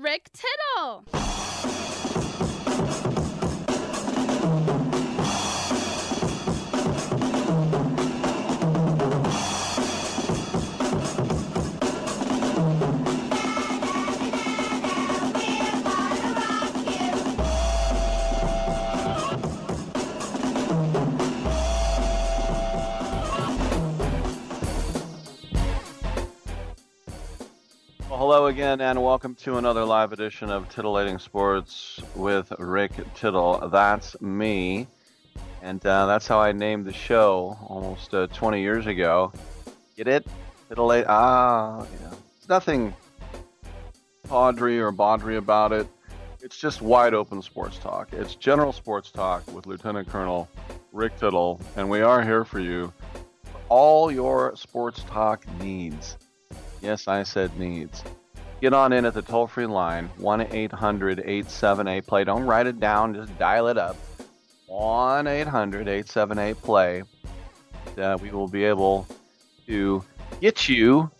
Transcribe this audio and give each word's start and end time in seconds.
Rick 0.00 0.30
Tittle. 0.32 1.04
Hello 28.22 28.46
again, 28.46 28.80
and 28.80 29.02
welcome 29.02 29.34
to 29.34 29.56
another 29.56 29.84
live 29.84 30.12
edition 30.12 30.48
of 30.48 30.68
Titillating 30.68 31.18
Sports 31.18 32.00
with 32.14 32.52
Rick 32.60 32.92
Tittle. 33.16 33.68
That's 33.68 34.14
me, 34.20 34.86
and 35.60 35.84
uh, 35.84 36.06
that's 36.06 36.28
how 36.28 36.38
I 36.38 36.52
named 36.52 36.86
the 36.86 36.92
show 36.92 37.58
almost 37.66 38.14
uh, 38.14 38.28
20 38.28 38.60
years 38.60 38.86
ago. 38.86 39.32
Get 39.96 40.06
it? 40.06 40.24
Titillate? 40.68 41.06
Ah, 41.08 41.80
yeah. 41.80 42.14
It's 42.36 42.48
nothing 42.48 42.94
tawdry 44.28 44.78
or 44.78 44.92
baudry 44.92 45.36
about 45.36 45.72
it. 45.72 45.88
It's 46.40 46.56
just 46.56 46.80
wide 46.80 47.14
open 47.14 47.42
sports 47.42 47.78
talk. 47.78 48.12
It's 48.12 48.36
general 48.36 48.72
sports 48.72 49.10
talk 49.10 49.52
with 49.52 49.66
Lieutenant 49.66 50.08
Colonel 50.08 50.48
Rick 50.92 51.18
Tittle, 51.18 51.60
and 51.74 51.90
we 51.90 52.02
are 52.02 52.22
here 52.22 52.44
for 52.44 52.60
you. 52.60 52.92
for 53.42 53.60
All 53.68 54.12
your 54.12 54.54
sports 54.54 55.02
talk 55.08 55.44
needs. 55.58 56.18
Yes, 56.82 57.06
I 57.06 57.22
said 57.22 57.56
needs. 57.58 58.02
Get 58.60 58.74
on 58.74 58.92
in 58.92 59.04
at 59.04 59.14
the 59.14 59.22
toll 59.22 59.46
free 59.46 59.66
line, 59.66 60.10
1 60.18 60.52
800 60.52 61.20
878 61.20 62.06
play. 62.06 62.24
Don't 62.24 62.44
write 62.44 62.66
it 62.66 62.80
down, 62.80 63.14
just 63.14 63.36
dial 63.38 63.68
it 63.68 63.78
up. 63.78 63.96
1 64.66 65.26
800 65.26 65.88
878 65.88 66.56
play. 66.62 67.02
Uh, 67.96 68.18
we 68.20 68.30
will 68.30 68.48
be 68.48 68.64
able 68.64 69.06
to 69.66 70.04
get 70.40 70.68
you 70.68 71.10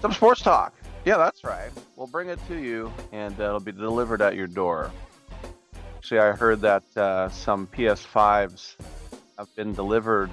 some 0.00 0.12
sports 0.12 0.42
talk. 0.42 0.74
Yeah, 1.04 1.16
that's 1.18 1.44
right. 1.44 1.70
We'll 1.96 2.06
bring 2.06 2.28
it 2.28 2.38
to 2.48 2.58
you, 2.58 2.92
and 3.12 3.38
uh, 3.40 3.44
it'll 3.44 3.60
be 3.60 3.72
delivered 3.72 4.22
at 4.22 4.34
your 4.34 4.46
door. 4.46 4.90
Actually, 5.96 6.20
I 6.20 6.32
heard 6.32 6.60
that 6.62 6.84
uh, 6.96 7.28
some 7.28 7.66
PS5s 7.68 8.76
have 9.38 9.54
been 9.56 9.72
delivered 9.72 10.30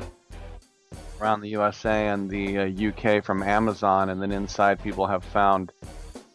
around 1.19 1.41
the 1.41 1.49
USA 1.49 2.07
and 2.07 2.29
the 2.29 2.59
uh, 2.59 2.89
UK 2.89 3.23
from 3.23 3.43
Amazon, 3.43 4.09
and 4.09 4.21
then 4.21 4.31
inside 4.31 4.81
people 4.81 5.07
have 5.07 5.23
found. 5.23 5.71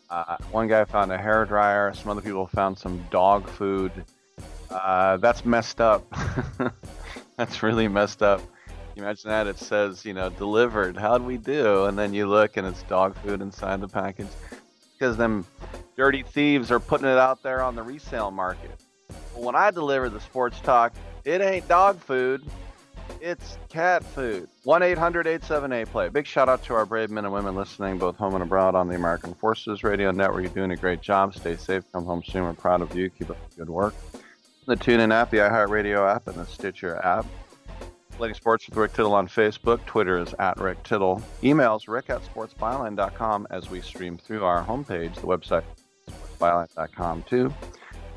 Uh, 0.09 0.37
one 0.51 0.67
guy 0.67 0.85
found 0.85 1.13
a 1.13 1.19
hair 1.19 1.45
dryer. 1.45 1.93
Some 1.95 2.11
other 2.11 2.21
people 2.21 2.47
found 2.49 2.77
some 2.79 3.05
dog 3.11 3.49
food. 3.49 3.93
Uh, 4.71 5.17
that's 5.19 5.45
messed 5.45 5.81
up. 5.81 6.05
that's 7.37 7.63
really 7.63 7.87
messed 7.87 8.23
up. 8.23 8.41
Imagine 8.97 9.31
that? 9.31 9.47
It 9.47 9.59
says, 9.59 10.05
you 10.05 10.13
know, 10.13 10.29
delivered. 10.31 10.97
How'd 10.97 11.23
we 11.23 11.37
do? 11.37 11.85
And 11.85 11.99
then 11.99 12.13
you 12.13 12.27
look, 12.27 12.57
and 12.57 12.67
it's 12.67 12.83
dog 12.85 13.17
food 13.19 13.41
inside 13.41 13.81
the 13.81 13.89
package. 13.89 14.29
Because 14.93 15.17
them 15.17 15.47
dirty 15.97 16.23
thieves 16.23 16.71
are 16.71 16.81
putting 16.81 17.07
it 17.07 17.17
out 17.17 17.43
there 17.43 17.63
on 17.63 17.77
the 17.77 17.83
resale 17.83 18.31
market. 18.31 18.73
When 19.35 19.55
I 19.55 19.71
deliver 19.71 20.09
the 20.09 20.21
sports 20.21 20.61
talk, 20.61 20.93
it 21.25 21.41
ain't 21.41 21.67
dog 21.69 22.01
food. 22.01 22.43
It's 23.21 23.59
cat 23.69 24.05
food. 24.05 24.49
1 24.65 24.83
800 24.83 25.27
878 25.27 25.89
play. 25.91 26.09
Big 26.09 26.27
shout 26.27 26.49
out 26.49 26.63
to 26.65 26.75
our 26.75 26.87
brave 26.87 27.11
men 27.11 27.25
and 27.25 27.33
women 27.33 27.55
listening, 27.55 27.99
both 27.99 28.17
home 28.17 28.35
and 28.35 28.43
abroad, 28.43 28.75
on 28.75 28.89
the 28.89 28.95
American 28.95 29.35
Forces 29.35 29.83
Radio 29.83 30.11
Network. 30.11 30.43
You're 30.43 30.53
doing 30.53 30.71
a 30.71 30.77
great 30.77 31.01
job. 31.01 31.35
Stay 31.35 31.57
safe. 31.57 31.85
Come 31.93 32.05
home 32.05 32.23
soon. 32.23 32.45
We're 32.45 32.53
proud 32.53 32.83
of 32.83 32.95
you. 32.95 33.11
Keep 33.11 33.31
up 33.31 33.51
the 33.51 33.57
good 33.57 33.71
work. 33.71 33.95
The 34.67 34.77
TuneIn 34.77 35.13
app, 35.13 35.31
the 35.31 35.39
iHeartRadio 35.39 36.09
app, 36.09 36.29
and 36.29 36.37
the 36.37 36.47
Stitcher 36.47 36.97
app. 37.05 37.27
Playing 38.13 38.35
Sports 38.35 38.69
with 38.69 38.77
Rick 38.77 38.93
Tittle 38.93 39.15
on 39.15 39.29
Facebook. 39.29 39.85
Twitter 39.87 40.19
is 40.19 40.35
at 40.39 40.59
Rick 40.59 40.83
Tittle. 40.83 41.23
Emails 41.43 41.89
rick 41.89 42.11
at 42.11 42.23
sportsbyline.com 42.23 43.47
as 43.51 43.71
we 43.71 43.81
stream 43.81 44.19
through 44.19 44.45
our 44.45 44.63
homepage, 44.63 45.15
the 45.15 45.23
website, 45.23 45.65
sportsbyline.com, 46.39 47.25
too. 47.25 47.53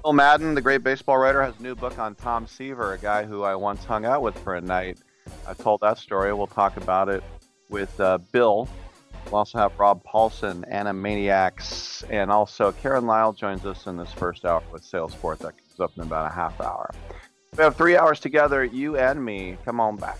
Bill 0.03 0.11
Madden, 0.11 0.53
the 0.53 0.61
great 0.61 0.83
baseball 0.83 1.17
writer, 1.17 1.41
has 1.41 1.57
a 1.57 1.63
new 1.63 1.75
book 1.75 1.97
on 1.97 2.13
Tom 2.15 2.45
Seaver, 2.45 2.91
a 2.91 2.97
guy 2.97 3.23
who 3.23 3.43
I 3.43 3.55
once 3.55 3.85
hung 3.85 4.03
out 4.03 4.21
with 4.21 4.37
for 4.39 4.55
a 4.55 4.61
night. 4.61 4.99
I 5.47 5.53
told 5.53 5.79
that 5.79 5.97
story. 5.97 6.33
We'll 6.33 6.45
talk 6.45 6.75
about 6.75 7.07
it 7.07 7.23
with 7.69 7.97
uh, 8.01 8.17
Bill. 8.33 8.67
We'll 9.25 9.35
also 9.35 9.59
have 9.59 9.79
Rob 9.79 10.03
Paulsen, 10.03 10.69
Animaniacs, 10.69 12.03
and 12.09 12.29
also 12.31 12.73
Karen 12.73 13.07
Lyle 13.07 13.31
joins 13.31 13.65
us 13.65 13.87
in 13.87 13.95
this 13.95 14.11
first 14.11 14.43
hour 14.43 14.61
with 14.73 14.83
Salesport. 14.83 15.37
That 15.37 15.57
comes 15.57 15.79
up 15.79 15.91
in 15.95 16.03
about 16.03 16.29
a 16.29 16.35
half 16.35 16.59
hour. 16.59 16.93
We 17.55 17.63
have 17.63 17.77
three 17.77 17.95
hours 17.95 18.19
together, 18.19 18.65
you 18.65 18.97
and 18.97 19.23
me. 19.23 19.57
Come 19.63 19.79
on 19.79 19.95
back. 19.95 20.19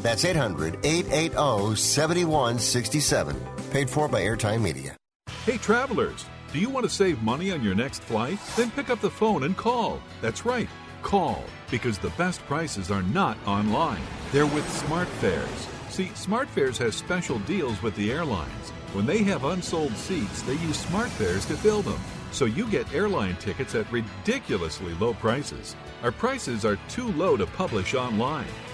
That's 0.00 0.24
800 0.24 0.78
880 0.84 1.76
7167. 1.76 3.36
Paid 3.70 3.90
for 3.90 4.08
by 4.08 4.22
Airtime 4.22 4.62
Media. 4.62 4.96
Hey, 5.44 5.58
travelers! 5.58 6.24
Do 6.52 6.58
you 6.58 6.68
want 6.68 6.84
to 6.84 6.90
save 6.90 7.22
money 7.22 7.52
on 7.52 7.62
your 7.62 7.74
next 7.74 8.02
flight? 8.02 8.38
Then 8.56 8.70
pick 8.72 8.90
up 8.90 9.00
the 9.00 9.10
phone 9.10 9.44
and 9.44 9.56
call. 9.56 10.00
That's 10.20 10.44
right, 10.44 10.68
call, 11.02 11.44
because 11.70 11.98
the 11.98 12.10
best 12.10 12.40
prices 12.46 12.90
are 12.90 13.02
not 13.02 13.38
online. 13.46 14.02
They're 14.32 14.46
with 14.46 14.66
SmartFares. 14.66 15.90
See, 15.90 16.06
SmartFares 16.06 16.76
has 16.78 16.96
special 16.96 17.38
deals 17.40 17.80
with 17.82 17.94
the 17.94 18.10
airlines. 18.10 18.70
When 18.92 19.06
they 19.06 19.22
have 19.24 19.44
unsold 19.44 19.96
seats, 19.96 20.42
they 20.42 20.54
use 20.54 20.84
SmartFares 20.86 21.46
to 21.48 21.56
fill 21.56 21.82
them. 21.82 22.00
So 22.32 22.46
you 22.46 22.66
get 22.68 22.92
airline 22.92 23.36
tickets 23.36 23.74
at 23.74 23.90
ridiculously 23.92 24.94
low 24.94 25.14
prices. 25.14 25.76
Our 26.02 26.12
prices 26.12 26.64
are 26.64 26.78
too 26.88 27.12
low 27.12 27.36
to 27.36 27.46
publish 27.46 27.94
online. 27.94 28.46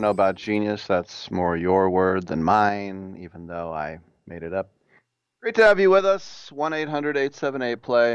Don't 0.00 0.06
know 0.06 0.10
about 0.12 0.34
genius. 0.34 0.86
That's 0.86 1.30
more 1.30 1.58
your 1.58 1.90
word 1.90 2.26
than 2.26 2.42
mine, 2.42 3.18
even 3.20 3.46
though 3.46 3.70
I 3.70 3.98
made 4.26 4.42
it 4.42 4.54
up. 4.54 4.70
Great 5.42 5.54
to 5.56 5.62
have 5.62 5.78
you 5.78 5.90
with 5.90 6.06
us. 6.06 6.50
1 6.52 6.72
800 6.72 7.18
878 7.18 7.82
play. 7.82 8.12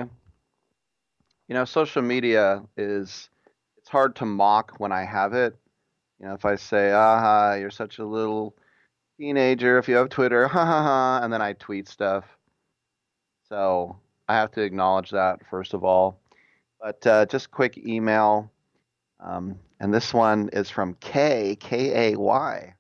You 1.48 1.54
know, 1.54 1.64
social 1.64 2.02
media 2.02 2.64
is, 2.76 3.30
it's 3.78 3.90
hard 3.90 4.16
to 4.16 4.26
mock 4.26 4.80
when 4.80 4.92
I 4.92 5.04
have 5.04 5.34
it. 5.34 5.56
You 6.20 6.26
know, 6.26 6.34
if 6.34 6.44
I 6.44 6.56
say, 6.56 6.92
aha, 6.92 7.54
you're 7.54 7.70
such 7.70 8.00
a 8.00 8.06
little 8.06 8.56
teenager, 9.20 9.78
if 9.78 9.88
you 9.88 9.96
have 9.98 10.10
Twitter, 10.10 10.48
ha 10.48 10.66
ha 10.66 10.82
ha, 10.82 11.20
and 11.22 11.32
then 11.32 11.44
I 11.44 11.54
tweet 11.54 11.88
stuff. 11.88 12.26
So 13.48 13.96
I 14.28 14.34
have 14.34 14.50
to 14.54 14.62
acknowledge 14.62 15.12
that, 15.12 15.46
first 15.52 15.76
of 15.76 15.84
all. 15.84 16.20
But 16.82 17.06
uh, 17.06 17.28
just 17.28 17.52
quick 17.52 17.78
email. 17.78 18.50
Um, 19.20 19.60
and 19.80 19.94
this 19.94 20.14
one 20.14 20.50
is 20.54 20.70
from 20.70 20.96
K, 20.96 21.56
K 21.60 22.12
A 22.14 22.18
Y. 22.18 22.56
I 22.56 22.74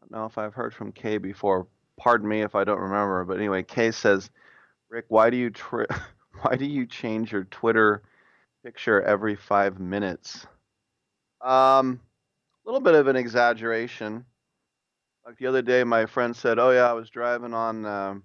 don't 0.00 0.12
know 0.12 0.26
if 0.26 0.38
I've 0.38 0.54
heard 0.54 0.74
from 0.74 0.92
K 0.92 1.18
before. 1.18 1.66
Pardon 1.98 2.28
me 2.28 2.42
if 2.42 2.54
I 2.54 2.64
don't 2.64 2.80
remember. 2.80 3.24
But 3.24 3.38
anyway, 3.38 3.62
K 3.62 3.90
says, 3.90 4.30
Rick, 4.88 5.06
why 5.08 5.30
do 5.30 5.36
you 5.36 5.50
tri- 5.50 5.86
why 6.42 6.56
do 6.56 6.64
you 6.64 6.86
change 6.86 7.32
your 7.32 7.44
Twitter 7.44 8.02
picture 8.64 9.02
every 9.02 9.36
five 9.36 9.78
minutes? 9.78 10.46
Um, 11.40 12.00
a 12.64 12.68
little 12.68 12.80
bit 12.80 12.94
of 12.94 13.06
an 13.06 13.16
exaggeration. 13.16 14.24
Like 15.24 15.38
the 15.38 15.46
other 15.46 15.62
day, 15.62 15.84
my 15.84 16.06
friend 16.06 16.34
said, 16.34 16.58
"Oh 16.58 16.70
yeah, 16.70 16.90
I 16.90 16.92
was 16.94 17.10
driving 17.10 17.54
on 17.54 17.84
um 17.84 18.24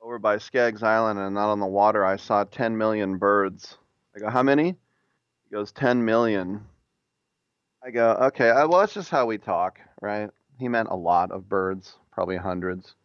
over 0.00 0.18
by 0.18 0.38
Skaggs 0.38 0.82
Island 0.82 1.18
and 1.18 1.34
not 1.34 1.50
on 1.50 1.60
the 1.60 1.66
water. 1.66 2.04
I 2.04 2.16
saw 2.16 2.44
10 2.44 2.76
million 2.76 3.18
birds." 3.18 3.78
I 4.14 4.20
go, 4.20 4.30
"How 4.30 4.42
many?" 4.42 4.76
Goes, 5.54 5.70
10 5.70 6.04
million. 6.04 6.66
I 7.80 7.92
go, 7.92 8.16
"Okay, 8.22 8.50
uh, 8.50 8.66
well 8.66 8.80
that's 8.80 8.92
just 8.92 9.08
how 9.08 9.24
we 9.24 9.38
talk, 9.38 9.78
right?" 10.02 10.28
He 10.58 10.66
meant 10.66 10.88
a 10.90 10.96
lot 10.96 11.30
of 11.30 11.48
birds, 11.48 11.96
probably 12.10 12.36
hundreds. 12.36 12.96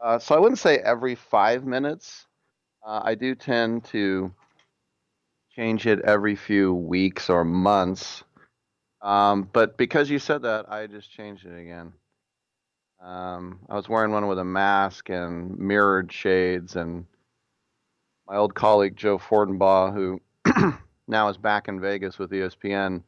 Uh, 0.00 0.20
so 0.20 0.36
I 0.36 0.38
wouldn't 0.38 0.60
say 0.60 0.78
every 0.78 1.16
five 1.16 1.64
minutes. 1.64 2.28
Uh, 2.86 3.00
I 3.02 3.16
do 3.16 3.34
tend 3.34 3.86
to 3.86 4.32
change 5.56 5.88
it 5.88 5.98
every 6.02 6.36
few 6.36 6.72
weeks 6.72 7.28
or 7.28 7.44
months. 7.44 8.22
Um, 9.02 9.50
but 9.52 9.76
because 9.76 10.08
you 10.08 10.20
said 10.20 10.42
that, 10.42 10.70
I 10.70 10.86
just 10.86 11.10
changed 11.10 11.44
it 11.44 11.58
again. 11.58 11.92
Um, 13.02 13.58
I 13.68 13.74
was 13.74 13.88
wearing 13.88 14.12
one 14.12 14.28
with 14.28 14.38
a 14.38 14.44
mask 14.44 15.08
and 15.08 15.58
mirrored 15.58 16.12
shades, 16.12 16.76
and 16.76 17.04
my 18.28 18.36
old 18.36 18.54
colleague 18.54 18.94
Joe 18.94 19.18
Fortenbaugh, 19.18 19.92
who 19.92 20.20
now 21.10 21.28
is 21.28 21.36
back 21.36 21.68
in 21.68 21.80
Vegas 21.80 22.18
with 22.18 22.30
ESPN, 22.30 23.02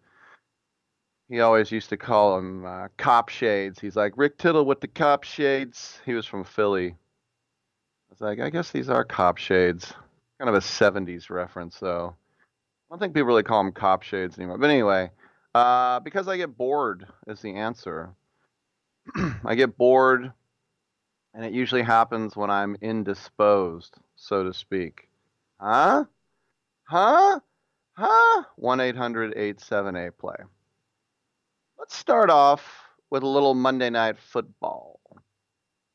he 1.29 1.41
always 1.41 1.73
used 1.73 1.89
to 1.89 1.97
call 1.97 2.37
him 2.37 2.67
uh, 2.67 2.89
cop 2.99 3.31
shades. 3.31 3.81
He's 3.81 3.97
like 3.97 4.13
Rick 4.17 4.37
Tittle 4.37 4.67
with 4.67 4.81
the 4.81 4.89
cop 4.89 5.25
shades. 5.25 6.01
He 6.05 6.13
was 6.13 6.27
from 6.27 6.45
Philly. 6.45 6.89
I 6.89 6.95
was 8.11 8.21
like, 8.21 8.41
I 8.41 8.51
guess 8.51 8.71
these 8.71 8.91
are 8.91 9.05
cop 9.05 9.39
shades. 9.39 9.95
Kind 10.39 10.51
of 10.51 10.55
a 10.55 10.59
'70s 10.59 11.31
reference, 11.31 11.79
though. 11.79 12.15
I 12.15 12.95
don't 12.95 12.99
think 12.99 13.15
people 13.15 13.29
really 13.29 13.45
call 13.45 13.63
them 13.63 13.73
cop 13.73 14.03
shades 14.03 14.37
anymore. 14.37 14.59
But 14.59 14.69
anyway, 14.69 15.11
uh, 15.55 16.01
because 16.01 16.29
I 16.29 16.37
get 16.37 16.57
bored 16.57 17.07
is 17.27 17.41
the 17.41 17.55
answer. 17.55 18.11
I 19.45 19.55
get 19.55 19.79
bored, 19.79 20.33
and 21.33 21.45
it 21.45 21.53
usually 21.53 21.83
happens 21.83 22.37
when 22.37 22.51
I'm 22.51 22.77
indisposed, 22.83 23.97
so 24.17 24.45
to 24.45 24.53
speak. 24.53 25.09
Huh? 25.59 26.05
Huh? 26.85 27.41
Huh? 27.95 28.45
1 28.57 28.81
800 28.81 29.33
878 29.37 30.19
play. 30.19 30.35
Let's 31.79 31.95
start 31.95 32.31
off 32.31 32.65
with 33.11 33.23
a 33.23 33.29
little 33.29 33.55
Monday 33.55 33.91
Night 33.91 34.19
Football. 34.19 35.01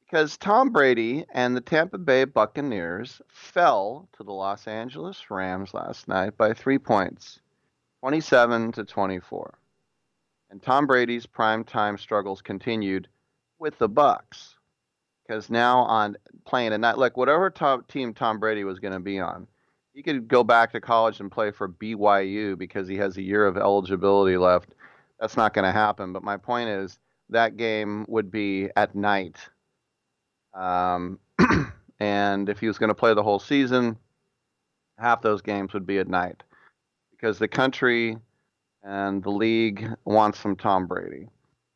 Because 0.05 0.37
Tom 0.37 0.69
Brady 0.69 1.25
and 1.33 1.55
the 1.55 1.61
Tampa 1.61 1.97
Bay 1.97 2.23
Buccaneers 2.23 3.21
fell 3.27 4.07
to 4.13 4.23
the 4.23 4.31
Los 4.31 4.67
Angeles 4.67 5.29
Rams 5.29 5.73
last 5.73 6.07
night 6.07 6.37
by 6.37 6.53
three 6.53 6.77
points 6.77 7.39
27 8.01 8.71
to 8.73 8.85
24. 8.85 9.57
And 10.49 10.61
Tom 10.61 10.87
Brady's 10.87 11.25
primetime 11.25 11.99
struggles 11.99 12.41
continued 12.41 13.07
with 13.59 13.77
the 13.79 13.89
Bucs. 13.89 14.53
Because 15.27 15.49
now 15.49 15.79
on 15.79 16.15
playing 16.45 16.71
a 16.71 16.77
night, 16.77 16.97
look, 16.97 17.17
whatever 17.17 17.49
top 17.49 17.87
team 17.89 18.13
Tom 18.13 18.39
Brady 18.39 18.63
was 18.63 18.79
going 18.79 18.93
to 18.93 18.99
be 18.99 19.19
on, 19.19 19.47
he 19.97 20.03
could 20.03 20.27
go 20.27 20.43
back 20.43 20.71
to 20.71 20.79
college 20.79 21.19
and 21.19 21.31
play 21.31 21.49
for 21.49 21.67
BYU 21.67 22.55
because 22.55 22.87
he 22.87 22.97
has 22.97 23.17
a 23.17 23.21
year 23.23 23.47
of 23.47 23.57
eligibility 23.57 24.37
left. 24.37 24.75
That's 25.19 25.35
not 25.35 25.55
going 25.55 25.65
to 25.65 25.71
happen. 25.71 26.13
But 26.13 26.21
my 26.21 26.37
point 26.37 26.69
is 26.69 26.99
that 27.29 27.57
game 27.57 28.05
would 28.07 28.29
be 28.29 28.69
at 28.75 28.93
night. 28.93 29.37
Um, 30.53 31.17
and 31.99 32.47
if 32.47 32.59
he 32.59 32.67
was 32.67 32.77
going 32.77 32.89
to 32.89 32.93
play 32.93 33.15
the 33.15 33.23
whole 33.23 33.39
season, 33.39 33.97
half 34.99 35.23
those 35.23 35.41
games 35.41 35.73
would 35.73 35.87
be 35.87 35.97
at 35.97 36.07
night 36.07 36.43
because 37.09 37.39
the 37.39 37.47
country 37.47 38.17
and 38.83 39.23
the 39.23 39.31
league 39.31 39.83
wants 40.05 40.37
some 40.37 40.55
Tom 40.55 40.85
Brady. 40.85 41.27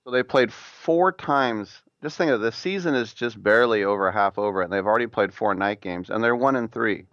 So 0.03 0.11
they 0.11 0.21
played 0.21 0.53
four 0.53 1.11
times. 1.11 1.81
Just 2.03 2.19
think 2.19 2.29
of 2.29 2.39
it, 2.39 2.43
the 2.43 2.51
season 2.51 2.93
is 2.93 3.15
just 3.15 3.41
barely 3.41 3.83
over 3.83 4.11
half 4.11 4.37
over, 4.37 4.61
and 4.61 4.71
they've 4.71 4.85
already 4.85 5.07
played 5.07 5.33
four 5.33 5.55
night 5.55 5.81
games, 5.81 6.11
and 6.11 6.23
they're 6.23 6.35
one 6.35 6.55
and 6.55 6.71
three. 6.71 7.07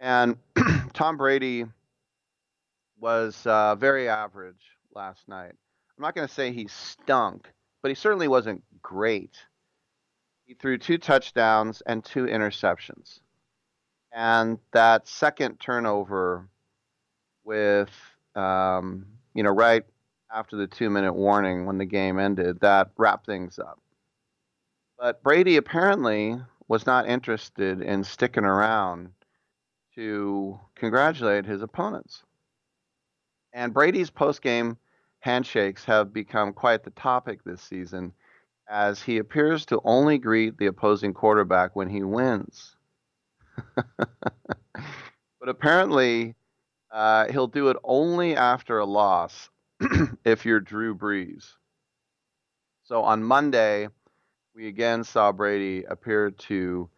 And 0.00 0.36
Tom 0.92 1.16
Brady 1.16 1.64
was 2.98 3.40
uh, 3.46 3.74
very 3.74 4.08
average 4.08 4.76
last 4.94 5.28
night. 5.28 5.52
I'm 5.96 6.02
not 6.02 6.14
going 6.14 6.28
to 6.28 6.32
say 6.32 6.52
he 6.52 6.68
stunk, 6.68 7.48
but 7.82 7.90
he 7.90 7.94
certainly 7.94 8.28
wasn't 8.28 8.62
great. 8.82 9.36
He 10.44 10.54
threw 10.54 10.78
two 10.78 10.98
touchdowns 10.98 11.82
and 11.86 12.04
two 12.04 12.24
interceptions. 12.24 13.20
And 14.12 14.58
that 14.72 15.08
second 15.08 15.58
turnover 15.58 16.48
with, 17.44 17.90
um, 18.34 19.06
you 19.34 19.42
know, 19.42 19.50
right 19.50 19.84
after 20.32 20.56
the 20.56 20.66
two 20.66 20.90
minute 20.90 21.14
warning 21.14 21.66
when 21.66 21.78
the 21.78 21.84
game 21.84 22.18
ended, 22.18 22.60
that 22.60 22.90
wrapped 22.96 23.26
things 23.26 23.58
up. 23.58 23.80
But 24.98 25.22
Brady 25.22 25.56
apparently 25.56 26.40
was 26.68 26.86
not 26.86 27.08
interested 27.08 27.82
in 27.82 28.04
sticking 28.04 28.44
around 28.44 29.10
to 29.96 30.60
congratulate 30.74 31.46
his 31.46 31.62
opponents. 31.62 32.22
And 33.52 33.72
Brady's 33.72 34.10
post 34.10 34.42
game 34.42 34.76
handshakes 35.20 35.84
have 35.86 36.12
become 36.12 36.52
quite 36.52 36.84
the 36.84 36.90
topic 36.90 37.42
this 37.42 37.62
season 37.62 38.12
as 38.68 39.02
he 39.02 39.18
appears 39.18 39.64
to 39.66 39.80
only 39.84 40.18
greet 40.18 40.58
the 40.58 40.66
opposing 40.66 41.14
quarterback 41.14 41.74
when 41.74 41.88
he 41.88 42.02
wins. 42.02 42.76
but 43.74 45.48
apparently, 45.48 46.34
uh, 46.90 47.26
he'll 47.32 47.46
do 47.46 47.68
it 47.68 47.76
only 47.82 48.36
after 48.36 48.78
a 48.78 48.84
loss 48.84 49.48
if 50.24 50.44
you're 50.44 50.60
Drew 50.60 50.94
Brees. 50.94 51.54
So 52.84 53.02
on 53.02 53.22
Monday, 53.22 53.88
we 54.54 54.68
again 54.68 55.04
saw 55.04 55.32
Brady 55.32 55.84
appear 55.84 56.30
to 56.30 56.88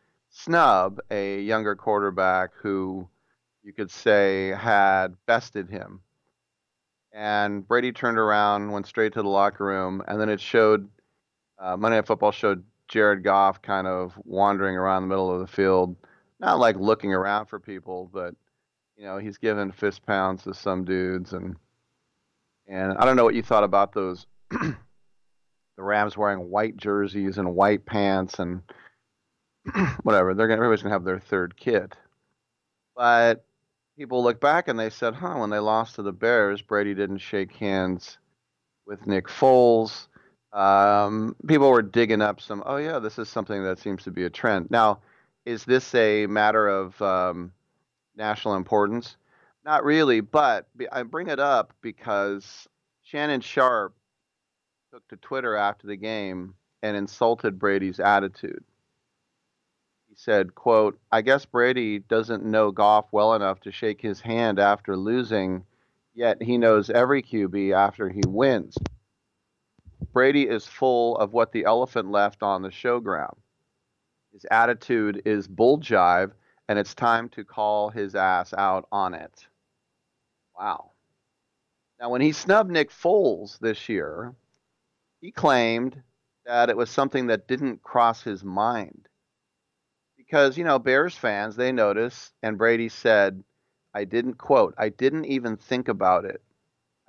snub 0.44 1.00
a 1.10 1.40
younger 1.40 1.74
quarterback 1.74 2.50
who 2.62 3.08
you 3.62 3.72
could 3.72 3.90
say 3.90 4.48
had 4.48 5.14
bested 5.26 5.68
him. 5.68 6.00
And 7.12 7.66
Brady 7.66 7.92
turned 7.92 8.18
around, 8.18 8.70
went 8.70 8.86
straight 8.86 9.14
to 9.14 9.22
the 9.22 9.28
locker 9.28 9.64
room, 9.64 10.02
and 10.06 10.20
then 10.20 10.28
it 10.28 10.40
showed 10.40 10.88
uh, 11.58 11.76
Monday 11.76 11.96
Night 11.96 12.06
Football 12.06 12.30
showed 12.30 12.62
Jared 12.86 13.24
Goff 13.24 13.60
kind 13.60 13.86
of 13.86 14.12
wandering 14.24 14.76
around 14.76 15.02
the 15.02 15.08
middle 15.08 15.32
of 15.32 15.40
the 15.40 15.52
field, 15.52 15.96
not 16.38 16.58
like 16.58 16.76
looking 16.76 17.12
around 17.12 17.46
for 17.46 17.58
people, 17.58 18.08
but 18.12 18.34
you 18.96 19.04
know 19.04 19.18
he's 19.18 19.38
giving 19.38 19.72
fist 19.72 20.06
pounds 20.06 20.44
to 20.44 20.54
some 20.54 20.84
dudes, 20.84 21.32
and 21.32 21.56
and 22.68 22.96
I 22.96 23.04
don't 23.04 23.16
know 23.16 23.24
what 23.24 23.34
you 23.34 23.42
thought 23.42 23.64
about 23.64 23.92
those. 23.92 24.26
the 24.50 24.76
Rams 25.76 26.16
wearing 26.16 26.50
white 26.50 26.76
jerseys 26.76 27.38
and 27.38 27.54
white 27.54 27.84
pants 27.84 28.38
and 28.38 28.62
whatever. 30.02 30.34
They're 30.34 30.48
gonna 30.48 30.58
everybody's 30.58 30.82
gonna 30.82 30.94
have 30.94 31.04
their 31.04 31.20
third 31.20 31.56
kid, 31.56 31.94
but 32.96 33.44
people 33.96 34.22
look 34.22 34.40
back 34.40 34.68
and 34.68 34.78
they 34.78 34.90
said, 34.90 35.14
"Huh?" 35.14 35.36
When 35.38 35.50
they 35.50 35.58
lost 35.58 35.96
to 35.96 36.02
the 36.02 36.12
Bears, 36.12 36.62
Brady 36.62 36.94
didn't 36.94 37.18
shake 37.18 37.52
hands 37.52 38.18
with 38.86 39.06
Nick 39.06 39.28
Foles 39.28 40.08
um, 40.52 41.36
people 41.46 41.70
were 41.70 41.82
digging 41.82 42.22
up 42.22 42.40
some. 42.40 42.62
Oh 42.64 42.76
yeah, 42.76 42.98
this 42.98 43.18
is 43.18 43.28
something 43.28 43.62
that 43.64 43.78
seems 43.78 44.02
to 44.04 44.10
be 44.10 44.24
a 44.24 44.30
trend. 44.30 44.70
Now, 44.70 45.00
is 45.44 45.64
this 45.64 45.94
a 45.94 46.26
matter 46.26 46.68
of 46.68 47.00
um, 47.02 47.52
national 48.16 48.54
importance? 48.54 49.16
Not 49.64 49.84
really, 49.84 50.20
but 50.20 50.66
I 50.90 51.02
bring 51.02 51.28
it 51.28 51.38
up 51.38 51.74
because 51.82 52.66
Shannon 53.02 53.40
Sharpe 53.42 53.94
took 54.92 55.06
to 55.08 55.16
Twitter 55.16 55.54
after 55.54 55.86
the 55.86 55.96
game 55.96 56.54
and 56.82 56.96
insulted 56.96 57.58
Brady's 57.58 58.00
attitude. 58.00 58.64
Said, 60.20 60.56
quote, 60.56 60.98
I 61.12 61.22
guess 61.22 61.46
Brady 61.46 62.00
doesn't 62.00 62.44
know 62.44 62.72
Goff 62.72 63.06
well 63.12 63.34
enough 63.34 63.60
to 63.60 63.70
shake 63.70 64.00
his 64.00 64.20
hand 64.20 64.58
after 64.58 64.96
losing, 64.96 65.64
yet 66.12 66.42
he 66.42 66.58
knows 66.58 66.90
every 66.90 67.22
QB 67.22 67.72
after 67.72 68.08
he 68.08 68.22
wins. 68.26 68.76
Brady 70.12 70.48
is 70.48 70.66
full 70.66 71.16
of 71.18 71.32
what 71.32 71.52
the 71.52 71.64
elephant 71.64 72.10
left 72.10 72.42
on 72.42 72.62
the 72.62 72.70
showground. 72.70 73.36
His 74.32 74.44
attitude 74.50 75.22
is 75.24 75.46
bull 75.46 75.78
jive, 75.78 76.32
and 76.68 76.80
it's 76.80 76.96
time 76.96 77.28
to 77.28 77.44
call 77.44 77.88
his 77.88 78.16
ass 78.16 78.52
out 78.52 78.88
on 78.90 79.14
it. 79.14 79.46
Wow. 80.58 80.90
Now, 82.00 82.10
when 82.10 82.22
he 82.22 82.32
snubbed 82.32 82.72
Nick 82.72 82.90
Foles 82.90 83.60
this 83.60 83.88
year, 83.88 84.34
he 85.20 85.30
claimed 85.30 86.02
that 86.44 86.70
it 86.70 86.76
was 86.76 86.90
something 86.90 87.28
that 87.28 87.46
didn't 87.46 87.84
cross 87.84 88.24
his 88.24 88.42
mind. 88.42 89.08
Because, 90.28 90.58
you 90.58 90.64
know, 90.64 90.78
Bears 90.78 91.14
fans, 91.14 91.56
they 91.56 91.72
notice, 91.72 92.32
and 92.42 92.58
Brady 92.58 92.90
said, 92.90 93.42
I 93.94 94.04
didn't 94.04 94.34
quote, 94.34 94.74
I 94.76 94.90
didn't 94.90 95.24
even 95.24 95.56
think 95.56 95.88
about 95.88 96.26
it. 96.26 96.42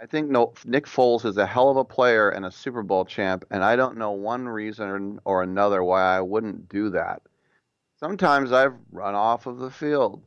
I 0.01 0.05
think 0.05 0.29
Nick 0.29 0.85
Foles 0.85 1.25
is 1.25 1.35
a 1.35 1.45
hell 1.45 1.69
of 1.69 1.75
a 1.75 1.83
player 1.83 2.29
and 2.29 2.45
a 2.45 2.51
Super 2.51 2.81
Bowl 2.81 3.03
champ, 3.03 3.43
and 3.51 3.61
I 3.61 3.75
don't 3.75 3.97
know 3.97 4.11
one 4.11 4.47
reason 4.47 5.19
or 5.25 5.43
another 5.43 5.83
why 5.83 6.15
I 6.15 6.21
wouldn't 6.21 6.69
do 6.69 6.91
that. 6.91 7.21
Sometimes 7.99 8.53
I've 8.53 8.75
run 8.93 9.15
off 9.15 9.45
of 9.45 9.57
the 9.57 9.69
field. 9.69 10.23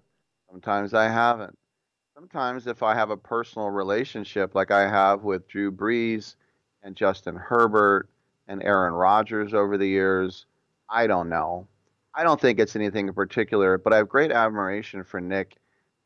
Sometimes 0.51 0.93
I 0.93 1.09
haven't. 1.09 1.57
Sometimes, 2.15 2.67
if 2.67 2.83
I 2.83 2.95
have 2.95 3.09
a 3.09 3.17
personal 3.17 3.71
relationship 3.71 4.55
like 4.55 4.71
I 4.71 4.83
have 4.83 5.25
with 5.25 5.49
Drew 5.49 5.73
Brees 5.73 6.35
and 6.83 6.95
Justin 6.95 7.37
Herbert 7.37 8.11
and 8.47 8.63
Aaron 8.63 8.93
Rodgers 8.93 9.55
over 9.55 9.79
the 9.79 9.89
years, 9.89 10.45
I 10.91 11.07
don't 11.07 11.31
know. 11.31 11.67
I 12.14 12.25
don't 12.25 12.40
think 12.40 12.59
it's 12.59 12.76
anything 12.76 13.09
in 13.09 13.14
particular, 13.14 13.78
but 13.78 13.92
I 13.92 13.97
have 13.97 14.09
great 14.09 14.33
admiration 14.33 15.02
for 15.04 15.21
Nick, 15.21 15.57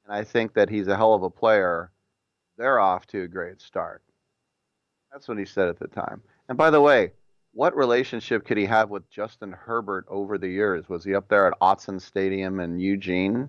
and 0.05 0.15
I 0.15 0.25
think 0.25 0.55
that 0.55 0.71
he's 0.71 0.87
a 0.87 0.97
hell 0.97 1.15
of 1.15 1.23
a 1.23 1.31
player 1.31 1.91
they're 2.57 2.81
off 2.81 3.07
to 3.09 3.23
a 3.23 3.29
great 3.29 3.61
start. 3.61 4.03
That's 5.13 5.29
what 5.29 5.39
he 5.39 5.45
said 5.45 5.69
at 5.69 5.79
the 5.79 5.89
time. 5.89 6.23
And 6.49 6.57
by 6.57 6.71
the 6.71 6.81
way, 6.81 7.13
what 7.53 7.77
relationship 7.77 8.45
could 8.45 8.57
he 8.57 8.67
have 8.67 8.91
with 8.91 9.09
Justin 9.11 9.53
Herbert 9.53 10.07
over 10.09 10.39
the 10.39 10.49
years? 10.49 10.89
Was 10.89 11.05
he 11.05 11.15
up 11.15 11.29
there 11.29 11.47
at 11.47 11.59
Autzen 11.61 12.01
Stadium 12.01 12.61
in 12.61 12.79
Eugene? 12.79 13.49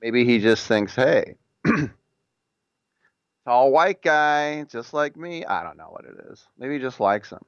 Maybe 0.00 0.24
he 0.24 0.38
just 0.38 0.66
thinks, 0.66 0.94
hey, 0.94 1.34
tall 3.44 3.72
white 3.72 4.00
guy, 4.00 4.64
just 4.64 4.94
like 4.94 5.16
me. 5.16 5.44
I 5.44 5.64
don't 5.64 5.76
know 5.76 5.90
what 5.90 6.04
it 6.04 6.14
is. 6.30 6.46
Maybe 6.56 6.74
he 6.74 6.80
just 6.80 7.00
likes 7.00 7.30
him. 7.30 7.44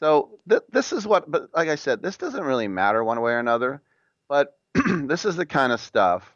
So 0.00 0.40
th- 0.48 0.62
this 0.70 0.92
is 0.92 1.06
what, 1.06 1.30
but 1.30 1.50
like 1.54 1.68
I 1.68 1.74
said, 1.76 2.02
this 2.02 2.16
doesn't 2.16 2.42
really 2.42 2.68
matter 2.68 3.04
one 3.04 3.20
way 3.20 3.32
or 3.32 3.38
another. 3.38 3.82
But 4.28 4.58
this 4.86 5.24
is 5.24 5.36
the 5.36 5.46
kind 5.46 5.72
of 5.72 5.80
stuff 5.80 6.34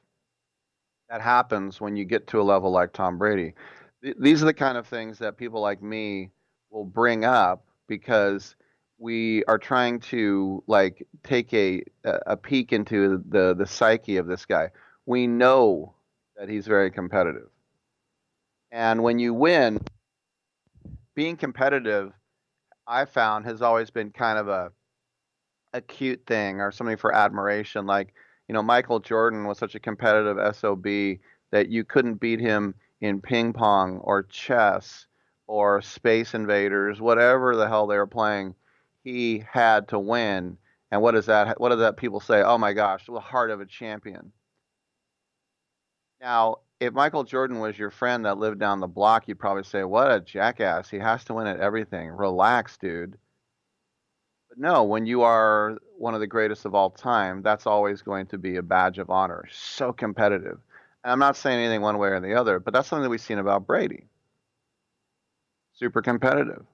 that 1.09 1.21
happens 1.21 1.80
when 1.80 1.97
you 1.97 2.04
get 2.04 2.26
to 2.28 2.40
a 2.40 2.42
level 2.42 2.71
like 2.71 2.92
Tom 2.92 3.18
Brady. 3.18 3.54
Th- 4.02 4.16
these 4.21 4.42
are 4.42 4.47
the 4.47 4.54
kind 4.54 4.76
of 4.76 4.87
things 4.87 5.18
that 5.18 5.38
people 5.38 5.61
like 5.61 5.83
me 5.83 6.30
will 6.71 6.85
bring 6.85 7.25
up 7.25 7.64
because 7.88 8.54
we 8.99 9.44
are 9.44 9.59
trying 9.59 10.00
to 10.00 10.62
like 10.66 11.06
take 11.23 11.52
a 11.54 11.83
a 12.04 12.37
peek 12.37 12.73
into 12.73 13.23
the 13.28 13.54
the 13.54 13.66
psyche 13.66 14.18
of 14.18 14.26
this 14.26 14.44
guy. 14.44 14.71
We 15.06 15.26
know 15.26 15.94
that 16.37 16.49
he's 16.49 16.66
very 16.66 16.90
competitive. 16.90 17.49
And 18.73 19.02
when 19.02 19.18
you 19.18 19.33
win, 19.35 19.78
being 21.14 21.37
competitive, 21.37 22.12
I 22.86 23.04
found 23.04 23.46
has 23.46 23.62
always 23.62 23.90
been 23.90 24.10
kind 24.10 24.38
of 24.38 24.48
a 24.48 24.72
a 25.72 25.80
cute 25.80 26.24
thing 26.26 26.60
or 26.60 26.70
something 26.70 26.96
for 26.96 27.14
admiration. 27.14 27.86
Like 27.86 28.14
you 28.48 28.52
know, 28.52 28.62
Michael 28.62 29.00
Jordan 29.00 29.46
was 29.46 29.58
such 29.58 29.74
a 29.74 29.80
competitive 29.80 30.38
SOB 30.54 30.86
that 31.50 31.68
you 31.68 31.84
couldn't 31.84 32.20
beat 32.20 32.40
him 32.40 32.74
in 33.00 33.20
ping 33.20 33.52
pong 33.52 33.98
or 33.98 34.22
chess 34.24 35.06
or 35.46 35.82
Space 35.82 36.34
Invaders, 36.34 37.00
whatever 37.00 37.56
the 37.56 37.68
hell 37.68 37.86
they 37.86 37.96
were 37.96 38.06
playing. 38.06 38.54
He 39.02 39.44
had 39.50 39.88
to 39.88 39.98
win. 39.98 40.58
And 40.90 41.02
what 41.02 41.14
is 41.14 41.26
that? 41.26 41.60
What 41.60 41.70
does 41.70 41.80
that 41.80 41.96
people 41.96 42.20
say? 42.20 42.42
Oh 42.42 42.58
my 42.58 42.72
gosh, 42.72 43.06
the 43.06 43.20
heart 43.20 43.50
of 43.50 43.60
a 43.60 43.66
champion. 43.66 44.32
Now, 46.20 46.58
if 46.81 46.93
Michael 46.93 47.25
Jordan 47.25 47.61
was 47.61 47.78
your 47.78 47.90
friend 47.90 48.25
that 48.25 48.38
lived 48.38 48.59
down 48.59 48.81
the 48.81 48.87
block, 48.87 49.28
you'd 49.28 49.38
probably 49.38 49.64
say, 49.64 49.85
"What 49.85 50.11
a 50.11 50.21
jackass! 50.21 50.90
He 50.90 50.99
has 50.99 51.25
to 51.25 51.35
win 51.35 51.47
at 51.47 51.61
everything." 51.61 52.11
Relax, 52.11 52.76
dude. 52.76 53.19
But 54.49 54.59
no, 54.59 54.85
when 54.85 55.07
you 55.07 55.23
are 55.23 55.78
one 55.99 56.14
of 56.14 56.21
the 56.21 56.26
greatest 56.26 56.64
of 56.64 56.75
all 56.75 56.90
time, 56.90 57.43
that's 57.43 57.66
always 57.66 58.02
going 58.02 58.26
to 58.26 58.38
be 58.38 58.57
a 58.57 58.62
badge 58.62 58.99
of 58.99 59.11
honor. 59.11 59.45
So 59.50 59.93
competitive. 59.93 60.61
And 61.02 61.12
I'm 61.12 61.19
not 61.19 61.37
saying 61.37 61.59
anything 61.59 61.83
one 61.83 61.99
way 61.99 62.09
or 62.09 62.21
the 62.21 62.35
other, 62.35 62.59
but 62.59 62.73
that's 62.73 62.88
something 62.88 63.02
that 63.02 63.11
we've 63.11 63.21
seen 63.21 63.38
about 63.38 63.66
Brady. 63.66 64.07
Super 65.75 66.02
competitive. 66.02 66.64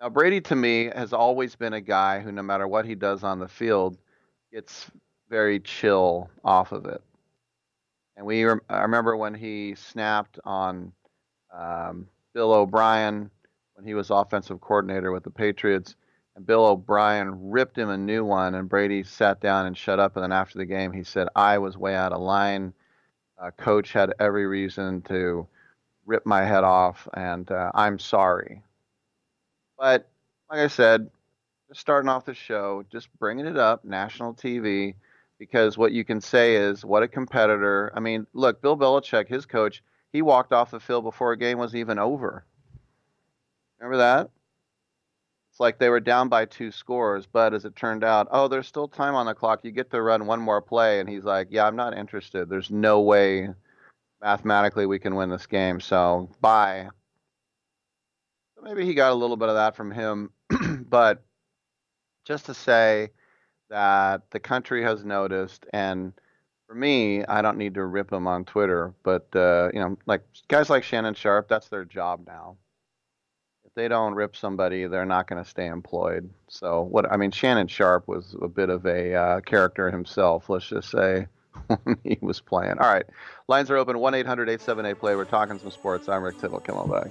Now, 0.00 0.08
Brady 0.08 0.40
to 0.42 0.56
me 0.56 0.86
has 0.94 1.12
always 1.12 1.54
been 1.56 1.74
a 1.74 1.80
guy 1.80 2.20
who, 2.20 2.32
no 2.32 2.42
matter 2.42 2.66
what 2.66 2.86
he 2.86 2.94
does 2.94 3.22
on 3.22 3.38
the 3.38 3.48
field, 3.48 3.98
gets 4.52 4.90
very 5.28 5.60
chill 5.60 6.30
off 6.42 6.72
of 6.72 6.86
it. 6.86 7.02
And 8.16 8.26
we, 8.26 8.44
rem- 8.44 8.60
I 8.68 8.82
remember 8.82 9.16
when 9.16 9.34
he 9.34 9.74
snapped 9.74 10.38
on 10.44 10.92
um, 11.56 12.06
Bill 12.34 12.52
O'Brien 12.52 13.30
when 13.74 13.86
he 13.86 13.94
was 13.94 14.10
offensive 14.10 14.60
coordinator 14.60 15.10
with 15.10 15.24
the 15.24 15.30
Patriots, 15.30 15.96
and 16.36 16.46
Bill 16.46 16.66
O'Brien 16.66 17.50
ripped 17.50 17.78
him 17.78 17.88
a 17.88 17.96
new 17.96 18.24
one, 18.24 18.54
and 18.54 18.68
Brady 18.68 19.02
sat 19.02 19.40
down 19.40 19.66
and 19.66 19.76
shut 19.76 19.98
up. 19.98 20.16
And 20.16 20.22
then 20.22 20.32
after 20.32 20.58
the 20.58 20.66
game, 20.66 20.92
he 20.92 21.02
said, 21.02 21.28
"I 21.34 21.58
was 21.58 21.78
way 21.78 21.94
out 21.94 22.12
of 22.12 22.20
line. 22.20 22.74
Uh, 23.38 23.50
coach 23.52 23.92
had 23.92 24.12
every 24.20 24.46
reason 24.46 25.00
to 25.02 25.48
rip 26.04 26.26
my 26.26 26.44
head 26.44 26.62
off, 26.62 27.08
and 27.14 27.50
uh, 27.50 27.70
I'm 27.74 27.98
sorry." 27.98 28.62
But 29.78 30.08
like 30.50 30.60
I 30.60 30.68
said, 30.68 31.10
just 31.68 31.80
starting 31.80 32.08
off 32.10 32.26
the 32.26 32.34
show, 32.34 32.84
just 32.90 33.08
bringing 33.18 33.46
it 33.46 33.56
up, 33.56 33.84
national 33.84 34.34
TV, 34.34 34.94
because 35.40 35.78
what 35.78 35.92
you 35.92 36.04
can 36.04 36.20
say 36.20 36.54
is, 36.54 36.84
what 36.84 37.02
a 37.02 37.08
competitor. 37.08 37.90
I 37.96 38.00
mean, 38.00 38.26
look, 38.34 38.60
Bill 38.60 38.76
Belichick, 38.76 39.26
his 39.26 39.46
coach, 39.46 39.82
he 40.12 40.20
walked 40.20 40.52
off 40.52 40.70
the 40.70 40.78
field 40.78 41.02
before 41.02 41.32
a 41.32 41.38
game 41.38 41.58
was 41.58 41.74
even 41.74 41.98
over. 41.98 42.44
Remember 43.78 43.96
that? 43.96 44.28
It's 45.50 45.58
like 45.58 45.78
they 45.78 45.88
were 45.88 45.98
down 45.98 46.28
by 46.28 46.44
two 46.44 46.70
scores, 46.70 47.24
but 47.26 47.54
as 47.54 47.64
it 47.64 47.74
turned 47.74 48.04
out, 48.04 48.28
oh, 48.30 48.48
there's 48.48 48.66
still 48.66 48.86
time 48.86 49.14
on 49.14 49.24
the 49.24 49.32
clock. 49.32 49.60
You 49.62 49.70
get 49.70 49.90
to 49.92 50.02
run 50.02 50.26
one 50.26 50.40
more 50.40 50.60
play. 50.60 51.00
And 51.00 51.08
he's 51.08 51.24
like, 51.24 51.48
yeah, 51.50 51.66
I'm 51.66 51.74
not 51.74 51.96
interested. 51.96 52.50
There's 52.50 52.70
no 52.70 53.00
way 53.00 53.48
mathematically 54.20 54.84
we 54.84 54.98
can 54.98 55.14
win 55.14 55.30
this 55.30 55.46
game. 55.46 55.80
So 55.80 56.28
bye. 56.42 56.86
So 58.54 58.62
maybe 58.62 58.84
he 58.84 58.92
got 58.92 59.12
a 59.12 59.14
little 59.14 59.38
bit 59.38 59.48
of 59.48 59.54
that 59.54 59.74
from 59.74 59.90
him. 59.90 60.32
but 60.90 61.24
just 62.26 62.44
to 62.44 62.52
say 62.52 63.08
that 63.70 64.22
the 64.30 64.40
country 64.40 64.82
has 64.82 65.04
noticed, 65.04 65.64
and 65.72 66.12
for 66.66 66.74
me, 66.74 67.24
I 67.24 67.42
don't 67.42 67.58
need 67.58 67.74
to 67.74 67.84
rip 67.84 68.10
them 68.10 68.26
on 68.26 68.44
Twitter, 68.44 68.94
but 69.02 69.26
uh, 69.34 69.70
you 69.74 69.80
know, 69.80 69.96
like 70.06 70.22
guys 70.48 70.70
like 70.70 70.84
Shannon 70.84 71.14
Sharpe, 71.14 71.48
that's 71.48 71.68
their 71.68 71.84
job 71.84 72.24
now. 72.26 72.56
If 73.64 73.74
they 73.74 73.88
don't 73.88 74.14
rip 74.14 74.36
somebody, 74.36 74.86
they're 74.86 75.06
not 75.06 75.28
going 75.28 75.42
to 75.42 75.48
stay 75.48 75.66
employed. 75.66 76.30
So 76.48 76.82
what 76.82 77.10
I 77.10 77.16
mean, 77.16 77.30
Shannon 77.30 77.66
Sharpe 77.66 78.06
was 78.06 78.36
a 78.42 78.48
bit 78.48 78.68
of 78.68 78.86
a 78.86 79.14
uh, 79.14 79.40
character 79.40 79.90
himself. 79.90 80.48
Let's 80.48 80.68
just 80.68 80.90
say 80.90 81.26
when 81.82 81.98
he 82.04 82.18
was 82.20 82.40
playing. 82.40 82.78
All 82.78 82.92
right, 82.92 83.06
lines 83.48 83.70
are 83.70 83.76
open. 83.76 83.98
One 83.98 84.14
878 84.14 84.98
play. 84.98 85.16
We're 85.16 85.24
talking 85.24 85.58
some 85.58 85.70
sports. 85.70 86.08
I'm 86.08 86.22
Rick 86.22 86.38
Tittle. 86.38 86.60
Come 86.60 86.76
on 86.76 86.90
back. 86.90 87.10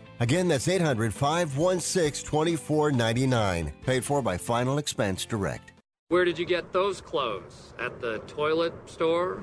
Again, 0.21 0.47
that's 0.47 0.67
800 0.67 1.15
516 1.15 2.23
2499. 2.29 3.73
Paid 3.83 4.05
for 4.05 4.21
by 4.21 4.37
Final 4.37 4.77
Expense 4.77 5.25
Direct. 5.25 5.73
Where 6.09 6.25
did 6.25 6.37
you 6.37 6.45
get 6.45 6.71
those 6.71 7.01
clothes? 7.01 7.73
At 7.79 7.99
the 7.99 8.19
toilet 8.27 8.73
store? 8.85 9.41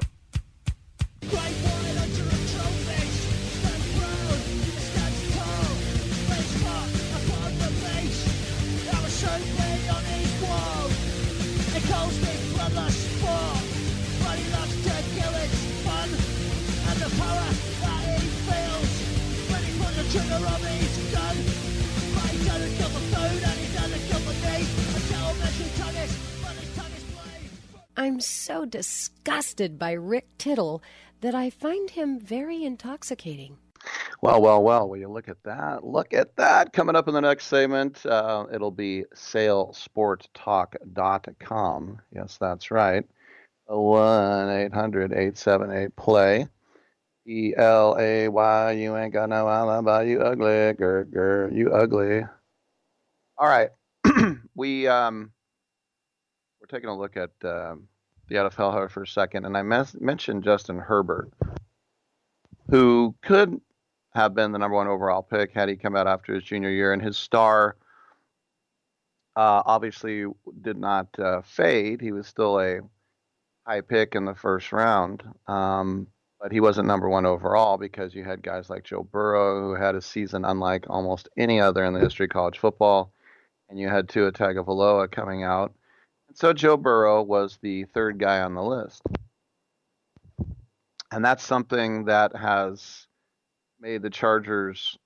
I'm 27.96 28.20
so 28.20 28.64
disgusted 28.64 29.78
by 29.78 29.92
Rick 29.92 30.38
Tittle 30.38 30.82
that 31.20 31.34
I 31.34 31.50
find 31.50 31.90
him 31.90 32.18
very 32.20 32.64
intoxicating. 32.64 33.58
Well, 34.22 34.40
well, 34.40 34.62
well. 34.62 34.88
Will 34.88 34.98
you 34.98 35.08
look 35.08 35.28
at 35.28 35.42
that? 35.42 35.84
Look 35.84 36.14
at 36.14 36.36
that. 36.36 36.72
Coming 36.72 36.94
up 36.96 37.08
in 37.08 37.14
the 37.14 37.20
next 37.20 37.46
segment, 37.46 38.06
uh, 38.06 38.46
it'll 38.52 38.70
be 38.70 39.04
salesporttalk.com. 39.14 42.00
Yes, 42.12 42.38
that's 42.40 42.70
right. 42.70 43.04
1 43.66 44.48
800 44.48 45.12
878 45.12 45.96
play. 45.96 46.46
E 47.28 47.52
L 47.56 47.96
A 47.98 48.28
Y. 48.28 48.72
You 48.72 48.96
ain't 48.96 49.12
got 49.12 49.28
no 49.28 49.48
alibi. 49.48 50.04
You 50.04 50.20
ugly. 50.20 50.46
Grr, 50.46 51.04
grr, 51.04 51.54
you 51.54 51.70
ugly. 51.72 52.22
All 53.36 53.48
right. 53.48 53.70
we, 54.54 54.88
um, 54.88 55.30
we're 56.60 56.66
taking 56.66 56.88
a 56.88 56.98
look 56.98 57.16
at 57.16 57.30
um, 57.44 57.86
the 58.28 58.36
NFL 58.36 58.72
here 58.72 58.88
for 58.88 59.02
a 59.02 59.06
second, 59.06 59.44
and 59.44 59.56
I 59.56 59.62
mes- 59.62 60.00
mentioned 60.00 60.44
Justin 60.44 60.78
Herbert, 60.78 61.30
who 62.70 63.14
could 63.22 63.60
have 64.14 64.34
been 64.34 64.52
the 64.52 64.58
number 64.58 64.76
one 64.76 64.88
overall 64.88 65.22
pick 65.22 65.52
had 65.52 65.68
he 65.68 65.76
come 65.76 65.94
out 65.94 66.06
after 66.06 66.34
his 66.34 66.44
junior 66.44 66.70
year, 66.70 66.92
and 66.92 67.02
his 67.02 67.16
star 67.16 67.76
uh, 69.36 69.62
obviously 69.66 70.24
did 70.62 70.78
not 70.78 71.06
uh, 71.18 71.42
fade. 71.42 72.00
He 72.00 72.12
was 72.12 72.26
still 72.26 72.58
a 72.58 72.80
high 73.66 73.82
pick 73.82 74.14
in 74.14 74.24
the 74.24 74.34
first 74.34 74.72
round, 74.72 75.22
um, 75.46 76.08
but 76.40 76.52
he 76.52 76.60
wasn't 76.60 76.86
number 76.86 77.08
one 77.08 77.26
overall 77.26 77.76
because 77.78 78.14
you 78.14 78.24
had 78.24 78.42
guys 78.42 78.70
like 78.70 78.84
Joe 78.84 79.02
Burrow 79.02 79.60
who 79.62 79.74
had 79.74 79.94
a 79.94 80.02
season 80.02 80.44
unlike 80.44 80.86
almost 80.88 81.28
any 81.36 81.60
other 81.60 81.84
in 81.84 81.94
the 81.94 82.00
history 82.00 82.26
of 82.26 82.30
college 82.30 82.58
football, 82.58 83.12
and 83.68 83.78
you 83.78 83.88
had 83.88 84.08
Tua 84.08 84.32
Tagovailoa 84.32 85.10
coming 85.10 85.42
out 85.42 85.74
And 86.28 86.36
so 86.36 86.52
Joe 86.52 86.76
Burrow 86.76 87.22
was 87.22 87.58
the 87.60 87.84
third 87.84 88.18
guy 88.18 88.40
on 88.40 88.54
the 88.54 88.62
list. 88.62 89.02
And 91.10 91.24
that's 91.24 91.44
something 91.44 92.04
that 92.04 92.36
has 92.36 93.06
made 93.80 94.02
the 94.02 94.10
Chargers 94.10 94.98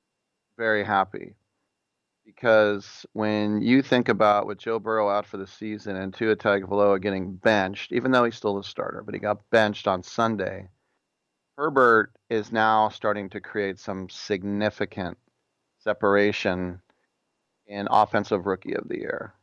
very 0.59 0.85
happy. 0.85 1.35
Because 2.25 3.07
when 3.13 3.63
you 3.63 3.83
think 3.83 4.09
about 4.09 4.47
with 4.47 4.59
Joe 4.59 4.79
Burrow 4.79 5.09
out 5.11 5.27
for 5.27 5.37
the 5.37 5.47
season 5.47 5.97
and 5.97 6.15
Tua 6.15 6.37
Tagovailoa 6.37 7.01
getting 7.01 7.35
benched, 7.35 7.93
even 7.93 8.11
though 8.11 8.25
he's 8.25 8.37
still 8.37 8.57
the 8.57 8.65
starter, 8.65 9.03
but 9.05 9.15
he 9.15 9.21
got 9.21 9.49
benched 9.51 9.89
on 9.89 10.03
Sunday, 10.03 10.69
Herbert 11.57 12.13
is 12.31 12.51
now 12.51 12.89
starting 12.89 13.29
to 13.31 13.41
create 13.41 13.79
some 13.79 14.09
significant 14.09 15.19
separation 15.79 16.81
in 17.67 17.89
offensive 17.91 18.47
rookie 18.47 18.75
of 18.75 18.89
the 18.89 18.99
year. 18.99 19.35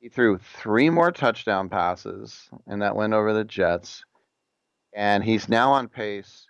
He 0.00 0.08
threw 0.08 0.38
three 0.38 0.90
more 0.90 1.10
touchdown 1.10 1.68
passes, 1.68 2.48
and 2.66 2.82
that 2.82 2.94
went 2.94 3.14
over 3.14 3.32
the 3.32 3.44
Jets. 3.44 4.04
And 4.94 5.24
he's 5.24 5.48
now 5.48 5.72
on 5.72 5.88
pace 5.88 6.46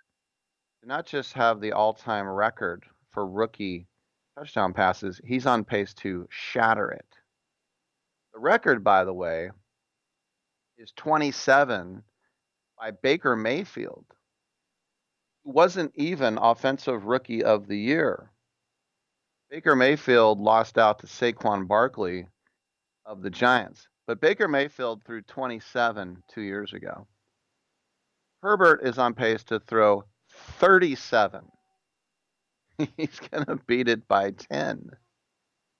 to 0.81 0.87
not 0.87 1.05
just 1.07 1.33
have 1.33 1.59
the 1.59 1.71
all 1.71 1.93
time 1.93 2.27
record 2.27 2.85
for 3.09 3.27
rookie 3.27 3.87
touchdown 4.37 4.73
passes, 4.73 5.19
he's 5.25 5.47
on 5.47 5.65
pace 5.65 5.93
to 5.95 6.27
shatter 6.29 6.91
it. 6.91 7.05
The 8.33 8.39
record, 8.39 8.83
by 8.83 9.03
the 9.03 9.13
way, 9.13 9.49
is 10.77 10.93
27 10.95 12.03
by 12.79 12.91
Baker 12.91 13.35
Mayfield, 13.35 14.05
who 15.43 15.51
wasn't 15.51 15.91
even 15.95 16.37
Offensive 16.37 17.05
Rookie 17.05 17.43
of 17.43 17.67
the 17.67 17.77
Year. 17.77 18.31
Baker 19.49 19.75
Mayfield 19.75 20.39
lost 20.39 20.77
out 20.77 20.99
to 20.99 21.07
Saquon 21.07 21.67
Barkley 21.67 22.27
of 23.05 23.21
the 23.21 23.29
Giants. 23.29 23.87
But 24.07 24.21
Baker 24.21 24.47
Mayfield 24.47 25.03
threw 25.03 25.21
27 25.21 26.23
two 26.33 26.41
years 26.41 26.73
ago. 26.73 27.05
Herbert 28.41 28.81
is 28.83 28.97
on 28.97 29.13
pace 29.13 29.43
to 29.45 29.59
throw 29.59 30.05
37. 30.59 31.43
He's 32.97 33.19
going 33.19 33.45
to 33.45 33.59
beat 33.67 33.89
it 33.89 34.07
by 34.07 34.31
10. 34.31 34.89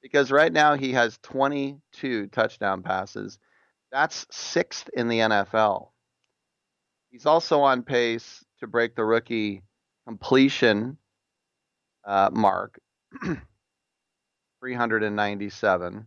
Because 0.02 0.32
right 0.32 0.52
now 0.52 0.76
he 0.76 0.94
has 0.94 1.18
22 1.24 2.28
touchdown 2.28 2.84
passes. 2.84 3.40
That's 3.92 4.26
sixth 4.32 4.90
in 4.94 5.08
the 5.08 5.20
NFL. 5.20 5.90
He's 7.12 7.26
also 7.26 7.62
on 7.62 7.84
pace 7.84 8.44
to 8.60 8.68
break 8.68 8.96
the 8.96 9.04
rookie 9.04 9.64
completion 10.06 10.98
uh, 12.06 12.30
mark 12.32 12.80
397. 14.60 16.06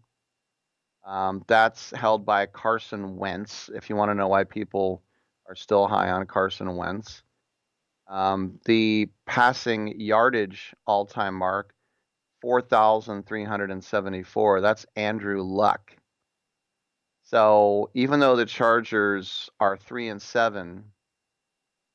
Um, 1.05 1.43
that's 1.49 1.91
held 1.91 2.25
by 2.25 2.47
Carson 2.47 3.17
Wentz. 3.17 3.69
If 3.75 3.91
you 3.91 3.97
want 3.97 4.11
to 4.11 4.15
know 4.15 4.29
why 4.29 4.45
people 4.45 5.03
are 5.49 5.57
still 5.57 5.89
high 5.89 6.11
on 6.11 6.25
Carson 6.27 6.77
Wentz, 6.77 7.25
um, 8.09 8.61
the 8.67 9.11
passing 9.27 10.01
yardage 10.01 10.73
all-time 10.87 11.35
mark, 11.35 11.75
4,374. 12.41 14.61
That's 14.61 14.87
Andrew 14.97 15.43
Luck. 15.43 15.97
So 17.33 17.89
even 17.95 18.21
though 18.21 18.37
the 18.37 18.45
Chargers 18.45 19.49
are 19.59 19.77
three 19.77 20.09
and 20.09 20.21
seven, 20.21 20.85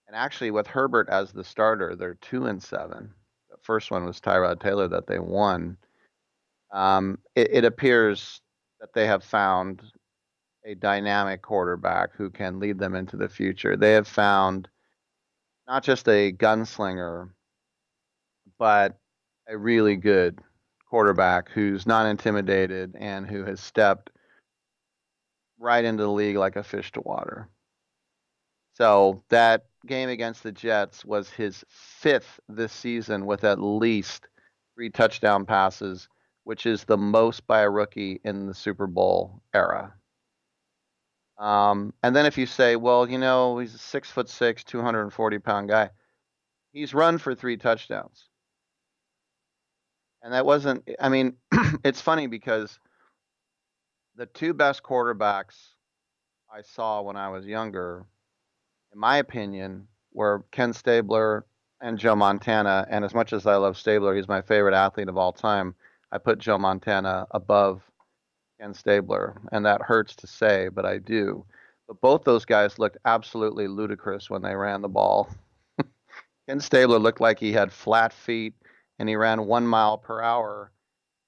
and 0.08 0.16
actually 0.16 0.50
with 0.50 0.66
Herbert 0.66 1.10
as 1.10 1.32
the 1.32 1.44
starter, 1.44 1.96
they're 1.96 2.16
two 2.16 2.48
and 2.48 2.62
seven. 2.62 3.14
The 3.52 3.58
first 3.62 3.92
one 3.92 4.04
was 4.04 4.20
Tyrod 4.20 4.60
Taylor 4.60 4.88
that 4.88 5.06
they 5.06 5.20
won. 5.20 5.78
Um, 6.74 7.20
it, 7.36 7.50
it 7.52 7.66
appears 7.66 8.42
that 8.80 8.94
they 8.94 9.06
have 9.06 9.24
found 9.24 9.84
a 10.66 10.74
dynamic 10.74 11.44
quarterback 11.44 12.16
who 12.16 12.32
can 12.32 12.60
lead 12.60 12.80
them 12.80 12.96
into 12.96 13.16
the 13.16 13.30
future. 13.30 13.78
They 13.78 13.94
have 13.94 14.08
found 14.08 14.68
not 15.68 15.84
just 15.84 16.08
a 16.10 16.32
gunslinger, 16.32 17.30
but 18.58 18.98
a 19.48 19.56
really 19.56 19.98
good 19.98 20.40
quarterback 20.90 21.50
who's 21.52 21.86
not 21.86 22.08
intimidated 22.08 22.96
and 22.98 23.28
who 23.28 23.44
has 23.46 23.60
stepped 23.60 24.10
right 25.60 25.84
into 25.84 26.04
the 26.04 26.12
league 26.12 26.38
like 26.38 26.56
a 26.56 26.64
fish 26.64 26.92
to 26.94 27.02
water. 27.02 27.50
So 28.76 29.24
that 29.30 29.66
game 29.86 30.10
against 30.10 30.44
the 30.44 30.52
Jets 30.52 31.04
was 31.04 31.30
his 31.30 31.64
fifth 31.70 32.40
this 32.48 32.72
season 32.72 33.26
with 33.26 33.44
at 33.44 33.60
least 33.60 34.28
three 34.76 34.90
touchdown 34.90 35.46
passes 35.46 36.08
which 36.48 36.66
is 36.66 36.86
the 36.86 36.96
most 36.96 37.46
by 37.46 37.60
a 37.60 37.70
rookie 37.70 38.22
in 38.24 38.48
the 38.48 38.54
Super 38.54 38.88
Bowl 38.88 39.42
era. 39.54 39.94
Um, 41.38 41.94
and 42.02 42.16
then 42.16 42.26
if 42.26 42.38
you 42.38 42.46
say, 42.46 42.78
well, 42.78 43.08
you 43.10 43.18
know, 43.18 43.58
he's 43.58 43.76
a 43.76 43.78
six 43.78 44.10
foot 44.10 44.30
six, 44.30 44.64
240 44.64 45.40
pound 45.40 45.68
guy, 45.68 45.90
he's 46.72 46.94
run 46.94 47.18
for 47.18 47.36
three 47.36 47.58
touchdowns. 47.58 48.30
And 50.24 50.32
that 50.32 50.46
wasn't, 50.46 50.88
I 51.02 51.10
mean, 51.10 51.36
it's 51.84 52.00
funny 52.00 52.28
because 52.28 52.80
the 54.18 54.26
two 54.26 54.54
best 54.54 54.82
quarterbacks 54.84 55.56
I 56.52 56.64
saw 56.64 57.02
when 57.02 57.16
I 57.16 57.30
was 57.30 57.46
younger, 57.46 58.06
in 58.92 59.00
my 59.00 59.18
opinion, 59.18 59.88
were 60.12 60.44
Ken 60.52 60.74
Stabler 60.74 61.46
and 61.82 62.00
Joe 62.00 62.16
Montana. 62.16 62.88
And 62.90 63.06
as 63.06 63.14
much 63.14 63.32
as 63.32 63.46
I 63.46 63.56
love 63.56 63.78
Stabler, 63.78 64.16
he's 64.16 64.28
my 64.28 64.42
favorite 64.42 64.74
athlete 64.74 65.08
of 65.08 65.18
all 65.18 65.32
time. 65.32 65.76
I 66.12 66.18
put 66.18 66.40
Joe 66.40 66.58
Montana 66.58 67.28
above 67.32 67.84
Ken 68.60 68.74
Stabler, 68.74 69.40
and 69.52 69.66
that 69.66 69.84
hurts 69.84 70.16
to 70.18 70.28
say, 70.28 70.70
but 70.70 70.86
I 70.86 70.98
do. 70.98 71.46
But 71.88 72.02
both 72.02 72.24
those 72.24 72.46
guys 72.46 72.80
looked 72.80 72.98
absolutely 73.06 73.68
ludicrous 73.68 74.30
when 74.30 74.42
they 74.42 74.56
ran 74.56 74.82
the 74.82 74.88
ball. 74.88 75.30
Ken 76.50 76.60
Stabler 76.60 76.98
looked 76.98 77.22
like 77.22 77.40
he 77.40 77.54
had 77.54 77.72
flat 77.72 78.12
feet 78.12 78.56
and 78.98 79.08
he 79.08 79.16
ran 79.16 79.46
one 79.46 79.68
mile 79.68 79.98
per 79.98 80.22
hour. 80.22 80.72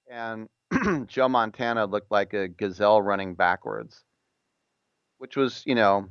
And 0.10 0.50
Joe 1.08 1.30
Montana 1.30 1.86
looked 1.86 2.12
like 2.12 2.34
a 2.34 2.48
gazelle 2.48 3.02
running 3.02 3.36
backwards, 3.36 4.04
which 5.18 5.36
was, 5.36 5.64
you 5.66 5.76
know, 5.76 6.10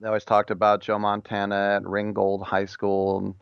they 0.00 0.06
always 0.06 0.24
talked 0.24 0.50
about 0.50 0.80
Joe 0.80 0.98
Montana 0.98 1.76
at 1.76 1.88
Ringgold 1.88 2.42
High 2.42 2.66
School 2.66 3.18
and 3.18 3.34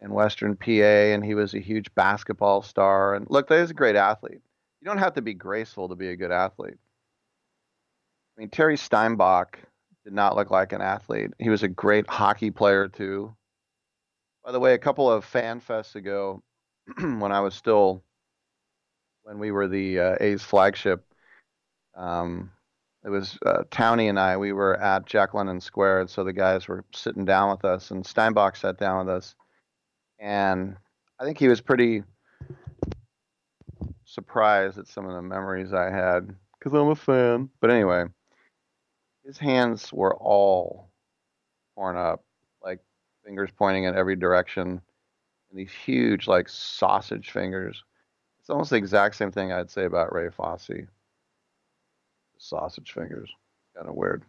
in 0.00 0.12
Western 0.12 0.56
PA, 0.56 0.70
and 0.70 1.24
he 1.24 1.34
was 1.34 1.54
a 1.54 1.60
huge 1.60 1.94
basketball 1.94 2.62
star. 2.62 3.14
And 3.14 3.26
look, 3.28 3.50
he's 3.50 3.70
a 3.70 3.74
great 3.74 3.96
athlete. 3.96 4.40
You 4.80 4.86
don't 4.86 4.98
have 4.98 5.14
to 5.14 5.22
be 5.22 5.34
graceful 5.34 5.88
to 5.88 5.94
be 5.94 6.08
a 6.08 6.16
good 6.16 6.32
athlete. 6.32 6.78
I 8.36 8.40
mean, 8.40 8.50
Terry 8.50 8.76
Steinbach 8.76 9.58
did 10.04 10.14
not 10.14 10.36
look 10.36 10.50
like 10.50 10.72
an 10.72 10.80
athlete. 10.80 11.32
He 11.38 11.50
was 11.50 11.62
a 11.62 11.68
great 11.68 12.08
hockey 12.08 12.50
player 12.50 12.88
too. 12.88 13.34
By 14.44 14.52
the 14.52 14.60
way, 14.60 14.72
a 14.72 14.78
couple 14.78 15.10
of 15.10 15.24
fan 15.24 15.60
fests 15.60 15.94
ago, 15.94 16.42
when 16.98 17.30
I 17.30 17.40
was 17.40 17.54
still, 17.54 18.02
when 19.30 19.38
we 19.38 19.52
were 19.52 19.68
the 19.68 20.00
uh, 20.00 20.16
A's 20.18 20.42
flagship, 20.42 21.04
um, 21.94 22.50
it 23.04 23.10
was 23.10 23.38
uh, 23.46 23.62
Townie 23.70 24.08
and 24.08 24.18
I. 24.18 24.36
We 24.36 24.52
were 24.52 24.76
at 24.76 25.06
Jack 25.06 25.34
London 25.34 25.60
Square, 25.60 26.00
and 26.00 26.10
so 26.10 26.24
the 26.24 26.32
guys 26.32 26.66
were 26.66 26.84
sitting 26.92 27.24
down 27.24 27.52
with 27.52 27.64
us, 27.64 27.92
and 27.92 28.04
Steinbach 28.04 28.56
sat 28.56 28.76
down 28.76 29.06
with 29.06 29.14
us, 29.14 29.36
and 30.18 30.76
I 31.20 31.24
think 31.24 31.38
he 31.38 31.46
was 31.46 31.60
pretty 31.60 32.02
surprised 34.04 34.78
at 34.78 34.88
some 34.88 35.06
of 35.06 35.14
the 35.14 35.22
memories 35.22 35.72
I 35.72 35.90
had 35.90 36.34
because 36.58 36.72
I'm 36.72 36.88
a 36.88 36.96
fan. 36.96 37.50
But 37.60 37.70
anyway, 37.70 38.06
his 39.24 39.38
hands 39.38 39.92
were 39.92 40.16
all 40.16 40.90
torn 41.76 41.96
up, 41.96 42.24
like 42.64 42.80
fingers 43.24 43.50
pointing 43.56 43.84
in 43.84 43.94
every 43.94 44.16
direction, 44.16 44.66
and 44.70 44.80
these 45.54 45.70
huge, 45.70 46.26
like 46.26 46.48
sausage 46.48 47.30
fingers. 47.30 47.84
It's 48.40 48.50
almost 48.50 48.70
the 48.70 48.76
exact 48.76 49.16
same 49.16 49.30
thing 49.30 49.52
I'd 49.52 49.70
say 49.70 49.84
about 49.84 50.14
Ray 50.14 50.30
Fosse. 50.30 50.86
Sausage 52.38 52.92
fingers, 52.92 53.30
kind 53.76 53.88
of 53.88 53.94
weird. 53.94 54.24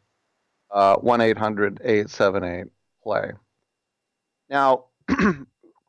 Uh, 0.70 0.96
one 0.98 1.22
eight 1.22 1.38
hundred 1.38 1.82
eight 1.84 2.10
seven 2.10 2.44
eight 2.44 2.68
play. 3.04 3.32
Now, 4.50 4.86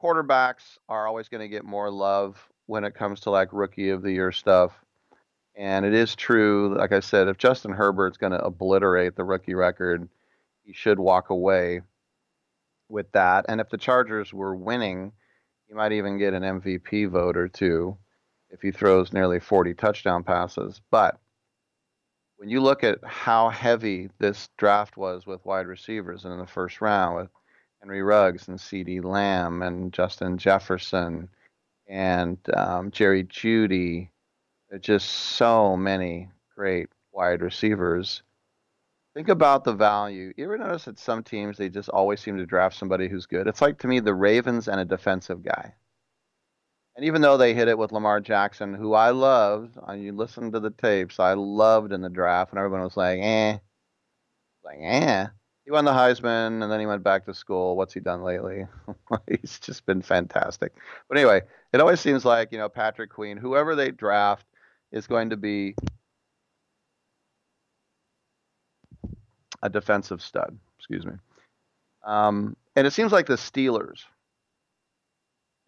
quarterbacks 0.02 0.78
are 0.88 1.06
always 1.06 1.28
going 1.28 1.40
to 1.40 1.48
get 1.48 1.64
more 1.64 1.90
love 1.90 2.48
when 2.66 2.85
it 2.85 2.94
comes 2.94 3.20
to 3.20 3.30
like 3.30 3.48
rookie 3.52 3.90
of 3.90 4.02
the 4.02 4.12
year 4.12 4.32
stuff. 4.32 4.72
And 5.54 5.85
it 5.85 5.92
is 5.92 6.14
true, 6.14 6.76
like 6.78 6.92
I 6.92 7.00
said, 7.00 7.28
if 7.28 7.37
Justin 7.37 7.72
Herbert's 7.72 8.16
going 8.16 8.32
to 8.32 8.42
obliterate 8.42 9.16
the 9.16 9.24
rookie 9.24 9.54
record, 9.54 10.08
he 10.64 10.72
should 10.72 10.98
walk 10.98 11.30
away 11.30 11.82
with 12.88 13.11
that. 13.12 13.46
And 13.48 13.61
if 13.61 13.68
the 13.68 13.76
Chargers 13.76 14.32
were 14.32 14.56
winning, 14.56 15.12
he 15.66 15.74
might 15.74 15.92
even 15.92 16.18
get 16.18 16.35
an 16.35 16.42
MVP 16.42 17.11
vote 17.11 17.37
or 17.37 17.48
two 17.48 17.98
if 18.52 18.60
he 18.60 18.70
throws 18.70 19.12
nearly 19.12 19.40
40 19.40 19.74
touchdown 19.74 20.22
passes. 20.22 20.80
But 20.90 21.18
when 22.36 22.48
you 22.48 22.60
look 22.60 22.84
at 22.84 22.98
how 23.04 23.48
heavy 23.48 24.10
this 24.18 24.48
draft 24.58 24.96
was 24.96 25.26
with 25.26 25.44
wide 25.44 25.66
receivers 25.66 26.24
in 26.24 26.38
the 26.38 26.46
first 26.46 26.80
round 26.80 27.16
with 27.16 27.28
Henry 27.80 28.02
Ruggs 28.02 28.46
and 28.48 28.58
CeeDee 28.58 29.02
Lamb 29.02 29.62
and 29.62 29.92
Justin 29.92 30.38
Jefferson 30.38 31.28
and 31.88 32.38
um, 32.54 32.90
Jerry 32.90 33.24
Jeudy, 33.24 34.10
just 34.80 35.08
so 35.08 35.76
many 35.76 36.28
great 36.54 36.88
wide 37.12 37.42
receivers. 37.42 38.22
Think 39.14 39.28
about 39.28 39.64
the 39.64 39.74
value. 39.74 40.32
You 40.36 40.44
ever 40.44 40.58
notice 40.58 40.86
that 40.86 40.98
some 40.98 41.22
teams 41.22 41.58
they 41.58 41.68
just 41.68 41.90
always 41.90 42.20
seem 42.20 42.38
to 42.38 42.46
draft 42.46 42.76
somebody 42.76 43.08
who's 43.08 43.26
good? 43.26 43.46
It's 43.46 43.60
like 43.60 43.78
to 43.78 43.88
me 43.88 44.00
the 44.00 44.14
Ravens 44.14 44.68
and 44.68 44.80
a 44.80 44.84
defensive 44.84 45.42
guy. 45.42 45.74
And 46.94 47.07
even 47.07 47.22
though 47.22 47.37
they 47.37 47.55
hit 47.55 47.68
it 47.68 47.78
with 47.78 47.92
Lamar 47.92 48.20
Jackson, 48.20 48.74
who 48.74 48.92
I 48.92 49.11
loved, 49.11 49.78
and 49.87 50.02
you 50.02 50.12
listen 50.12 50.52
to 50.52 50.61
the 50.61 50.70
tapes, 50.70 51.18
I 51.18 51.33
loved 51.35 51.92
in 51.92 52.02
the 52.02 52.11
draft, 52.11 52.52
and 52.52 52.59
everyone 52.59 52.83
was 52.83 52.96
like, 52.96 53.18
eh, 53.20 53.59
like 54.64 54.78
eh. 54.81 55.26
He 55.64 55.70
won 55.70 55.85
the 55.85 55.92
Heisman, 55.92 56.62
and 56.62 56.70
then 56.70 56.81
he 56.81 56.87
went 56.87 57.05
back 57.05 57.24
to 57.26 57.35
school. 57.35 57.76
What's 57.76 57.94
he 57.94 58.00
done 58.00 58.22
lately? 58.22 58.66
He's 59.28 59.61
just 59.61 59.87
been 59.87 60.02
fantastic. 60.02 60.72
But 61.09 61.18
anyway, 61.18 61.42
it 61.72 61.81
always 61.81 62.00
seems 62.00 62.24
like 62.24 62.50
you 62.52 62.59
know 62.59 62.68
Patrick 62.68 63.11
Queen, 63.11 63.37
whoever 63.37 63.74
they 63.76 63.90
draft, 63.92 64.44
is 64.90 65.07
going 65.07 65.31
to 65.31 65.37
be 65.37 65.74
a 69.62 69.70
defensive 69.70 70.20
stud. 70.20 70.59
Excuse 70.78 71.07
me. 71.07 71.14
Um, 72.05 72.57
and 72.74 72.87
it 72.87 72.92
seems 72.92 73.12
like 73.12 73.26
the 73.26 73.35
Steelers, 73.35 74.00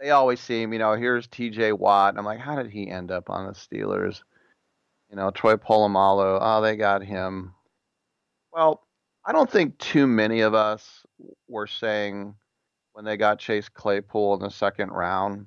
they 0.01 0.11
always 0.11 0.41
seem, 0.41 0.73
you 0.73 0.79
know, 0.79 0.95
here's 0.95 1.27
T.J. 1.27 1.73
Watt. 1.73 2.17
I'm 2.17 2.25
like, 2.25 2.41
how 2.41 2.57
did 2.57 2.71
he 2.71 2.91
end 2.91 3.11
up 3.11 3.31
on 3.31 3.47
the 3.47 3.53
Steelers? 3.53 4.23
You 5.11 5.17
know, 5.17 5.31
Troy 5.31 5.57
Polamalu. 5.57 6.39
Oh, 6.41 6.61
they 6.61 6.77
got 6.77 7.03
him. 7.03 7.55
Well, 8.53 8.83
I 9.25 9.33
don't 9.33 9.51
think 9.51 9.79
too 9.79 10.07
many 10.07 10.41
of 10.41 10.55
us 10.55 11.05
were 11.49 11.67
saying 11.67 12.35
when 12.93 13.05
they 13.05 13.17
got 13.17 13.39
Chase 13.39 13.69
Claypool 13.69 14.35
in 14.35 14.41
the 14.41 14.51
second 14.51 14.91
round 14.91 15.47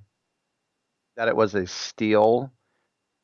that 1.15 1.27
it 1.27 1.35
was 1.35 1.55
a 1.55 1.67
steal 1.67 2.51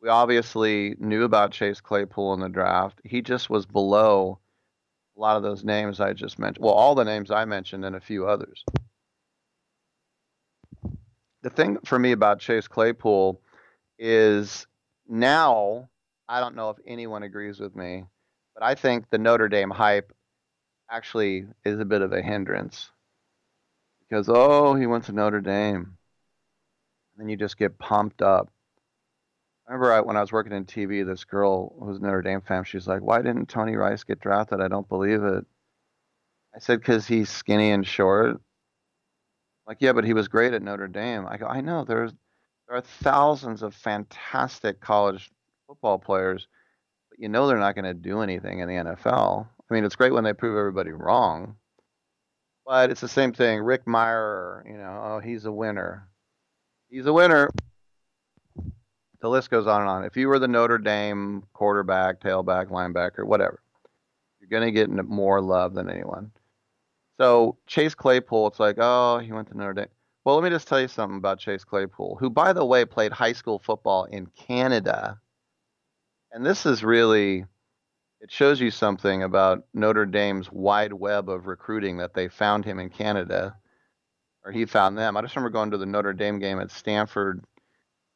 we 0.03 0.09
obviously 0.09 0.95
knew 0.99 1.23
about 1.23 1.53
Chase 1.53 1.79
Claypool 1.79 2.33
in 2.33 2.41
the 2.41 2.49
draft. 2.49 2.99
He 3.05 3.21
just 3.21 3.49
was 3.49 3.65
below 3.65 4.37
a 5.15 5.19
lot 5.19 5.37
of 5.37 5.43
those 5.43 5.63
names 5.63 6.01
I 6.01 6.11
just 6.11 6.37
mentioned. 6.37 6.63
Well, 6.65 6.73
all 6.73 6.93
the 6.93 7.05
names 7.05 7.31
I 7.31 7.45
mentioned 7.45 7.85
and 7.85 7.95
a 7.95 8.01
few 8.01 8.27
others. 8.27 8.65
The 11.43 11.49
thing 11.49 11.77
for 11.85 11.99
me 11.99 12.11
about 12.11 12.39
Chase 12.39 12.67
Claypool 12.67 13.39
is 13.99 14.65
now, 15.07 15.89
I 16.27 16.39
don't 16.39 16.55
know 16.55 16.69
if 16.71 16.77
anyone 16.87 17.23
agrees 17.23 17.59
with 17.59 17.75
me, 17.75 18.05
but 18.55 18.63
I 18.63 18.75
think 18.75 19.09
the 19.09 19.17
Notre 19.17 19.49
Dame 19.49 19.69
hype 19.69 20.13
actually 20.89 21.45
is 21.63 21.79
a 21.79 21.85
bit 21.85 22.01
of 22.01 22.13
a 22.13 22.21
hindrance. 22.21 22.89
Because, 24.01 24.29
oh, 24.29 24.73
he 24.73 24.87
went 24.87 25.05
to 25.05 25.11
Notre 25.11 25.41
Dame. 25.41 25.97
And 27.11 27.17
then 27.17 27.29
you 27.29 27.37
just 27.37 27.57
get 27.57 27.77
pumped 27.77 28.21
up 28.21 28.49
I 29.67 29.71
remember 29.71 29.93
I, 29.93 30.01
when 30.01 30.17
I 30.17 30.21
was 30.21 30.31
working 30.31 30.51
in 30.51 30.65
TV, 30.65 31.05
this 31.05 31.23
girl 31.23 31.73
who's 31.79 32.01
Notre 32.01 32.21
Dame 32.21 32.41
fan, 32.41 32.65
she's 32.65 32.87
like, 32.87 33.01
"Why 33.01 33.21
didn't 33.21 33.47
Tony 33.47 33.75
Rice 33.75 34.03
get 34.03 34.19
drafted? 34.19 34.59
I 34.59 34.67
don't 34.67 34.87
believe 34.89 35.23
it." 35.23 35.45
I 36.53 36.59
said, 36.59 36.79
"Because 36.79 37.07
he's 37.07 37.29
skinny 37.29 37.71
and 37.71 37.87
short." 37.87 38.41
Like, 39.67 39.77
yeah, 39.79 39.93
but 39.93 40.03
he 40.03 40.13
was 40.13 40.27
great 40.27 40.53
at 40.53 40.61
Notre 40.61 40.87
Dame. 40.87 41.25
I 41.27 41.37
go, 41.37 41.47
I 41.47 41.61
know. 41.61 41.85
There's 41.85 42.11
there 42.67 42.77
are 42.77 42.81
thousands 42.81 43.61
of 43.61 43.75
fantastic 43.75 44.79
college 44.79 45.31
football 45.67 45.99
players, 45.99 46.47
but 47.09 47.19
you 47.19 47.29
know 47.29 47.47
they're 47.47 47.57
not 47.57 47.75
going 47.75 47.85
to 47.85 47.93
do 47.93 48.21
anything 48.21 48.59
in 48.59 48.67
the 48.67 48.75
NFL. 48.75 49.47
I 49.47 49.73
mean, 49.73 49.85
it's 49.85 49.95
great 49.95 50.13
when 50.13 50.23
they 50.23 50.33
prove 50.33 50.57
everybody 50.57 50.91
wrong, 50.91 51.55
but 52.65 52.89
it's 52.89 53.01
the 53.01 53.07
same 53.07 53.33
thing. 53.33 53.59
Rick 53.61 53.85
Mirer, 53.85 54.63
you 54.69 54.77
know, 54.77 55.01
oh, 55.03 55.19
he's 55.19 55.45
a 55.45 55.51
winner. 55.51 56.07
He's 56.89 57.05
a 57.05 57.13
winner 57.13 57.49
the 59.23 59.29
list 59.29 59.49
goes 59.49 59.67
on 59.67 59.81
and 59.81 59.89
on. 59.89 60.03
If 60.03 60.17
you 60.17 60.27
were 60.27 60.37
the 60.37 60.49
Notre 60.49 60.77
Dame 60.77 61.43
quarterback, 61.53 62.19
tailback, 62.19 62.67
linebacker, 62.67 63.25
whatever, 63.25 63.61
you're 64.39 64.49
going 64.49 64.67
to 64.67 64.71
get 64.71 64.89
more 64.89 65.39
love 65.39 65.73
than 65.73 65.89
anyone. 65.89 66.29
So 67.23 67.55
Chase 67.67 67.95
Claypool, 67.95 68.47
it's 68.47 68.59
like, 68.59 68.75
oh, 68.79 69.17
he 69.19 69.31
went 69.31 69.47
to 69.47 69.57
Notre 69.57 69.71
Dame. 69.71 69.87
Well, 70.25 70.35
let 70.35 70.43
me 70.43 70.49
just 70.49 70.67
tell 70.67 70.81
you 70.81 70.89
something 70.89 71.15
about 71.15 71.39
Chase 71.39 71.63
Claypool, 71.63 72.17
who, 72.19 72.29
by 72.29 72.51
the 72.51 72.65
way, 72.65 72.83
played 72.83 73.13
high 73.13 73.31
school 73.31 73.59
football 73.59 74.03
in 74.03 74.25
Canada. 74.25 75.21
And 76.33 76.45
this 76.45 76.65
is 76.65 76.83
really, 76.83 77.45
it 78.19 78.29
shows 78.29 78.59
you 78.59 78.71
something 78.71 79.23
about 79.23 79.63
Notre 79.73 80.05
Dame's 80.05 80.51
wide 80.51 80.91
web 80.91 81.29
of 81.29 81.47
recruiting 81.47 81.95
that 81.99 82.13
they 82.13 82.27
found 82.27 82.65
him 82.65 82.77
in 82.77 82.89
Canada, 82.89 83.55
or 84.43 84.51
he 84.51 84.65
found 84.65 84.97
them. 84.97 85.15
I 85.15 85.21
just 85.21 85.33
remember 85.37 85.49
going 85.49 85.71
to 85.71 85.77
the 85.77 85.85
Notre 85.85 86.11
Dame 86.11 86.39
game 86.39 86.59
at 86.59 86.71
Stanford 86.71 87.41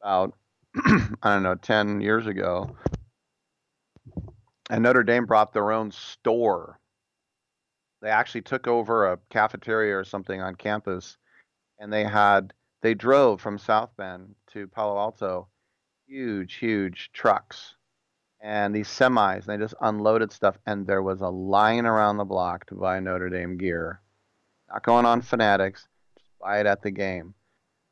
about 0.02 0.34
I 0.76 1.32
don't 1.32 1.44
know, 1.44 1.54
10 1.54 2.02
years 2.02 2.26
ago. 2.26 2.76
And 4.68 4.82
Notre 4.82 5.02
Dame 5.02 5.24
brought 5.24 5.54
their 5.54 5.72
own 5.72 5.92
store. 5.92 6.78
They 8.00 8.10
actually 8.10 8.42
took 8.42 8.66
over 8.66 9.12
a 9.12 9.18
cafeteria 9.30 9.96
or 9.98 10.04
something 10.04 10.40
on 10.40 10.54
campus 10.54 11.16
and 11.78 11.92
they 11.92 12.04
had 12.04 12.52
they 12.80 12.94
drove 12.94 13.40
from 13.40 13.58
South 13.58 13.90
Bend 13.96 14.34
to 14.52 14.68
Palo 14.68 14.98
Alto 14.98 15.48
huge 16.06 16.54
huge 16.54 17.10
trucks 17.12 17.74
and 18.40 18.74
these 18.74 18.88
semis 18.88 19.46
and 19.46 19.46
they 19.46 19.62
just 19.62 19.74
unloaded 19.80 20.32
stuff 20.32 20.56
and 20.66 20.86
there 20.86 21.02
was 21.02 21.20
a 21.20 21.28
line 21.28 21.86
around 21.86 22.16
the 22.16 22.24
block 22.24 22.66
to 22.66 22.74
buy 22.74 23.00
Notre 23.00 23.28
Dame 23.28 23.58
gear. 23.58 24.00
Not 24.70 24.84
going 24.84 25.06
on 25.06 25.22
fanatics, 25.22 25.86
just 26.18 26.30
buy 26.40 26.60
it 26.60 26.66
at 26.66 26.82
the 26.82 26.90
game. 26.90 27.34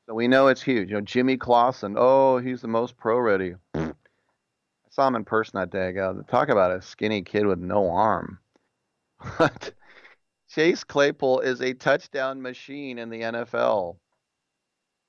So 0.06 0.14
we 0.14 0.28
know 0.28 0.46
it's 0.46 0.62
huge. 0.62 0.90
You 0.90 0.96
know, 0.96 1.00
Jimmy 1.00 1.36
Clausen, 1.36 1.96
oh, 1.98 2.38
he's 2.38 2.60
the 2.60 2.68
most 2.68 2.96
pro 2.96 3.18
ready. 3.18 3.54
I 3.74 3.92
saw 4.90 5.08
him 5.08 5.16
in 5.16 5.24
person 5.24 5.58
that 5.58 5.70
day. 5.70 5.88
ago. 5.88 6.22
talk 6.28 6.48
about 6.48 6.70
a 6.70 6.80
skinny 6.80 7.22
kid 7.22 7.46
with 7.46 7.58
no 7.58 7.90
arm. 7.90 8.38
But 9.38 9.72
Chase 10.48 10.85
Claypool 10.85 11.40
is 11.40 11.61
a 11.61 11.74
touchdown 11.74 12.40
machine 12.40 12.98
in 12.98 13.11
the 13.11 13.20
NFL. 13.20 13.96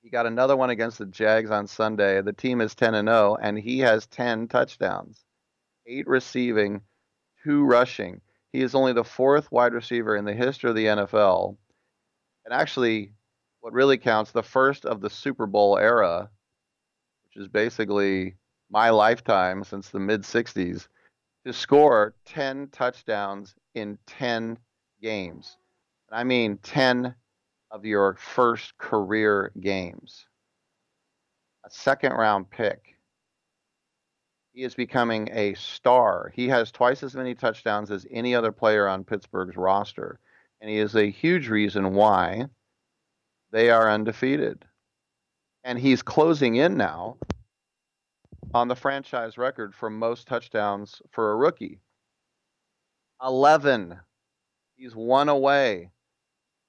He 0.02 0.10
got 0.10 0.26
another 0.26 0.56
one 0.56 0.69
against 0.69 0.97
the 0.97 1.06
Jags 1.06 1.52
on 1.52 1.67
Sunday. 1.67 2.21
The 2.21 2.34
team 2.34 2.60
is 2.62 2.76
10 2.76 2.95
and 2.95 3.08
0, 3.08 3.38
and 3.41 3.58
he 3.58 3.80
has 3.80 4.08
10 4.08 4.47
touchdowns, 4.47 5.26
eight 5.86 6.08
receiving, 6.08 6.82
two 7.43 7.63
rushing. 7.63 8.21
He 8.52 8.62
is 8.62 8.73
only 8.73 8.93
the 8.93 9.04
fourth 9.04 9.52
wide 9.52 9.73
receiver 9.73 10.15
in 10.15 10.26
the 10.26 10.34
history 10.34 10.69
of 10.69 10.76
the 10.76 10.86
NFL. 10.86 11.58
And 12.45 12.54
actually, 12.54 13.13
what 13.60 13.73
really 13.73 13.97
counts, 13.97 14.32
the 14.32 14.43
first 14.43 14.86
of 14.86 15.02
the 15.02 15.10
Super 15.10 15.45
Bowl 15.45 15.78
era, 15.78 16.30
which 17.26 17.43
is 17.43 17.47
basically 17.47 18.36
my 18.69 18.89
lifetime 18.89 19.63
since 19.63 19.89
the 19.89 20.00
mid 20.00 20.21
60s, 20.21 20.88
to 21.45 21.54
score 21.54 22.15
10 22.26 22.69
touchdowns 22.69 23.54
in 23.76 23.97
10 24.08 24.58
games. 25.01 25.57
And 26.10 26.19
I 26.19 26.23
mean 26.23 26.57
10 26.63 27.13
of 27.71 27.86
your 27.86 28.15
first 28.15 28.77
career 28.77 29.51
games. 29.60 30.25
A 31.65 31.69
second 31.69 32.13
round 32.13 32.49
pick. 32.49 32.95
He 34.53 34.63
is 34.63 34.73
becoming 34.73 35.29
a 35.33 35.53
star. 35.53 36.31
He 36.33 36.47
has 36.47 36.71
twice 36.71 37.03
as 37.03 37.15
many 37.15 37.36
touchdowns 37.36 37.91
as 37.91 38.07
any 38.10 38.33
other 38.33 38.51
player 38.51 38.88
on 38.88 39.03
Pittsburgh's 39.03 39.55
roster. 39.55 40.19
And 40.62 40.69
he 40.69 40.77
is 40.77 40.95
a 40.95 41.12
huge 41.12 41.49
reason 41.49 41.93
why 41.93 42.45
they 43.51 43.69
are 43.69 43.89
undefeated. 43.89 44.65
And 45.63 45.77
he's 45.77 46.01
closing 46.01 46.55
in 46.55 46.77
now 46.77 47.17
on 48.53 48.67
the 48.67 48.75
franchise 48.75 49.38
record 49.38 49.75
for 49.75 49.89
most 49.89 50.27
touchdowns 50.27 51.01
for 51.12 51.31
a 51.31 51.36
rookie. 51.36 51.81
11. 53.21 53.99
He's 54.78 54.96
one 54.96 55.28
away. 55.28 55.90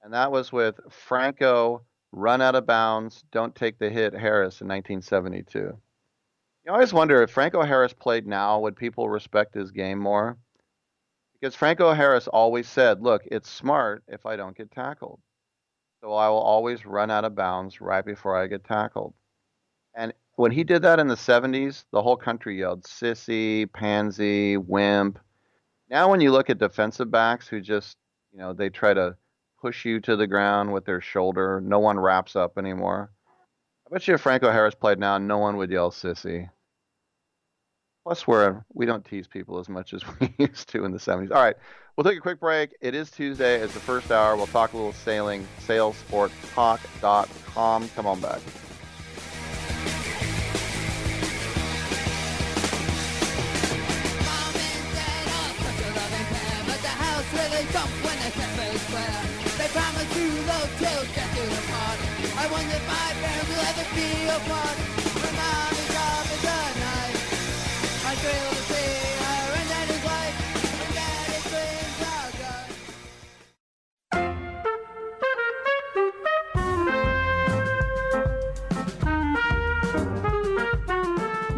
And 0.03 0.13
that 0.15 0.33
was 0.33 0.51
with 0.51 0.81
Franco 0.91 1.85
run 2.13 2.41
out 2.41 2.55
of 2.55 2.67
bounds, 2.67 3.23
don't 3.31 3.55
take 3.55 3.79
the 3.79 3.91
hit 3.91 4.15
Harris 4.15 4.61
in 4.61 4.69
1972. 4.69 5.79
You 6.65 6.73
always 6.73 6.93
wonder 6.93 7.23
if 7.23 7.31
Franco 7.31 7.63
Harris 7.63 7.93
played 7.93 8.27
now, 8.27 8.61
would 8.61 8.77
people 8.77 9.09
respect 9.09 9.55
his 9.55 9.71
game 9.71 9.99
more? 9.99 10.37
Because 11.39 11.55
Franco 11.55 11.93
Harris 11.93 12.27
always 12.27 12.69
said, 12.69 13.03
look, 13.03 13.23
it's 13.27 13.51
smart 13.51 14.03
if 14.09 14.27
I 14.27 14.37
don't 14.37 14.57
get 14.57 14.71
tackled. 14.71 15.21
So 16.01 16.13
I 16.13 16.29
will 16.29 16.41
always 16.41 16.87
run 16.87 17.11
out 17.11 17.25
of 17.25 17.35
bounds 17.35 17.81
right 17.81 18.05
before 18.05 18.37
I 18.37 18.47
get 18.47 18.65
tackled. 18.65 19.15
And 19.95 20.13
when 20.37 20.53
he 20.53 20.65
did 20.65 20.83
that 20.83 21.01
in 21.01 21.09
the 21.09 21.15
70s, 21.15 21.85
the 21.93 22.03
whole 22.03 22.17
country 22.17 22.59
yelled 22.59 22.85
sissy, 22.85 23.71
pansy, 23.73 24.57
wimp. 24.57 25.19
Now 25.91 26.11
when 26.11 26.21
you 26.21 26.33
look 26.33 26.51
at 26.51 26.59
defensive 26.59 27.11
backs 27.11 27.49
who 27.49 27.61
just, 27.61 27.97
you 28.33 28.39
know, 28.39 28.53
they 28.53 28.69
try 28.69 28.95
to 28.95 29.17
push 29.61 29.85
you 29.85 30.01
to 30.01 30.17
the 30.17 30.27
ground 30.27 30.73
with 30.73 30.85
their 30.85 31.01
shoulder, 31.01 31.61
no 31.61 31.79
one 31.79 31.99
wraps 31.99 32.37
up 32.37 32.59
anymore. 32.59 33.11
I 33.87 33.91
bet 33.91 34.07
you 34.07 34.15
if 34.15 34.21
Franco 34.21 34.53
Harris 34.53 34.75
played 34.75 34.99
now, 34.99 35.17
no 35.19 35.39
one 35.39 35.57
would 35.57 35.71
yell 35.71 35.91
sissy. 35.91 36.51
Plus, 38.05 38.27
we're 38.27 38.63
we 38.73 38.87
don't 38.87 39.05
tease 39.05 39.27
people 39.27 39.59
as 39.59 39.69
much 39.69 39.93
as 39.93 40.03
we 40.21 40.35
used 40.39 40.69
to 40.71 40.85
in 40.85 40.93
the 40.93 40.99
70s. 40.99 41.31
All 41.31 41.43
right, 41.43 41.57
we'll 41.97 42.05
take 42.05 42.19
a 42.19 42.23
quick 42.23 42.41
break. 42.41 42.75
It 42.81 42.95
is 42.95 43.11
Tuesday. 43.11 43.61
It's 43.61 43.75
the 43.75 43.81
first 43.81 44.11
hour. 44.11 44.37
We'll 44.37 44.47
talk 44.47 44.73
a 44.73 44.77
little 44.77 44.93
sailing. 44.93 45.47
Sailsporttalk.com. 45.67 47.89
Come 47.89 48.07
on 48.07 48.21
back. 48.21 48.41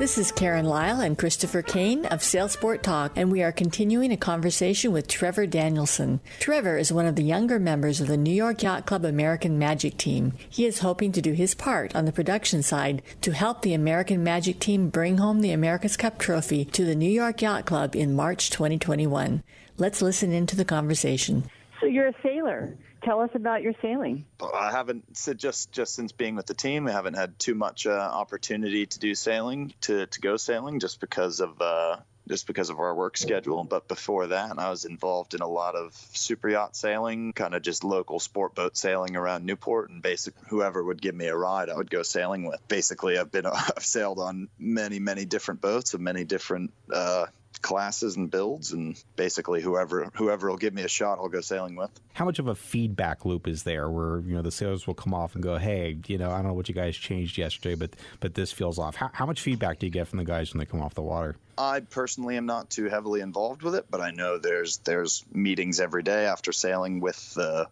This 0.00 0.16
is 0.16 0.32
Karen 0.32 0.64
Lyle 0.64 1.02
and 1.02 1.18
Christopher 1.18 1.60
Kane 1.60 2.06
of 2.06 2.20
Sailsport 2.20 2.80
Talk, 2.80 3.12
and 3.16 3.30
we 3.30 3.42
are 3.42 3.52
continuing 3.52 4.12
a 4.12 4.16
conversation 4.16 4.92
with 4.92 5.06
Trevor 5.06 5.46
Danielson. 5.46 6.20
Trevor 6.38 6.78
is 6.78 6.90
one 6.90 7.04
of 7.04 7.16
the 7.16 7.22
younger 7.22 7.58
members 7.58 8.00
of 8.00 8.06
the 8.06 8.16
New 8.16 8.32
York 8.32 8.62
Yacht 8.62 8.86
Club 8.86 9.04
American 9.04 9.58
Magic 9.58 9.98
team. 9.98 10.32
He 10.48 10.64
is 10.64 10.78
hoping 10.78 11.12
to 11.12 11.20
do 11.20 11.32
his 11.32 11.54
part 11.54 11.94
on 11.94 12.06
the 12.06 12.12
production 12.12 12.62
side 12.62 13.02
to 13.20 13.32
help 13.32 13.60
the 13.60 13.74
American 13.74 14.24
Magic 14.24 14.58
team 14.58 14.88
bring 14.88 15.18
home 15.18 15.42
the 15.42 15.52
America's 15.52 15.98
Cup 15.98 16.18
trophy 16.18 16.64
to 16.64 16.86
the 16.86 16.94
New 16.94 17.10
York 17.10 17.42
Yacht 17.42 17.66
Club 17.66 17.94
in 17.94 18.16
March 18.16 18.48
2021. 18.48 19.42
Let's 19.76 20.00
listen 20.00 20.32
into 20.32 20.56
the 20.56 20.64
conversation. 20.64 21.44
So 21.78 21.84
you're 21.84 22.08
a 22.08 22.14
sailor. 22.22 22.74
Tell 23.02 23.20
us 23.20 23.30
about 23.34 23.62
your 23.62 23.72
sailing. 23.80 24.26
I 24.54 24.70
haven't 24.70 25.04
just 25.36 25.72
just 25.72 25.94
since 25.94 26.12
being 26.12 26.36
with 26.36 26.46
the 26.46 26.54
team, 26.54 26.86
I 26.86 26.92
haven't 26.92 27.14
had 27.14 27.38
too 27.38 27.54
much 27.54 27.86
uh, 27.86 27.90
opportunity 27.90 28.86
to 28.86 28.98
do 28.98 29.14
sailing 29.14 29.72
to 29.82 30.06
to 30.06 30.20
go 30.20 30.36
sailing 30.36 30.80
just 30.80 31.00
because 31.00 31.40
of 31.40 31.60
uh, 31.62 31.96
just 32.30 32.46
because 32.46 32.70
of 32.70 32.78
our 32.78 32.94
work 32.94 33.16
schedule. 33.16 33.64
But 33.64 33.88
before 33.88 34.28
that, 34.28 34.58
I 34.58 34.70
was 34.70 34.84
involved 34.84 35.34
in 35.34 35.40
a 35.40 35.48
lot 35.48 35.74
of 35.74 35.94
super 36.12 36.48
yacht 36.48 36.76
sailing, 36.76 37.32
kind 37.32 37.54
of 37.54 37.62
just 37.62 37.84
local 37.84 38.20
sport 38.20 38.54
boat 38.54 38.76
sailing 38.76 39.16
around 39.16 39.44
Newport, 39.44 39.90
and 39.90 40.02
basic 40.02 40.34
whoever 40.48 40.82
would 40.82 41.02
give 41.02 41.14
me 41.14 41.26
a 41.26 41.36
ride, 41.36 41.70
I 41.70 41.76
would 41.76 41.90
go 41.90 42.02
sailing 42.02 42.46
with. 42.46 42.60
Basically, 42.68 43.18
I've 43.18 43.32
been 43.32 43.46
I've 43.46 43.84
sailed 43.84 44.18
on 44.18 44.48
many 44.58 44.98
many 44.98 45.24
different 45.24 45.60
boats 45.60 45.94
of 45.94 46.00
many 46.00 46.24
different. 46.24 46.72
Uh, 46.92 47.26
classes 47.62 48.16
and 48.16 48.30
builds 48.30 48.72
and 48.72 49.02
basically 49.16 49.60
whoever 49.60 50.10
whoever 50.14 50.48
will 50.48 50.56
give 50.56 50.72
me 50.72 50.82
a 50.82 50.88
shot 50.88 51.18
I'll 51.18 51.28
go 51.28 51.40
sailing 51.40 51.76
with. 51.76 51.90
How 52.14 52.24
much 52.24 52.38
of 52.38 52.46
a 52.46 52.54
feedback 52.54 53.24
loop 53.24 53.46
is 53.46 53.64
there 53.64 53.90
where 53.90 54.20
you 54.20 54.34
know 54.34 54.42
the 54.42 54.50
sailors 54.50 54.86
will 54.86 54.94
come 54.94 55.14
off 55.14 55.34
and 55.34 55.42
go, 55.42 55.58
"Hey, 55.58 55.98
you 56.06 56.18
know, 56.18 56.30
I 56.30 56.36
don't 56.36 56.48
know 56.48 56.54
what 56.54 56.68
you 56.68 56.74
guys 56.74 56.96
changed 56.96 57.38
yesterday, 57.38 57.74
but 57.74 57.90
but 58.20 58.34
this 58.34 58.52
feels 58.52 58.78
off." 58.78 58.96
How, 58.96 59.10
how 59.12 59.26
much 59.26 59.40
feedback 59.40 59.78
do 59.78 59.86
you 59.86 59.92
get 59.92 60.08
from 60.08 60.18
the 60.18 60.24
guys 60.24 60.52
when 60.52 60.58
they 60.58 60.66
come 60.66 60.80
off 60.80 60.94
the 60.94 61.02
water? 61.02 61.36
I 61.58 61.80
personally 61.80 62.36
am 62.36 62.46
not 62.46 62.70
too 62.70 62.88
heavily 62.88 63.20
involved 63.20 63.62
with 63.62 63.74
it, 63.74 63.86
but 63.90 64.00
I 64.00 64.12
know 64.12 64.38
there's 64.38 64.78
there's 64.78 65.24
meetings 65.32 65.80
every 65.80 66.02
day 66.02 66.26
after 66.26 66.52
sailing 66.52 67.00
with 67.00 67.34
the 67.34 67.68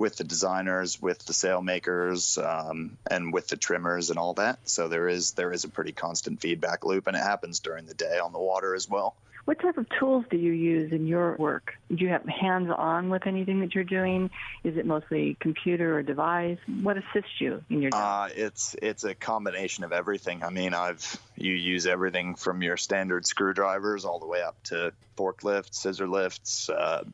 with 0.00 0.16
the 0.16 0.24
designers, 0.24 1.00
with 1.00 1.18
the 1.26 1.34
sail 1.34 1.60
makers, 1.60 2.38
um, 2.38 2.96
and 3.08 3.34
with 3.34 3.48
the 3.48 3.56
trimmers 3.56 4.08
and 4.08 4.18
all 4.18 4.32
that. 4.34 4.58
So 4.64 4.88
there 4.88 5.08
is 5.08 5.32
there 5.32 5.52
is 5.52 5.64
a 5.64 5.68
pretty 5.68 5.92
constant 5.92 6.40
feedback 6.40 6.86
loop, 6.86 7.06
and 7.06 7.16
it 7.16 7.22
happens 7.22 7.60
during 7.60 7.84
the 7.84 7.94
day 7.94 8.18
on 8.18 8.32
the 8.32 8.38
water 8.40 8.74
as 8.74 8.88
well. 8.88 9.14
What 9.44 9.58
type 9.60 9.78
of 9.78 9.86
tools 9.98 10.24
do 10.30 10.36
you 10.36 10.52
use 10.52 10.92
in 10.92 11.06
your 11.06 11.34
work? 11.36 11.74
Do 11.88 12.04
you 12.04 12.10
have 12.10 12.24
hands 12.26 12.70
on 12.74 13.10
with 13.10 13.26
anything 13.26 13.60
that 13.60 13.74
you're 13.74 13.84
doing? 13.84 14.30
Is 14.64 14.76
it 14.76 14.86
mostly 14.86 15.36
computer 15.40 15.98
or 15.98 16.02
device? 16.02 16.58
What 16.82 16.96
assists 16.96 17.40
you 17.40 17.62
in 17.68 17.82
your 17.82 17.90
job? 17.90 18.30
Uh, 18.30 18.34
it's 18.34 18.76
it's 18.80 19.04
a 19.04 19.14
combination 19.14 19.84
of 19.84 19.92
everything. 19.92 20.42
I 20.42 20.50
mean, 20.50 20.72
I've 20.72 21.20
you 21.36 21.52
use 21.52 21.86
everything 21.86 22.36
from 22.36 22.62
your 22.62 22.76
standard 22.76 23.26
screwdrivers 23.26 24.04
all 24.04 24.18
the 24.18 24.26
way 24.26 24.42
up 24.42 24.62
to 24.64 24.92
forklifts, 25.16 25.74
scissor 25.74 26.08
lifts, 26.08 26.70
uh, 26.70 27.04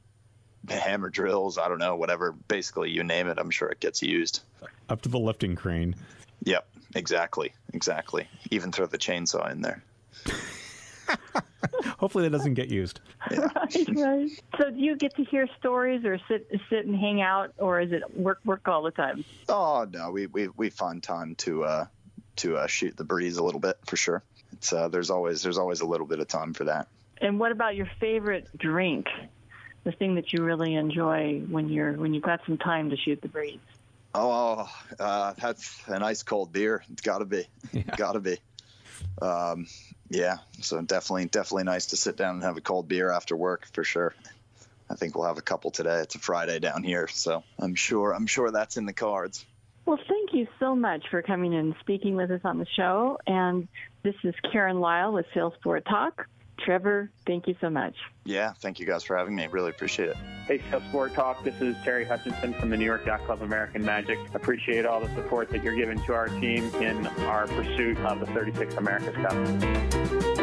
hammer 0.75 1.09
drills. 1.11 1.59
I 1.59 1.69
don't 1.69 1.79
know, 1.79 1.97
whatever. 1.97 2.33
Basically, 2.49 2.91
you 2.91 3.05
name 3.05 3.29
it, 3.29 3.39
I'm 3.39 3.51
sure 3.51 3.69
it 3.69 3.81
gets 3.81 4.03
used. 4.03 4.43
Up 4.89 5.03
to 5.03 5.09
the 5.09 5.19
lifting 5.19 5.57
crane. 5.57 5.95
Yep, 6.45 6.67
exactly, 6.95 7.53
exactly. 7.73 8.29
Even 8.51 8.73
throw 8.73 8.87
the 8.87 8.99
chainsaw 8.99 9.51
in 9.51 9.61
there. 9.63 9.83
Hopefully, 11.99 12.25
that 12.25 12.31
doesn't 12.31 12.55
get 12.55 12.69
used. 12.69 13.01
right, 13.31 13.89
right. 13.95 14.31
So 14.59 14.71
do 14.71 14.79
you 14.79 14.97
get 14.97 15.15
to 15.17 15.25
hear 15.25 15.49
stories 15.59 16.05
or 16.05 16.19
sit 16.29 16.49
sit 16.71 16.87
and 16.87 16.95
hang 16.97 17.21
out, 17.21 17.53
or 17.59 17.81
is 17.81 17.93
it 17.93 18.03
work 18.17 18.41
work 18.45 18.67
all 18.67 18.83
the 18.83 18.91
time? 18.91 19.25
Oh 19.49 19.87
no, 19.91 20.11
we 20.11 20.27
we, 20.27 20.49
we 20.49 20.71
find 20.71 21.03
time 21.03 21.35
to 21.37 21.65
uh, 21.65 21.87
to 22.37 22.57
uh, 22.57 22.67
shoot 22.67 22.97
the 22.97 23.05
breeze 23.05 23.37
a 23.37 23.45
little 23.45 23.61
bit 23.61 23.79
for 23.87 23.97
sure. 23.97 24.23
It's 24.53 24.73
uh, 24.73 24.89
there's 24.89 25.11
always 25.11 25.43
there's 25.43 25.59
always 25.59 25.81
a 25.81 25.87
little 25.87 26.07
bit 26.07 26.21
of 26.21 26.29
time 26.29 26.55
for 26.55 26.65
that. 26.65 26.89
And 27.21 27.41
what 27.41 27.53
about 27.53 27.77
your 27.77 27.89
favorite 27.99 28.49
drink? 28.57 29.07
The 29.87 29.93
thing 29.93 30.17
that 30.17 30.33
you 30.33 30.43
really 30.43 30.75
enjoy 30.75 31.45
when 31.49 31.69
you're 31.69 31.93
when 31.93 32.13
you've 32.13 32.25
got 32.25 32.41
some 32.45 32.59
time 32.59 32.91
to 32.91 32.97
shoot 32.97 33.23
the 33.23 33.29
breeze. 33.29 33.61
Oh, 34.13 34.69
uh, 34.99 35.35
that's 35.39 35.81
an 35.87 36.03
ice 36.03 36.25
cold 36.25 36.53
beer. 36.53 36.83
It's 36.91 37.03
got 37.03 37.19
to 37.19 37.25
be, 37.25 37.47
got 37.97 38.15
to 38.15 38.21
be. 38.21 38.39
Um, 39.23 39.69
yeah, 40.09 40.39
so 40.61 40.83
definitely, 40.83 41.27
definitely 41.27 41.63
nice 41.63 41.87
to 41.87 41.97
sit 41.97 42.17
down 42.17 42.35
and 42.35 42.43
have 42.43 42.57
a 42.57 42.61
cold 42.61 42.89
beer 42.89 43.13
after 43.13 43.37
work 43.37 43.69
for 43.75 43.85
sure. 43.85 44.13
I 44.91 44.97
think 44.97 45.15
we'll 45.15 45.29
have 45.29 45.39
a 45.39 45.43
couple 45.43 45.71
today. 45.71 45.99
It's 46.01 46.17
a 46.17 46.19
Friday 46.19 46.59
down 46.59 46.83
here, 46.83 47.07
so 47.07 47.45
I'm 47.57 47.77
sure 47.77 48.13
I'm 48.13 48.27
sure 48.27 48.51
that's 48.51 48.77
in 48.77 48.87
the 48.87 48.93
cards. 48.93 49.47
Well, 49.85 50.01
thank 50.09 50.33
you 50.33 50.49
so 50.59 50.75
much 50.75 51.05
for 51.13 51.23
coming 51.23 51.55
and 51.55 51.77
speaking 51.79 52.17
with 52.17 52.33
us 52.33 52.41
on 52.43 52.59
the 52.59 52.67
show. 52.75 53.21
And 53.25 53.69
this 54.03 54.17
is 54.25 54.35
Karen 54.51 54.81
Lyle 54.81 55.13
with 55.13 55.27
Sailsport 55.33 55.85
Talk. 55.85 56.27
Trevor, 56.67 57.09
thank 57.27 57.47
you 57.47 57.55
so 57.61 57.71
much. 57.71 57.95
Yeah, 58.25 58.53
thank 58.55 58.81
you 58.81 58.87
guys 58.87 59.05
for 59.05 59.17
having 59.17 59.37
me. 59.37 59.47
Really 59.47 59.71
appreciate 59.71 60.09
it. 60.09 60.17
Hey, 60.49 60.61
Sail 60.69 60.83
Sport 60.89 61.15
Talk. 61.15 61.45
This 61.45 61.55
is 61.61 61.77
Terry 61.85 62.05
Hutchinson 62.05 62.55
from 62.55 62.71
the 62.71 62.77
New 62.77 62.85
York 62.85 63.07
Yacht 63.07 63.25
Club 63.25 63.41
American 63.43 63.85
Magic. 63.85 64.19
Appreciate 64.35 64.85
all 64.85 64.99
the 64.99 65.15
support 65.15 65.49
that 65.51 65.63
you're 65.63 65.77
giving 65.77 66.03
to 66.07 66.13
our 66.13 66.27
team 66.27 66.65
in 66.75 67.07
our 67.07 67.47
pursuit 67.47 67.97
of 67.99 68.19
the 68.19 68.27
36th 68.27 68.77
America's 68.79 69.15
Cup. 69.15 70.36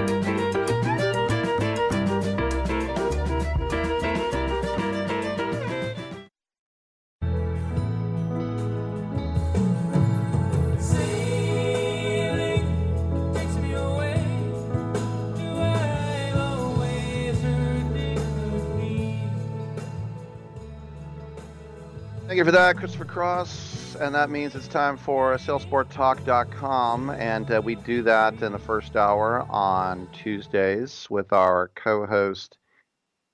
You 22.44 22.52
for 22.52 22.58
that, 22.58 22.76
Christopher 22.76 23.06
Cross. 23.06 23.96
And 24.02 24.14
that 24.16 24.30
means 24.30 24.54
it's 24.54 24.68
time 24.68 24.98
for 24.98 25.36
SailSportTalk.com. 25.36 27.12
And 27.12 27.50
uh, 27.50 27.62
we 27.64 27.76
do 27.76 28.04
that 28.04 28.42
in 28.42 28.52
the 28.52 28.60
first 28.60 28.98
hour 28.98 29.46
on 29.50 30.10
Tuesdays 30.12 31.08
with 31.10 31.32
our 31.32 31.72
co 31.76 32.06
host, 32.06 32.58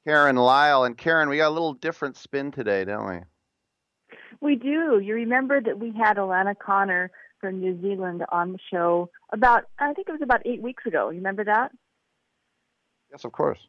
Karen 0.05 0.35
Lyle. 0.35 0.83
And 0.83 0.95
Karen, 0.95 1.27
we 1.27 1.37
got 1.37 1.47
a 1.47 1.49
little 1.49 1.73
different 1.73 2.17
spin 2.17 2.51
today, 2.51 2.85
don't 2.85 3.07
we? 3.09 3.19
We 4.41 4.55
do. 4.55 4.99
You 4.99 5.15
remember 5.15 5.59
that 5.59 5.79
we 5.79 5.91
had 5.91 6.17
Alana 6.17 6.53
Connor 6.57 7.09
from 7.41 7.61
New 7.61 7.81
Zealand 7.81 8.23
on 8.31 8.51
the 8.51 8.59
show 8.69 9.09
about, 9.33 9.63
I 9.79 9.91
think 9.93 10.07
it 10.07 10.11
was 10.11 10.21
about 10.21 10.45
eight 10.45 10.61
weeks 10.61 10.85
ago. 10.85 11.09
You 11.09 11.17
remember 11.17 11.45
that? 11.45 11.71
Yes, 13.11 13.25
of 13.25 13.31
course. 13.31 13.59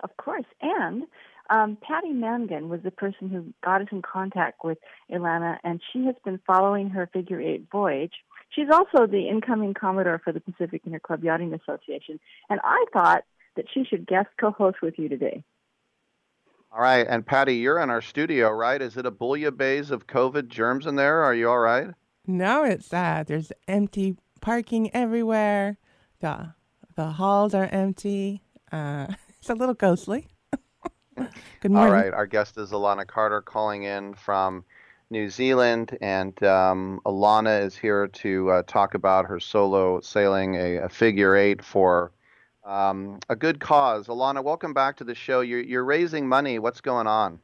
Of 0.00 0.14
course. 0.18 0.44
And 0.60 1.04
um, 1.50 1.76
Patty 1.80 2.10
Mangan 2.10 2.68
was 2.68 2.80
the 2.82 2.90
person 2.90 3.28
who 3.28 3.52
got 3.64 3.82
us 3.82 3.88
in 3.92 4.02
contact 4.02 4.64
with 4.64 4.78
Ilana, 5.10 5.58
and 5.64 5.80
she 5.92 6.04
has 6.06 6.14
been 6.24 6.40
following 6.46 6.90
her 6.90 7.08
figure 7.12 7.40
eight 7.40 7.66
voyage. 7.70 8.12
She's 8.50 8.68
also 8.72 9.06
the 9.06 9.28
incoming 9.28 9.74
Commodore 9.74 10.20
for 10.22 10.32
the 10.32 10.40
Pacific 10.40 10.82
Interclub 10.84 11.22
Yachting 11.22 11.54
Association, 11.54 12.20
and 12.48 12.60
I 12.62 12.84
thought 12.92 13.24
that 13.56 13.66
she 13.72 13.84
should 13.84 14.06
guest 14.06 14.28
co-host 14.40 14.78
with 14.82 14.98
you 14.98 15.08
today. 15.08 15.42
All 16.72 16.82
right, 16.82 17.06
and 17.08 17.24
Patty, 17.24 17.56
you're 17.56 17.80
in 17.80 17.90
our 17.90 18.02
studio, 18.02 18.50
right? 18.50 18.80
Is 18.82 18.96
it 18.96 19.06
a 19.06 19.10
bouillabaisse 19.10 19.90
of 19.90 20.06
COVID 20.06 20.48
germs 20.48 20.86
in 20.86 20.96
there? 20.96 21.22
Are 21.22 21.34
you 21.34 21.48
all 21.48 21.58
right? 21.58 21.88
No, 22.26 22.64
it's 22.64 22.92
uh, 22.92 23.24
there's 23.26 23.52
empty 23.68 24.16
parking 24.40 24.94
everywhere. 24.94 25.78
The 26.20 26.54
the 26.96 27.12
halls 27.12 27.54
are 27.54 27.68
empty. 27.70 28.42
Uh, 28.72 29.06
it's 29.38 29.48
a 29.48 29.54
little 29.54 29.74
ghostly. 29.74 30.28
Good 31.16 31.72
morning. 31.72 31.76
All 31.76 31.90
right, 31.90 32.12
our 32.12 32.26
guest 32.26 32.58
is 32.58 32.70
Alana 32.72 33.06
Carter 33.06 33.40
calling 33.40 33.84
in 33.84 34.14
from 34.14 34.64
New 35.10 35.30
Zealand, 35.30 35.96
and 36.00 36.40
um, 36.42 37.00
Alana 37.06 37.64
is 37.64 37.76
here 37.76 38.08
to 38.08 38.50
uh, 38.50 38.62
talk 38.66 38.94
about 38.94 39.24
her 39.26 39.40
solo 39.40 40.00
sailing 40.00 40.56
a, 40.56 40.76
a 40.76 40.88
figure 40.88 41.36
eight 41.36 41.64
for 41.64 42.12
um, 42.64 43.18
a 43.30 43.36
good 43.36 43.60
cause. 43.60 44.08
Alana, 44.08 44.42
welcome 44.44 44.74
back 44.74 44.96
to 44.96 45.04
the 45.04 45.14
show. 45.14 45.40
You're, 45.40 45.60
you're 45.60 45.84
raising 45.84 46.28
money. 46.28 46.58
What's 46.58 46.80
going 46.80 47.06
on? 47.06 47.40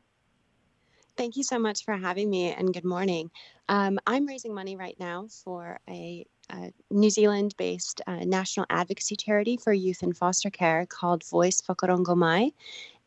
Thank 1.16 1.36
you 1.36 1.42
so 1.42 1.58
much 1.58 1.84
for 1.84 1.96
having 1.96 2.30
me, 2.30 2.52
and 2.52 2.72
good 2.72 2.84
morning. 2.84 3.30
Um, 3.68 3.98
I'm 4.06 4.26
raising 4.26 4.54
money 4.54 4.76
right 4.76 4.96
now 4.98 5.28
for 5.44 5.78
a, 5.88 6.26
a 6.50 6.72
New 6.90 7.10
Zealand 7.10 7.54
based 7.56 8.00
uh, 8.06 8.24
national 8.24 8.66
advocacy 8.70 9.16
charity 9.16 9.56
for 9.56 9.72
youth 9.72 10.02
in 10.02 10.14
foster 10.14 10.50
care 10.50 10.86
called 10.86 11.22
VOYCE 11.22 11.62
Whakarongo 11.66 12.16
Mai. 12.16 12.52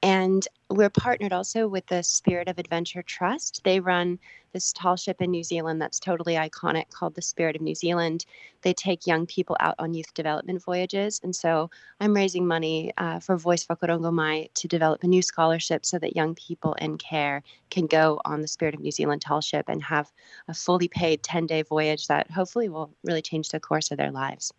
And 0.06 0.47
we're 0.70 0.91
partnered 0.91 1.34
also 1.34 1.68
with 1.68 1.88
the 1.88 2.03
Spirit 2.03 2.47
of 2.47 2.60
Adventure 2.60 3.01
Trust. 3.01 3.62
They 3.64 3.80
run 3.80 4.20
this 4.53 4.72
tall 4.72 4.97
ship 4.97 5.20
in 5.20 5.32
New 5.32 5.43
Zealand 5.43 5.82
that's 5.82 5.99
totally 5.99 6.36
iconic 6.36 6.91
called 6.91 7.16
the 7.16 7.24
Spirit 7.24 7.56
of 7.56 7.64
New 7.64 7.74
Zealand. 7.74 8.24
They 8.62 8.72
take 8.72 9.08
young 9.08 9.26
people 9.26 9.58
out 9.60 9.74
on 9.80 9.95
youth 9.95 10.14
development 10.14 10.62
voyages. 10.64 11.20
And 11.24 11.36
so 11.36 11.72
I'm 11.99 12.14
raising 12.14 12.45
money 12.45 12.91
uh, 12.99 13.20
for 13.20 13.36
VOYCE 13.36 13.66
Whakarongo 13.66 14.14
Mai 14.14 14.47
to 14.53 14.68
develop 14.68 15.01
a 15.01 15.08
new 15.08 15.24
scholarship 15.24 15.88
so 15.88 15.97
that 15.97 16.16
young 16.16 16.36
people 16.36 16.74
in 16.74 16.99
care 16.99 17.41
can 17.72 17.88
go 17.88 18.22
on 18.26 18.41
the 18.41 18.47
Spirit 18.47 18.76
of 18.76 18.82
New 18.82 18.91
Zealand 18.91 19.24
tall 19.24 19.41
ship 19.41 19.66
and 19.68 19.82
have 19.82 20.12
a 20.47 20.53
fully 20.53 20.88
paid 20.88 21.24
10 21.24 21.47
day 21.47 21.64
voyage 21.64 22.06
that 22.10 22.30
hopefully 22.30 22.70
will 22.70 22.93
really 23.03 23.24
change 23.24 23.49
the 23.49 23.60
course 23.60 23.89
of 23.89 23.97
their 23.97 24.12
lives. 24.12 24.53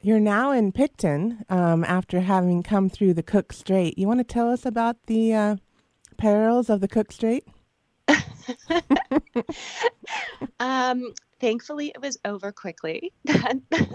You're 0.00 0.20
now 0.20 0.52
in 0.52 0.70
Picton 0.70 1.44
um, 1.48 1.82
after 1.84 2.20
having 2.20 2.62
come 2.62 2.88
through 2.88 3.14
the 3.14 3.22
Cook 3.22 3.52
Strait. 3.52 3.98
You 3.98 4.06
want 4.06 4.20
to 4.20 4.24
tell 4.24 4.48
us 4.48 4.64
about 4.64 4.96
the 5.06 5.34
uh, 5.34 5.56
perils 6.16 6.70
of 6.70 6.80
the 6.80 6.86
Cook 6.86 7.10
Strait? 7.10 7.44
um, 10.60 11.12
thankfully, 11.40 11.88
it 11.88 12.00
was 12.00 12.16
over 12.24 12.52
quickly. 12.52 13.12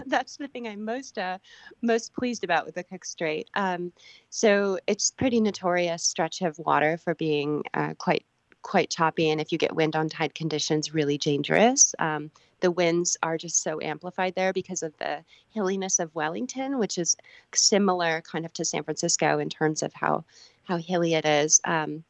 That's 0.06 0.36
the 0.36 0.48
thing 0.48 0.68
I'm 0.68 0.84
most 0.84 1.16
uh, 1.16 1.38
most 1.80 2.12
pleased 2.12 2.44
about 2.44 2.66
with 2.66 2.74
the 2.74 2.84
Cook 2.84 3.06
Strait. 3.06 3.48
Um, 3.54 3.90
so 4.28 4.78
it's 4.86 5.10
pretty 5.10 5.40
notorious 5.40 6.02
stretch 6.02 6.42
of 6.42 6.58
water 6.58 6.98
for 6.98 7.14
being 7.14 7.62
uh, 7.72 7.94
quite 7.96 8.26
quite 8.60 8.90
choppy, 8.90 9.30
and 9.30 9.40
if 9.40 9.52
you 9.52 9.58
get 9.58 9.74
wind 9.74 9.96
on 9.96 10.10
tide 10.10 10.34
conditions, 10.34 10.92
really 10.92 11.16
dangerous. 11.16 11.94
Um, 11.98 12.30
the 12.64 12.70
winds 12.70 13.18
are 13.22 13.36
just 13.36 13.62
so 13.62 13.78
amplified 13.82 14.34
there 14.34 14.54
because 14.54 14.82
of 14.82 14.96
the 14.96 15.22
hilliness 15.50 15.98
of 15.98 16.14
Wellington, 16.14 16.78
which 16.78 16.96
is 16.96 17.14
similar 17.54 18.22
kind 18.22 18.46
of 18.46 18.54
to 18.54 18.64
San 18.64 18.84
Francisco 18.84 19.38
in 19.38 19.50
terms 19.50 19.82
of 19.82 19.92
how 19.92 20.24
how 20.62 20.78
hilly 20.78 21.12
it 21.12 21.26
is. 21.26 21.60
Um, 21.62 22.04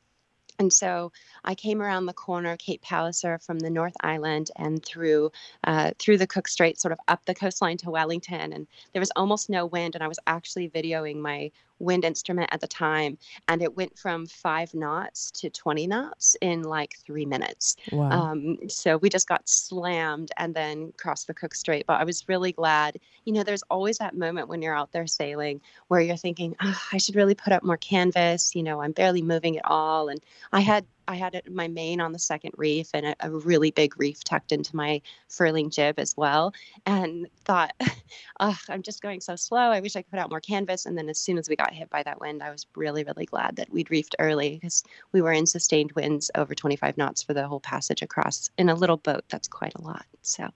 and 0.60 0.72
so 0.72 1.10
I 1.44 1.56
came 1.56 1.82
around 1.82 2.06
the 2.06 2.12
corner, 2.12 2.56
Cape 2.56 2.82
Palliser, 2.82 3.40
from 3.40 3.58
the 3.58 3.68
North 3.68 3.96
Island 4.00 4.52
and 4.54 4.80
through 4.84 5.32
uh, 5.64 5.90
through 5.98 6.18
the 6.18 6.28
Cook 6.28 6.46
Strait, 6.46 6.78
sort 6.78 6.92
of 6.92 7.00
up 7.08 7.24
the 7.24 7.34
coastline 7.34 7.78
to 7.78 7.90
Wellington. 7.90 8.52
And 8.52 8.68
there 8.92 9.00
was 9.00 9.10
almost 9.16 9.50
no 9.50 9.66
wind, 9.66 9.96
and 9.96 10.04
I 10.04 10.08
was 10.08 10.20
actually 10.28 10.70
videoing 10.70 11.16
my 11.16 11.50
wind 11.78 12.04
instrument 12.04 12.48
at 12.52 12.60
the 12.60 12.66
time, 12.66 13.18
and 13.48 13.62
it 13.62 13.76
went 13.76 13.98
from 13.98 14.26
five 14.26 14.74
knots 14.74 15.30
to 15.32 15.50
20 15.50 15.86
knots 15.86 16.36
in 16.40 16.62
like 16.62 16.96
three 17.04 17.26
minutes. 17.26 17.76
Wow. 17.92 18.10
Um, 18.10 18.58
so 18.68 18.96
we 18.98 19.08
just 19.08 19.28
got 19.28 19.48
slammed 19.48 20.30
and 20.36 20.54
then 20.54 20.92
crossed 20.96 21.26
the 21.26 21.34
Cook 21.34 21.54
Strait. 21.54 21.86
But 21.86 22.00
I 22.00 22.04
was 22.04 22.28
really 22.28 22.52
glad. 22.52 22.98
You 23.24 23.32
know, 23.32 23.42
there's 23.42 23.62
always 23.70 23.98
that 23.98 24.16
moment 24.16 24.48
when 24.48 24.62
you're 24.62 24.76
out 24.76 24.92
there 24.92 25.06
sailing 25.06 25.60
where 25.88 26.00
you're 26.00 26.16
thinking, 26.16 26.56
oh, 26.62 26.80
I 26.92 26.98
should 26.98 27.16
really 27.16 27.34
put 27.34 27.52
up 27.52 27.62
more 27.62 27.76
canvas. 27.76 28.54
You 28.54 28.62
know, 28.62 28.80
I'm 28.80 28.92
barely 28.92 29.22
moving 29.22 29.58
at 29.58 29.64
all. 29.64 30.08
And 30.08 30.20
I 30.52 30.60
had 30.60 30.86
I 31.06 31.16
had 31.16 31.34
it, 31.34 31.46
in 31.46 31.54
my 31.54 31.68
main 31.68 32.00
on 32.00 32.12
the 32.12 32.18
second 32.18 32.52
reef 32.56 32.88
and 32.94 33.06
a, 33.06 33.16
a, 33.20 33.30
really 33.30 33.70
big 33.70 33.98
reef 33.98 34.24
tucked 34.24 34.52
into 34.52 34.74
my 34.74 35.02
furling 35.28 35.70
jib 35.70 35.98
as 35.98 36.16
well. 36.16 36.54
And 36.86 37.28
thought, 37.44 37.72
oh, 38.40 38.58
I'm 38.68 38.82
just 38.82 39.02
going 39.02 39.20
so 39.20 39.36
slow. 39.36 39.58
I 39.58 39.80
wish 39.80 39.96
I 39.96 40.02
could 40.02 40.10
put 40.10 40.18
out 40.18 40.30
more 40.30 40.40
canvas. 40.40 40.86
And 40.86 40.96
then 40.96 41.08
as 41.08 41.18
soon 41.18 41.38
as 41.38 41.48
we 41.48 41.56
got 41.56 41.72
hit 41.72 41.90
by 41.90 42.02
that 42.02 42.20
wind, 42.20 42.42
I 42.42 42.50
was 42.50 42.66
really, 42.74 43.04
really 43.04 43.26
glad 43.26 43.56
that 43.56 43.70
we'd 43.70 43.88
reefed 43.88 44.14
early 44.18 44.54
because 44.54 44.82
we 45.12 45.22
were 45.22 45.32
in 45.32 45.46
sustained 45.46 45.92
winds 45.92 46.30
over 46.34 46.54
25 46.54 46.96
knots 46.96 47.22
for 47.22 47.34
the 47.34 47.46
whole 47.46 47.60
passage 47.60 48.02
across 48.02 48.50
in 48.58 48.68
a 48.68 48.74
little 48.74 48.96
boat. 48.96 49.24
That's 49.28 49.48
quite 49.48 49.74
a 49.74 49.82
lot. 49.82 50.06
So, 50.22 50.48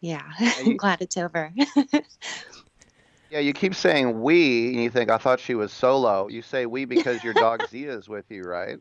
yeah, 0.00 0.24
I'm 0.38 0.76
glad 0.76 1.00
it's 1.00 1.16
over. 1.16 1.52
Yeah, 3.28 3.40
you 3.40 3.52
keep 3.52 3.74
saying 3.74 4.22
we, 4.22 4.68
and 4.68 4.82
you 4.82 4.90
think 4.90 5.10
I 5.10 5.18
thought 5.18 5.40
she 5.40 5.56
was 5.56 5.72
solo. 5.72 6.28
You 6.28 6.42
say 6.42 6.64
we 6.66 6.84
because 6.84 7.24
your 7.24 7.34
dog 7.34 7.66
Zia 7.68 7.92
is 7.92 8.08
with 8.08 8.30
you, 8.30 8.42
right? 8.42 8.78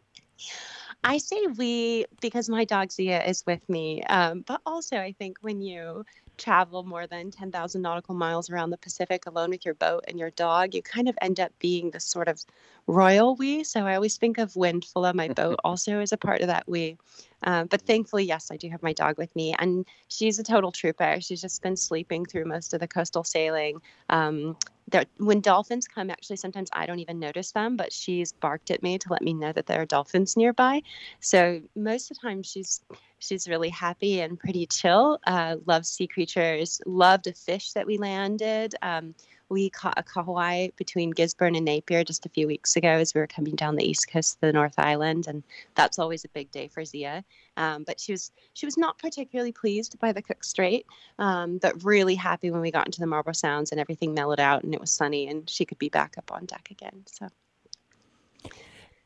I 1.03 1.17
say 1.19 1.37
we 1.57 2.05
because 2.21 2.49
my 2.49 2.65
dog 2.65 2.91
Zia 2.91 3.23
is 3.23 3.43
with 3.45 3.67
me. 3.69 4.03
Um, 4.03 4.43
but 4.45 4.61
also, 4.65 4.97
I 4.97 5.13
think 5.13 5.37
when 5.41 5.61
you 5.61 6.05
travel 6.37 6.83
more 6.83 7.07
than 7.07 7.31
10,000 7.31 7.81
nautical 7.81 8.15
miles 8.15 8.49
around 8.49 8.69
the 8.69 8.77
Pacific 8.77 9.25
alone 9.25 9.51
with 9.51 9.65
your 9.65 9.73
boat 9.73 10.03
and 10.07 10.19
your 10.19 10.31
dog, 10.31 10.73
you 10.73 10.81
kind 10.81 11.07
of 11.07 11.17
end 11.21 11.39
up 11.39 11.51
being 11.59 11.91
this 11.91 12.05
sort 12.05 12.27
of 12.27 12.43
royal 12.87 13.35
we. 13.35 13.63
So 13.63 13.85
I 13.85 13.95
always 13.95 14.17
think 14.17 14.37
of 14.37 14.53
Windfulla, 14.53 15.13
my 15.13 15.27
boat, 15.35 15.59
also 15.63 15.99
as 15.99 16.11
a 16.11 16.17
part 16.17 16.41
of 16.41 16.47
that 16.47 16.67
we. 16.67 16.97
Um, 17.43 17.67
but 17.67 17.81
thankfully, 17.83 18.25
yes, 18.25 18.49
I 18.51 18.57
do 18.57 18.69
have 18.69 18.81
my 18.81 18.93
dog 18.93 19.17
with 19.17 19.33
me, 19.35 19.53
and 19.59 19.85
she's 20.07 20.39
a 20.39 20.43
total 20.43 20.71
trooper. 20.71 21.17
She's 21.21 21.41
just 21.41 21.61
been 21.61 21.77
sleeping 21.77 22.25
through 22.25 22.45
most 22.45 22.73
of 22.73 22.79
the 22.79 22.87
coastal 22.87 23.23
sailing. 23.23 23.79
Um, 24.09 24.57
there, 24.87 25.05
when 25.17 25.41
dolphins 25.41 25.87
come, 25.87 26.09
actually, 26.09 26.35
sometimes 26.35 26.69
I 26.73 26.85
don't 26.85 26.99
even 26.99 27.19
notice 27.19 27.51
them, 27.51 27.75
but 27.75 27.91
she's 27.91 28.33
barked 28.33 28.69
at 28.69 28.83
me 28.83 28.97
to 28.99 29.07
let 29.11 29.21
me 29.21 29.33
know 29.33 29.51
that 29.51 29.65
there 29.65 29.81
are 29.81 29.85
dolphins 29.85 30.37
nearby. 30.37 30.81
So 31.19 31.61
most 31.75 32.11
of 32.11 32.17
the 32.17 32.27
time, 32.27 32.43
she's 32.43 32.81
she's 33.19 33.47
really 33.47 33.69
happy 33.69 34.21
and 34.21 34.39
pretty 34.39 34.67
chill. 34.67 35.19
Uh, 35.25 35.57
loves 35.65 35.89
sea 35.89 36.07
creatures. 36.07 36.81
Loved 36.85 37.27
a 37.27 37.33
fish 37.33 37.73
that 37.73 37.87
we 37.87 37.97
landed. 37.97 38.75
Um, 38.81 39.15
we 39.49 39.69
caught 39.69 39.97
a 39.97 40.03
kahawai 40.03 40.75
between 40.75 41.11
Gisborne 41.11 41.55
and 41.55 41.65
Napier 41.65 42.03
just 42.03 42.25
a 42.25 42.29
few 42.29 42.47
weeks 42.47 42.75
ago 42.75 42.89
as 42.89 43.13
we 43.13 43.21
were 43.21 43.27
coming 43.27 43.55
down 43.55 43.75
the 43.75 43.87
east 43.87 44.09
coast 44.09 44.35
of 44.35 44.41
the 44.41 44.53
North 44.53 44.77
Island, 44.77 45.27
and 45.27 45.43
that's 45.75 45.99
always 45.99 46.25
a 46.25 46.29
big 46.29 46.51
day 46.51 46.67
for 46.67 46.83
Zia. 46.83 47.23
Um, 47.57 47.83
but 47.85 47.99
she 47.99 48.11
was 48.11 48.31
she 48.53 48.65
was 48.65 48.77
not 48.77 48.97
particularly 48.97 49.51
pleased 49.51 49.99
by 49.99 50.11
the 50.11 50.21
Cook 50.21 50.43
Strait, 50.43 50.85
um, 51.19 51.57
but 51.59 51.83
really 51.83 52.15
happy 52.15 52.51
when 52.51 52.61
we 52.61 52.71
got 52.71 52.87
into 52.87 52.99
the 52.99 53.07
Marlborough 53.07 53.33
Sounds 53.33 53.71
and 53.71 53.79
everything 53.79 54.13
mellowed 54.13 54.39
out 54.39 54.63
and 54.63 54.73
it 54.73 54.81
was 54.81 54.91
sunny 54.91 55.27
and 55.27 55.49
she 55.49 55.65
could 55.65 55.79
be 55.79 55.89
back 55.89 56.15
up 56.17 56.31
on 56.31 56.45
deck 56.45 56.69
again. 56.71 57.03
So. 57.05 57.29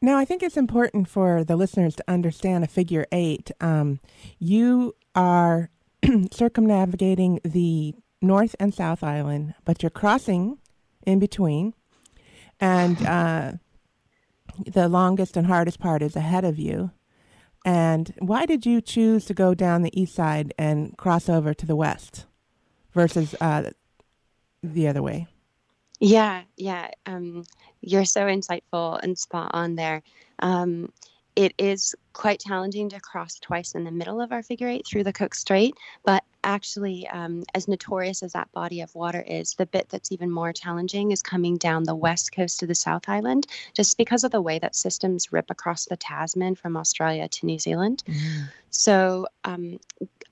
Now, 0.02 0.18
I 0.18 0.24
think 0.24 0.42
it's 0.42 0.56
important 0.56 1.10
for 1.10 1.44
the 1.44 1.58
listeners 1.58 1.96
to 1.98 2.04
understand 2.08 2.64
a 2.64 2.68
figure 2.68 3.06
eight. 3.12 3.52
Um, 3.60 4.00
you 4.40 4.96
are 5.14 5.70
circumnavigating 6.32 7.42
the 7.44 7.96
North 8.22 8.56
and 8.60 8.74
South 8.74 9.04
Island, 9.04 9.56
but 9.66 9.82
you're 9.82 9.90
crossing 9.90 10.58
in 11.06 11.20
between, 11.20 11.74
and 12.60 12.98
uh, 13.06 13.52
the 14.66 14.88
longest 14.90 15.38
and 15.38 15.48
hardest 15.48 15.80
part 15.80 16.02
is 16.02 16.16
ahead 16.16 16.46
of 16.46 16.60
you. 16.60 16.92
And 17.66 18.14
why 18.20 18.46
did 18.46 18.66
you 18.66 18.82
choose 18.82 19.26
to 19.26 19.34
go 19.34 19.54
down 19.54 19.82
the 19.82 20.00
east 20.00 20.16
side 20.16 20.54
and 20.58 20.98
cross 20.98 21.28
over 21.28 21.54
to 21.54 21.66
the 21.66 21.76
west 21.76 22.26
versus 22.94 23.36
uh, 23.42 23.72
the 24.64 24.88
other 24.88 25.02
way? 25.02 25.28
Yeah, 26.00 26.44
yeah. 26.56 26.92
Um, 27.06 27.44
you're 27.82 28.06
so 28.06 28.22
insightful 28.22 29.00
and 29.04 29.18
spot 29.18 29.52
on 29.54 29.76
there. 29.76 30.02
Um, 30.40 30.94
it 31.40 31.54
is 31.58 31.96
quite 32.12 32.42
challenging 32.42 32.90
to 32.90 33.00
cross 33.00 33.40
twice 33.40 33.72
in 33.72 33.86
the 33.86 33.92
middle 33.92 34.20
of 34.20 34.34
our 34.34 34.44
figure 34.44 34.68
eight 34.68 34.86
through 34.86 35.06
the 35.06 35.14
Cook 35.14 35.34
Strait, 35.34 35.74
but 36.04 36.22
actually, 36.44 37.08
um, 37.08 37.46
as 37.56 37.66
notorious 37.66 38.22
as 38.22 38.34
that 38.34 38.52
body 38.52 38.82
of 38.82 38.94
water 38.94 39.24
is, 39.26 39.54
the 39.54 39.66
bit 39.66 39.88
that's 39.88 40.12
even 40.12 40.30
more 40.30 40.52
challenging 40.52 41.12
is 41.12 41.22
coming 41.22 41.56
down 41.56 41.84
the 41.84 41.96
west 41.96 42.34
coast 42.34 42.62
of 42.62 42.68
the 42.68 42.76
South 42.76 43.08
Island, 43.08 43.48
just 43.74 43.98
because 43.98 44.26
of 44.26 44.32
the 44.32 44.42
way 44.42 44.60
that 44.60 44.76
systems 44.76 45.32
rip 45.32 45.50
across 45.50 45.86
the 45.86 45.96
Tasman 45.96 46.56
from 46.56 46.76
Australia 46.76 47.30
to 47.30 47.46
New 47.46 47.58
Zealand. 47.58 48.04
Mm. 48.06 48.50
So 48.70 49.26
um, 49.46 49.80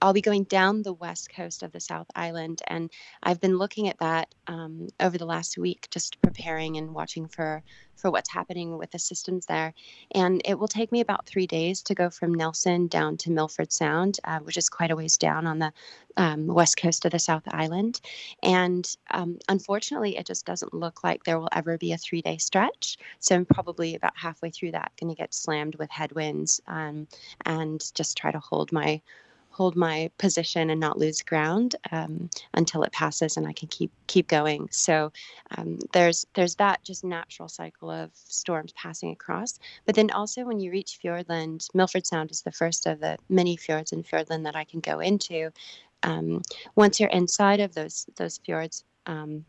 I'll 0.02 0.14
be 0.14 0.22
going 0.22 0.44
down 0.44 0.84
the 0.84 0.94
west 0.94 1.34
coast 1.34 1.64
of 1.64 1.72
the 1.72 1.80
South 1.80 2.08
Island, 2.16 2.62
and 2.68 2.92
I've 3.24 3.42
been 3.42 3.58
looking 3.58 3.90
at 3.90 3.98
that 4.00 4.34
um, 4.46 4.88
over 5.00 5.18
the 5.18 5.26
last 5.26 5.58
week, 5.58 5.88
just 5.90 6.22
preparing 6.22 6.78
and 6.78 6.94
watching 6.94 7.28
for 7.28 7.64
for 7.96 8.12
what's 8.12 8.32
happening 8.32 8.78
with 8.78 8.92
the 8.92 9.00
systems 9.00 9.48
there. 9.48 9.74
And 10.12 10.42
it 10.46 10.60
will 10.60 10.68
take 10.68 10.92
me 10.92 11.02
about 11.02 11.26
three 11.26 11.48
days 11.48 11.82
to 11.84 11.96
go 11.96 12.12
from 12.12 12.34
Nelson 12.34 12.88
down 12.88 13.18
to 13.18 13.32
Milford 13.32 13.72
Sound, 13.72 14.20
uh, 14.24 14.40
which 14.40 14.56
is 14.56 14.70
quite 14.70 14.92
a 14.92 14.96
ways 14.96 15.18
down 15.18 15.48
on 15.48 15.58
the 15.58 15.74
um, 16.16 16.46
west 16.46 16.78
coast 16.78 17.06
of 17.06 17.12
the 17.12 17.20
South 17.20 17.44
Island. 17.48 18.00
And 18.44 18.88
um, 19.10 19.40
unfortunately, 19.50 20.16
it 20.16 20.28
just 20.28 20.46
doesn't 20.46 20.76
look 20.76 21.04
like 21.04 21.24
there 21.24 21.40
will 21.40 21.50
ever 21.52 21.78
be 21.78 21.92
a 21.92 21.98
three 21.98 22.22
day 22.22 22.38
stretch. 22.38 22.98
So 23.20 23.36
I'm 23.36 23.46
probably 23.46 23.96
about 23.96 24.14
halfway 24.16 24.52
through 24.52 24.72
that 24.72 24.92
going 25.00 25.10
to 25.10 25.20
get 25.20 25.34
slammed 25.34 25.76
with 25.76 25.90
headwinds 25.90 26.62
um, 26.68 27.08
and 27.46 27.84
just 27.96 28.16
try 28.16 28.32
to 28.32 28.40
hold 28.40 28.72
my 28.72 29.02
hold 29.58 29.76
my 29.76 30.12
position 30.20 30.70
and 30.70 30.80
not 30.80 31.00
lose 31.00 31.24
ground 31.24 31.76
um, 31.92 32.30
until 32.54 32.84
it 32.84 32.92
passes 32.92 33.38
and 33.38 33.48
I 33.48 33.54
can 33.54 33.68
keep 33.70 33.92
keep 34.06 34.28
going. 34.28 34.70
So 34.72 35.12
um, 35.58 35.80
there's 35.94 36.28
there's 36.36 36.56
that 36.56 36.84
just 36.84 37.04
natural 37.04 37.50
cycle 37.50 37.90
of 37.90 38.12
storms 38.14 38.72
passing 38.74 39.12
across. 39.12 39.58
But 39.88 39.96
then 39.96 40.12
also 40.12 40.46
when 40.46 40.60
you 40.60 40.70
reach 40.70 41.00
Fiordland, 41.04 41.68
Milford 41.74 42.06
Sound 42.06 42.30
is 42.30 42.44
the 42.44 42.52
first 42.52 42.86
of 42.86 43.00
the 43.00 43.18
many 43.30 43.58
fjords 43.58 43.92
in 43.92 44.04
Fiordland 44.04 44.44
that 44.44 44.56
I 44.56 44.64
can 44.64 44.80
go 44.80 45.00
into. 45.00 45.52
Um, 46.04 46.44
once 46.76 47.00
you're 47.00 47.10
inside 47.10 47.60
of 47.60 47.74
those 47.74 48.06
those 48.16 48.38
fjords, 48.38 48.84
um, 49.08 49.44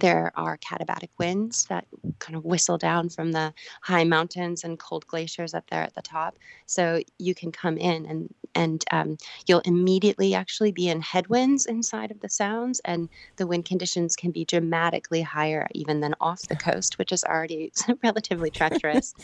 there 0.00 0.32
are 0.34 0.58
katabatic 0.58 1.10
winds 1.18 1.64
that 1.66 1.86
kind 2.18 2.36
of 2.36 2.44
whistle 2.44 2.78
down 2.78 3.08
from 3.08 3.32
the 3.32 3.52
high 3.82 4.04
mountains 4.04 4.64
and 4.64 4.78
cold 4.78 5.06
glaciers 5.06 5.54
up 5.54 5.68
there 5.70 5.82
at 5.82 5.94
the 5.94 6.02
top. 6.02 6.36
So 6.66 7.02
you 7.18 7.34
can 7.34 7.52
come 7.52 7.76
in 7.76 8.06
and 8.06 8.34
and 8.54 8.84
um, 8.90 9.16
you'll 9.46 9.60
immediately 9.60 10.34
actually 10.34 10.72
be 10.72 10.88
in 10.88 11.00
headwinds 11.00 11.64
inside 11.64 12.10
of 12.10 12.20
the 12.20 12.28
sounds, 12.28 12.80
and 12.84 13.08
the 13.36 13.46
wind 13.46 13.64
conditions 13.64 14.14
can 14.14 14.30
be 14.30 14.44
dramatically 14.44 15.22
higher 15.22 15.66
even 15.72 16.00
than 16.00 16.14
off 16.20 16.42
the 16.48 16.56
coast, 16.56 16.98
which 16.98 17.12
is 17.12 17.24
already 17.24 17.72
relatively 18.02 18.50
treacherous. 18.50 19.14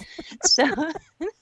so. 0.43 0.65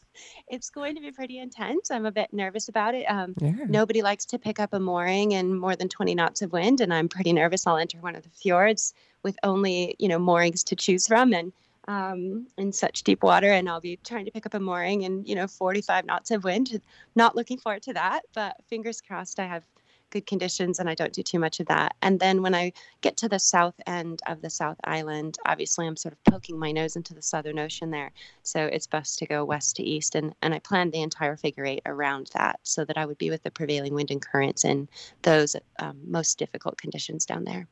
it's 0.48 0.70
going 0.70 0.94
to 0.94 1.00
be 1.00 1.12
pretty 1.12 1.38
intense. 1.38 1.90
I'm 1.90 2.06
a 2.06 2.12
bit 2.12 2.32
nervous 2.32 2.68
about 2.68 2.94
it. 2.94 3.04
Um, 3.04 3.34
yeah. 3.38 3.52
Nobody 3.68 4.02
likes 4.02 4.24
to 4.26 4.38
pick 4.38 4.58
up 4.60 4.72
a 4.72 4.80
mooring 4.80 5.32
in 5.32 5.56
more 5.56 5.76
than 5.76 5.88
20 5.88 6.14
knots 6.14 6.42
of 6.42 6.52
wind, 6.52 6.80
and 6.80 6.92
I'm 6.92 7.08
pretty 7.08 7.32
nervous. 7.32 7.66
I'll 7.66 7.76
enter 7.76 7.98
one 7.98 8.16
of 8.16 8.22
the 8.22 8.30
fjords 8.30 8.94
with 9.22 9.36
only 9.42 9.96
you 9.98 10.08
know 10.08 10.18
moorings 10.18 10.62
to 10.64 10.76
choose 10.76 11.06
from, 11.06 11.32
and 11.32 11.52
um, 11.88 12.46
in 12.56 12.72
such 12.72 13.02
deep 13.02 13.22
water, 13.22 13.50
and 13.52 13.68
I'll 13.68 13.80
be 13.80 13.98
trying 14.04 14.24
to 14.24 14.30
pick 14.30 14.46
up 14.46 14.54
a 14.54 14.60
mooring 14.60 15.02
in 15.02 15.24
you 15.24 15.34
know 15.34 15.46
45 15.46 16.04
knots 16.04 16.30
of 16.30 16.44
wind. 16.44 16.80
Not 17.14 17.36
looking 17.36 17.58
forward 17.58 17.82
to 17.82 17.94
that, 17.94 18.22
but 18.34 18.56
fingers 18.68 19.00
crossed. 19.00 19.40
I 19.40 19.46
have 19.46 19.64
good 20.10 20.26
conditions 20.26 20.78
and 20.78 20.88
I 20.88 20.94
don't 20.94 21.12
do 21.12 21.22
too 21.22 21.38
much 21.38 21.60
of 21.60 21.66
that. 21.66 21.94
And 22.02 22.20
then 22.20 22.42
when 22.42 22.54
I 22.54 22.72
get 23.00 23.16
to 23.18 23.28
the 23.28 23.38
south 23.38 23.74
end 23.86 24.20
of 24.26 24.42
the 24.42 24.50
South 24.50 24.76
Island, 24.84 25.38
obviously 25.46 25.86
I'm 25.86 25.96
sort 25.96 26.12
of 26.12 26.24
poking 26.24 26.58
my 26.58 26.72
nose 26.72 26.96
into 26.96 27.14
the 27.14 27.22
Southern 27.22 27.58
Ocean 27.58 27.90
there. 27.90 28.12
So 28.42 28.64
it's 28.66 28.86
best 28.86 29.18
to 29.18 29.26
go 29.26 29.44
west 29.44 29.76
to 29.76 29.82
east. 29.82 30.14
And, 30.14 30.34
and 30.42 30.54
I 30.54 30.58
planned 30.60 30.92
the 30.92 31.02
entire 31.02 31.36
figure 31.36 31.66
eight 31.66 31.82
around 31.86 32.30
that 32.34 32.60
so 32.62 32.84
that 32.84 32.96
I 32.96 33.06
would 33.06 33.18
be 33.18 33.30
with 33.30 33.42
the 33.42 33.50
prevailing 33.50 33.94
wind 33.94 34.10
and 34.10 34.22
currents 34.22 34.64
in 34.64 34.88
those 35.22 35.56
um, 35.78 35.98
most 36.06 36.38
difficult 36.38 36.78
conditions 36.78 37.26
down 37.26 37.44
there. 37.44 37.66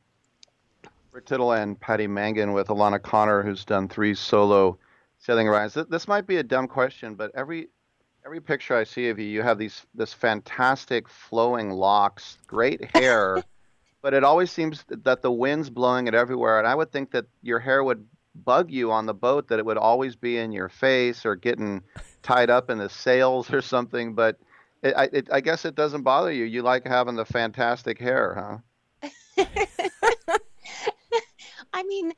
Rick 1.11 1.25
Tittle 1.27 1.53
and 1.53 1.79
Patty 1.79 2.07
Mangan 2.07 2.51
with 2.51 2.67
Alana 2.67 3.01
Connor, 3.01 3.41
who's 3.41 3.63
done 3.63 3.87
three 3.87 4.13
solo 4.13 4.77
sailing 5.17 5.47
rides. 5.47 5.77
This 5.89 6.07
might 6.09 6.27
be 6.27 6.37
a 6.37 6.43
dumb 6.43 6.67
question, 6.67 7.15
but 7.15 7.31
every 7.35 7.69
every 8.25 8.41
picture 8.41 8.75
I 8.75 8.83
see 8.83 9.09
of 9.09 9.19
you, 9.19 9.27
you 9.27 9.43
have 9.43 9.59
these 9.59 9.85
this 9.93 10.11
fantastic 10.11 11.07
flowing 11.07 11.69
locks, 11.69 12.39
great 12.47 12.83
hair, 12.95 13.43
but 14.01 14.13
it 14.13 14.23
always 14.23 14.51
seems 14.51 14.83
that 14.89 15.21
the 15.21 15.31
wind's 15.31 15.69
blowing 15.69 16.07
it 16.07 16.15
everywhere. 16.15 16.57
And 16.57 16.67
I 16.67 16.73
would 16.75 16.91
think 16.91 17.11
that 17.11 17.25
your 17.43 17.59
hair 17.59 17.83
would 17.83 18.05
bug 18.43 18.71
you 18.71 18.91
on 18.91 19.05
the 19.05 19.13
boat, 19.13 19.47
that 19.49 19.59
it 19.59 19.65
would 19.65 19.77
always 19.77 20.15
be 20.15 20.37
in 20.37 20.51
your 20.51 20.69
face 20.69 21.25
or 21.25 21.35
getting 21.35 21.83
tied 22.23 22.49
up 22.49 22.69
in 22.69 22.79
the 22.79 22.89
sails 22.89 23.53
or 23.53 23.61
something. 23.61 24.15
But 24.15 24.39
it, 24.81 24.95
I, 24.97 25.03
it, 25.13 25.29
I 25.31 25.39
guess 25.41 25.63
it 25.63 25.75
doesn't 25.75 26.01
bother 26.01 26.31
you. 26.31 26.45
You 26.45 26.63
like 26.63 26.85
having 26.87 27.15
the 27.15 27.25
fantastic 27.25 27.99
hair, 27.99 28.61
huh? 29.03 29.07
I 31.73 31.83
mean, 31.83 32.13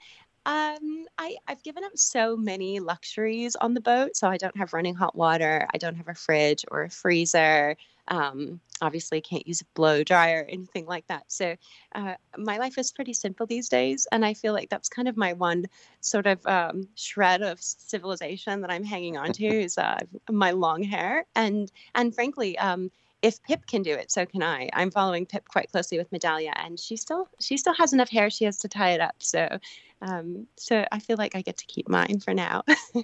um, 0.47 1.05
I, 1.17 1.35
I've 1.45 1.61
given 1.61 1.83
up 1.83 1.91
so 1.95 2.37
many 2.37 2.79
luxuries 2.79 3.57
on 3.57 3.73
the 3.73 3.81
boat. 3.81 4.15
So 4.15 4.29
I 4.29 4.37
don't 4.37 4.55
have 4.55 4.71
running 4.71 4.95
hot 4.95 5.13
water. 5.13 5.67
I 5.73 5.77
don't 5.77 5.95
have 5.95 6.07
a 6.07 6.13
fridge 6.13 6.63
or 6.71 6.83
a 6.83 6.89
freezer. 6.89 7.75
Um, 8.07 8.61
obviously, 8.81 9.19
can't 9.19 9.45
use 9.45 9.59
a 9.59 9.65
blow 9.73 10.05
dryer 10.05 10.43
or 10.43 10.49
anything 10.49 10.85
like 10.85 11.05
that. 11.07 11.25
So 11.27 11.57
uh, 11.93 12.13
my 12.37 12.59
life 12.59 12.77
is 12.77 12.93
pretty 12.93 13.11
simple 13.11 13.45
these 13.45 13.67
days. 13.67 14.07
And 14.13 14.23
I 14.23 14.33
feel 14.33 14.53
like 14.53 14.69
that's 14.69 14.87
kind 14.87 15.09
of 15.09 15.17
my 15.17 15.33
one 15.33 15.65
sort 15.99 16.25
of 16.25 16.45
um, 16.47 16.87
shred 16.95 17.41
of 17.41 17.61
civilization 17.61 18.61
that 18.61 18.71
I'm 18.71 18.85
hanging 18.85 19.17
on 19.17 19.33
to 19.33 19.45
is 19.45 19.77
uh, 19.77 19.99
my 20.31 20.51
long 20.51 20.81
hair. 20.81 21.25
And, 21.35 21.69
and 21.93 22.15
frankly, 22.15 22.57
um, 22.57 22.89
if 23.21 23.41
Pip 23.43 23.65
can 23.65 23.81
do 23.81 23.93
it, 23.93 24.11
so 24.11 24.25
can 24.25 24.43
I. 24.43 24.69
I'm 24.73 24.91
following 24.91 25.25
Pip 25.25 25.47
quite 25.47 25.71
closely 25.71 25.97
with 25.97 26.11
Medallia, 26.11 26.53
and 26.55 26.79
she 26.79 26.97
still 26.97 27.27
she 27.39 27.57
still 27.57 27.73
has 27.73 27.93
enough 27.93 28.09
hair. 28.09 28.29
She 28.29 28.45
has 28.45 28.57
to 28.59 28.67
tie 28.67 28.91
it 28.91 29.01
up. 29.01 29.15
So, 29.19 29.59
um, 30.01 30.47
so 30.55 30.85
I 30.91 30.99
feel 30.99 31.17
like 31.17 31.35
I 31.35 31.41
get 31.41 31.57
to 31.57 31.65
keep 31.65 31.89
mine 31.89 32.19
for 32.19 32.33
now. 32.33 32.63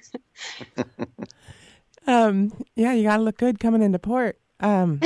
um, 2.07 2.53
yeah, 2.75 2.93
you 2.93 3.03
got 3.03 3.17
to 3.17 3.23
look 3.23 3.37
good 3.37 3.59
coming 3.59 3.81
into 3.81 3.99
port. 3.99 4.39
Um, 4.59 5.01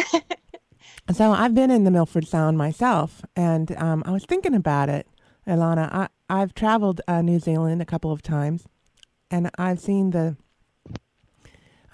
so 1.14 1.32
I've 1.32 1.56
been 1.56 1.72
in 1.72 1.86
the 1.86 1.92
Milford 1.92 2.28
Sound 2.28 2.58
myself, 2.58 3.24
and 3.36 3.76
um, 3.78 4.04
I 4.06 4.12
was 4.12 4.26
thinking 4.26 4.54
about 4.54 4.90
it, 4.90 5.08
Ilana. 5.48 5.90
I 5.94 6.10
I've 6.30 6.54
traveled 6.54 7.00
uh, 7.08 7.22
New 7.22 7.40
Zealand 7.40 7.82
a 7.82 7.86
couple 7.86 8.12
of 8.12 8.22
times, 8.22 8.66
and 9.32 9.50
I've 9.58 9.80
seen 9.80 10.12
the 10.12 10.36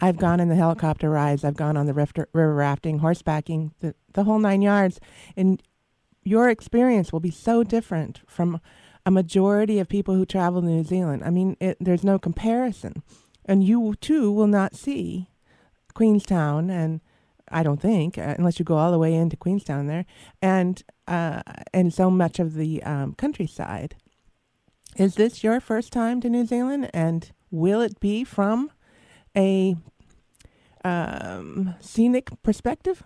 I've 0.01 0.17
gone 0.17 0.39
in 0.39 0.49
the 0.49 0.55
helicopter 0.55 1.09
rides. 1.09 1.43
I've 1.43 1.55
gone 1.55 1.77
on 1.77 1.85
the 1.85 1.93
river 1.93 2.27
rafting, 2.33 2.99
horsebacking, 2.99 3.71
the, 3.79 3.95
the 4.13 4.23
whole 4.23 4.39
nine 4.39 4.61
yards. 4.61 4.99
And 5.37 5.61
your 6.23 6.49
experience 6.49 7.11
will 7.11 7.19
be 7.19 7.31
so 7.31 7.63
different 7.63 8.21
from 8.27 8.59
a 9.05 9.11
majority 9.11 9.79
of 9.79 9.89
people 9.89 10.15
who 10.15 10.25
travel 10.25 10.61
to 10.61 10.67
New 10.67 10.83
Zealand. 10.83 11.23
I 11.23 11.29
mean, 11.29 11.57
it, 11.59 11.77
there's 11.79 12.03
no 12.03 12.17
comparison. 12.17 13.03
And 13.45 13.63
you, 13.63 13.95
too, 13.99 14.31
will 14.31 14.47
not 14.47 14.75
see 14.75 15.29
Queenstown, 15.93 16.69
and 16.69 17.01
I 17.49 17.61
don't 17.61 17.81
think, 17.81 18.17
uh, 18.17 18.35
unless 18.37 18.57
you 18.57 18.65
go 18.65 18.77
all 18.77 18.91
the 18.91 18.99
way 18.99 19.13
into 19.13 19.35
Queenstown 19.35 19.87
there, 19.87 20.05
and, 20.41 20.81
uh, 21.07 21.43
and 21.73 21.93
so 21.93 22.09
much 22.09 22.39
of 22.39 22.53
the 22.53 22.81
um, 22.83 23.13
countryside. 23.15 23.95
Is 24.95 25.15
this 25.15 25.43
your 25.43 25.59
first 25.59 25.91
time 25.91 26.21
to 26.21 26.29
New 26.29 26.45
Zealand? 26.45 26.89
And 26.93 27.31
will 27.51 27.81
it 27.81 27.99
be 27.99 28.23
from 28.23 28.71
a 29.35 29.75
um, 30.83 31.75
scenic 31.79 32.29
perspective? 32.43 33.03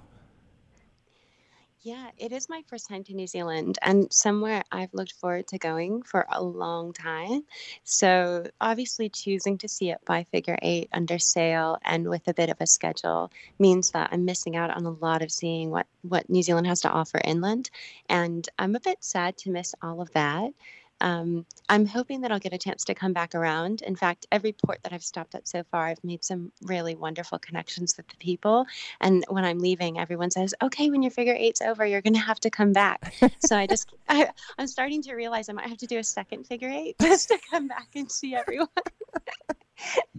Yeah, 1.87 2.09
it 2.17 2.33
is 2.33 2.49
my 2.49 2.63
first 2.67 2.89
time 2.89 3.05
to 3.05 3.13
New 3.13 3.27
Zealand 3.27 3.77
and 3.81 4.11
somewhere 4.11 4.61
I've 4.73 4.93
looked 4.93 5.13
forward 5.13 5.47
to 5.47 5.57
going 5.57 6.01
for 6.01 6.25
a 6.29 6.43
long 6.43 6.91
time. 6.91 7.43
So, 7.85 8.45
obviously, 8.59 9.07
choosing 9.07 9.57
to 9.59 9.69
see 9.69 9.91
it 9.91 9.99
by 10.03 10.25
figure 10.25 10.57
eight 10.61 10.89
under 10.91 11.17
sail 11.17 11.77
and 11.85 12.09
with 12.09 12.27
a 12.27 12.33
bit 12.33 12.49
of 12.49 12.57
a 12.59 12.67
schedule 12.67 13.31
means 13.57 13.91
that 13.91 14.09
I'm 14.11 14.25
missing 14.25 14.57
out 14.57 14.69
on 14.69 14.85
a 14.85 14.91
lot 14.91 15.21
of 15.21 15.31
seeing 15.31 15.69
what, 15.69 15.87
what 16.01 16.29
New 16.29 16.43
Zealand 16.43 16.67
has 16.67 16.81
to 16.81 16.89
offer 16.89 17.21
inland. 17.23 17.69
And 18.09 18.45
I'm 18.59 18.75
a 18.75 18.81
bit 18.81 19.01
sad 19.01 19.37
to 19.37 19.51
miss 19.51 19.73
all 19.81 20.01
of 20.01 20.11
that 20.11 20.51
um, 21.01 21.45
I'm 21.69 21.85
hoping 21.85 22.21
that 22.21 22.31
I'll 22.31 22.39
get 22.39 22.53
a 22.53 22.57
chance 22.57 22.83
to 22.85 22.95
come 22.95 23.13
back 23.13 23.35
around. 23.35 23.81
In 23.81 23.95
fact, 23.95 24.25
every 24.31 24.53
port 24.53 24.79
that 24.83 24.93
I've 24.93 25.03
stopped 25.03 25.35
at 25.35 25.47
so 25.47 25.63
far, 25.71 25.85
I've 25.87 26.03
made 26.03 26.23
some 26.23 26.51
really 26.61 26.95
wonderful 26.95 27.39
connections 27.39 27.95
with 27.97 28.07
the 28.07 28.17
people. 28.17 28.65
And 29.01 29.25
when 29.29 29.45
I'm 29.45 29.59
leaving, 29.59 29.99
everyone 29.99 30.31
says, 30.31 30.55
"Okay, 30.61 30.89
when 30.89 31.03
your 31.03 31.11
figure 31.11 31.35
eight's 31.35 31.61
over, 31.61 31.85
you're 31.85 32.01
going 32.01 32.13
to 32.13 32.19
have 32.19 32.39
to 32.41 32.49
come 32.49 32.73
back." 32.73 33.13
so 33.45 33.57
I 33.57 33.67
just, 33.67 33.93
I, 34.09 34.29
I'm 34.57 34.67
starting 34.67 35.01
to 35.03 35.13
realize 35.15 35.49
I 35.49 35.53
might 35.53 35.67
have 35.67 35.77
to 35.79 35.87
do 35.87 35.97
a 35.97 36.03
second 36.03 36.45
figure 36.45 36.69
eight 36.69 36.95
just 37.01 37.29
to 37.29 37.39
come 37.49 37.67
back 37.67 37.89
and 37.95 38.11
see 38.11 38.35
everyone. 38.35 38.67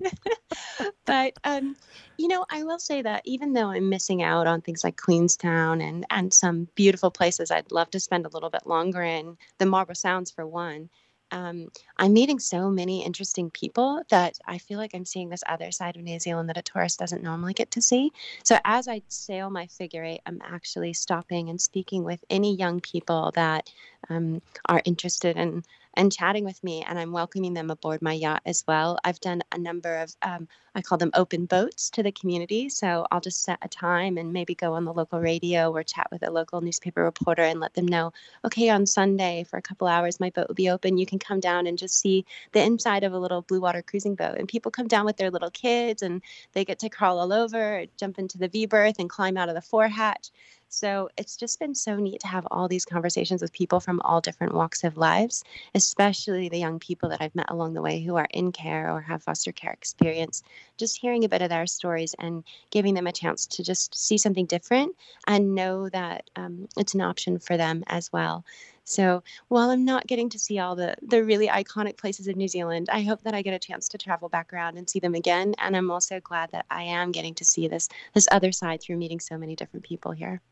but 1.05 1.35
um, 1.45 1.77
you 2.17 2.29
know, 2.29 2.45
I 2.51 2.65
will 2.65 2.79
say 2.79 3.03
that 3.03 3.23
even 3.25 3.53
though 3.53 3.71
I'm 3.71 3.89
missing 3.89 4.23
out 4.23 4.47
on 4.47 4.61
things 4.61 4.85
like 4.85 5.01
Queenstown 5.01 5.81
and 5.81 6.07
and 6.11 6.33
some 6.33 6.69
beautiful 6.75 7.11
places 7.11 7.51
I'd 7.51 7.73
love 7.73 7.91
to 7.91 8.01
spend 8.01 8.27
a 8.27 8.31
little 8.31 8.51
bit 8.51 8.67
longer 8.67 9.03
in, 9.03 9.37
the 9.59 9.67
Marlborough 9.67 9.95
Sounds 9.95 10.31
for 10.31 10.47
one, 10.47 10.91
um, 11.31 11.69
I'm 11.97 12.13
meeting 12.13 12.39
so 12.39 12.71
many 12.71 13.05
interesting 13.05 13.51
people 13.51 14.03
that 14.11 14.39
I 14.47 14.59
feel 14.59 14.79
like 14.79 14.95
I'm 14.95 15.05
seeing 15.05 15.29
this 15.29 15.45
other 15.47 15.71
side 15.71 15.97
of 15.97 16.03
New 16.03 16.19
Zealand 16.19 16.49
that 16.49 16.57
a 16.57 16.63
tourist 16.63 16.99
doesn't 16.99 17.23
normally 17.23 17.53
get 17.53 17.71
to 17.73 17.83
see. 17.83 18.13
So 18.45 18.59
as 18.65 18.89
I 18.89 19.03
sail 19.09 19.51
my 19.51 19.67
figure 19.67 20.05
eight, 20.05 20.23
I'm 20.27 20.41
actually 20.43 20.95
stopping 20.95 21.51
and 21.51 21.61
speaking 21.61 22.05
with 22.05 22.25
any 22.31 22.57
young 22.57 22.81
people 22.81 23.33
that 23.35 23.71
um, 24.09 24.41
are 24.67 24.83
interested 24.85 25.37
in 25.37 25.65
and 25.95 26.13
chatting 26.13 26.45
with 26.45 26.63
me, 26.63 26.85
and 26.87 26.99
I'm 26.99 27.13
welcoming 27.13 27.55
them 27.55 27.71
aboard 27.71 28.03
my 28.03 28.13
yacht 28.13 28.43
as 28.47 28.65
well. 28.67 28.99
I've 29.05 29.21
done 29.21 29.43
a 29.53 29.59
number 29.59 29.97
of, 29.97 30.15
um, 30.23 30.49
I 30.75 30.83
call 30.83 30.99
them 30.99 31.11
open 31.15 31.47
boats 31.47 31.91
to 31.91 32.03
the 32.03 32.13
community. 32.13 32.69
So 32.69 33.07
I'll 33.11 33.21
just 33.21 33.43
set 33.43 33.59
a 33.63 33.69
time 33.69 34.17
and 34.17 34.33
maybe 34.33 34.55
go 34.55 34.75
on 34.75 34.85
the 34.85 34.93
local 34.93 35.19
radio 35.19 35.73
or 35.73 35.83
chat 35.83 36.07
with 36.13 36.23
a 36.23 36.31
local 36.31 36.61
newspaper 36.61 37.03
reporter 37.03 37.43
and 37.43 37.59
let 37.59 37.75
them 37.75 37.87
know, 37.87 38.13
okay, 38.45 38.69
on 38.69 38.87
Sunday 38.87 39.45
for 39.45 39.57
a 39.57 39.63
couple 39.63 39.89
hours, 39.89 40.21
my 40.21 40.31
boat 40.31 40.47
will 40.49 40.55
be 40.55 40.71
open. 40.71 40.99
You 40.99 41.07
can 41.07 41.19
come 41.19 41.41
down 41.41 41.67
and 41.67 41.79
just 41.79 41.99
see 41.99 42.25
the 42.53 42.63
inside 42.63 43.03
of 43.03 43.13
a 43.13 43.19
little 43.19 43.43
blue 43.43 43.61
water 43.61 43.83
cruising 43.83 44.15
boat. 44.15 44.37
And 44.39 44.47
people 44.49 44.71
come 44.71 44.87
down 44.89 45.05
with 45.05 45.17
their 45.17 45.31
little 45.31 45.51
kids 45.51 46.03
and 46.03 46.23
they 46.53 46.65
get 46.65 46.79
to 46.81 46.89
crawl 46.89 47.19
all 47.19 47.33
over, 47.33 47.85
jump 47.97 48.19
into 48.19 48.39
the 48.39 48.49
V 48.49 48.67
berth, 48.67 48.99
and 48.99 49.11
climb 49.11 49.37
out 49.37 49.49
of 49.49 49.55
the 49.55 49.63
forehatch. 49.63 50.31
So 50.71 51.09
it's 51.17 51.37
just 51.37 51.59
been 51.59 51.75
so 51.75 51.97
neat 51.97 52.21
to 52.21 52.27
have 52.27 52.47
all 52.51 52.69
these 52.69 52.85
conversations 52.85 53.41
with 53.41 53.55
people 53.55 53.81
from 53.81 54.03
all 54.05 54.21
different 54.21 54.53
walks 54.53 54.85
of 54.85 54.99
lives, 54.99 55.43
especially 55.75 56.51
the 56.51 56.59
young 56.59 56.79
people 56.79 57.09
that 57.09 57.23
I've 57.23 57.35
met 57.35 57.51
along 57.51 57.73
the 57.73 57.81
way 57.81 58.03
who 58.03 58.17
are 58.17 58.29
in 58.31 58.53
care 58.53 58.91
or 58.91 59.01
have 59.01 59.23
foster 59.23 59.51
care 59.51 59.73
experience. 59.73 60.43
Just 60.77 61.01
hearing 61.01 61.25
a 61.25 61.29
bit 61.29 61.41
of 61.41 61.49
their 61.49 61.67
stories 61.67 62.15
and 62.19 62.45
giving 62.71 62.93
them 62.93 63.07
a 63.07 63.13
chance 63.13 63.47
to 63.47 63.65
just 63.65 63.95
see 63.95 64.19
something 64.19 64.45
different 64.45 64.95
and 65.27 65.55
know 65.55 65.89
that 65.89 66.29
um, 66.37 66.69
it's 66.77 66.93
an 66.93 67.01
option 67.01 67.39
for 67.39 67.57
them 67.57 67.83
as 67.87 68.13
well. 68.13 68.45
So 68.85 69.23
while 69.49 69.71
I'm 69.71 69.87
not 69.87 70.07
getting 70.07 70.29
to 70.31 70.39
see 70.39 70.59
all 70.59 70.77
the 70.77 70.97
the 71.03 71.25
really 71.25 71.49
iconic 71.49 71.97
places 71.97 72.29
of 72.29 72.37
New 72.37 72.49
Zealand, 72.49 72.89
I 72.93 73.03
hope 73.03 73.23
that 73.23 73.35
I 73.35 73.43
get 73.43 73.55
a 73.55 73.59
chance 73.59 73.89
to 73.89 73.99
travel 73.99 74.29
back 74.29 74.53
around 74.53 74.77
and 74.77 74.89
see 74.89 75.01
them 75.01 75.15
again. 75.15 75.55
And 75.59 75.77
I'm 75.77 75.91
also 75.91 76.21
glad 76.21 76.51
that 76.53 76.67
I 76.71 76.83
am 76.85 77.11
getting 77.13 77.35
to 77.37 77.45
see 77.45 77.69
this 77.69 77.89
this 78.13 78.29
other 78.31 78.53
side 78.53 78.83
through 78.83 78.97
meeting 78.99 79.21
so 79.21 79.39
many 79.39 79.57
different 79.57 79.85
people 79.85 80.13
here. 80.13 80.43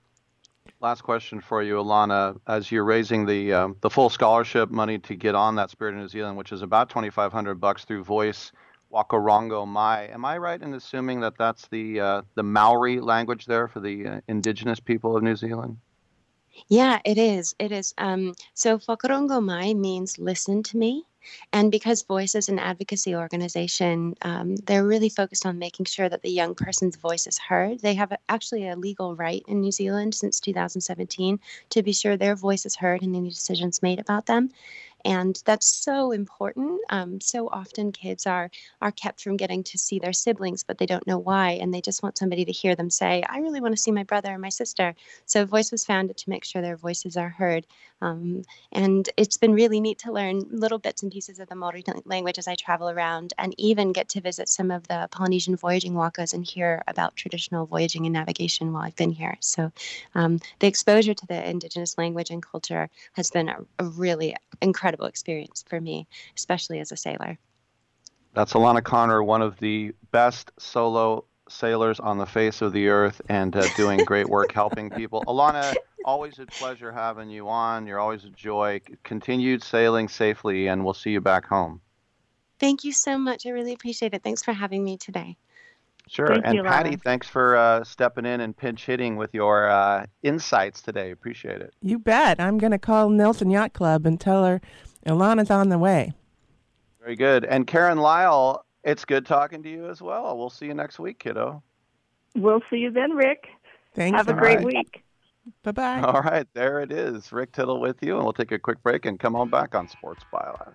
Last 0.81 1.03
question 1.03 1.41
for 1.41 1.63
you, 1.63 1.77
Alana. 1.77 2.39
As 2.47 2.71
you're 2.71 2.85
raising 2.85 3.25
the 3.25 3.53
um, 3.55 3.77
the 3.81 3.89
full 3.89 4.11
scholarship 4.11 4.71
money 4.71 4.99
to 4.99 5.15
get 5.17 5.35
on 5.35 5.55
that 5.57 5.71
Spirit 5.71 5.95
of 5.95 6.01
New 6.01 6.09
Zealand, 6.09 6.37
which 6.37 6.53
is 6.53 6.61
about 6.61 6.91
2,500 6.91 7.55
bucks 7.55 7.85
through 7.85 8.05
VOYCE 8.05 8.53
Whakarongo 8.93 9.67
Mai, 9.67 10.09
am 10.09 10.27
I 10.27 10.37
right 10.37 10.61
in 10.61 10.75
assuming 10.75 11.21
that 11.21 11.39
that's 11.39 11.67
the 11.69 12.01
uh, 12.01 12.23
the 12.35 12.43
Maori 12.43 13.01
language 13.01 13.47
there 13.47 13.69
for 13.69 13.81
the 13.81 14.07
uh, 14.07 14.21
indigenous 14.29 14.79
people 14.79 15.17
of 15.17 15.23
New 15.23 15.37
Zealand? 15.37 15.79
Yeah, 16.69 17.01
it 17.07 17.17
is. 17.17 17.55
It 17.59 17.73
is. 17.73 17.95
Um, 17.97 18.35
so 18.53 18.79
Whakarongo 18.79 19.43
Mai 19.43 19.73
means 19.73 20.19
listen 20.19 20.63
to 20.65 20.77
me. 20.77 21.05
And 21.53 21.71
because 21.71 22.03
Voice 22.03 22.35
is 22.35 22.49
an 22.49 22.59
advocacy 22.59 23.15
organization, 23.15 24.15
um, 24.23 24.57
they're 24.57 24.87
really 24.87 25.09
focused 25.09 25.47
on 25.47 25.59
making 25.59 25.87
sure 25.87 26.09
that 26.09 26.23
the 26.23 26.31
young 26.31 26.55
person's 26.55 26.97
voice 26.97 27.27
is 27.27 27.39
heard. 27.39 27.81
They 27.81 27.95
have 27.95 28.13
actually 28.29 28.69
a 28.69 28.77
legal 28.77 29.15
right 29.17 29.43
in 29.47 29.61
New 29.61 29.73
Zealand 29.73 30.15
since 30.15 30.41
2017 30.41 31.39
to 31.71 31.83
be 31.83 31.93
sure 31.93 32.17
their 32.17 32.35
voice 32.37 32.67
is 32.67 32.77
heard 32.77 33.03
and 33.03 33.15
any 33.15 33.31
decisions 33.31 33.83
made 33.83 34.01
about 34.01 34.27
them 34.27 34.51
and 35.07 35.41
that's 35.45 35.67
so 35.67 36.11
important. 36.11 36.81
Um, 36.91 37.21
so 37.21 37.49
often 37.49 37.93
kids 37.93 38.27
are 38.27 38.51
are 38.83 38.91
kept 38.91 39.23
from 39.23 39.37
getting 39.37 39.63
to 39.65 39.79
see 39.79 40.01
their 40.01 40.13
siblings, 40.13 40.65
but 40.65 40.79
they 40.79 40.87
don't 40.87 41.07
know 41.07 41.19
why, 41.19 41.53
and 41.53 41.73
they 41.73 41.81
just 41.81 42.03
want 42.03 42.19
somebody 42.19 42.45
to 42.45 42.53
hear 42.53 42.75
them 42.75 42.91
say, 42.91 43.23
"I 43.29 43.39
really 43.39 43.61
want 43.61 43.75
to 43.77 43.81
see 43.81 43.93
my 43.93 44.03
brother 44.03 44.33
or 44.35 44.39
my 44.39 44.49
sister." 44.49 44.95
So 45.25 45.45
Voice 45.47 45.71
was 45.71 45.85
founded 45.85 46.17
to 46.19 46.31
make 46.31 46.45
sure 46.45 46.61
their 46.61 46.77
voices 46.77 47.17
are 47.17 47.29
heard, 47.29 47.67
um, 48.01 48.43
and 48.73 49.09
it's 49.17 49.37
been 49.37 49.55
really 49.55 49.81
neat 49.81 50.01
to 50.01 50.13
learn 50.13 50.41
little 50.51 50.79
bits 50.79 51.03
and 51.05 51.13
pieces 51.17 51.39
of 51.39 51.49
the 51.49 51.55
Maori 51.55 51.83
language 52.05 52.39
as 52.39 52.47
I 52.47 52.57
travel 52.57 52.91
around, 52.91 53.33
and 53.39 53.55
even 53.57 53.95
get 53.95 54.11
to 54.11 54.21
visit 54.21 54.51
some 54.51 54.71
of 54.71 54.87
the 54.87 55.09
Polynesian 55.11 55.57
voyaging 55.57 55.95
wakas 55.95 56.35
and 56.35 56.45
hear 56.45 56.83
about 56.87 57.17
traditional 57.17 57.65
voyaging 57.65 58.05
and 58.05 58.13
navigation 58.13 58.71
while 58.71 58.83
I've 58.83 58.97
been 58.97 59.13
here. 59.13 59.39
So 59.41 59.73
um, 60.15 60.41
the 60.59 60.67
exposure 60.67 61.15
to 61.15 61.27
the 61.27 61.49
indigenous 61.49 61.97
language 61.97 62.29
and 62.29 62.43
culture 62.43 62.91
has 63.15 63.31
been 63.31 63.49
a, 63.49 63.57
a 63.79 63.85
really 63.85 64.37
incredible 64.61 65.07
experience 65.07 65.65
for 65.67 65.81
me, 65.81 66.07
especially 66.37 66.81
as 66.81 66.93
a 66.93 66.99
sailor. 66.99 67.39
That's 68.35 68.53
Alana 68.53 68.85
Connor, 68.85 69.23
one 69.25 69.41
of 69.41 69.59
the 69.59 69.93
best 70.13 70.53
solo 70.59 71.25
sailors 71.49 71.99
on 71.99 72.19
the 72.19 72.27
face 72.27 72.61
of 72.61 72.75
the 72.75 72.89
earth 72.89 73.23
and 73.31 73.57
uh, 73.57 73.69
doing 73.69 74.05
great 74.05 74.29
work 74.29 74.53
helping 74.53 74.91
people. 74.91 75.25
Alana, 75.29 75.77
always 76.07 76.39
a 76.39 76.47
pleasure 76.47 76.93
having 76.93 77.29
you 77.29 77.49
on. 77.49 77.87
You're 77.87 77.99
always 77.99 78.25
a 78.25 78.31
joy. 78.31 78.81
Continued 79.03 79.63
sailing 79.63 80.09
safely, 80.09 80.69
and 80.69 80.85
we'll 80.85 80.95
see 80.95 81.11
you 81.11 81.21
back 81.21 81.45
home. 81.45 81.81
Thank 82.59 82.85
you 82.85 82.93
so 82.93 83.19
much. 83.19 83.45
I 83.45 83.51
really 83.51 83.75
appreciate 83.75 84.15
it. 84.15 84.23
Thanks 84.23 84.43
for 84.43 84.53
having 84.53 84.83
me 84.83 84.97
today. 84.97 85.37
Sure. 86.09 86.29
Thank 86.29 86.47
and 86.47 86.55
you, 86.55 86.63
Patty, 86.63 86.91
Lana. 86.91 87.03
thanks 87.03 87.29
for 87.29 87.57
uh, 87.57 87.83
stepping 87.83 88.25
in 88.25 88.41
and 88.41 88.57
pinch 88.57 88.87
hitting 88.87 89.17
with 89.17 89.35
your 89.35 89.69
uh, 89.69 90.07
insights 90.23 90.81
today. 90.81 91.11
Appreciate 91.11 91.61
it. 91.61 91.75
You 91.83 91.99
bet. 91.99 92.41
I'm 92.41 92.59
going 92.59 92.71
to 92.71 92.79
call 92.79 93.11
Nelson 93.11 93.51
Yacht 93.51 93.73
Club 93.73 94.07
and 94.07 94.19
tell 94.21 94.45
her 94.45 94.61
Ilana's 95.05 95.51
on 95.51 95.69
the 95.69 95.79
way. 95.79 96.13
Very 97.01 97.17
good. 97.17 97.45
And 97.45 97.67
Karen 97.67 97.99
Lyle, 97.99 98.65
it's 98.85 99.05
good 99.05 99.27
talking 99.27 99.65
to 99.65 99.69
you 99.69 99.91
as 99.91 100.01
well. 100.01 100.39
We'll 100.39 100.49
see 100.49 100.67
you 100.67 100.75
next 100.75 101.01
week, 101.01 101.19
kiddo. 101.19 101.61
We'll 102.37 102.63
see 102.71 102.77
you 102.77 102.93
then, 102.93 103.11
Rick. 103.13 103.49
Thanks. 103.95 104.17
Have 104.17 104.29
a 104.29 104.33
All 104.33 104.39
great 104.39 104.59
right. 104.59 104.67
week. 104.67 105.03
Bye 105.63 105.73
bye. 105.73 106.01
All 106.01 106.23
right, 106.23 106.47
there 106.55 106.81
it 106.81 106.91
is. 106.93 107.33
Rick 107.33 107.53
Tittle 107.53 107.81
with 107.81 108.03
you, 108.03 108.17
and 108.17 108.25
we'll 108.25 108.33
take 108.33 108.53
a 108.53 108.59
quick 108.59 108.83
break 108.83 109.05
and 109.07 109.19
come 109.19 109.37
on 109.37 109.49
back 109.49 109.75
on 109.75 109.89
Sports 109.89 110.25
Byline. 110.33 110.75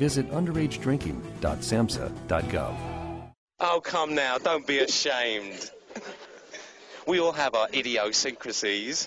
visit 0.00 0.28
underagedrinking.samhsa.gov. 0.30 2.74
Oh, 3.62 3.78
come 3.84 4.14
now, 4.14 4.38
don't 4.38 4.66
be 4.66 4.78
ashamed. 4.78 5.70
We 7.06 7.20
all 7.20 7.32
have 7.32 7.54
our 7.54 7.68
idiosyncrasies. 7.74 9.06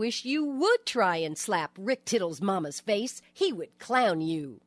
Wish 0.00 0.24
you 0.24 0.46
would 0.46 0.86
try 0.86 1.16
and 1.16 1.36
slap 1.36 1.72
Rick 1.78 2.06
Tittle's 2.06 2.40
mama's 2.40 2.80
face. 2.80 3.20
He 3.34 3.52
would 3.52 3.78
clown 3.78 4.22
you. 4.22 4.62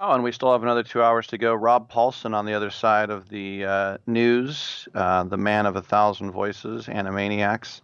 Oh, 0.00 0.10
and 0.10 0.24
we 0.24 0.32
still 0.32 0.50
have 0.50 0.64
another 0.64 0.82
two 0.82 1.00
hours 1.00 1.28
to 1.28 1.38
go. 1.38 1.54
Rob 1.54 1.88
Paulsen 1.88 2.34
on 2.34 2.46
the 2.46 2.54
other 2.54 2.68
side 2.68 3.08
of 3.08 3.28
the 3.28 3.64
uh, 3.64 3.98
news, 4.08 4.88
uh, 4.92 5.22
the 5.22 5.36
man 5.36 5.66
of 5.66 5.76
a 5.76 5.82
thousand 5.82 6.32
voices, 6.32 6.86
Animaniacs, 6.86 7.82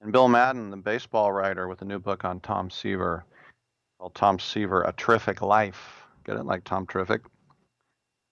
and 0.00 0.10
Bill 0.10 0.26
Madden, 0.26 0.70
the 0.70 0.76
baseball 0.76 1.30
writer, 1.30 1.68
with 1.68 1.82
a 1.82 1.84
new 1.84 2.00
book 2.00 2.24
on 2.24 2.40
Tom 2.40 2.68
Seaver 2.68 3.24
called 4.00 4.16
Tom 4.16 4.40
Seaver: 4.40 4.82
A 4.82 4.92
Terrific 4.96 5.42
Life. 5.42 6.02
Get 6.24 6.36
it 6.36 6.46
like 6.46 6.64
Tom 6.64 6.84
Terrific. 6.84 7.20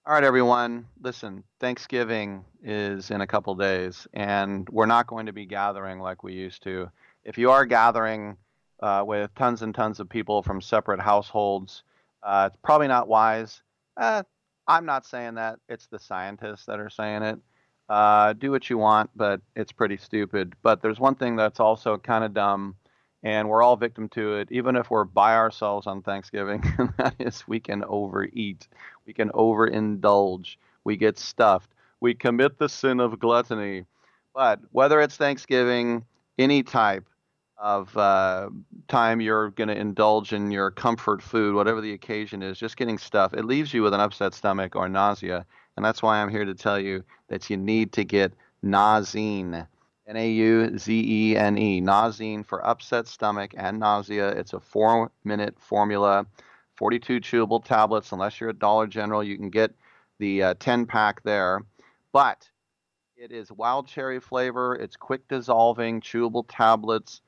All 0.07 0.15
right, 0.15 0.25
everyone. 0.25 0.89
Listen, 1.01 1.45
Thanksgiving 1.61 2.45
is 2.65 3.13
in 3.13 3.21
a 3.21 3.29
couple 3.29 3.55
days, 3.55 4.09
and 4.13 4.69
we're 4.71 4.87
not 4.87 5.07
going 5.07 5.27
to 5.27 5.33
be 5.33 5.47
gathering 5.47 6.01
like 6.01 6.25
we 6.25 6.33
used 6.33 6.65
to. 6.65 6.91
If 7.29 7.37
you 7.37 7.51
are 7.51 7.67
gathering 7.67 8.39
uh, 8.81 9.05
with 9.07 9.35
tons 9.35 9.61
and 9.61 9.75
tons 9.75 10.01
of 10.01 10.09
people 10.09 10.43
from 10.43 10.63
separate 10.63 10.99
households, 10.99 11.83
uh, 12.23 12.49
it's 12.51 12.59
probably 12.65 12.89
not 12.89 13.07
wise. 13.07 13.61
Eh, 14.01 14.23
I'm 14.67 14.87
not 14.87 15.05
saying 15.05 15.35
that. 15.35 15.59
It's 15.69 15.89
the 15.89 15.99
scientists 15.99 16.65
that 16.65 16.81
are 16.81 16.89
saying 16.89 17.23
it. 17.23 17.39
Uh, 17.87 18.33
do 18.33 18.51
what 18.51 18.71
you 18.71 18.79
want, 18.79 19.11
but 19.15 19.43
it's 19.55 19.73
pretty 19.73 19.99
stupid. 19.99 20.55
But 20.63 20.81
there's 20.81 20.99
one 20.99 21.17
thing 21.17 21.37
that's 21.37 21.61
also 21.61 21.99
kind 21.99 22.25
of 22.25 22.33
dumb, 22.33 22.77
and 23.23 23.47
we're 23.47 23.63
all 23.63 23.77
victim 23.77 24.09
to 24.11 24.37
it, 24.37 24.49
even 24.51 24.75
if 24.75 24.91
we're 24.91 25.05
by 25.05 25.35
ourselves 25.37 25.87
on 25.87 26.01
Thanksgiving, 26.01 26.65
and 26.79 26.95
that 26.97 27.15
is 27.19 27.47
we 27.47 27.61
can 27.61 27.85
overeat. 27.85 28.67
We 29.07 29.13
can 29.13 29.29
overindulge. 29.33 30.57
We 30.85 30.97
get 30.97 31.19
stuffed. 31.19 31.75
We 32.01 32.15
commit 32.15 32.59
the 32.59 32.71
sin 32.71 33.01
of 33.01 33.19
gluttony. 33.19 33.85
But 34.35 34.61
whether 34.73 34.99
it's 35.03 35.19
Thanksgiving, 35.19 36.07
any 36.39 36.63
type 36.63 37.05
of 37.59 37.97
uh, 37.97 38.51
time 38.87 39.21
you're 39.21 39.51
going 39.51 39.69
to 39.69 39.77
indulge 39.77 40.33
in 40.33 40.51
your 40.51 40.71
comfort 40.71 41.21
food, 41.23 41.55
whatever 41.55 41.81
the 41.81 41.93
occasion 41.93 42.43
is, 42.43 42.59
just 42.59 42.77
getting 42.77 42.99
stuff, 42.99 43.35
it 43.35 43.45
leaves 43.45 43.75
you 43.75 43.83
with 43.83 43.95
an 43.95 44.01
upset 44.01 44.35
stomach 44.35 44.77
or 44.77 44.89
nausea. 44.89 45.45
And 45.77 45.85
that's 45.85 46.03
why 46.03 46.19
I'm 46.19 46.29
here 46.29 46.45
to 46.45 46.55
tell 46.55 46.79
you 46.79 47.05
that 47.29 47.51
you 47.51 47.57
need 47.57 47.93
to 47.93 48.05
get 48.05 48.33
Nauzene. 48.65 49.67
N 50.09 50.17
A 50.17 50.31
U 50.31 50.79
Z 50.79 51.05
E 51.07 51.37
N 51.37 51.59
E. 51.59 51.83
Nauzene 51.83 52.45
for 52.45 52.67
upset 52.67 53.07
stomach 53.07 53.53
and 53.57 53.79
nausea. 53.79 54.29
It's 54.29 54.55
a 54.55 54.61
four 54.61 55.11
minute 55.23 55.55
formula, 55.59 56.27
42 56.77 57.21
chewable 57.21 57.63
tablets. 57.63 58.11
Unless 58.13 58.41
you're 58.41 58.51
at 58.51 58.59
Dollar 58.59 58.87
General, 58.87 59.23
you 59.23 59.37
can 59.37 59.51
get 59.51 59.75
the 60.19 60.43
uh, 60.43 60.55
10 60.59 60.87
pack 60.87 61.23
there. 61.25 61.61
But 62.11 62.49
it 63.17 63.33
is 63.33 63.53
wild 63.53 63.87
cherry 63.87 64.19
flavor. 64.19 64.75
It's 64.77 64.97
quick 64.97 65.29
dissolving, 65.29 66.01
chewable 66.01 66.47
tablets. 66.49 67.21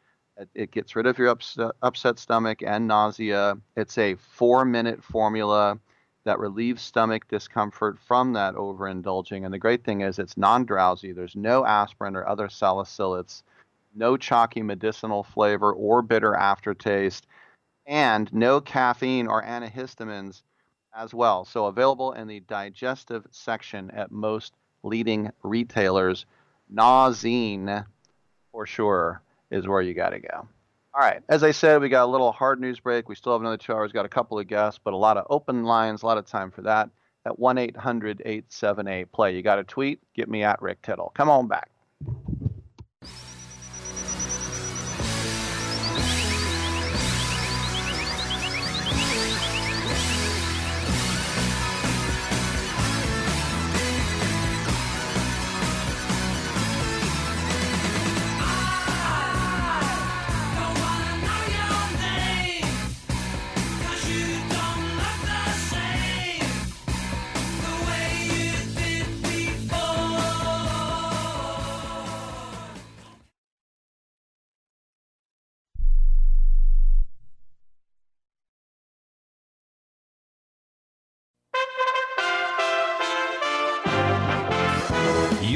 It, 0.55 0.71
gets 0.71 0.97
rid 0.97 1.07
of 1.07 1.19
your 1.19 1.29
upset, 1.29 1.67
uh, 1.67 1.73
upset 1.83 2.19
stomach 2.19 2.63
and 2.63 2.87
nausea. 2.87 3.59
It's 3.77 3.99
a 3.99 4.15
four 4.15 4.65
minute 4.65 5.03
formula 5.03 5.79
that 6.25 6.39
relieves 6.39 6.83
stomach 6.83 7.27
discomfort 7.29 7.99
from 7.99 8.33
that 8.35 8.55
overindulging. 8.55 9.45
And 9.45 9.53
the 9.53 9.59
great 9.59 9.85
thing 9.85 10.03
is 10.03 10.19
it's 10.19 10.37
non 10.37 10.65
drowsy. 10.65 11.13
There's 11.13 11.37
no 11.37 11.65
aspirin 11.67 12.17
or 12.17 12.27
other 12.27 12.49
salicylates, 12.49 13.43
no 13.95 14.17
chalky 14.17 14.63
medicinal 14.63 15.23
flavor 15.23 15.73
or 15.73 16.03
bitter 16.03 16.35
aftertaste, 16.35 17.27
and 17.87 18.33
no 18.33 18.61
caffeine 18.61 19.27
or 19.27 19.43
antihistamines 19.43 20.43
as 20.95 21.15
well. 21.15 21.45
So 21.45 21.67
available 21.67 22.13
in 22.13 22.29
the 22.29 22.41
digestive 22.41 23.27
section 23.31 23.91
at 23.91 24.11
most 24.11 24.55
leading 24.83 25.31
retailers. 25.43 26.27
Nauzene, 26.73 27.85
for 28.53 28.67
sure, 28.67 29.23
is 29.51 29.67
where 29.67 29.83
you 29.83 29.95
got 29.95 30.11
to 30.11 30.21
go. 30.21 30.49
All 30.93 31.01
right. 31.01 31.23
As 31.29 31.45
I 31.45 31.53
said, 31.53 31.81
we 31.81 31.89
got 31.89 32.05
a 32.05 32.11
little 32.11 32.33
hard 32.33 32.61
news 32.61 32.81
break. 32.81 33.09
We 33.09 33.15
still 33.15 33.33
have 33.33 33.41
another 33.41 33.57
two 33.57 33.73
hours. 33.73 33.93
Got 33.93 34.07
a 34.07 34.09
couple 34.09 34.39
of 34.39 34.49
guests, 34.49 34.81
but 34.83 34.93
a 34.93 34.97
lot 34.97 35.17
of 35.17 35.27
open 35.31 35.65
lines, 35.65 36.03
a 36.03 36.07
lot 36.07 36.19
of 36.19 36.27
time 36.27 36.51
for 36.51 36.63
that. 36.63 36.91
At 37.27 37.39
1 37.39 37.59
800 37.59 38.23
878 38.25 39.13
play. 39.13 39.37
You 39.37 39.43
got 39.43 39.59
a 39.59 39.65
tweet? 39.65 40.01
Get 40.15 40.29
me 40.29 40.43
at 40.43 40.61
Rick 40.61 40.83
Tittle. 40.83 41.13
Come 41.15 41.29
on 41.29 41.47
back. 41.47 41.71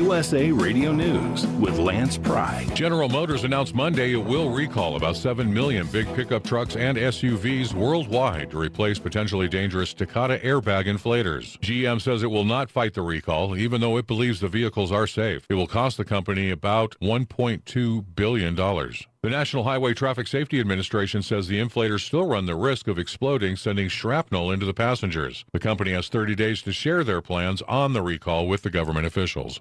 USA 0.04 0.52
Radio 0.52 0.92
News 0.92 1.46
with 1.46 1.78
Lance 1.78 2.18
Pry. 2.18 2.66
General 2.74 3.08
Motors 3.08 3.44
announced 3.44 3.74
Monday 3.74 4.12
it 4.12 4.22
will 4.22 4.50
recall 4.50 4.96
about 4.96 5.16
7 5.16 5.50
million 5.50 5.86
big 5.86 6.06
pickup 6.14 6.44
trucks 6.44 6.76
and 6.76 6.98
SUVs 6.98 7.72
worldwide 7.72 8.50
to 8.50 8.58
replace 8.58 8.98
potentially 8.98 9.48
dangerous 9.48 9.94
Takata 9.94 10.38
airbag 10.44 10.84
inflators. 10.84 11.58
GM 11.60 12.02
says 12.02 12.22
it 12.22 12.30
will 12.30 12.44
not 12.44 12.70
fight 12.70 12.92
the 12.92 13.00
recall, 13.00 13.56
even 13.56 13.80
though 13.80 13.96
it 13.96 14.06
believes 14.06 14.40
the 14.40 14.48
vehicles 14.48 14.92
are 14.92 15.06
safe. 15.06 15.46
It 15.48 15.54
will 15.54 15.66
cost 15.66 15.96
the 15.96 16.04
company 16.04 16.50
about 16.50 16.94
$1.2 17.00 18.04
billion. 18.14 18.54
The 18.54 19.30
National 19.30 19.64
Highway 19.64 19.94
Traffic 19.94 20.26
Safety 20.26 20.60
Administration 20.60 21.22
says 21.22 21.48
the 21.48 21.58
inflators 21.58 22.00
still 22.00 22.26
run 22.26 22.44
the 22.44 22.54
risk 22.54 22.88
of 22.88 22.98
exploding, 22.98 23.56
sending 23.56 23.88
shrapnel 23.88 24.50
into 24.50 24.66
the 24.66 24.74
passengers. 24.74 25.46
The 25.54 25.60
company 25.60 25.92
has 25.92 26.08
30 26.08 26.34
days 26.34 26.60
to 26.60 26.74
share 26.74 27.04
their 27.04 27.22
plans 27.22 27.62
on 27.62 27.94
the 27.94 28.02
recall 28.02 28.46
with 28.46 28.60
the 28.60 28.68
government 28.68 29.06
officials. 29.06 29.60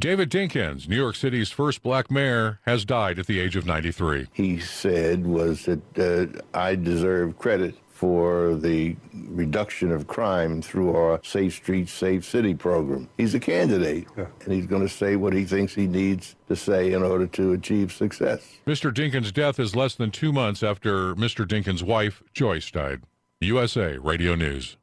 David 0.00 0.28
Dinkins, 0.28 0.88
New 0.88 0.96
York 0.96 1.14
City's 1.14 1.50
first 1.50 1.82
black 1.82 2.10
mayor, 2.10 2.58
has 2.62 2.84
died 2.84 3.18
at 3.18 3.26
the 3.26 3.38
age 3.38 3.54
of 3.54 3.64
93. 3.64 4.26
He 4.32 4.58
said 4.58 5.24
was 5.24 5.66
that 5.66 5.80
uh, 5.98 6.40
I 6.52 6.74
deserve 6.74 7.38
credit 7.38 7.76
for 7.92 8.56
the 8.56 8.96
reduction 9.12 9.92
of 9.92 10.08
crime 10.08 10.60
through 10.60 10.94
our 10.96 11.20
Safe 11.22 11.54
Streets, 11.54 11.92
Safe 11.92 12.24
City 12.24 12.54
program. 12.54 13.08
He's 13.16 13.34
a 13.34 13.40
candidate, 13.40 14.08
yeah. 14.18 14.26
and 14.42 14.52
he's 14.52 14.66
going 14.66 14.82
to 14.82 14.92
say 14.92 15.14
what 15.14 15.32
he 15.32 15.44
thinks 15.44 15.74
he 15.74 15.86
needs 15.86 16.34
to 16.48 16.56
say 16.56 16.92
in 16.92 17.04
order 17.04 17.28
to 17.28 17.52
achieve 17.52 17.92
success. 17.92 18.44
Mr. 18.66 18.92
Dinkins' 18.92 19.32
death 19.32 19.60
is 19.60 19.76
less 19.76 19.94
than 19.94 20.10
two 20.10 20.32
months 20.32 20.64
after 20.64 21.14
Mr. 21.14 21.46
Dinkins' 21.46 21.84
wife, 21.84 22.20
Joyce, 22.32 22.70
died. 22.72 23.02
USA 23.40 23.96
Radio 23.98 24.34
News. 24.34 24.76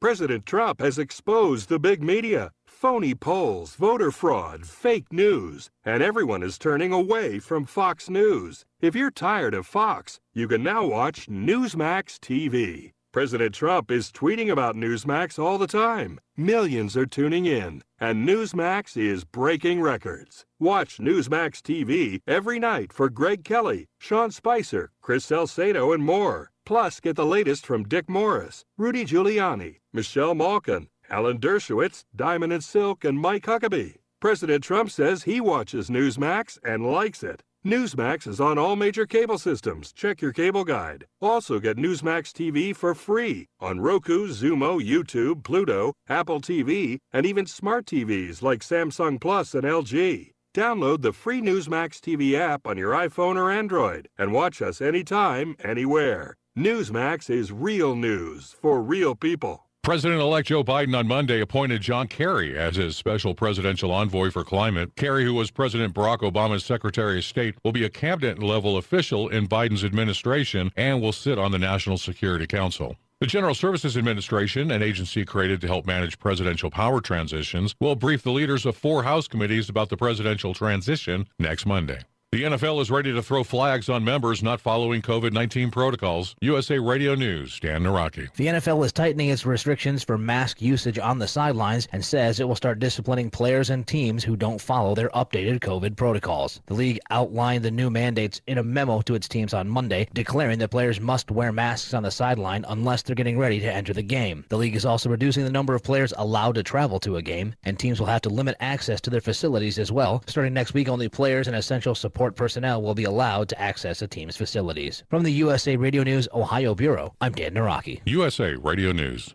President 0.00 0.46
Trump 0.46 0.80
has 0.80 0.98
exposed 0.98 1.68
the 1.68 1.78
big 1.78 2.02
media 2.02 2.52
phony 2.84 3.14
polls, 3.14 3.76
voter 3.76 4.10
fraud, 4.10 4.66
fake 4.66 5.10
news, 5.10 5.70
and 5.86 6.02
everyone 6.02 6.42
is 6.42 6.58
turning 6.58 6.92
away 6.92 7.38
from 7.38 7.64
Fox 7.64 8.10
News. 8.10 8.66
If 8.78 8.94
you're 8.94 9.10
tired 9.10 9.54
of 9.54 9.66
Fox, 9.66 10.20
you 10.34 10.46
can 10.46 10.62
now 10.62 10.84
watch 10.84 11.26
Newsmax 11.26 12.18
TV. 12.18 12.92
President 13.10 13.54
Trump 13.54 13.90
is 13.90 14.12
tweeting 14.12 14.50
about 14.50 14.76
Newsmax 14.76 15.38
all 15.38 15.56
the 15.56 15.66
time. 15.66 16.20
Millions 16.36 16.94
are 16.94 17.06
tuning 17.06 17.46
in, 17.46 17.82
and 18.00 18.28
Newsmax 18.28 18.98
is 18.98 19.24
breaking 19.24 19.80
records. 19.80 20.44
Watch 20.60 20.98
Newsmax 20.98 21.62
TV 21.62 22.20
every 22.26 22.58
night 22.58 22.92
for 22.92 23.08
Greg 23.08 23.44
Kelly, 23.44 23.86
Sean 23.98 24.30
Spicer, 24.30 24.90
Chris 25.00 25.24
Salcedo, 25.24 25.92
and 25.92 26.04
more. 26.04 26.50
Plus, 26.66 27.00
get 27.00 27.16
the 27.16 27.24
latest 27.24 27.64
from 27.64 27.84
Dick 27.84 28.10
Morris, 28.10 28.66
Rudy 28.76 29.06
Giuliani, 29.06 29.76
Michelle 29.92 30.34
Malkin, 30.34 30.88
Alan 31.10 31.38
Dershowitz, 31.38 32.04
Diamond 32.14 32.52
and 32.52 32.64
Silk, 32.64 33.04
and 33.04 33.18
Mike 33.18 33.44
Huckabee. 33.44 33.96
President 34.20 34.64
Trump 34.64 34.90
says 34.90 35.24
he 35.24 35.40
watches 35.40 35.90
Newsmax 35.90 36.58
and 36.64 36.90
likes 36.90 37.22
it. 37.22 37.42
Newsmax 37.64 38.26
is 38.26 38.40
on 38.40 38.58
all 38.58 38.76
major 38.76 39.06
cable 39.06 39.38
systems. 39.38 39.90
Check 39.90 40.20
your 40.20 40.32
cable 40.32 40.64
guide. 40.64 41.06
Also 41.22 41.58
get 41.58 41.78
Newsmax 41.78 42.30
TV 42.30 42.76
for 42.76 42.94
free 42.94 43.48
on 43.58 43.80
Roku, 43.80 44.28
Xumo, 44.28 44.82
YouTube, 44.82 45.42
Pluto, 45.42 45.94
Apple 46.06 46.42
TV, 46.42 46.98
and 47.10 47.24
even 47.24 47.46
smart 47.46 47.86
TVs 47.86 48.42
like 48.42 48.60
Samsung 48.60 49.18
Plus 49.18 49.54
and 49.54 49.64
LG. 49.64 50.32
Download 50.54 51.00
the 51.00 51.12
free 51.12 51.40
Newsmax 51.40 52.00
TV 52.00 52.34
app 52.38 52.66
on 52.66 52.76
your 52.76 52.92
iPhone 52.92 53.36
or 53.36 53.50
Android 53.50 54.08
and 54.18 54.32
watch 54.32 54.60
us 54.60 54.82
anytime, 54.82 55.56
anywhere. 55.64 56.36
Newsmax 56.56 57.30
is 57.30 57.50
real 57.50 57.96
news 57.96 58.54
for 58.60 58.82
real 58.82 59.14
people. 59.14 59.63
President 59.84 60.18
elect 60.18 60.48
Joe 60.48 60.64
Biden 60.64 60.98
on 60.98 61.06
Monday 61.06 61.42
appointed 61.42 61.82
John 61.82 62.08
Kerry 62.08 62.56
as 62.56 62.76
his 62.76 62.96
special 62.96 63.34
presidential 63.34 63.92
envoy 63.92 64.30
for 64.30 64.42
climate. 64.42 64.96
Kerry, 64.96 65.26
who 65.26 65.34
was 65.34 65.50
President 65.50 65.94
Barack 65.94 66.20
Obama's 66.20 66.64
Secretary 66.64 67.18
of 67.18 67.24
State, 67.26 67.54
will 67.62 67.70
be 67.70 67.84
a 67.84 67.90
cabinet 67.90 68.42
level 68.42 68.78
official 68.78 69.28
in 69.28 69.46
Biden's 69.46 69.84
administration 69.84 70.72
and 70.74 71.02
will 71.02 71.12
sit 71.12 71.38
on 71.38 71.52
the 71.52 71.58
National 71.58 71.98
Security 71.98 72.46
Council. 72.46 72.96
The 73.20 73.26
General 73.26 73.54
Services 73.54 73.98
Administration, 73.98 74.70
an 74.70 74.82
agency 74.82 75.22
created 75.26 75.60
to 75.60 75.66
help 75.66 75.84
manage 75.84 76.18
presidential 76.18 76.70
power 76.70 77.02
transitions, 77.02 77.74
will 77.78 77.94
brief 77.94 78.22
the 78.22 78.32
leaders 78.32 78.64
of 78.64 78.78
four 78.78 79.02
House 79.02 79.28
committees 79.28 79.68
about 79.68 79.90
the 79.90 79.98
presidential 79.98 80.54
transition 80.54 81.28
next 81.38 81.66
Monday. 81.66 82.00
The 82.34 82.42
NFL 82.42 82.82
is 82.82 82.90
ready 82.90 83.12
to 83.12 83.22
throw 83.22 83.44
flags 83.44 83.88
on 83.88 84.02
members 84.02 84.42
not 84.42 84.60
following 84.60 85.02
COVID 85.02 85.32
19 85.32 85.70
protocols. 85.70 86.34
USA 86.40 86.80
Radio 86.80 87.14
News, 87.14 87.60
Dan 87.60 87.84
Naraki. 87.84 88.34
The 88.34 88.48
NFL 88.48 88.84
is 88.84 88.92
tightening 88.92 89.28
its 89.28 89.46
restrictions 89.46 90.02
for 90.02 90.18
mask 90.18 90.60
usage 90.60 90.98
on 90.98 91.20
the 91.20 91.28
sidelines 91.28 91.86
and 91.92 92.04
says 92.04 92.40
it 92.40 92.48
will 92.48 92.56
start 92.56 92.80
disciplining 92.80 93.30
players 93.30 93.70
and 93.70 93.86
teams 93.86 94.24
who 94.24 94.34
don't 94.34 94.60
follow 94.60 94.96
their 94.96 95.10
updated 95.10 95.60
COVID 95.60 95.94
protocols. 95.94 96.60
The 96.66 96.74
league 96.74 96.98
outlined 97.10 97.64
the 97.64 97.70
new 97.70 97.88
mandates 97.88 98.40
in 98.48 98.58
a 98.58 98.64
memo 98.64 99.00
to 99.02 99.14
its 99.14 99.28
teams 99.28 99.54
on 99.54 99.68
Monday, 99.68 100.08
declaring 100.12 100.58
that 100.58 100.72
players 100.72 101.00
must 101.00 101.30
wear 101.30 101.52
masks 101.52 101.94
on 101.94 102.02
the 102.02 102.10
sideline 102.10 102.64
unless 102.66 103.02
they're 103.02 103.14
getting 103.14 103.38
ready 103.38 103.60
to 103.60 103.72
enter 103.72 103.92
the 103.92 104.02
game. 104.02 104.44
The 104.48 104.58
league 104.58 104.74
is 104.74 104.84
also 104.84 105.08
reducing 105.08 105.44
the 105.44 105.52
number 105.52 105.76
of 105.76 105.84
players 105.84 106.12
allowed 106.16 106.56
to 106.56 106.64
travel 106.64 106.98
to 106.98 107.14
a 107.14 107.22
game, 107.22 107.54
and 107.62 107.78
teams 107.78 108.00
will 108.00 108.08
have 108.08 108.22
to 108.22 108.28
limit 108.28 108.56
access 108.58 109.00
to 109.02 109.10
their 109.10 109.20
facilities 109.20 109.78
as 109.78 109.92
well. 109.92 110.20
Starting 110.26 110.52
next 110.52 110.74
week, 110.74 110.88
only 110.88 111.08
players 111.08 111.46
and 111.46 111.54
essential 111.54 111.94
support 111.94 112.23
support 112.24 112.36
personnel 112.36 112.80
will 112.80 112.94
be 112.94 113.04
allowed 113.04 113.50
to 113.50 113.60
access 113.60 114.00
a 114.00 114.08
team's 114.08 114.34
facilities. 114.34 115.02
From 115.10 115.24
the 115.24 115.32
USA 115.32 115.76
Radio 115.76 116.02
News 116.02 116.26
Ohio 116.32 116.74
Bureau, 116.74 117.12
I'm 117.20 117.32
Dan 117.32 117.52
Naraki. 117.52 118.00
USA 118.06 118.54
Radio 118.54 118.92
News. 118.92 119.34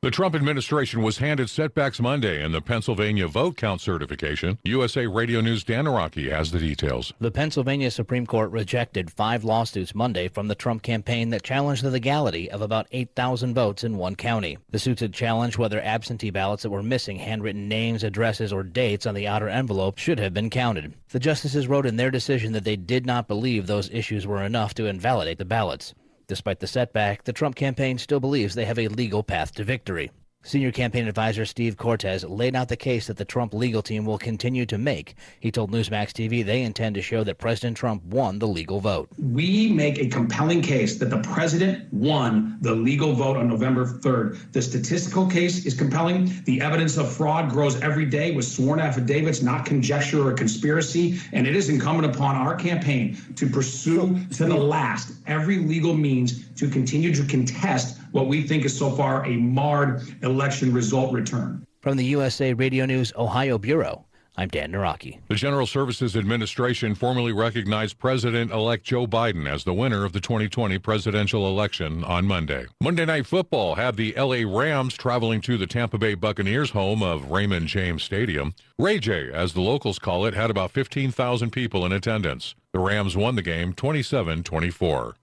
The 0.00 0.12
Trump 0.12 0.36
administration 0.36 1.02
was 1.02 1.18
handed 1.18 1.50
setbacks 1.50 1.98
Monday 1.98 2.44
in 2.44 2.52
the 2.52 2.60
Pennsylvania 2.60 3.26
vote 3.26 3.56
count 3.56 3.80
certification. 3.80 4.56
USA 4.62 5.08
Radio 5.08 5.40
News 5.40 5.64
Dan 5.64 5.86
Naraki 5.86 6.30
has 6.30 6.52
the 6.52 6.60
details. 6.60 7.12
The 7.18 7.32
Pennsylvania 7.32 7.90
Supreme 7.90 8.24
Court 8.24 8.52
rejected 8.52 9.10
five 9.10 9.42
lawsuits 9.42 9.96
Monday 9.96 10.28
from 10.28 10.46
the 10.46 10.54
Trump 10.54 10.82
campaign 10.82 11.30
that 11.30 11.42
challenged 11.42 11.82
the 11.82 11.90
legality 11.90 12.48
of 12.48 12.62
about 12.62 12.86
8,000 12.92 13.54
votes 13.54 13.82
in 13.82 13.96
one 13.96 14.14
county. 14.14 14.56
The 14.70 14.78
suits 14.78 15.00
had 15.00 15.12
challenged 15.12 15.58
whether 15.58 15.80
absentee 15.82 16.30
ballots 16.30 16.62
that 16.62 16.70
were 16.70 16.80
missing 16.80 17.16
handwritten 17.18 17.66
names, 17.66 18.04
addresses, 18.04 18.52
or 18.52 18.62
dates 18.62 19.04
on 19.04 19.16
the 19.16 19.26
outer 19.26 19.48
envelope 19.48 19.98
should 19.98 20.20
have 20.20 20.32
been 20.32 20.48
counted. 20.48 20.94
The 21.08 21.18
justices 21.18 21.66
wrote 21.66 21.86
in 21.86 21.96
their 21.96 22.12
decision 22.12 22.52
that 22.52 22.62
they 22.62 22.76
did 22.76 23.04
not 23.04 23.26
believe 23.26 23.66
those 23.66 23.90
issues 23.90 24.28
were 24.28 24.44
enough 24.44 24.74
to 24.74 24.86
invalidate 24.86 25.38
the 25.38 25.44
ballots. 25.44 25.92
Despite 26.28 26.60
the 26.60 26.66
setback, 26.66 27.24
the 27.24 27.32
Trump 27.32 27.56
campaign 27.56 27.96
still 27.96 28.20
believes 28.20 28.54
they 28.54 28.66
have 28.66 28.78
a 28.78 28.88
legal 28.88 29.22
path 29.22 29.54
to 29.54 29.64
victory. 29.64 30.10
Senior 30.44 30.70
campaign 30.70 31.08
advisor 31.08 31.44
Steve 31.44 31.76
Cortez 31.76 32.22
laid 32.24 32.54
out 32.54 32.68
the 32.68 32.76
case 32.76 33.08
that 33.08 33.16
the 33.16 33.24
Trump 33.24 33.52
legal 33.52 33.82
team 33.82 34.06
will 34.06 34.18
continue 34.18 34.64
to 34.66 34.78
make. 34.78 35.16
He 35.40 35.50
told 35.50 35.72
Newsmax 35.72 36.12
TV 36.12 36.46
they 36.46 36.62
intend 36.62 36.94
to 36.94 37.02
show 37.02 37.24
that 37.24 37.38
President 37.38 37.76
Trump 37.76 38.04
won 38.04 38.38
the 38.38 38.46
legal 38.46 38.78
vote. 38.78 39.08
We 39.18 39.68
make 39.72 39.98
a 39.98 40.08
compelling 40.08 40.62
case 40.62 40.96
that 41.00 41.10
the 41.10 41.18
president 41.18 41.92
won 41.92 42.56
the 42.60 42.72
legal 42.72 43.14
vote 43.14 43.36
on 43.36 43.48
November 43.48 43.84
3rd. 43.84 44.52
The 44.52 44.62
statistical 44.62 45.26
case 45.26 45.66
is 45.66 45.74
compelling. 45.74 46.30
The 46.44 46.60
evidence 46.60 46.96
of 46.98 47.12
fraud 47.12 47.50
grows 47.50 47.80
every 47.82 48.06
day 48.06 48.30
with 48.30 48.44
sworn 48.44 48.78
affidavits, 48.78 49.42
not 49.42 49.66
conjecture 49.66 50.26
or 50.26 50.32
conspiracy. 50.32 51.18
And 51.32 51.48
it 51.48 51.56
is 51.56 51.68
incumbent 51.68 52.14
upon 52.14 52.36
our 52.36 52.54
campaign 52.54 53.18
to 53.34 53.48
pursue 53.48 54.24
to 54.34 54.44
the 54.44 54.56
last 54.56 55.14
every 55.26 55.58
legal 55.58 55.94
means 55.94 56.48
to 56.54 56.70
continue 56.70 57.12
to 57.12 57.24
contest 57.24 57.97
what 58.12 58.26
we 58.26 58.42
think 58.42 58.64
is 58.64 58.76
so 58.76 58.90
far 58.90 59.24
a 59.26 59.36
marred 59.36 60.02
election 60.22 60.72
result 60.72 61.12
return. 61.12 61.66
From 61.80 61.96
the 61.96 62.04
USA 62.06 62.52
Radio 62.54 62.86
News 62.86 63.12
Ohio 63.16 63.58
Bureau, 63.58 64.04
I'm 64.38 64.48
Dan 64.50 64.70
Naraki. 64.70 65.18
The 65.26 65.34
General 65.34 65.66
Services 65.66 66.16
Administration 66.16 66.94
formally 66.94 67.32
recognized 67.32 67.98
President 67.98 68.52
elect 68.52 68.84
Joe 68.84 69.04
Biden 69.04 69.52
as 69.52 69.64
the 69.64 69.74
winner 69.74 70.04
of 70.04 70.12
the 70.12 70.20
2020 70.20 70.78
presidential 70.78 71.48
election 71.48 72.04
on 72.04 72.24
Monday. 72.24 72.66
Monday 72.80 73.04
Night 73.04 73.26
Football 73.26 73.74
had 73.74 73.96
the 73.96 74.14
LA 74.16 74.44
Rams 74.46 74.94
traveling 74.94 75.40
to 75.40 75.58
the 75.58 75.66
Tampa 75.66 75.98
Bay 75.98 76.14
Buccaneers 76.14 76.70
home 76.70 77.02
of 77.02 77.32
Raymond 77.32 77.66
James 77.66 78.04
Stadium. 78.04 78.54
Ray 78.78 79.00
J, 79.00 79.32
as 79.32 79.54
the 79.54 79.60
locals 79.60 79.98
call 79.98 80.24
it, 80.24 80.34
had 80.34 80.50
about 80.50 80.70
15,000 80.70 81.50
people 81.50 81.84
in 81.84 81.90
attendance. 81.90 82.54
The 82.72 82.78
Rams 82.78 83.16
won 83.16 83.34
the 83.34 83.42
game 83.42 83.72
27 83.72 84.44
24. 84.44 85.16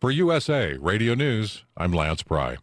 For 0.00 0.12
USA 0.12 0.76
Radio 0.80 1.14
News, 1.14 1.64
I'm 1.76 1.92
Lance 1.92 2.22
Pry. 2.22 2.58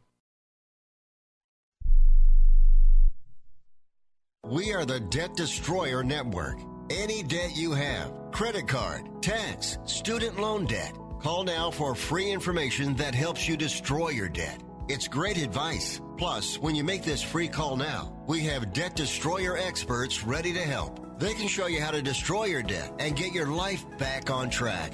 We 4.48 4.72
are 4.72 4.86
the 4.86 5.02
Debt 5.02 5.36
Destroyer 5.36 6.02
Network. 6.02 6.60
Any 6.90 7.24
debt 7.24 7.52
you 7.54 7.74
have, 7.74 8.14
credit 8.32 8.70
card, 8.70 9.22
tax, 9.22 9.78
student 9.84 10.40
loan 10.40 10.66
debt, 10.66 10.96
call 11.22 11.44
now 11.44 11.72
for 11.72 11.94
free 11.94 12.32
information 12.32 12.96
that 12.96 13.14
helps 13.14 13.50
you 13.50 13.58
destroy 13.58 14.10
your 14.12 14.30
debt. 14.30 14.64
It's 14.88 15.10
great 15.10 15.36
advice. 15.36 16.00
Plus, 16.18 16.58
when 16.60 16.74
you 16.74 16.86
make 16.86 17.04
this 17.04 17.22
free 17.22 17.50
call 17.50 17.76
now, 17.76 18.16
we 18.28 18.46
have 18.46 18.72
debt 18.72 18.96
destroyer 18.96 19.58
experts 19.58 20.24
ready 20.24 20.54
to 20.54 20.62
help. 20.62 21.20
They 21.20 21.34
can 21.34 21.50
show 21.50 21.68
you 21.68 21.82
how 21.82 21.92
to 21.92 22.02
destroy 22.02 22.46
your 22.46 22.64
debt 22.64 22.94
and 23.00 23.14
get 23.18 23.34
your 23.34 23.48
life 23.48 23.84
back 23.98 24.30
on 24.30 24.50
track. 24.50 24.94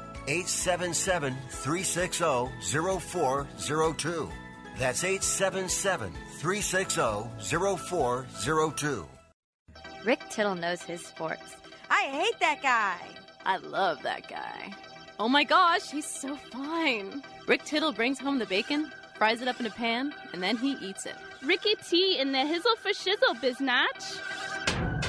877 0.27 1.35
360 1.49 2.49
0402. 2.99 4.29
That's 4.77 5.03
877 5.03 6.13
360 6.37 7.01
0402. 7.39 9.05
Rick 10.05 10.21
Tittle 10.29 10.55
knows 10.55 10.81
his 10.81 11.05
sports. 11.05 11.55
I 11.89 12.03
hate 12.03 12.39
that 12.39 12.61
guy. 12.61 12.97
I 13.45 13.57
love 13.57 14.01
that 14.03 14.27
guy. 14.29 14.73
Oh 15.19 15.29
my 15.29 15.43
gosh, 15.43 15.91
he's 15.91 16.05
so 16.05 16.35
fine. 16.35 17.21
Rick 17.47 17.65
Tittle 17.65 17.91
brings 17.91 18.19
home 18.19 18.39
the 18.39 18.45
bacon, 18.45 18.91
fries 19.15 19.41
it 19.41 19.47
up 19.47 19.59
in 19.59 19.65
a 19.65 19.71
pan, 19.71 20.13
and 20.33 20.41
then 20.41 20.57
he 20.57 20.71
eats 20.81 21.05
it. 21.05 21.15
Ricky 21.43 21.75
T 21.87 22.17
in 22.19 22.31
the 22.31 22.39
hizzle 22.39 22.77
for 22.77 22.89
shizzle, 22.89 23.35
biznatch. 23.41 25.00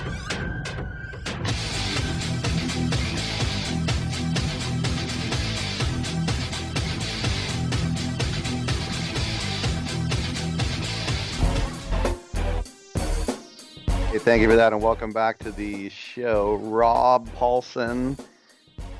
Hey, 14.12 14.18
thank 14.18 14.42
you 14.42 14.48
for 14.50 14.56
that, 14.56 14.74
and 14.74 14.82
welcome 14.82 15.10
back 15.10 15.38
to 15.38 15.50
the 15.50 15.88
show. 15.88 16.56
Rob 16.56 17.26
Paulsen, 17.30 18.22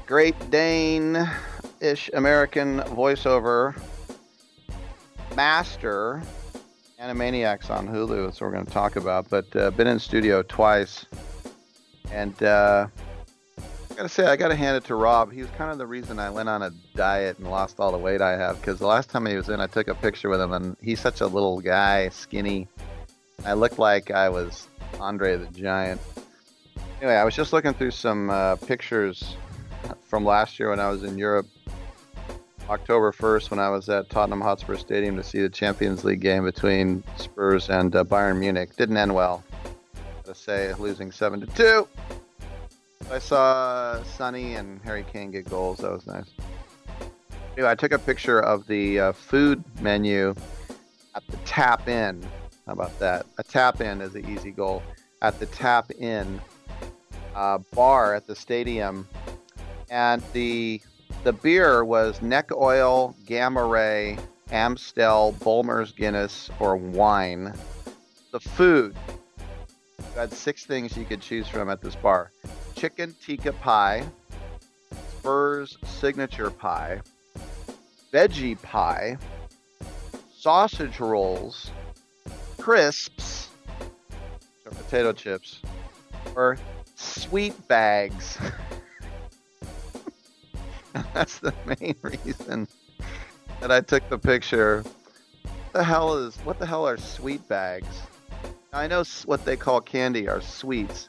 Great 0.07 0.35
Dane 0.51 1.29
ish 1.81 2.09
American 2.15 2.79
voiceover 2.79 3.79
master, 5.37 6.23
Animaniacs 6.99 7.69
on 7.69 7.87
Hulu. 7.87 8.25
That's 8.25 8.41
what 8.41 8.47
we're 8.47 8.55
going 8.55 8.65
to 8.65 8.73
talk 8.73 8.97
about. 8.97 9.29
But 9.29 9.55
uh, 9.55 9.71
been 9.73 9.87
in 9.87 9.99
studio 9.99 10.43
twice, 10.43 11.05
and 12.11 12.43
uh, 12.43 12.87
I 13.91 13.95
gotta 13.95 14.09
say, 14.09 14.25
I 14.25 14.37
gotta 14.37 14.57
hand 14.57 14.79
it 14.79 14.85
to 14.85 14.95
Rob. 14.95 15.31
He 15.31 15.43
was 15.43 15.51
kind 15.59 15.71
of 15.71 15.77
the 15.77 15.87
reason 15.87 16.19
I 16.19 16.31
went 16.31 16.49
on 16.49 16.63
a 16.63 16.71
diet 16.95 17.37
and 17.37 17.51
lost 17.51 17.81
all 17.81 17.93
the 17.93 17.99
weight 17.99 18.23
I 18.23 18.39
have. 18.39 18.59
Because 18.63 18.79
the 18.79 18.87
last 18.87 19.11
time 19.11 19.27
he 19.27 19.37
was 19.37 19.51
in, 19.51 19.61
I 19.61 19.67
took 19.67 19.89
a 19.89 19.95
picture 19.95 20.31
with 20.31 20.41
him, 20.41 20.55
and 20.55 20.75
he's 20.81 21.01
such 21.01 21.21
a 21.21 21.27
little 21.27 21.61
guy, 21.61 22.09
skinny. 22.09 22.67
I 23.45 23.55
looked 23.55 23.79
like 23.79 24.11
I 24.11 24.29
was 24.29 24.69
Andre 25.01 25.37
the 25.37 25.47
Giant. 25.47 26.01
Anyway, 27.01 27.17
I 27.17 27.25
was 27.25 27.35
just 27.35 27.53
looking 27.53 27.75
through 27.75 27.91
some 27.91 28.31
uh, 28.31 28.57
pictures 28.57 29.37
from 30.05 30.25
last 30.25 30.59
year 30.59 30.71
when 30.71 30.81
I 30.81 30.89
was 30.89 31.03
in 31.03 31.19
Europe. 31.19 31.47
October 32.69 33.13
1st, 33.13 33.51
when 33.51 33.61
I 33.61 33.69
was 33.69 33.89
at 33.89 34.09
Tottenham 34.09 34.41
Hotspur 34.41 34.77
Stadium 34.77 35.17
to 35.17 35.23
see 35.23 35.43
the 35.43 35.49
Champions 35.49 36.05
League 36.05 36.21
game 36.21 36.45
between 36.45 37.03
Spurs 37.17 37.69
and 37.69 37.95
uh, 37.95 38.05
Bayern 38.05 38.39
Munich. 38.39 38.77
Didn't 38.77 38.97
end 38.97 39.15
well. 39.15 39.43
Gotta 40.25 40.39
say, 40.39 40.73
losing 40.75 41.11
7 41.11 41.41
to 41.41 41.47
2. 41.47 41.89
I 43.11 43.19
saw 43.19 44.03
Sonny 44.05 44.55
and 44.55 44.81
Harry 44.83 45.05
Kane 45.13 45.33
get 45.33 45.51
goals. 45.51 45.79
That 45.79 45.91
was 45.91 46.07
nice. 46.07 46.31
Anyway, 47.55 47.69
I 47.69 47.75
took 47.75 47.93
a 47.93 47.99
picture 47.99 48.41
of 48.41 48.67
the 48.67 49.01
uh, 49.01 49.13
food 49.13 49.63
menu 49.81 50.35
at 51.15 51.27
the 51.27 51.37
tap 51.39 51.89
in. 51.89 52.27
How 52.67 52.73
about 52.75 52.97
that? 53.01 53.27
A 53.39 53.43
tap 53.43 53.81
in 53.81 54.01
is 54.01 54.15
an 54.15 54.29
easy 54.29 54.51
goal. 54.51 54.83
At 55.21 55.39
the 55.39 55.47
tap 55.47 55.91
in 55.91 56.41
uh, 57.35 57.59
bar 57.75 58.15
at 58.15 58.27
the 58.27 58.37
stadium, 58.37 59.09
and 59.91 60.23
the 60.33 60.81
the 61.25 61.33
beer 61.33 61.85
was 61.85 62.21
neck 62.23 62.51
oil, 62.53 63.15
gamma 63.27 63.65
ray, 63.65 64.19
Amstel, 64.51 65.33
Bulmer's 65.41 65.93
Guinness, 65.93 66.51
or 66.59 66.77
wine. 66.77 67.53
The 68.33 68.41
food 68.41 68.97
you 69.99 70.05
had 70.17 70.33
six 70.33 70.65
things 70.65 70.97
you 70.97 71.05
could 71.05 71.21
choose 71.21 71.49
from 71.49 71.69
at 71.69 71.81
this 71.81 71.97
bar: 71.97 72.33
chicken 72.75 73.15
tikka 73.25 73.53
pie, 73.55 74.05
Spurs 75.19 75.79
signature 75.85 76.51
pie, 76.51 77.01
veggie 78.13 78.61
pie, 78.61 79.17
sausage 80.35 81.01
rolls, 81.01 81.71
crisps, 82.63 83.49
or 84.65 84.71
potato 84.71 85.13
chips, 85.13 85.61
or 86.37 86.57
sweet 86.95 87.53
bags. 87.67 88.39
That's 91.13 91.41
the 91.41 91.53
main 91.67 91.97
reason 92.03 92.69
that 93.61 93.73
I 93.73 93.81
took 93.81 94.09
the 94.09 94.17
picture. 94.17 94.85
What 95.43 95.73
the 95.73 95.83
hell 95.83 96.15
is 96.15 96.37
what 96.45 96.61
the 96.61 96.67
hell 96.67 96.87
are 96.87 96.97
sweet 96.97 97.49
bags? 97.49 98.01
I 98.73 98.87
know 98.87 99.03
what 99.25 99.45
they 99.45 99.57
call 99.57 99.81
candy 99.81 100.29
are 100.29 100.41
sweets. 100.41 101.09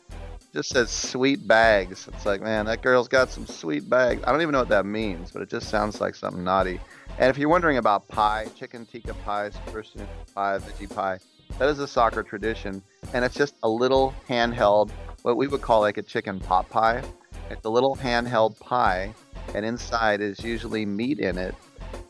Just 0.55 0.69
says 0.69 0.89
sweet 0.89 1.47
bags. 1.47 2.07
It's 2.11 2.25
like, 2.25 2.41
man, 2.41 2.65
that 2.65 2.81
girl's 2.81 3.07
got 3.07 3.29
some 3.29 3.45
sweet 3.45 3.87
bags. 3.87 4.23
I 4.25 4.31
don't 4.31 4.41
even 4.41 4.53
know 4.53 4.59
what 4.59 4.69
that 4.69 4.87
means, 4.87 5.29
but 5.29 5.43
it 5.43 5.49
just 5.49 5.69
sounds 5.69 6.01
like 6.01 6.15
something 6.15 6.43
naughty. 6.43 6.79
And 7.19 7.29
if 7.29 7.37
you're 7.37 7.49
wondering 7.49 7.77
about 7.77 8.07
pie, 8.07 8.47
chicken 8.55 8.87
tikka 8.87 9.13
pie, 9.25 9.51
first 9.71 9.95
pie, 10.33 10.57
veggie 10.57 10.93
pie, 10.93 11.19
that 11.59 11.69
is 11.69 11.79
a 11.79 11.87
soccer 11.87 12.23
tradition, 12.23 12.81
and 13.13 13.23
it's 13.23 13.35
just 13.35 13.55
a 13.63 13.69
little 13.69 14.13
handheld, 14.27 14.89
what 15.21 15.37
we 15.37 15.47
would 15.47 15.61
call 15.61 15.81
like 15.81 15.97
a 15.97 16.01
chicken 16.01 16.39
pot 16.39 16.69
pie. 16.69 17.03
It's 17.49 17.65
a 17.65 17.69
little 17.69 17.95
handheld 17.95 18.59
pie, 18.59 19.13
and 19.53 19.65
inside 19.65 20.21
is 20.21 20.39
usually 20.43 20.85
meat 20.85 21.19
in 21.19 21.37
it. 21.37 21.55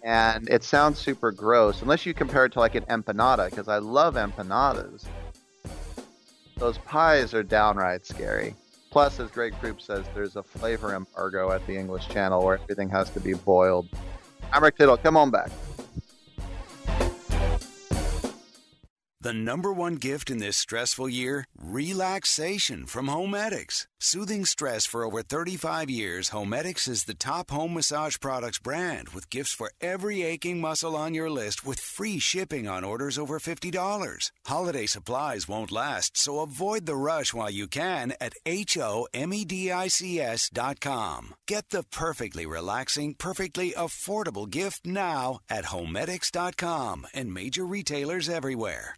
And 0.03 0.49
it 0.49 0.63
sounds 0.63 0.99
super 0.99 1.31
gross, 1.31 1.81
unless 1.81 2.05
you 2.05 2.13
compare 2.13 2.45
it 2.45 2.53
to 2.53 2.59
like 2.59 2.75
an 2.75 2.83
empanada, 2.85 3.49
because 3.49 3.67
I 3.67 3.77
love 3.77 4.15
empanadas. 4.15 5.05
Those 6.57 6.77
pies 6.79 7.33
are 7.33 7.43
downright 7.43 8.05
scary. 8.05 8.55
Plus, 8.91 9.19
as 9.19 9.31
Greg 9.31 9.53
Croup 9.59 9.81
says, 9.81 10.05
there's 10.13 10.35
a 10.35 10.43
flavor 10.43 10.93
embargo 10.93 11.51
at 11.51 11.65
the 11.65 11.75
English 11.75 12.07
Channel 12.09 12.45
where 12.45 12.59
everything 12.59 12.89
has 12.89 13.09
to 13.09 13.19
be 13.19 13.33
boiled. 13.33 13.87
I'm 14.51 14.63
Rick 14.63 14.77
Tittle. 14.77 14.97
Come 14.97 15.17
on 15.17 15.31
back. 15.31 15.49
The 19.23 19.33
number 19.33 19.71
one 19.71 19.95
gift 19.95 20.29
in 20.29 20.39
this 20.39 20.57
stressful 20.57 21.07
year? 21.07 21.45
Relaxation 21.57 22.85
from 22.85 23.07
Homedics. 23.07 23.87
Soothing 23.97 24.43
stress 24.43 24.85
for 24.85 25.05
over 25.05 25.21
35 25.21 25.89
years, 25.89 26.31
Homedics 26.31 26.89
is 26.89 27.05
the 27.05 27.13
top 27.13 27.49
home 27.49 27.73
massage 27.73 28.19
products 28.19 28.59
brand 28.59 29.07
with 29.15 29.29
gifts 29.29 29.53
for 29.53 29.71
every 29.79 30.23
aching 30.23 30.59
muscle 30.59 30.97
on 30.97 31.13
your 31.13 31.29
list 31.29 31.65
with 31.65 31.79
free 31.79 32.19
shipping 32.19 32.67
on 32.67 32.83
orders 32.83 33.17
over 33.17 33.39
$50. 33.39 34.31
Holiday 34.45 34.85
supplies 34.85 35.47
won't 35.47 35.71
last, 35.71 36.17
so 36.17 36.41
avoid 36.41 36.85
the 36.85 36.97
rush 36.97 37.33
while 37.33 37.49
you 37.49 37.67
can 37.67 38.13
at 38.19 38.33
H-O-M-E-D-I-C-S 38.45 40.49
dot. 40.49 40.79
Get 41.47 41.69
the 41.69 41.83
perfectly 41.83 42.45
relaxing, 42.45 43.13
perfectly 43.13 43.71
affordable 43.71 44.49
gift 44.49 44.85
now 44.85 45.39
at 45.49 45.71
Homedics.com 45.71 47.07
and 47.13 47.33
major 47.33 47.65
retailers 47.65 48.27
everywhere. 48.27 48.97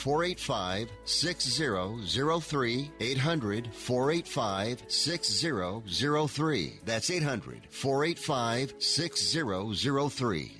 485 0.00 0.90
6003. 1.04 2.90
800 3.00 3.74
485 3.74 4.82
6003. 4.88 6.80
That's 6.86 7.10
800 7.10 7.66
485 7.70 8.74
6003. 8.78 10.59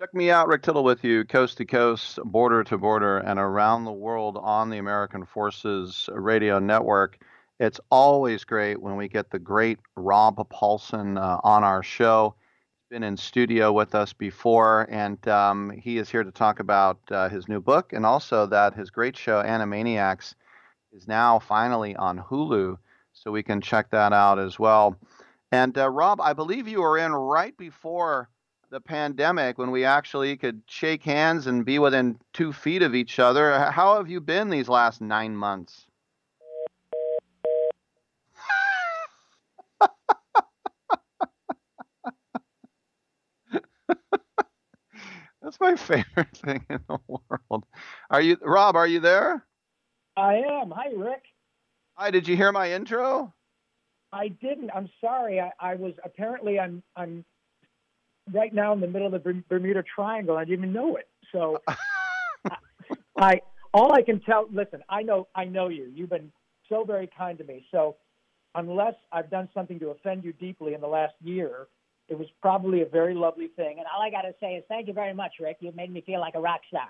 Check 0.00 0.12
me 0.12 0.28
out, 0.28 0.48
Rick 0.48 0.62
Tittle, 0.62 0.82
with 0.82 1.04
you, 1.04 1.24
coast 1.24 1.56
to 1.58 1.64
coast, 1.64 2.18
border 2.24 2.64
to 2.64 2.76
border, 2.76 3.18
and 3.18 3.38
around 3.38 3.84
the 3.84 3.92
world 3.92 4.36
on 4.42 4.68
the 4.68 4.78
American 4.78 5.24
Forces 5.24 6.10
Radio 6.12 6.58
Network. 6.58 7.18
It's 7.60 7.78
always 7.90 8.42
great 8.42 8.82
when 8.82 8.96
we 8.96 9.06
get 9.06 9.30
the 9.30 9.38
great 9.38 9.78
Rob 9.94 10.36
Paulsen 10.50 11.16
uh, 11.16 11.38
on 11.44 11.62
our 11.62 11.84
show. 11.84 12.34
He's 12.80 12.96
been 12.96 13.04
in 13.04 13.16
studio 13.16 13.70
with 13.70 13.94
us 13.94 14.12
before, 14.12 14.88
and 14.90 15.28
um, 15.28 15.70
he 15.70 15.98
is 15.98 16.10
here 16.10 16.24
to 16.24 16.32
talk 16.32 16.58
about 16.58 16.98
uh, 17.12 17.28
his 17.28 17.46
new 17.46 17.60
book 17.60 17.92
and 17.92 18.04
also 18.04 18.46
that 18.46 18.74
his 18.74 18.90
great 18.90 19.16
show, 19.16 19.44
Animaniacs, 19.44 20.34
is 20.92 21.06
now 21.06 21.38
finally 21.38 21.94
on 21.94 22.18
Hulu, 22.18 22.76
so 23.12 23.30
we 23.30 23.44
can 23.44 23.60
check 23.60 23.90
that 23.90 24.12
out 24.12 24.40
as 24.40 24.58
well. 24.58 24.98
And 25.52 25.78
uh, 25.78 25.88
Rob, 25.88 26.20
I 26.20 26.32
believe 26.32 26.66
you 26.66 26.80
were 26.80 26.98
in 26.98 27.12
right 27.12 27.56
before 27.56 28.28
the 28.74 28.80
pandemic 28.80 29.56
when 29.56 29.70
we 29.70 29.84
actually 29.84 30.36
could 30.36 30.60
shake 30.66 31.04
hands 31.04 31.46
and 31.46 31.64
be 31.64 31.78
within 31.78 32.18
two 32.32 32.52
feet 32.52 32.82
of 32.82 32.92
each 32.92 33.20
other. 33.20 33.70
How 33.70 33.98
have 33.98 34.10
you 34.10 34.20
been 34.20 34.50
these 34.50 34.68
last 34.68 35.00
nine 35.00 35.36
months? 35.36 35.86
That's 45.40 45.60
my 45.60 45.76
favorite 45.76 46.36
thing 46.36 46.66
in 46.68 46.80
the 46.88 46.98
world. 47.06 47.64
Are 48.10 48.20
you 48.20 48.36
Rob, 48.42 48.74
are 48.74 48.88
you 48.88 48.98
there? 48.98 49.46
I 50.16 50.34
am. 50.34 50.72
Hi, 50.72 50.88
Rick. 50.96 51.22
Hi, 51.94 52.10
did 52.10 52.26
you 52.26 52.36
hear 52.36 52.50
my 52.50 52.72
intro? 52.72 53.32
I 54.12 54.26
didn't. 54.28 54.72
I'm 54.74 54.90
sorry. 55.00 55.38
I, 55.40 55.52
I 55.60 55.76
was 55.76 55.92
apparently 56.04 56.58
I'm 56.58 56.82
I'm 56.96 57.24
right 58.32 58.52
now 58.52 58.72
in 58.72 58.80
the 58.80 58.86
middle 58.86 59.12
of 59.12 59.22
the 59.22 59.42
Bermuda 59.48 59.82
Triangle. 59.82 60.36
I 60.36 60.44
didn't 60.44 60.64
even 60.64 60.72
know 60.72 60.96
it. 60.96 61.08
So 61.32 61.62
I 63.18 63.40
all 63.72 63.92
I 63.92 64.02
can 64.02 64.20
tell. 64.20 64.46
Listen, 64.52 64.82
I 64.88 65.02
know 65.02 65.28
I 65.34 65.44
know 65.44 65.68
you. 65.68 65.90
You've 65.94 66.10
been 66.10 66.32
so 66.68 66.84
very 66.84 67.08
kind 67.16 67.38
to 67.38 67.44
me. 67.44 67.66
So 67.70 67.96
unless 68.54 68.94
I've 69.12 69.30
done 69.30 69.48
something 69.52 69.78
to 69.80 69.90
offend 69.90 70.24
you 70.24 70.32
deeply 70.32 70.74
in 70.74 70.80
the 70.80 70.86
last 70.86 71.14
year, 71.22 71.68
it 72.08 72.18
was 72.18 72.28
probably 72.40 72.82
a 72.82 72.86
very 72.86 73.14
lovely 73.14 73.48
thing. 73.48 73.76
And 73.78 73.86
all 73.94 74.02
I 74.02 74.10
got 74.10 74.22
to 74.22 74.34
say 74.40 74.54
is 74.54 74.64
thank 74.68 74.86
you 74.88 74.94
very 74.94 75.14
much, 75.14 75.32
Rick. 75.40 75.58
You've 75.60 75.76
made 75.76 75.92
me 75.92 76.02
feel 76.02 76.20
like 76.20 76.34
a 76.34 76.40
rock 76.40 76.60
star. 76.68 76.88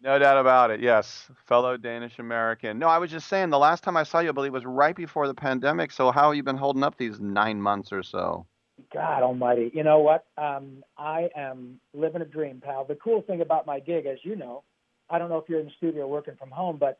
No 0.00 0.18
doubt 0.18 0.38
about 0.38 0.70
it. 0.70 0.80
Yes, 0.80 1.30
fellow 1.46 1.76
Danish 1.76 2.18
American. 2.18 2.78
No, 2.78 2.88
I 2.88 2.98
was 2.98 3.10
just 3.10 3.28
saying 3.28 3.50
the 3.50 3.58
last 3.58 3.82
time 3.82 3.96
I 3.96 4.02
saw 4.02 4.18
you, 4.18 4.30
I 4.30 4.32
believe, 4.32 4.52
was 4.52 4.66
right 4.66 4.94
before 4.94 5.26
the 5.26 5.34
pandemic. 5.34 5.92
So 5.92 6.10
how 6.10 6.28
have 6.28 6.36
you 6.36 6.42
been 6.42 6.58
holding 6.58 6.82
up 6.82 6.98
these 6.98 7.20
nine 7.20 7.60
months 7.60 7.92
or 7.92 8.02
so? 8.02 8.46
God 8.92 9.22
Almighty! 9.22 9.70
You 9.74 9.84
know 9.84 10.00
what? 10.00 10.26
Um, 10.36 10.82
I 10.98 11.28
am 11.36 11.80
living 11.92 12.22
a 12.22 12.24
dream, 12.24 12.60
pal. 12.64 12.84
The 12.84 12.96
cool 12.96 13.22
thing 13.22 13.40
about 13.40 13.66
my 13.66 13.80
gig, 13.80 14.06
as 14.06 14.18
you 14.22 14.36
know, 14.36 14.62
I 15.10 15.18
don't 15.18 15.28
know 15.28 15.38
if 15.38 15.48
you're 15.48 15.60
in 15.60 15.66
the 15.66 15.72
studio 15.76 16.06
working 16.08 16.34
from 16.38 16.50
home, 16.50 16.78
but 16.78 16.98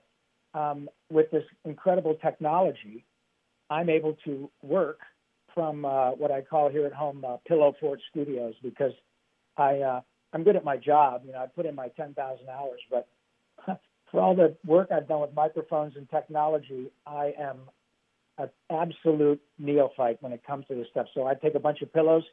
um, 0.58 0.88
with 1.10 1.30
this 1.30 1.44
incredible 1.64 2.14
technology, 2.22 3.04
I'm 3.70 3.88
able 3.88 4.16
to 4.24 4.50
work 4.62 5.00
from 5.54 5.84
uh, 5.84 6.10
what 6.10 6.30
I 6.30 6.42
call 6.42 6.68
here 6.68 6.86
at 6.86 6.92
home 6.92 7.24
uh, 7.26 7.36
Pillow 7.46 7.74
Fort 7.80 8.00
Studios 8.10 8.54
because 8.62 8.92
I 9.56 9.78
uh, 9.78 10.00
I'm 10.32 10.42
good 10.42 10.56
at 10.56 10.64
my 10.64 10.76
job. 10.76 11.22
You 11.24 11.32
know, 11.32 11.38
I 11.38 11.46
put 11.46 11.66
in 11.66 11.74
my 11.74 11.88
10,000 11.88 12.48
hours, 12.48 12.80
but 12.90 13.08
for 14.10 14.20
all 14.20 14.34
the 14.34 14.56
work 14.66 14.88
I've 14.90 15.08
done 15.08 15.20
with 15.20 15.34
microphones 15.34 15.94
and 15.96 16.10
technology, 16.10 16.90
I 17.06 17.32
am 17.38 17.58
an 18.38 18.50
absolute 18.70 19.40
neophyte 19.58 20.18
when 20.20 20.32
it 20.32 20.42
comes 20.46 20.66
to 20.66 20.74
this 20.74 20.86
stuff. 20.90 21.06
So 21.14 21.26
I 21.26 21.34
take 21.34 21.54
a 21.54 21.60
bunch 21.60 21.82
of 21.82 21.92
pillows, 21.92 22.24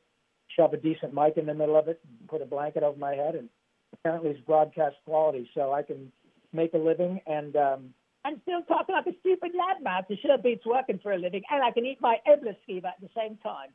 shove 0.56 0.74
a 0.74 0.78
decent 0.78 1.14
mic 1.14 1.38
in 1.38 1.46
the 1.46 1.54
middle 1.54 1.78
of 1.78 1.88
it, 1.88 2.00
put 2.28 2.42
a 2.42 2.46
blanket 2.46 2.84
over 2.84 2.98
my 2.98 3.14
head, 3.14 3.36
and 3.36 3.50
apparently 3.94 4.32
it's 4.32 4.42
broadcast 4.42 4.96
quality. 5.06 5.50
So 5.54 5.74
I 5.74 5.84
can 5.84 6.12
make 6.54 6.74
a 6.74 6.78
living 6.78 7.22
and 7.28 7.56
um, 7.56 7.94
I'm 8.24 8.40
still 8.44 8.62
talking 8.64 8.94
like 8.96 9.08
a 9.08 9.18
stupid 9.20 9.52
lad, 9.58 9.82
man. 9.84 10.04
It 10.10 10.20
sure 10.22 10.38
beats 10.38 10.66
working 10.66 11.00
for 11.02 11.12
a 11.12 11.18
living, 11.18 11.42
and 11.50 11.64
I 11.64 11.72
can 11.72 11.86
eat 11.86 12.00
my 12.02 12.18
endless 12.26 12.56
schema 12.64 12.90
at 12.90 13.02
the 13.02 13.10
same 13.16 13.38
time. 13.38 13.70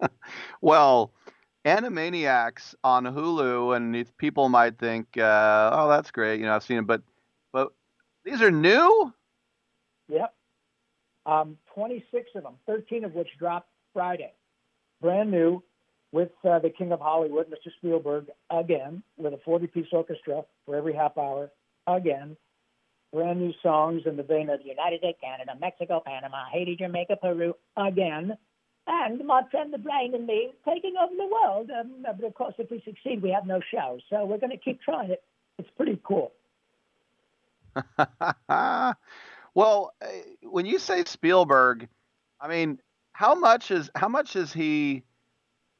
well, 0.60 1.12
Animaniacs 1.64 2.74
on 2.82 3.04
Hulu, 3.04 3.76
and 3.76 4.16
people 4.16 4.48
might 4.48 4.78
think, 4.78 5.18
uh, 5.18 5.70
"Oh, 5.72 5.88
that's 5.88 6.10
great," 6.10 6.40
you 6.40 6.46
know, 6.46 6.54
I've 6.54 6.62
seen 6.62 6.78
it, 6.78 6.86
but 6.86 7.02
but 7.52 7.72
these 8.24 8.40
are 8.40 8.50
new. 8.50 9.12
Yep, 10.08 10.34
um, 11.26 11.58
26 11.74 12.30
of 12.34 12.42
them, 12.42 12.54
13 12.66 13.04
of 13.04 13.14
which 13.14 13.28
dropped 13.38 13.68
Friday. 13.92 14.32
brand 15.00 15.30
new 15.30 15.62
with 16.10 16.30
uh, 16.48 16.58
the 16.58 16.70
King 16.70 16.92
of 16.92 17.00
Hollywood, 17.00 17.46
Mr. 17.48 17.70
Spielberg, 17.76 18.26
again, 18.50 19.02
with 19.18 19.34
a 19.34 19.38
40 19.44 19.66
piece 19.66 19.86
orchestra 19.92 20.42
for 20.64 20.74
every 20.74 20.94
half 20.94 21.18
hour, 21.18 21.50
again. 21.86 22.36
Brand 23.12 23.40
new 23.40 23.52
songs 23.62 24.02
in 24.06 24.16
the 24.16 24.22
vein 24.22 24.50
of 24.50 24.60
United 24.64 25.00
States, 25.00 25.18
Canada, 25.22 25.52
Mexico, 25.58 26.02
Panama, 26.04 26.44
Haiti, 26.52 26.76
Jamaica, 26.76 27.16
Peru, 27.20 27.54
again. 27.76 28.36
And 28.86 29.26
my 29.26 29.42
friend 29.50 29.72
the 29.72 29.78
brain 29.78 30.14
and 30.14 30.26
me 30.26 30.52
taking 30.66 30.94
over 31.02 31.14
the 31.14 31.26
world. 31.26 31.70
Um, 31.70 32.04
but 32.04 32.26
of 32.26 32.34
course, 32.34 32.54
if 32.58 32.70
we 32.70 32.82
succeed, 32.84 33.22
we 33.22 33.30
have 33.30 33.46
no 33.46 33.60
show. 33.70 33.98
So 34.10 34.24
we're 34.24 34.38
going 34.38 34.50
to 34.50 34.58
keep 34.58 34.80
trying 34.82 35.10
it. 35.10 35.22
It's 35.58 35.68
pretty 35.76 36.00
cool. 36.04 36.32
well, 39.54 39.92
uh, 40.02 40.06
when 40.42 40.66
you 40.66 40.78
say 40.78 41.04
Spielberg, 41.04 41.88
I 42.40 42.48
mean, 42.48 42.78
how 43.12 43.34
much 43.34 43.70
is 43.70 43.90
how 43.94 44.08
much 44.08 44.36
is 44.36 44.52
he? 44.52 45.02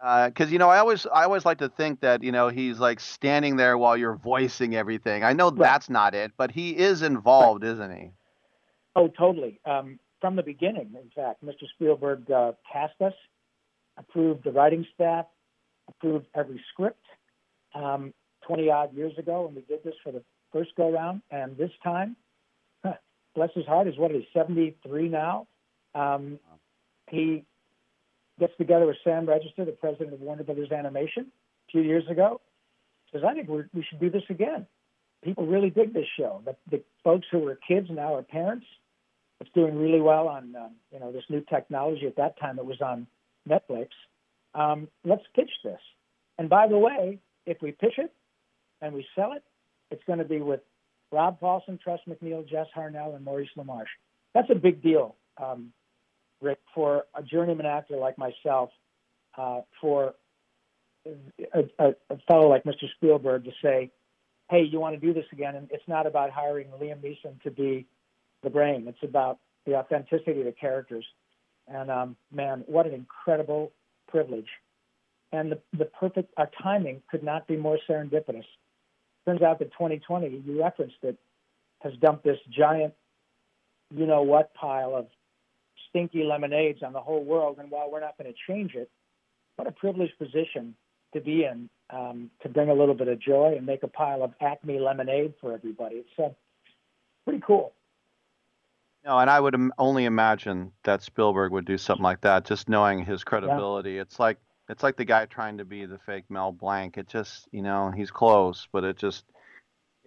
Because 0.01 0.49
uh, 0.49 0.51
you 0.51 0.59
know, 0.59 0.69
I 0.69 0.79
always 0.79 1.07
I 1.07 1.25
always 1.25 1.45
like 1.45 1.59
to 1.59 1.69
think 1.69 2.01
that 2.01 2.23
you 2.23 2.33
know 2.33 2.49
he's 2.49 2.79
like 2.79 3.01
standing 3.01 3.57
there 3.57 3.77
while 3.77 3.97
you're 3.97 4.17
voicing 4.17 4.75
everything. 4.75 5.25
I 5.25 5.33
know 5.33 5.51
right. 5.51 5.59
that's 5.59 5.91
not 5.91 6.15
it, 6.15 6.33
but 6.37 6.51
he 6.51 6.77
is 6.77 7.03
involved, 7.03 7.65
right. 7.65 7.73
isn't 7.73 7.97
he? 7.97 8.11
Oh, 8.97 9.09
totally. 9.09 9.61
Um, 9.65 9.99
from 10.21 10.35
the 10.35 10.43
beginning, 10.43 10.91
in 11.01 11.11
fact, 11.15 11.45
Mr. 11.45 11.69
Spielberg 11.75 12.29
uh, 12.31 12.53
cast 12.73 13.01
us, 13.01 13.13
approved 13.97 14.43
the 14.45 14.51
writing 14.51 14.85
staff, 14.95 15.27
approved 15.89 16.27
every 16.35 16.61
script. 16.73 17.05
Um, 17.75 18.13
Twenty 18.47 18.71
odd 18.71 18.95
years 18.95 19.13
ago, 19.19 19.45
when 19.45 19.57
we 19.57 19.61
did 19.63 19.85
this 19.85 19.95
for 20.03 20.11
the 20.11 20.23
first 20.53 20.71
go 20.75 20.91
round, 20.91 21.21
and 21.31 21.55
this 21.59 21.71
time, 21.85 22.17
bless 23.39 23.51
his 23.55 23.67
heart, 23.67 23.87
is 23.87 23.97
what 23.97 24.11
is 24.11 24.25
73 24.35 25.09
now. 25.09 25.47
Um, 25.95 26.41
he 27.09 27.45
gets 28.41 28.53
together 28.59 28.85
with 28.85 28.97
Sam 29.05 29.27
Register, 29.27 29.65
the 29.65 29.73
president 29.73 30.13
of 30.13 30.21
Warner 30.21 30.43
Brothers 30.43 30.73
Animation, 30.73 31.27
a 31.69 31.71
few 31.71 31.83
years 31.83 32.03
ago. 32.11 32.41
Says, 33.13 33.23
I 33.27 33.35
think 33.35 33.49
we 33.49 33.85
should 33.89 34.01
do 34.01 34.11
this 34.11 34.25
again. 34.29 34.67
People 35.23 35.47
really 35.47 35.71
dig 35.71 35.95
this 35.95 36.07
show. 36.19 36.43
The, 36.45 36.57
the 36.69 36.83
folks 37.05 37.27
who 37.31 37.39
were 37.39 37.57
kids 37.67 37.87
now 37.91 38.17
are 38.17 38.23
parents. 38.23 38.67
It's 39.41 39.51
doing 39.55 39.79
really 39.79 40.01
well 40.01 40.27
on 40.27 40.55
um, 40.57 40.73
you 40.93 40.99
know 40.99 41.13
this 41.13 41.23
new 41.29 41.41
technology. 41.49 42.07
At 42.07 42.17
that 42.17 42.41
time, 42.41 42.59
it 42.59 42.67
was 42.67 42.81
on 42.81 43.07
Netflix. 43.49 43.89
Um, 44.55 44.89
let's 45.05 45.23
pitch 45.35 45.51
this. 45.63 45.81
And 46.39 46.49
by 46.49 46.67
the 46.67 46.77
way, 46.77 47.21
if 47.47 47.63
we 47.63 47.71
pitch 47.71 47.99
it 47.99 48.13
and 48.83 48.93
we 48.93 49.07
sell 49.15 49.33
it, 49.33 49.45
it's 49.93 50.03
going 50.09 50.19
to 50.19 50.25
be 50.25 50.41
with 50.41 50.61
Rob 51.11 51.41
Paulsen, 51.41 51.81
Tress 51.81 52.01
MacNeille, 52.09 52.49
Jess 52.49 52.67
Harnell, 52.77 53.17
and 53.17 53.25
Maurice 53.25 53.49
LaMarche. 53.57 53.87
That's 54.35 54.51
a 54.51 54.55
big 54.55 54.83
deal 54.83 55.17
um, 55.43 55.73
Rick, 56.41 56.59
for 56.75 57.05
a 57.15 57.23
journeyman 57.23 57.67
actor 57.67 57.97
like 57.97 58.17
myself, 58.19 58.71
uh, 59.37 59.61
for 59.81 60.15
a, 61.07 61.65
a, 61.79 61.95
a 62.11 62.19
fellow 62.27 62.49
like 62.49 62.65
Mr. 62.65 62.85
Spielberg 62.97 63.45
to 63.45 63.53
say, 63.63 63.91
hey, 64.51 64.63
you 64.63 64.81
want 64.81 64.99
to 64.99 65.07
do 65.07 65.13
this 65.13 65.27
again? 65.33 65.57
And 65.57 65.69
it's 65.71 65.87
not 65.87 66.07
about 66.07 66.31
hiring 66.31 66.69
Liam 66.81 67.01
Neeson 67.01 67.41
to 67.43 67.51
be 67.51 67.87
the 68.43 68.51
brain. 68.51 68.87
It's 68.89 69.03
about 69.03 69.39
the 69.67 69.75
authenticity 69.75 70.41
of 70.41 70.47
the 70.47 70.53
characters. 70.53 71.05
And 71.67 71.91
um, 71.91 72.17
man, 72.33 72.65
what 72.67 72.87
an 72.87 72.95
incredible 72.95 73.73
privilege. 74.09 74.49
And 75.33 75.53
the, 75.53 75.61
the 75.77 75.85
perfect, 75.85 76.33
our 76.39 76.51
timing 76.63 77.03
could 77.11 77.23
not 77.23 77.47
be 77.47 77.57
more 77.57 77.79
serendipitous. 77.89 78.47
Turns 79.29 79.43
out 79.43 79.59
that 79.59 79.71
2020, 79.73 80.43
you 80.47 80.59
referenced 80.59 80.97
it, 81.03 81.19
has 81.83 81.93
dumped 82.01 82.25
this 82.25 82.39
giant, 82.49 82.95
you 83.95 84.07
know 84.07 84.23
what, 84.23 84.55
pile 84.55 84.97
of 84.97 85.07
stinky 85.91 86.25
lemonades 86.25 86.83
on 86.83 86.95
the 86.95 87.01
whole 87.01 87.23
world. 87.23 87.59
And 87.59 87.71
while 87.71 87.91
we're 87.93 88.01
not 88.01 88.17
going 88.17 88.33
to 88.33 88.39
change 88.51 88.75
it, 88.75 88.91
what 89.57 89.69
a 89.69 89.73
privileged 89.73 90.19
position 90.19 90.75
to 91.13 91.21
be 91.21 91.45
in 91.45 91.69
um, 91.91 92.31
to 92.41 92.49
bring 92.49 92.71
a 92.71 92.75
little 92.75 92.95
bit 92.95 93.09
of 93.09 93.19
joy 93.19 93.53
and 93.55 93.67
make 93.67 93.83
a 93.83 93.89
pile 93.89 94.23
of 94.23 94.33
Acme 94.41 94.79
lemonade 94.79 95.35
for 95.43 95.53
everybody. 95.53 95.97
It's 95.97 96.19
uh, 96.19 96.31
pretty 97.27 97.43
cool. 97.47 97.75
No, 99.05 99.19
and 99.19 99.29
I 99.29 99.41
would 99.41 99.55
only 99.77 100.07
imagine 100.07 100.73
that 100.85 101.03
Spielberg 101.03 101.53
would 101.53 101.67
do 101.67 101.77
something 101.77 102.03
like 102.03 102.23
that, 102.23 102.47
just 102.47 102.71
knowing 102.71 103.05
his 103.05 103.25
credibility. 103.25 103.93
Yeah. 103.93 104.01
It's 104.01 104.19
like 104.19 104.39
it's 104.69 104.83
like 104.83 104.97
the 104.97 105.05
guy 105.05 105.27
trying 105.27 105.59
to 105.59 105.65
be 105.65 105.87
the 105.87 105.99
fake 105.99 106.25
Mel 106.29 106.53
Blanc. 106.53 106.99
It 106.99 107.09
just, 107.09 107.49
you 107.53 107.63
know, 107.63 107.91
he's 107.91 108.11
close, 108.11 108.69
but 108.73 108.85
it 108.85 108.97
just 108.97 109.25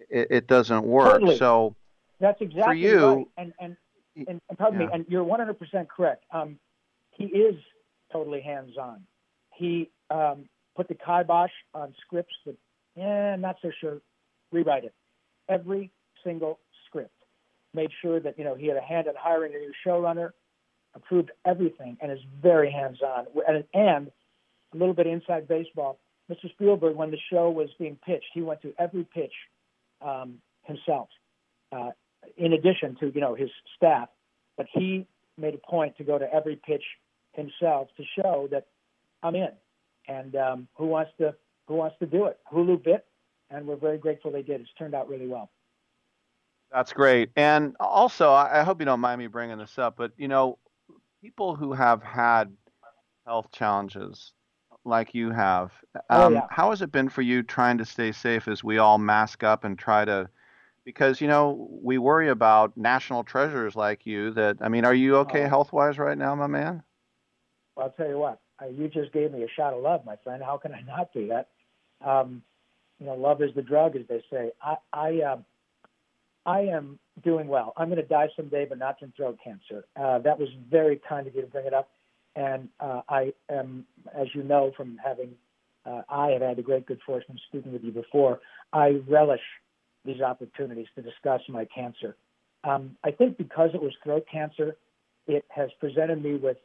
it, 0.08 0.28
it 0.30 0.46
doesn't 0.46 0.84
work. 0.84 1.20
Totally. 1.20 1.36
So 1.38 1.74
that's 2.20 2.40
exactly 2.40 2.64
for 2.64 2.74
you, 2.74 3.06
right. 3.08 3.26
And 3.36 3.52
and 3.60 3.76
and, 4.28 4.40
and 4.48 4.58
pardon 4.58 4.80
yeah. 4.80 4.86
me, 4.86 4.92
and 4.92 5.06
you're 5.08 5.24
100% 5.24 5.88
correct. 5.88 6.24
Um, 6.32 6.58
he 7.10 7.24
is 7.24 7.56
totally 8.12 8.42
hands-on. 8.42 9.06
He 9.54 9.90
um, 10.10 10.44
put 10.76 10.88
the 10.88 10.94
kibosh 10.94 11.50
on 11.74 11.94
scripts 12.04 12.34
that, 12.44 12.56
yeah, 12.94 13.36
not 13.36 13.56
so 13.62 13.70
sure. 13.80 14.00
Rewrite 14.50 14.84
it. 14.84 14.94
Every 15.48 15.90
single 16.22 16.60
script. 16.86 17.10
Made 17.74 17.90
sure 18.02 18.20
that 18.20 18.38
you 18.38 18.44
know 18.44 18.54
he 18.54 18.66
had 18.66 18.76
a 18.76 18.82
hand 18.82 19.06
in 19.06 19.14
hiring 19.18 19.54
a 19.54 19.58
new 19.58 19.72
showrunner, 19.86 20.32
approved 20.94 21.30
everything, 21.46 21.96
and 22.02 22.12
is 22.12 22.18
very 22.42 22.70
hands-on. 22.70 23.26
And, 23.48 23.64
and 23.72 24.10
a 24.72 24.76
little 24.76 24.94
bit 24.94 25.06
inside 25.06 25.48
baseball. 25.48 25.98
Mr. 26.30 26.50
Spielberg, 26.52 26.96
when 26.96 27.10
the 27.10 27.18
show 27.30 27.50
was 27.50 27.68
being 27.78 27.98
pitched, 28.06 28.26
he 28.32 28.42
went 28.42 28.62
to 28.62 28.72
every 28.78 29.04
pitch 29.04 29.32
um, 30.00 30.38
himself. 30.62 31.08
Uh, 31.70 31.90
in 32.36 32.52
addition 32.52 32.96
to 33.00 33.12
you 33.14 33.20
know 33.20 33.34
his 33.34 33.50
staff, 33.76 34.08
but 34.56 34.66
he 34.72 35.06
made 35.38 35.54
a 35.54 35.70
point 35.70 35.96
to 35.96 36.04
go 36.04 36.18
to 36.18 36.32
every 36.32 36.56
pitch 36.56 36.84
himself 37.32 37.88
to 37.96 38.04
show 38.16 38.48
that 38.50 38.66
I'm 39.22 39.34
in, 39.34 39.50
and 40.08 40.36
um, 40.36 40.68
who 40.74 40.86
wants 40.86 41.10
to 41.18 41.34
who 41.66 41.74
wants 41.74 41.96
to 41.98 42.06
do 42.06 42.26
it? 42.26 42.38
Hulu 42.52 42.84
bit, 42.84 43.04
and 43.50 43.66
we're 43.66 43.76
very 43.76 43.98
grateful 43.98 44.30
they 44.30 44.42
did. 44.42 44.60
It's 44.60 44.70
turned 44.78 44.94
out 44.94 45.08
really 45.08 45.26
well. 45.26 45.50
That's 46.70 46.92
great, 46.92 47.30
and 47.36 47.76
also 47.80 48.30
I 48.32 48.62
hope 48.62 48.80
you 48.80 48.86
don't 48.86 49.00
mind 49.00 49.18
me 49.18 49.26
bringing 49.26 49.58
this 49.58 49.78
up, 49.78 49.96
but 49.96 50.12
you 50.16 50.28
know, 50.28 50.58
people 51.20 51.56
who 51.56 51.72
have 51.72 52.02
had 52.02 52.52
health 53.26 53.48
challenges 53.52 54.32
like 54.84 55.14
you 55.14 55.30
have, 55.30 55.72
oh, 56.10 56.26
um, 56.26 56.32
oh, 56.32 56.36
yeah. 56.36 56.46
how 56.50 56.70
has 56.70 56.82
it 56.82 56.92
been 56.92 57.08
for 57.08 57.22
you 57.22 57.42
trying 57.42 57.78
to 57.78 57.84
stay 57.84 58.12
safe 58.12 58.48
as 58.48 58.64
we 58.64 58.78
all 58.78 58.98
mask 58.98 59.42
up 59.42 59.64
and 59.64 59.78
try 59.78 60.04
to 60.04 60.28
because 60.84 61.20
you 61.20 61.28
know 61.28 61.68
we 61.82 61.98
worry 61.98 62.28
about 62.28 62.76
national 62.76 63.22
treasures 63.24 63.76
like 63.76 64.04
you. 64.04 64.32
That 64.32 64.56
I 64.60 64.68
mean, 64.68 64.84
are 64.84 64.94
you 64.94 65.16
okay 65.18 65.44
Oh. 65.44 65.48
health 65.48 65.72
wise 65.72 65.98
right 65.98 66.18
now, 66.18 66.34
my 66.34 66.48
man? 66.48 66.82
Well, 67.76 67.86
I'll 67.86 67.92
tell 67.92 68.08
you 68.08 68.18
what, 68.18 68.40
you 68.70 68.88
just 68.88 69.12
gave 69.12 69.32
me 69.32 69.42
a 69.42 69.48
shot 69.48 69.72
of 69.72 69.82
love, 69.82 70.04
my 70.04 70.16
friend. 70.16 70.42
How 70.42 70.56
can 70.58 70.74
I 70.74 70.82
not 70.82 71.12
do 71.12 71.28
that? 71.28 71.48
Um, 72.04 72.42
you 72.98 73.06
know, 73.06 73.14
love 73.14 73.42
is 73.42 73.54
the 73.54 73.62
drug, 73.62 73.96
as 73.96 74.02
they 74.08 74.22
say. 74.30 74.52
I, 74.62 74.76
I, 74.92 75.20
uh, 75.20 75.36
I 76.46 76.60
am 76.60 76.98
doing 77.24 77.48
well. 77.48 77.72
I'm 77.76 77.88
going 77.88 78.00
to 78.00 78.06
die 78.06 78.28
someday, 78.36 78.64
but 78.64 78.78
not 78.78 78.98
from 78.98 79.12
throat 79.16 79.38
cancer. 79.42 79.86
Uh, 79.96 80.18
that 80.20 80.38
was 80.38 80.48
very 80.70 81.00
kind 81.08 81.26
of 81.26 81.34
you 81.34 81.40
to 81.40 81.46
bring 81.46 81.66
it 81.66 81.74
up. 81.74 81.88
And 82.34 82.68
uh, 82.80 83.02
I 83.08 83.32
am, 83.50 83.84
as 84.18 84.28
you 84.34 84.42
know 84.42 84.72
from 84.76 84.98
having, 85.04 85.30
uh, 85.84 86.02
I 86.08 86.30
have 86.30 86.42
had 86.42 86.56
the 86.56 86.62
great 86.62 86.86
good 86.86 87.00
fortune 87.04 87.32
of 87.32 87.38
speaking 87.48 87.72
with 87.72 87.84
you 87.84 87.92
before. 87.92 88.40
I 88.72 89.00
relish 89.08 89.40
these 90.04 90.20
opportunities 90.20 90.86
to 90.94 91.02
discuss 91.02 91.40
my 91.48 91.66
cancer. 91.74 92.16
Um, 92.64 92.96
I 93.04 93.10
think 93.10 93.36
because 93.36 93.70
it 93.74 93.82
was 93.82 93.92
throat 94.02 94.24
cancer, 94.30 94.76
it 95.26 95.44
has 95.50 95.70
presented 95.80 96.22
me 96.22 96.36
with 96.36 96.56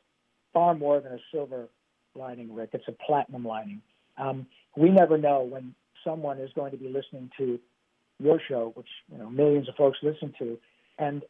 far 0.53 0.73
more 0.73 0.99
than 0.99 1.14
a 1.14 1.19
silver 1.31 1.68
lining, 2.15 2.53
Rick. 2.53 2.72
It's 2.73 2.88
a 2.88 2.91
platinum 2.91 3.45
lining. 3.45 3.81
Um, 4.18 4.48
we 4.76 4.89
never 4.89 5.18
know 5.18 5.41
when 5.41 5.76
someone 6.03 6.39
is 6.39 6.49
going 6.56 6.72
to 6.72 6.77
be 6.77 6.88
listening 6.88 7.30
to 7.38 7.60
your 8.19 8.39
show, 8.48 8.72
which 8.76 8.88
you 9.11 9.18
know 9.18 9.30
millions 9.30 9.69
of 9.69 9.76
folks 9.76 9.98
listen 10.02 10.34
to, 10.39 10.57
and 10.98 11.23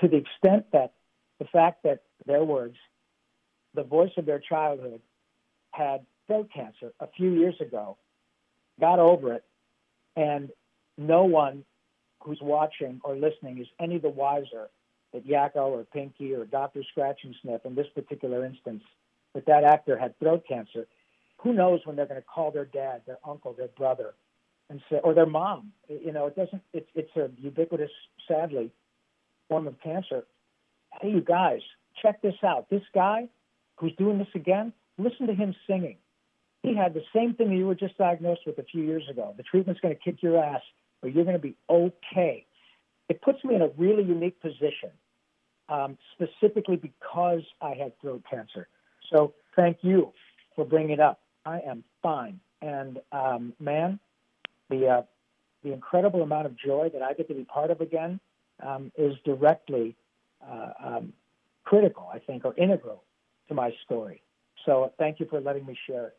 to 0.00 0.08
the 0.08 0.16
extent 0.16 0.66
that 0.72 0.92
the 1.40 1.46
fact 1.46 1.82
that 1.82 2.02
their 2.26 2.44
words, 2.44 2.76
the 3.74 3.82
voice 3.82 4.12
of 4.16 4.26
their 4.26 4.38
childhood, 4.38 5.00
had 5.72 6.06
throat 6.28 6.48
cancer 6.54 6.92
a 7.00 7.08
few 7.16 7.32
years 7.32 7.56
ago, 7.60 7.96
got 8.78 9.00
over 9.00 9.34
it, 9.34 9.44
and 10.16 10.50
no 10.96 11.24
one 11.24 11.64
who's 12.22 12.38
watching 12.42 13.00
or 13.02 13.16
listening 13.16 13.58
is 13.58 13.66
any 13.80 13.98
the 13.98 14.08
wiser 14.08 14.68
that 15.12 15.26
Yakko 15.26 15.56
or 15.56 15.84
Pinky 15.84 16.34
or 16.34 16.44
Dr. 16.44 16.82
Scratchansniff 16.96 17.64
in 17.64 17.74
this 17.74 17.86
particular 17.94 18.44
instance, 18.44 18.82
that 19.34 19.46
that 19.46 19.64
actor 19.64 19.98
had 19.98 20.16
throat 20.18 20.44
cancer. 20.46 20.86
Who 21.38 21.52
knows 21.52 21.80
when 21.84 21.96
they're 21.96 22.06
going 22.06 22.20
to 22.20 22.26
call 22.26 22.50
their 22.50 22.66
dad, 22.66 23.02
their 23.06 23.18
uncle, 23.26 23.54
their 23.54 23.68
brother, 23.68 24.14
and 24.68 24.80
say, 24.90 24.98
or 25.02 25.14
their 25.14 25.26
mom? 25.26 25.72
You 25.88 26.12
know, 26.12 26.26
it 26.26 26.36
doesn't. 26.36 26.62
It's 26.72 26.88
it's 26.94 27.16
a 27.16 27.30
ubiquitous, 27.38 27.90
sadly, 28.28 28.70
form 29.48 29.66
of 29.66 29.80
cancer. 29.80 30.24
Hey, 31.00 31.10
you 31.10 31.20
guys, 31.20 31.60
check 32.02 32.20
this 32.22 32.34
out. 32.42 32.68
This 32.70 32.82
guy 32.94 33.28
who's 33.76 33.94
doing 33.96 34.18
this 34.18 34.28
again, 34.34 34.72
listen 34.98 35.26
to 35.26 35.34
him 35.34 35.54
singing. 35.66 35.96
He 36.62 36.76
had 36.76 36.92
the 36.92 37.02
same 37.14 37.34
thing 37.34 37.52
you 37.52 37.66
were 37.66 37.74
just 37.74 37.96
diagnosed 37.96 38.42
with 38.46 38.58
a 38.58 38.62
few 38.62 38.82
years 38.82 39.04
ago. 39.08 39.32
The 39.36 39.42
treatment's 39.42 39.80
going 39.80 39.94
to 39.94 40.00
kick 40.00 40.22
your 40.22 40.42
ass, 40.42 40.60
but 41.00 41.14
you're 41.14 41.24
going 41.24 41.36
to 41.36 41.42
be 41.42 41.56
okay. 41.70 42.44
It 43.08 43.22
puts 43.22 43.42
me 43.44 43.54
in 43.54 43.62
a 43.62 43.68
really 43.78 44.02
unique 44.02 44.40
position, 44.40 44.90
um, 45.68 45.96
specifically 46.14 46.76
because 46.76 47.42
I 47.62 47.74
had 47.74 47.98
throat 48.00 48.22
cancer. 48.30 48.68
So 49.10 49.32
thank 49.56 49.78
you 49.82 50.12
for 50.54 50.64
bringing 50.66 50.90
it 50.90 51.00
up. 51.00 51.20
I 51.46 51.60
am 51.60 51.82
fine, 52.02 52.40
and 52.60 52.98
um, 53.12 53.54
man, 53.58 53.98
the 54.68 54.86
uh, 54.86 55.02
the 55.64 55.72
incredible 55.72 56.22
amount 56.22 56.46
of 56.46 56.56
joy 56.56 56.90
that 56.92 57.02
I 57.02 57.14
get 57.14 57.28
to 57.28 57.34
be 57.34 57.44
part 57.44 57.70
of 57.70 57.80
again 57.80 58.20
um, 58.62 58.92
is 58.96 59.14
directly 59.24 59.96
uh, 60.46 60.70
um, 60.84 61.12
critical, 61.64 62.08
I 62.12 62.18
think, 62.18 62.44
or 62.44 62.54
integral 62.56 63.04
to 63.48 63.54
my 63.54 63.72
story. 63.84 64.22
So 64.64 64.92
thank 64.98 65.20
you 65.20 65.26
for 65.26 65.40
letting 65.40 65.66
me 65.66 65.76
share 65.86 66.08
it. 66.08 66.16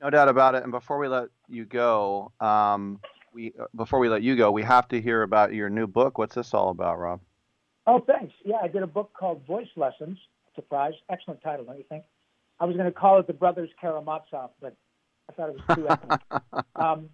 No 0.00 0.10
doubt 0.10 0.28
about 0.28 0.54
it. 0.54 0.62
And 0.62 0.70
before 0.70 0.98
we 0.98 1.08
let 1.08 1.28
you 1.48 1.64
go, 1.64 2.32
um, 2.40 3.00
we 3.32 3.52
uh, 3.60 3.64
before 3.74 3.98
we 3.98 4.08
let 4.08 4.22
you 4.22 4.36
go, 4.36 4.50
we 4.50 4.62
have 4.62 4.86
to 4.88 5.00
hear 5.00 5.22
about 5.22 5.52
your 5.52 5.68
new 5.68 5.86
book. 5.86 6.18
What's 6.18 6.34
this 6.34 6.54
all 6.54 6.70
about, 6.70 6.98
Rob? 6.98 7.20
Oh, 7.86 8.00
thanks. 8.06 8.34
Yeah, 8.44 8.58
I 8.62 8.68
did 8.68 8.82
a 8.82 8.86
book 8.86 9.12
called 9.18 9.44
Voice 9.46 9.68
Lessons. 9.76 10.18
Surprise! 10.54 10.92
Excellent 11.08 11.42
title, 11.42 11.64
don't 11.64 11.78
you 11.78 11.84
think? 11.88 12.04
I 12.60 12.64
was 12.64 12.76
going 12.76 12.86
to 12.86 12.92
call 12.92 13.18
it 13.18 13.26
The 13.26 13.32
Brothers 13.32 13.70
Karamazov, 13.80 14.50
but 14.60 14.76
I 15.28 15.32
thought 15.32 15.50
it 15.50 15.56
was 15.56 15.76
too 15.76 15.88
ethnic. 15.88 16.20
um, 16.76 17.08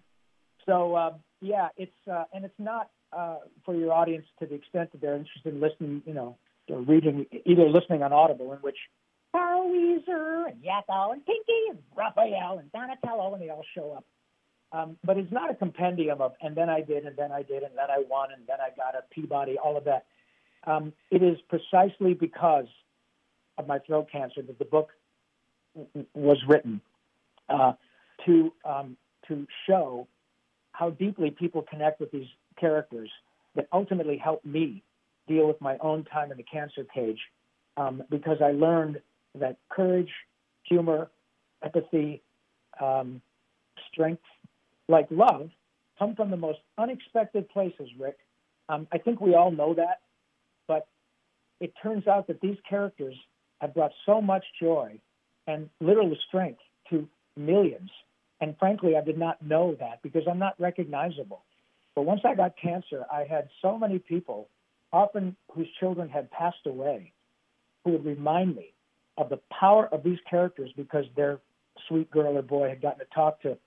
so 0.65 0.95
uh, 0.95 1.13
yeah, 1.41 1.69
it's 1.77 1.95
uh, 2.11 2.25
and 2.33 2.45
it's 2.45 2.59
not 2.59 2.89
uh, 3.15 3.37
for 3.63 3.75
your 3.75 3.93
audience 3.93 4.25
to 4.39 4.45
the 4.45 4.55
extent 4.55 4.91
that 4.91 5.01
they're 5.01 5.15
interested 5.15 5.53
in 5.53 5.61
listening, 5.61 6.03
you 6.05 6.13
know, 6.13 6.37
or 6.69 6.81
reading, 6.81 7.25
either 7.45 7.69
listening 7.69 8.03
on 8.03 8.11
Audible, 8.11 8.53
in 8.53 8.59
which 8.59 8.77
Carl 9.31 9.71
Wheezer 9.71 10.45
and 10.47 10.63
Yakko 10.63 11.13
and 11.13 11.25
Pinky 11.25 11.61
and 11.69 11.79
Raphael 11.95 12.59
and 12.59 12.71
Donatello, 12.71 13.33
and 13.33 13.41
they 13.41 13.49
all 13.49 13.65
show 13.75 13.93
up. 13.93 14.05
Um, 14.71 14.97
but 15.03 15.17
it's 15.17 15.31
not 15.31 15.49
a 15.51 15.55
compendium 15.55 16.21
of, 16.21 16.33
and 16.41 16.55
then 16.55 16.69
I 16.69 16.81
did, 16.81 17.05
and 17.05 17.15
then 17.15 17.31
I 17.31 17.43
did, 17.43 17.63
and 17.63 17.77
then 17.77 17.89
I 17.89 18.03
won, 18.09 18.31
and 18.33 18.41
then 18.47 18.57
I 18.59 18.75
got 18.75 18.95
a 18.95 19.03
Peabody, 19.13 19.57
all 19.57 19.77
of 19.77 19.85
that. 19.85 20.05
Um, 20.67 20.91
it 21.11 21.21
is 21.21 21.37
precisely 21.47 22.13
because 22.13 22.67
of 23.57 23.67
my 23.67 23.79
throat 23.79 24.07
cancer 24.11 24.41
that 24.41 24.59
the 24.59 24.65
book 24.65 24.89
was 26.13 26.37
written 26.47 26.81
uh, 27.49 27.73
to 28.25 28.51
um, 28.65 28.97
to 29.27 29.47
show 29.67 30.07
how 30.71 30.89
deeply 30.89 31.31
people 31.31 31.61
connect 31.61 31.99
with 31.99 32.11
these 32.11 32.27
characters 32.59 33.09
that 33.55 33.67
ultimately 33.71 34.17
helped 34.17 34.45
me 34.45 34.83
deal 35.27 35.47
with 35.47 35.59
my 35.61 35.77
own 35.79 36.03
time 36.05 36.31
in 36.31 36.37
the 36.37 36.43
cancer 36.43 36.85
cage 36.93 37.19
um, 37.77 38.03
because 38.09 38.37
I 38.41 38.51
learned 38.51 39.01
that 39.35 39.57
courage, 39.69 40.11
humor, 40.63 41.09
empathy, 41.63 42.21
um, 42.79 43.21
strength, 43.91 44.21
like 44.87 45.07
love, 45.09 45.49
come 45.97 46.15
from 46.15 46.29
the 46.29 46.37
most 46.37 46.59
unexpected 46.77 47.49
places, 47.49 47.89
Rick. 47.99 48.17
Um, 48.69 48.87
I 48.91 48.97
think 48.97 49.21
we 49.21 49.35
all 49.35 49.51
know 49.51 49.73
that, 49.75 50.01
but 50.67 50.87
it 51.59 51.73
turns 51.81 52.07
out 52.07 52.27
that 52.27 52.41
these 52.41 52.57
characters 52.69 53.15
have 53.61 53.73
brought 53.73 53.91
so 54.05 54.21
much 54.21 54.43
joy 54.61 54.99
and 55.47 55.69
literal 55.79 56.15
strength 56.27 56.59
to 56.89 57.07
millions. 57.37 57.89
And 58.41 58.55
frankly, 58.59 58.95
I 58.97 59.01
did 59.01 59.17
not 59.17 59.41
know 59.41 59.75
that 59.79 60.01
because 60.01 60.23
I'm 60.29 60.39
not 60.39 60.59
recognizable. 60.59 61.43
But 61.95 62.03
once 62.03 62.21
I 62.25 62.35
got 62.35 62.53
cancer, 62.61 63.05
I 63.11 63.23
had 63.23 63.47
so 63.61 63.77
many 63.77 63.99
people, 63.99 64.49
often 64.91 65.35
whose 65.53 65.67
children 65.79 66.09
had 66.09 66.29
passed 66.31 66.65
away, 66.65 67.13
who 67.83 67.91
would 67.91 68.05
remind 68.05 68.55
me 68.55 68.73
of 69.17 69.29
the 69.29 69.39
power 69.49 69.87
of 69.87 70.03
these 70.03 70.19
characters 70.29 70.71
because 70.75 71.05
their 71.15 71.39
sweet 71.87 72.11
girl 72.11 72.37
or 72.37 72.41
boy 72.41 72.67
had 72.69 72.81
gotten 72.81 72.99
to 72.99 73.05
talk 73.13 73.41
to 73.41 73.57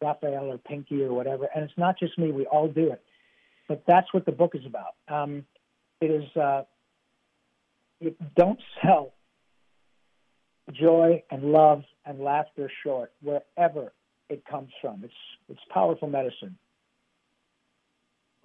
Raphael 0.00 0.50
or 0.50 0.58
Pinky 0.58 1.02
or 1.02 1.12
whatever. 1.12 1.48
And 1.54 1.64
it's 1.64 1.78
not 1.78 1.98
just 1.98 2.18
me; 2.18 2.32
we 2.32 2.46
all 2.46 2.68
do 2.68 2.90
it. 2.92 3.02
But 3.68 3.82
that's 3.86 4.12
what 4.14 4.24
the 4.24 4.32
book 4.32 4.54
is 4.54 4.64
about. 4.64 4.94
Um, 5.08 5.44
it 6.00 6.10
is 6.10 6.36
uh, 6.36 6.62
it, 8.00 8.16
don't 8.34 8.60
sell 8.82 9.14
joy 10.72 11.22
and 11.30 11.44
love 11.44 11.82
and 12.04 12.20
laughter 12.20 12.70
short 12.82 13.12
wherever 13.22 13.92
it 14.28 14.44
comes 14.46 14.70
from. 14.80 15.02
It's 15.04 15.12
it's 15.48 15.60
powerful 15.72 16.08
medicine. 16.08 16.56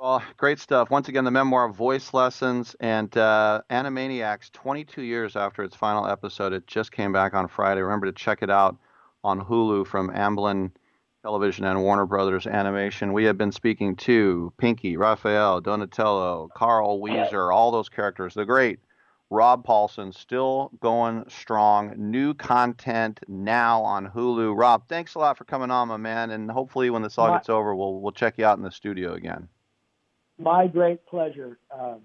Well, 0.02 0.24
great 0.36 0.58
stuff. 0.58 0.90
Once 0.90 1.10
again, 1.10 1.26
the 1.26 1.30
memoir 1.30 1.72
Voice 1.72 2.12
Lessons 2.12 2.76
and 2.80 3.16
uh, 3.16 3.62
Animaniacs, 3.70 4.52
22 4.52 5.04
years 5.04 5.36
after 5.36 5.62
its 5.62 5.76
final 5.76 6.08
episode. 6.08 6.54
It 6.54 6.66
just 6.66 6.92
came 6.92 7.14
back 7.14 7.36
on 7.36 7.48
Friday. 7.48 7.82
Remember 7.82 8.08
to 8.08 8.12
check 8.12 8.42
it 8.42 8.50
out 8.50 8.78
on 9.24 9.40
Hulu 9.40 9.86
from 9.86 10.10
Amblin 10.10 10.72
Television 11.22 11.66
and 11.66 11.84
Warner 11.84 12.08
Brothers 12.08 12.48
Animation. 12.48 13.14
We 13.14 13.26
have 13.26 13.38
been 13.38 13.52
speaking 13.52 13.96
to 13.98 14.52
Pinky, 14.58 14.98
Raphael, 14.98 15.62
Donatello, 15.62 16.50
Carl 16.56 17.00
Wheezer, 17.00 17.52
all 17.52 17.70
those 17.70 17.88
characters. 17.88 18.34
The 18.34 18.44
great 18.44 18.80
Rob 19.30 19.64
Paulsen, 19.64 20.16
still 20.16 20.72
going 20.80 21.26
strong. 21.28 21.94
New 21.96 22.34
content 22.34 23.20
now 23.28 23.84
on 23.84 24.10
Hulu. 24.10 24.58
Rob, 24.58 24.88
thanks 24.90 25.14
a 25.14 25.20
lot 25.20 25.38
for 25.38 25.46
coming 25.46 25.70
on, 25.70 25.90
my 25.90 25.98
man. 25.98 26.32
And 26.32 26.50
hopefully, 26.50 26.90
when 26.90 27.04
this 27.04 27.20
all 27.20 27.32
gets 27.32 27.50
over, 27.50 27.76
we'll 27.76 28.02
we'll 28.02 28.12
check 28.12 28.40
you 28.40 28.46
out 28.46 28.58
in 28.58 28.64
the 28.64 28.72
studio 28.72 29.14
again. 29.14 29.48
My 30.42 30.68
great 30.68 31.06
pleasure, 31.06 31.60
um, 31.72 32.02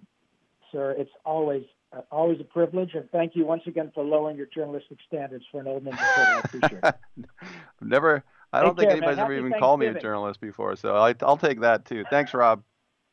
sir. 0.71 0.95
It's 0.99 1.11
always 1.25 1.65
uh, 1.97 2.03
always 2.11 2.39
a 2.41 2.45
privilege, 2.45 2.91
and 2.95 3.09
thank 3.11 3.35
you 3.35 3.47
once 3.47 3.63
again 3.67 3.91
for 3.95 4.05
lowering 4.05 4.37
your 4.37 4.47
journalistic 4.47 4.99
standards 5.07 5.45
for 5.51 5.61
an 5.61 5.67
old 5.67 5.85
man. 5.85 5.95
I 5.99 6.43
appreciate 6.45 6.81
it. 6.83 6.95
Never. 7.81 8.25
I 8.53 8.61
don't 8.61 8.77
Take 8.77 8.89
think 8.89 8.91
care, 8.91 9.01
man. 9.01 9.09
anybody's 9.09 9.19
ever 9.19 9.35
Happy 9.35 9.47
even 9.47 9.59
called 9.59 9.81
me 9.81 9.87
a 9.87 9.99
journalist 9.99 10.41
before, 10.41 10.77
so 10.77 10.97
I, 10.97 11.15
I'll 11.23 11.37
take 11.37 11.61
that 11.61 11.85
too. 11.85 12.05
Thanks, 12.11 12.35
Rob. 12.35 12.63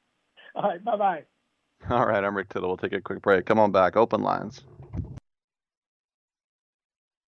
All 0.55 0.63
right, 0.63 0.83
bye 0.83 0.97
bye. 0.97 1.23
All 1.89 2.05
right, 2.05 2.23
I'm 2.23 2.35
Rick 2.35 2.49
Tittle. 2.49 2.69
We'll 2.69 2.77
take 2.77 2.93
a 2.93 3.01
quick 3.01 3.21
break. 3.21 3.45
Come 3.45 3.59
on 3.59 3.71
back. 3.71 3.95
Open 3.95 4.21
lines. 4.21 4.61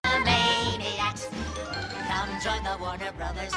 Maniacs. 0.05 1.29
Come 2.07 2.41
join 2.41 2.63
the 2.63 2.77
Warner 2.79 3.11
Brothers. 3.13 3.53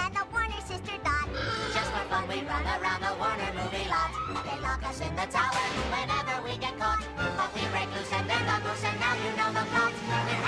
We 2.28 2.42
run 2.42 2.64
around 2.76 3.00
the 3.00 3.14
Warner 3.18 3.52
movie 3.56 3.88
lot. 3.88 4.12
They 4.44 4.60
lock 4.60 4.84
us 4.84 5.00
in 5.00 5.16
the 5.16 5.26
tower 5.32 5.64
whenever 5.96 6.42
we 6.44 6.58
get 6.58 6.78
caught. 6.78 7.02
But 7.16 7.54
we 7.54 7.62
break 7.72 7.88
loose 7.96 8.12
and 8.12 8.28
they're 8.28 8.36
and 8.38 9.00
now 9.00 9.14
you 9.24 9.30
know 9.38 9.50
the 9.56 9.64
plot. 9.72 9.92
We're 10.28 10.44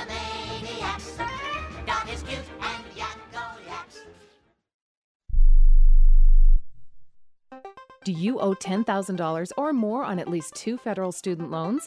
Animaniacs. 0.00 1.18
Dot 1.86 2.08
is 2.10 2.22
cute 2.22 2.48
and 2.62 2.84
Yakko 2.96 3.44
yaks. 3.68 3.98
Do 8.04 8.12
you 8.12 8.40
owe 8.40 8.54
$10,000 8.54 9.52
or 9.58 9.72
more 9.74 10.04
on 10.04 10.18
at 10.18 10.28
least 10.28 10.54
two 10.54 10.78
federal 10.78 11.12
student 11.12 11.50
loans? 11.50 11.86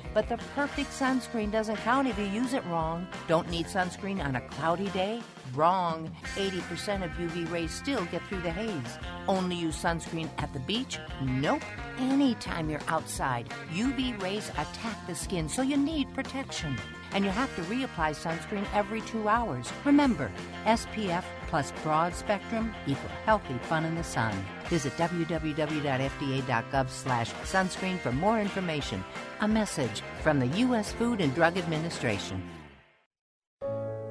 But 0.13 0.27
the 0.27 0.37
perfect 0.55 0.89
sunscreen 0.91 1.51
doesn't 1.51 1.77
count 1.77 2.07
if 2.07 2.17
you 2.19 2.25
use 2.25 2.53
it 2.53 2.65
wrong. 2.65 3.07
Don't 3.27 3.49
need 3.49 3.67
sunscreen 3.67 4.23
on 4.23 4.35
a 4.35 4.41
cloudy 4.41 4.89
day? 4.89 5.21
Wrong. 5.55 6.09
80% 6.35 7.03
of 7.03 7.11
UV 7.11 7.51
rays 7.51 7.71
still 7.71 8.05
get 8.05 8.21
through 8.27 8.41
the 8.41 8.51
haze. 8.51 8.97
Only 9.27 9.55
use 9.55 9.75
sunscreen 9.75 10.29
at 10.37 10.53
the 10.53 10.59
beach? 10.59 10.97
Nope. 11.21 11.63
Anytime 11.97 12.69
you're 12.69 12.81
outside, 12.87 13.49
UV 13.73 14.21
rays 14.21 14.49
attack 14.49 15.05
the 15.07 15.15
skin, 15.15 15.49
so 15.49 15.61
you 15.61 15.77
need 15.77 16.13
protection. 16.13 16.77
And 17.13 17.25
you 17.25 17.31
have 17.31 17.53
to 17.57 17.61
reapply 17.63 18.15
sunscreen 18.15 18.65
every 18.73 19.01
two 19.01 19.27
hours. 19.27 19.71
Remember, 19.83 20.31
SPF 20.65 21.23
plus 21.47 21.73
broad 21.83 22.15
spectrum 22.15 22.73
equal 22.87 23.09
healthy 23.25 23.57
fun 23.63 23.83
in 23.83 23.95
the 23.95 24.03
sun. 24.03 24.33
Visit 24.69 24.93
www.fda.gov 24.93 26.89
slash 26.89 27.33
sunscreen 27.43 27.99
for 27.99 28.13
more 28.13 28.39
information. 28.39 29.03
A 29.41 29.47
message 29.47 30.01
from 30.23 30.39
the 30.39 30.47
U.S. 30.59 30.93
Food 30.93 31.19
and 31.19 31.35
Drug 31.35 31.57
Administration. 31.57 32.41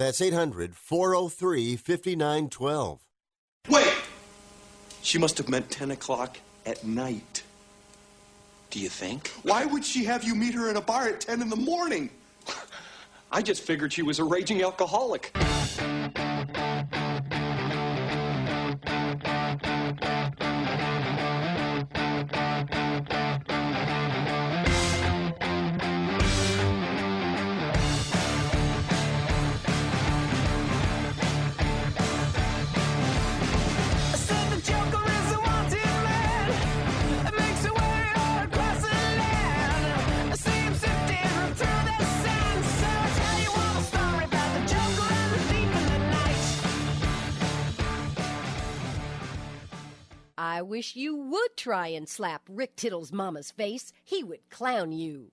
That's 0.00 0.22
800 0.22 0.74
403 0.76 1.76
5912. 1.76 3.00
Wait! 3.68 3.94
She 5.02 5.18
must 5.18 5.36
have 5.36 5.50
meant 5.50 5.70
10 5.70 5.90
o'clock 5.90 6.38
at 6.64 6.82
night. 6.86 7.42
Do 8.70 8.80
you 8.80 8.88
think? 8.88 9.28
Why 9.42 9.66
would 9.66 9.84
she 9.84 10.04
have 10.04 10.24
you 10.24 10.34
meet 10.34 10.54
her 10.54 10.70
in 10.70 10.78
a 10.78 10.80
bar 10.80 11.08
at 11.08 11.20
10 11.20 11.42
in 11.42 11.50
the 11.50 11.56
morning? 11.56 12.08
I 13.30 13.42
just 13.42 13.62
figured 13.62 13.92
she 13.92 14.00
was 14.00 14.18
a 14.18 14.24
raging 14.24 14.62
alcoholic. 14.62 15.36
I 50.60 50.62
wish 50.62 50.94
you 50.94 51.16
would 51.16 51.56
try 51.56 51.86
and 51.86 52.06
slap 52.06 52.42
Rick 52.46 52.76
Tittle's 52.76 53.14
mama's 53.14 53.50
face. 53.50 53.94
He 54.04 54.22
would 54.22 54.50
clown 54.50 54.92
you. 54.92 55.32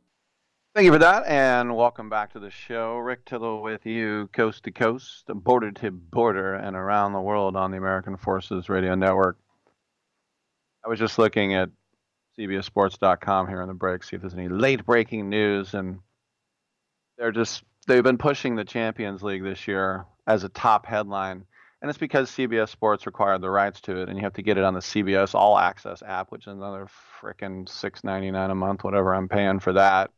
Thank 0.73 0.85
you 0.85 0.93
for 0.93 0.99
that, 0.99 1.25
and 1.27 1.75
welcome 1.75 2.09
back 2.09 2.31
to 2.31 2.39
the 2.39 2.49
show. 2.49 2.95
Rick 2.95 3.25
Tittle 3.25 3.61
with 3.61 3.85
you, 3.85 4.29
coast 4.31 4.63
to 4.63 4.71
coast, 4.71 5.25
border 5.27 5.73
to 5.73 5.91
border, 5.91 6.53
and 6.53 6.77
around 6.77 7.11
the 7.11 7.19
world 7.19 7.57
on 7.57 7.71
the 7.71 7.77
American 7.77 8.15
Forces 8.15 8.69
Radio 8.69 8.95
Network. 8.95 9.37
I 10.85 10.87
was 10.87 10.97
just 10.97 11.19
looking 11.19 11.55
at 11.55 11.71
CBSSports.com 12.39 13.49
here 13.49 13.61
in 13.61 13.67
the 13.67 13.73
break, 13.73 14.05
see 14.05 14.15
if 14.15 14.21
there's 14.21 14.33
any 14.33 14.47
late 14.47 14.85
breaking 14.85 15.27
news, 15.27 15.73
and 15.73 15.99
they're 17.17 17.33
just 17.33 17.63
they've 17.85 18.01
been 18.01 18.17
pushing 18.17 18.55
the 18.55 18.63
Champions 18.63 19.21
League 19.21 19.43
this 19.43 19.67
year 19.67 20.05
as 20.25 20.45
a 20.45 20.49
top 20.49 20.85
headline, 20.85 21.43
and 21.81 21.89
it's 21.89 21.97
because 21.97 22.31
CBS 22.31 22.69
Sports 22.69 23.05
required 23.05 23.41
the 23.41 23.49
rights 23.49 23.81
to 23.81 24.01
it, 24.01 24.09
and 24.09 24.17
you 24.17 24.23
have 24.23 24.33
to 24.33 24.41
get 24.41 24.57
it 24.57 24.63
on 24.63 24.73
the 24.73 24.79
CBS 24.79 25.35
All 25.35 25.57
Access 25.57 26.01
app, 26.03 26.31
which 26.31 26.47
is 26.47 26.53
another 26.53 26.87
frickin' 27.21 27.67
six 27.69 28.03
ninety 28.03 28.31
nine 28.31 28.51
a 28.51 28.55
month, 28.55 28.83
whatever 28.83 29.13
I'm 29.13 29.29
paying 29.29 29.59
for 29.59 29.73
that 29.73 30.11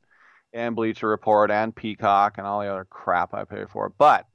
and 0.53 0.75
Bleacher 0.75 1.07
Report 1.07 1.51
and 1.51 1.75
Peacock 1.75 2.37
and 2.37 2.47
all 2.47 2.61
the 2.61 2.67
other 2.67 2.85
crap 2.85 3.33
I 3.33 3.43
pay 3.43 3.65
for. 3.65 3.89
But 3.89 4.27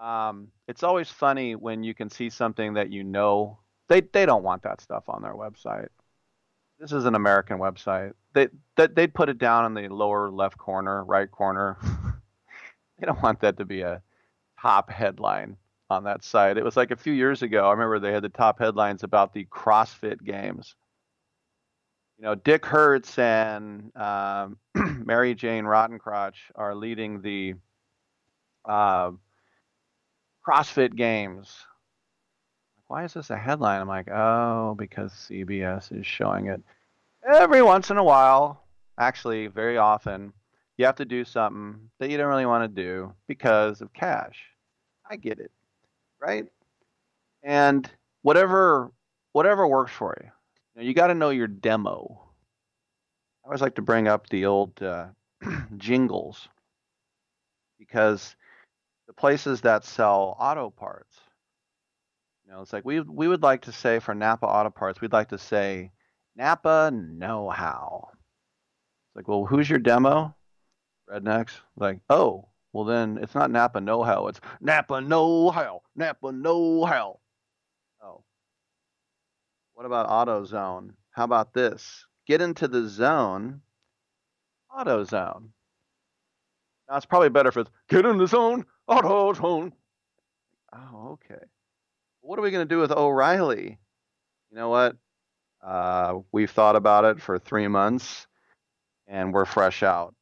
um, 0.00 0.48
it's 0.68 0.82
always 0.82 1.08
funny 1.08 1.54
when 1.54 1.82
you 1.82 1.94
can 1.94 2.10
see 2.10 2.30
something 2.30 2.74
that 2.74 2.90
you 2.90 3.04
know 3.04 3.58
they 3.88 4.00
they 4.00 4.26
don't 4.26 4.42
want 4.42 4.62
that 4.62 4.80
stuff 4.80 5.04
on 5.08 5.22
their 5.22 5.34
website. 5.34 5.88
This 6.78 6.92
is 6.92 7.04
an 7.04 7.14
American 7.14 7.58
website. 7.58 8.12
They 8.34 8.48
that 8.76 8.94
they'd 8.94 9.14
put 9.14 9.28
it 9.28 9.38
down 9.38 9.66
in 9.66 9.74
the 9.74 9.94
lower 9.94 10.30
left 10.30 10.58
corner, 10.58 11.04
right 11.04 11.30
corner. 11.30 11.78
they 12.98 13.06
don't 13.06 13.22
want 13.22 13.40
that 13.40 13.58
to 13.58 13.64
be 13.64 13.82
a 13.82 14.02
top 14.60 14.90
headline 14.90 15.56
on 15.92 16.04
that 16.04 16.24
site. 16.24 16.56
It 16.56 16.64
was 16.64 16.76
like 16.76 16.90
a 16.90 16.96
few 16.96 17.12
years 17.12 17.42
ago. 17.42 17.68
I 17.68 17.72
remember 17.72 17.98
they 17.98 18.12
had 18.12 18.22
the 18.22 18.28
top 18.28 18.58
headlines 18.58 19.02
about 19.02 19.32
the 19.32 19.44
CrossFit 19.46 20.22
Games 20.24 20.74
you 22.22 22.28
know, 22.28 22.36
Dick 22.36 22.64
Hertz 22.64 23.18
and 23.18 23.90
um, 23.96 24.56
Mary 25.04 25.34
Jane 25.34 25.64
Rottencrotch 25.64 26.36
are 26.54 26.72
leading 26.72 27.20
the 27.20 27.54
uh, 28.64 29.10
CrossFit 30.46 30.94
Games. 30.94 31.52
Why 32.86 33.02
is 33.02 33.14
this 33.14 33.30
a 33.30 33.36
headline? 33.36 33.80
I'm 33.80 33.88
like, 33.88 34.08
oh, 34.08 34.76
because 34.78 35.10
CBS 35.12 35.98
is 35.98 36.06
showing 36.06 36.46
it. 36.46 36.62
Every 37.28 37.62
once 37.62 37.90
in 37.90 37.96
a 37.96 38.04
while, 38.04 38.62
actually, 39.00 39.48
very 39.48 39.76
often, 39.76 40.32
you 40.76 40.84
have 40.84 40.96
to 40.96 41.04
do 41.04 41.24
something 41.24 41.90
that 41.98 42.08
you 42.08 42.18
don't 42.18 42.28
really 42.28 42.46
want 42.46 42.62
to 42.62 42.82
do 42.82 43.12
because 43.26 43.80
of 43.80 43.92
cash. 43.92 44.38
I 45.10 45.16
get 45.16 45.40
it, 45.40 45.50
right? 46.22 46.46
And 47.42 47.90
whatever 48.22 48.92
whatever 49.32 49.66
works 49.66 49.92
for 49.92 50.16
you. 50.20 50.30
You, 50.74 50.82
know, 50.82 50.88
you 50.88 50.94
got 50.94 51.08
to 51.08 51.14
know 51.14 51.30
your 51.30 51.48
demo. 51.48 52.22
I 53.44 53.48
always 53.48 53.60
like 53.60 53.74
to 53.74 53.82
bring 53.82 54.06
up 54.06 54.28
the 54.28 54.46
old 54.46 54.80
uh, 54.82 55.08
jingles 55.76 56.48
because 57.78 58.36
the 59.08 59.12
places 59.12 59.62
that 59.62 59.84
sell 59.84 60.36
auto 60.38 60.70
parts, 60.70 61.16
you 62.46 62.52
know, 62.52 62.60
it's 62.60 62.72
like 62.72 62.84
we 62.84 63.00
we 63.00 63.26
would 63.26 63.42
like 63.42 63.62
to 63.62 63.72
say 63.72 63.98
for 63.98 64.14
Napa 64.14 64.46
Auto 64.46 64.70
Parts, 64.70 65.00
we'd 65.00 65.12
like 65.12 65.30
to 65.30 65.38
say 65.38 65.90
Napa 66.36 66.92
Know 66.92 67.50
How. 67.50 68.08
It's 68.12 69.16
like, 69.16 69.28
well, 69.28 69.44
who's 69.44 69.68
your 69.68 69.80
demo? 69.80 70.34
Rednecks. 71.10 71.52
Like, 71.76 71.98
oh, 72.08 72.48
well 72.72 72.84
then 72.84 73.18
it's 73.20 73.34
not 73.34 73.50
Napa 73.50 73.80
Know 73.80 74.02
How, 74.02 74.28
it's 74.28 74.40
Napa 74.60 75.00
Know 75.00 75.50
How. 75.50 75.82
Napa 75.96 76.32
Know 76.32 76.84
How. 76.84 77.20
Oh. 78.02 78.24
What 79.74 79.86
about 79.86 80.08
AutoZone? 80.08 80.90
How 81.10 81.24
about 81.24 81.52
this? 81.52 82.06
Get 82.26 82.40
into 82.40 82.68
the 82.68 82.88
zone, 82.88 83.60
AutoZone. 84.70 85.48
Now 86.88 86.96
it's 86.96 87.06
probably 87.06 87.28
better 87.30 87.48
if 87.48 87.56
it's 87.56 87.70
get 87.88 88.06
in 88.06 88.18
the 88.18 88.26
zone, 88.26 88.64
AutoZone. 88.88 89.72
Oh, 90.74 91.12
okay. 91.12 91.44
What 92.22 92.38
are 92.38 92.42
we 92.42 92.50
going 92.50 92.66
to 92.66 92.74
do 92.74 92.80
with 92.80 92.92
O'Reilly? 92.92 93.78
You 94.50 94.56
know 94.56 94.68
what? 94.68 94.96
Uh, 95.62 96.20
we've 96.32 96.50
thought 96.50 96.76
about 96.76 97.04
it 97.04 97.20
for 97.20 97.38
three 97.38 97.68
months, 97.68 98.26
and 99.06 99.32
we're 99.32 99.44
fresh 99.44 99.82
out. 99.82 100.14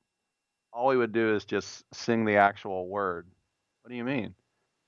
All 0.80 0.88
we 0.88 0.96
would 0.96 1.12
do 1.12 1.34
is 1.34 1.44
just 1.44 1.84
sing 1.92 2.24
the 2.24 2.36
actual 2.36 2.88
word. 2.88 3.26
What 3.82 3.90
do 3.90 3.96
you 3.96 4.02
mean? 4.02 4.34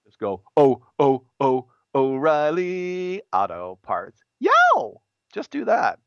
Just 0.06 0.18
go, 0.18 0.40
oh, 0.56 0.86
oh, 0.98 1.24
oh, 1.38 1.66
O'Reilly 1.94 3.20
Auto 3.30 3.78
Parts. 3.82 4.18
Yo! 4.40 5.02
Just 5.34 5.50
do 5.50 5.66
that. 5.66 5.98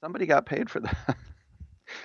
Somebody 0.00 0.24
got 0.24 0.46
paid 0.46 0.70
for 0.70 0.80
that. 0.80 1.16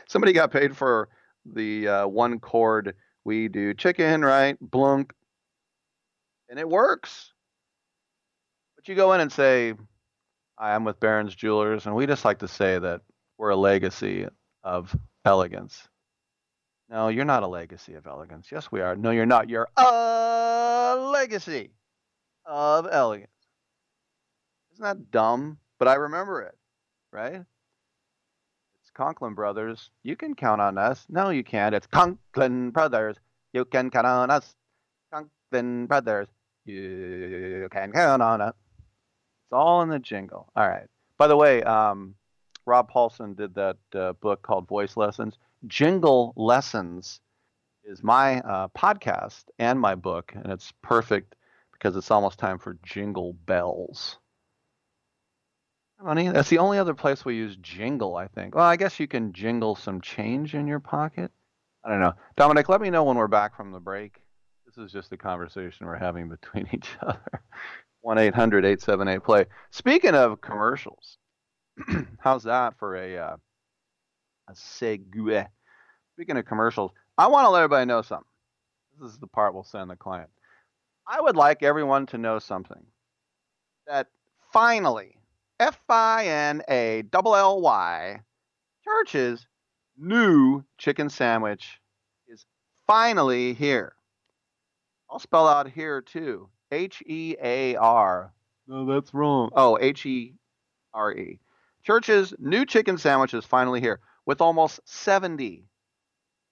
Somebody 0.09 0.33
got 0.33 0.51
paid 0.51 0.75
for 0.75 1.07
the 1.45 1.87
uh, 1.87 2.07
one 2.07 2.41
chord 2.41 2.95
we 3.23 3.47
do 3.47 3.73
chicken, 3.73 4.21
right? 4.21 4.57
Blunk. 4.59 5.13
And 6.49 6.59
it 6.59 6.67
works. 6.67 7.31
But 8.75 8.89
you 8.89 8.95
go 8.95 9.13
in 9.13 9.21
and 9.21 9.31
say, 9.31 9.73
I'm 10.59 10.83
with 10.83 10.99
Barron's 10.99 11.33
Jewelers," 11.33 11.85
and 11.85 11.95
we 11.95 12.05
just 12.05 12.25
like 12.25 12.39
to 12.39 12.49
say 12.49 12.77
that 12.77 12.99
we're 13.37 13.51
a 13.51 13.55
legacy 13.55 14.27
of 14.65 14.93
elegance. 15.23 15.87
No, 16.89 17.07
you're 17.07 17.25
not 17.25 17.43
a 17.43 17.47
legacy 17.47 17.95
of 17.95 18.05
elegance. 18.05 18.51
Yes, 18.51 18.71
we 18.71 18.81
are. 18.81 18.95
No, 18.95 19.11
you're 19.11 19.25
not. 19.25 19.49
You're 19.49 19.67
a 19.75 20.95
legacy 21.11 21.71
of 22.45 22.87
elegance. 22.91 23.29
Isn't 24.73 24.83
that 24.83 25.11
dumb? 25.11 25.57
But 25.79 25.87
I 25.87 25.95
remember 25.95 26.41
it, 26.43 26.55
right? 27.11 27.43
It's 28.81 28.91
Conklin 28.93 29.33
Brothers. 29.33 29.89
You 30.03 30.15
can 30.15 30.35
count 30.35 30.61
on 30.61 30.77
us. 30.77 31.05
No, 31.09 31.29
you 31.29 31.43
can't. 31.43 31.73
It's 31.73 31.87
Conklin 31.87 32.69
Brothers. 32.69 33.17
You 33.51 33.65
can 33.65 33.89
count 33.89 34.05
on 34.05 34.29
us. 34.29 34.55
Conklin 35.11 35.87
Brothers. 35.87 36.27
You 36.65 37.67
can 37.71 37.91
count 37.91 38.21
on 38.21 38.41
us. 38.41 38.53
It's 39.45 39.53
all 39.53 39.81
in 39.81 39.89
the 39.89 39.99
jingle. 39.99 40.51
All 40.55 40.67
right. 40.67 40.87
By 41.17 41.27
the 41.27 41.37
way, 41.37 41.63
um, 41.63 42.15
Rob 42.65 42.91
Paulsen 42.91 43.35
did 43.35 43.55
that 43.55 43.77
uh, 43.93 44.13
book 44.13 44.41
called 44.41 44.67
Voice 44.67 44.97
Lessons. 44.97 45.37
Jingle 45.67 46.33
Lessons 46.35 47.19
is 47.83 48.03
my 48.03 48.39
uh, 48.41 48.67
podcast 48.69 49.43
and 49.59 49.79
my 49.79 49.95
book, 49.95 50.33
and 50.35 50.51
it's 50.51 50.73
perfect 50.81 51.35
because 51.71 51.95
it's 51.95 52.11
almost 52.11 52.39
time 52.39 52.57
for 52.57 52.77
jingle 52.83 53.33
bells. 53.45 54.17
Honey, 56.03 56.27
that's 56.27 56.49
the 56.49 56.57
only 56.57 56.77
other 56.77 56.93
place 56.93 57.23
we 57.23 57.35
use 57.35 57.55
jingle, 57.57 58.15
I 58.15 58.27
think. 58.27 58.55
Well, 58.55 58.65
I 58.65 58.75
guess 58.75 58.99
you 58.99 59.07
can 59.07 59.31
jingle 59.31 59.75
some 59.75 60.01
change 60.01 60.53
in 60.53 60.67
your 60.67 60.79
pocket. 60.79 61.31
I 61.83 61.89
don't 61.89 62.01
know. 62.01 62.13
Dominic, 62.35 62.67
let 62.67 62.81
me 62.81 62.89
know 62.89 63.03
when 63.03 63.15
we're 63.15 63.27
back 63.27 63.55
from 63.55 63.71
the 63.71 63.79
break. 63.79 64.21
This 64.65 64.77
is 64.77 64.91
just 64.91 65.11
a 65.13 65.17
conversation 65.17 65.85
we're 65.85 65.97
having 65.97 66.27
between 66.41 66.67
each 66.73 66.89
other. 67.01 67.41
1 68.01 68.17
800 68.17 68.65
878 68.65 69.23
play. 69.23 69.45
Speaking 69.71 70.15
of 70.15 70.41
commercials, 70.41 71.17
how's 72.19 72.43
that 72.43 72.77
for 72.77 72.95
a, 72.95 73.17
uh, 73.17 73.37
segue? 74.53 75.47
Speaking 76.13 76.37
of 76.37 76.45
commercials, 76.45 76.91
I 77.17 77.27
want 77.27 77.45
to 77.45 77.49
let 77.49 77.63
everybody 77.63 77.85
know 77.85 78.01
something. 78.01 78.27
This 78.99 79.11
is 79.11 79.19
the 79.19 79.27
part 79.27 79.53
we'll 79.53 79.63
send 79.63 79.89
the 79.89 79.95
client. 79.95 80.29
I 81.07 81.21
would 81.21 81.35
like 81.35 81.63
everyone 81.63 82.05
to 82.07 82.17
know 82.17 82.39
something 82.39 82.83
that 83.87 84.07
finally, 84.51 85.17
F 85.59 85.79
I 85.89 86.25
N 86.27 86.61
A 86.69 87.03
L 87.13 87.35
L 87.35 87.61
Y, 87.61 88.21
Church's 88.83 89.47
new 89.97 90.63
chicken 90.77 91.09
sandwich 91.09 91.79
is 92.27 92.45
finally 92.87 93.53
here. 93.53 93.95
I'll 95.09 95.19
spell 95.19 95.47
out 95.47 95.69
here 95.69 96.01
too 96.01 96.49
H 96.71 97.03
E 97.05 97.35
A 97.41 97.75
R. 97.75 98.33
No, 98.67 98.85
that's 98.85 99.13
wrong. 99.13 99.51
Oh, 99.55 99.77
H 99.79 100.05
E 100.05 100.33
R 100.93 101.13
E. 101.13 101.39
Church's 101.83 102.33
new 102.39 102.65
chicken 102.65 102.97
sandwich 102.97 103.33
is 103.33 103.45
finally 103.45 103.79
here 103.79 103.99
with 104.25 104.41
almost 104.41 104.79
70. 104.85 105.65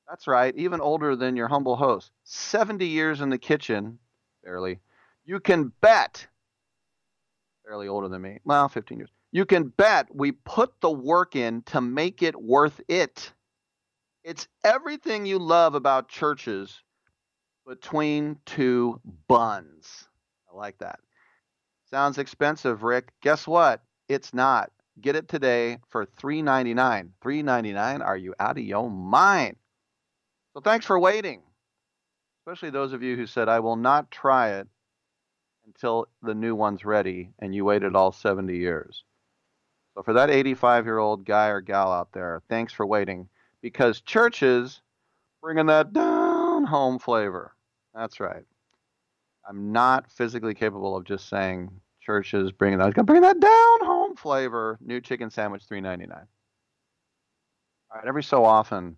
That's 0.08 0.28
right, 0.28 0.56
even 0.56 0.82
older 0.82 1.16
than 1.16 1.36
your 1.36 1.48
humble 1.48 1.76
host. 1.76 2.12
70 2.24 2.86
years 2.86 3.22
in 3.22 3.30
the 3.30 3.38
kitchen, 3.38 4.00
barely. 4.44 4.80
You 5.26 5.40
can 5.40 5.72
bet, 5.82 6.28
barely 7.66 7.88
older 7.88 8.10
than 8.10 8.22
me, 8.22 8.40
well, 8.44 8.68
15 8.68 8.98
years. 8.98 9.10
You 9.32 9.46
can 9.46 9.70
bet 9.70 10.14
we 10.14 10.32
put 10.32 10.80
the 10.82 10.92
work 10.92 11.36
in 11.36 11.64
to 11.64 11.82
make 11.82 12.22
it 12.22 12.40
worth 12.40 12.82
it. 12.88 13.32
It's 14.24 14.48
everything 14.64 15.26
you 15.26 15.40
love 15.40 15.74
about 15.74 16.08
Church's 16.10 16.84
between 17.66 18.38
two 18.46 19.00
buns. 19.28 20.08
I 20.52 20.56
like 20.56 20.78
that. 20.80 21.00
Sounds 21.90 22.18
expensive, 22.18 22.84
Rick. 22.84 23.12
Guess 23.22 23.48
what? 23.48 23.84
It's 24.08 24.34
not. 24.34 24.72
Get 25.02 25.16
it 25.16 25.28
today 25.28 25.80
for 25.90 26.06
$3.99. 26.06 27.10
$3.99? 27.24 28.06
Are 28.06 28.18
you 28.18 28.36
out 28.40 28.58
of 28.58 28.64
your 28.64 28.90
mind? 28.90 29.56
So 30.54 30.62
thanks 30.62 30.86
for 30.86 31.00
waiting. 31.00 31.42
Especially 32.42 32.70
those 32.70 32.94
of 32.94 33.02
you 33.02 33.16
who 33.16 33.26
said, 33.26 33.50
I 33.50 33.60
will 33.60 33.76
not 33.76 34.12
try 34.12 34.52
it 34.52 34.68
until 35.66 36.08
the 36.22 36.36
new 36.36 36.56
one's 36.56 36.86
ready, 36.86 37.32
and 37.40 37.56
you 37.56 37.66
waited 37.66 37.96
all 37.96 38.12
70 38.12 38.56
years. 38.56 39.04
So 39.96 40.04
for 40.04 40.14
that 40.14 40.30
85 40.30 40.86
year 40.86 40.98
old 40.98 41.26
guy 41.26 41.48
or 41.48 41.62
gal 41.62 41.92
out 41.92 42.12
there, 42.14 42.42
thanks 42.50 42.74
for 42.74 42.86
waiting 42.86 43.30
because 43.62 44.02
Church's 44.02 44.82
bringing 45.42 45.68
that 45.68 45.94
down 45.94 46.66
home 46.66 47.00
flavor. 47.00 47.56
That's 47.94 48.20
right. 48.20 48.44
I'm 49.48 49.72
not 49.72 50.12
physically 50.12 50.54
capable 50.54 50.96
of 50.96 51.04
just 51.04 51.30
saying 51.30 51.70
Church's 52.06 52.52
bringing 52.52 52.80
that, 52.80 52.94
Gonna 52.94 53.06
bring 53.06 53.22
that 53.22 53.40
down 53.40 53.88
home 53.88 54.16
flavor. 54.16 54.78
New 54.82 55.00
chicken 55.00 55.30
sandwich, 55.30 55.64
3.99. 55.70 56.12
All 56.12 56.26
right. 57.96 58.08
Every 58.08 58.24
so 58.24 58.44
often, 58.44 58.98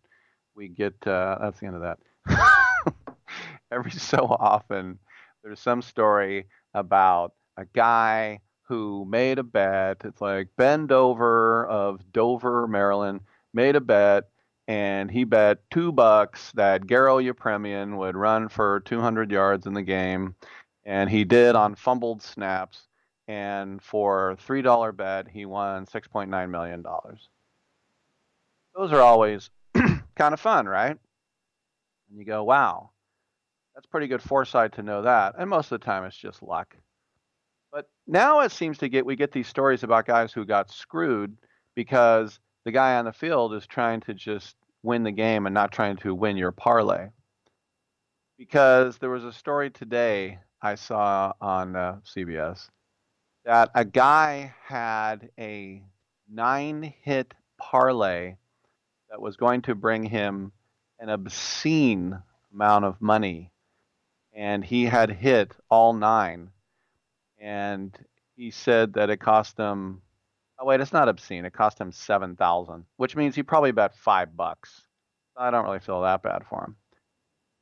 we 0.55 0.69
get. 0.69 0.95
Uh, 1.05 1.37
that's 1.41 1.59
the 1.59 1.67
end 1.67 1.75
of 1.75 1.81
that. 1.81 3.05
every 3.71 3.91
so 3.91 4.17
often, 4.39 4.97
there's 5.43 5.59
some 5.59 5.81
story 5.81 6.47
about 6.73 7.33
a 7.57 7.65
guy 7.73 8.39
who 8.63 9.05
made 9.07 9.37
a 9.37 9.43
bet. 9.43 10.01
It's 10.03 10.21
like 10.21 10.49
Ben 10.57 10.87
Dover 10.87 11.67
of 11.67 12.01
Dover, 12.11 12.67
Maryland, 12.67 13.21
made 13.53 13.75
a 13.75 13.81
bet, 13.81 14.29
and 14.67 15.11
he 15.11 15.23
bet 15.23 15.59
two 15.69 15.91
bucks 15.91 16.51
that 16.53 16.87
Garo 16.87 17.23
Yepremian 17.23 17.97
would 17.97 18.15
run 18.15 18.49
for 18.49 18.79
200 18.79 19.29
yards 19.31 19.67
in 19.67 19.73
the 19.73 19.83
game, 19.83 20.35
and 20.85 21.09
he 21.09 21.23
did 21.23 21.55
on 21.55 21.75
fumbled 21.75 22.23
snaps. 22.23 22.87
And 23.27 23.81
for 23.81 24.35
three 24.39 24.61
dollar 24.61 24.91
bet, 24.91 25.27
he 25.27 25.45
won 25.45 25.85
6.9 25.85 26.49
million 26.49 26.81
dollars. 26.81 27.29
Those 28.75 28.91
are 28.91 29.01
always 29.01 29.49
kind 30.15 30.33
of 30.33 30.39
fun, 30.39 30.67
right? 30.67 30.97
And 32.09 32.19
you 32.19 32.25
go, 32.25 32.43
wow, 32.43 32.91
that's 33.73 33.87
pretty 33.87 34.07
good 34.07 34.21
foresight 34.21 34.73
to 34.73 34.83
know 34.83 35.01
that. 35.01 35.35
And 35.37 35.49
most 35.49 35.71
of 35.71 35.79
the 35.79 35.85
time, 35.85 36.03
it's 36.03 36.15
just 36.15 36.43
luck. 36.43 36.75
But 37.71 37.89
now 38.05 38.41
it 38.41 38.51
seems 38.51 38.77
to 38.79 38.89
get 38.89 39.05
we 39.05 39.15
get 39.15 39.31
these 39.31 39.47
stories 39.47 39.83
about 39.83 40.05
guys 40.05 40.31
who 40.31 40.45
got 40.45 40.69
screwed 40.69 41.35
because 41.75 42.39
the 42.63 42.71
guy 42.71 42.95
on 42.95 43.05
the 43.05 43.13
field 43.13 43.53
is 43.53 43.65
trying 43.65 44.01
to 44.01 44.13
just 44.13 44.55
win 44.83 45.03
the 45.03 45.11
game 45.11 45.45
and 45.45 45.53
not 45.53 45.71
trying 45.71 45.97
to 45.97 46.13
win 46.13 46.37
your 46.37 46.51
parlay. 46.51 47.09
Because 48.37 48.97
there 48.97 49.09
was 49.09 49.23
a 49.23 49.33
story 49.33 49.71
today 49.71 50.39
I 50.61 50.75
saw 50.75 51.33
on 51.41 51.75
uh, 51.75 51.97
CBS 52.05 52.69
that 53.45 53.69
a 53.75 53.85
guy 53.85 54.53
had 54.65 55.29
a 55.39 55.81
nine 56.29 56.93
hit 57.01 57.33
parlay 57.57 58.35
that 59.09 59.21
was 59.21 59.37
going 59.37 59.61
to 59.63 59.75
bring 59.75 60.03
him 60.03 60.51
an 60.99 61.09
obscene 61.09 62.21
amount 62.53 62.85
of 62.85 63.01
money. 63.01 63.51
And 64.33 64.65
he 64.65 64.85
had 64.85 65.09
hit 65.09 65.53
all 65.69 65.93
nine. 65.93 66.49
And 67.39 67.97
he 68.35 68.51
said 68.51 68.93
that 68.95 69.09
it 69.09 69.17
cost 69.17 69.57
him 69.57 70.01
oh 70.59 70.65
wait, 70.65 70.81
it's 70.81 70.93
not 70.93 71.09
obscene. 71.09 71.45
It 71.45 71.53
cost 71.53 71.79
him 71.79 71.91
seven 71.91 72.35
thousand, 72.35 72.85
which 72.97 73.15
means 73.15 73.35
he 73.35 73.43
probably 73.43 73.71
bet 73.71 73.95
five 73.95 74.35
bucks. 74.35 74.81
I 75.37 75.51
don't 75.51 75.65
really 75.65 75.79
feel 75.79 76.01
that 76.01 76.23
bad 76.23 76.43
for 76.49 76.63
him. 76.63 76.75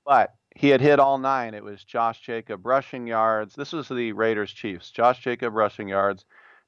But 0.06 0.34
he 0.56 0.70
had 0.70 0.82
hit 0.82 1.00
all 1.00 1.18
nine. 1.18 1.54
It 1.54 1.64
was 1.64 1.84
Josh 1.84 2.22
Jacob 2.22 2.66
rushing 2.66 3.08
yards. 3.08 3.56
This 3.56 3.74
was 3.74 3.88
the 3.88 4.14
Raiders 4.14 4.52
Chiefs. 4.52 4.92
Josh 4.92 5.20
Jacob 5.20 5.54
rushing 5.54 5.88
yards. 5.88 6.26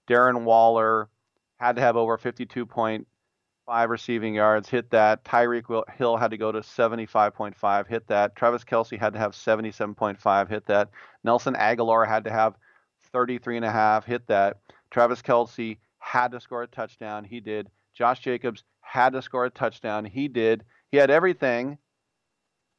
Darren 0.07 0.44
Waller 0.44 1.10
had 1.57 1.76
to 1.76 1.82
have 1.82 1.95
over 1.95 2.18
52.5 2.18 3.06
receiving 3.90 4.36
yards, 4.36 4.70
hit 4.70 4.90
that. 4.91 5.24
Tyreek 5.24 5.90
Hill 5.98 6.18
had 6.18 6.32
to 6.32 6.38
go 6.38 6.52
to 6.52 6.60
75.5, 6.60 7.88
hit 7.88 8.07
that. 8.07 8.36
Travis 8.36 8.64
Kelce 8.64 8.99
had 8.99 9.14
to 9.14 9.20
have 9.20 9.32
77.5, 9.32 10.49
hit 10.49 10.66
that. 10.68 10.90
Nelson 11.24 11.53
Agholor 11.53 12.07
had 12.07 12.26
to 12.26 12.32
have 12.32 12.56
33.5, 13.14 14.03
hit 14.03 14.28
that. 14.28 14.57
Travis 14.91 15.22
Kelce 15.22 15.78
had 15.99 16.32
to 16.32 16.40
score 16.40 16.64
a 16.64 16.68
touchdown. 16.68 17.24
He 17.24 17.40
did. 17.40 17.70
Josh 17.94 18.20
Jacobs 18.20 18.64
had 18.82 19.14
to 19.14 19.22
score 19.22 19.45
a 19.45 19.49
touchdown. 19.49 20.06
He 20.06 20.28
did. 20.28 20.64
He 20.91 20.98
had 20.98 21.10
everything 21.10 21.78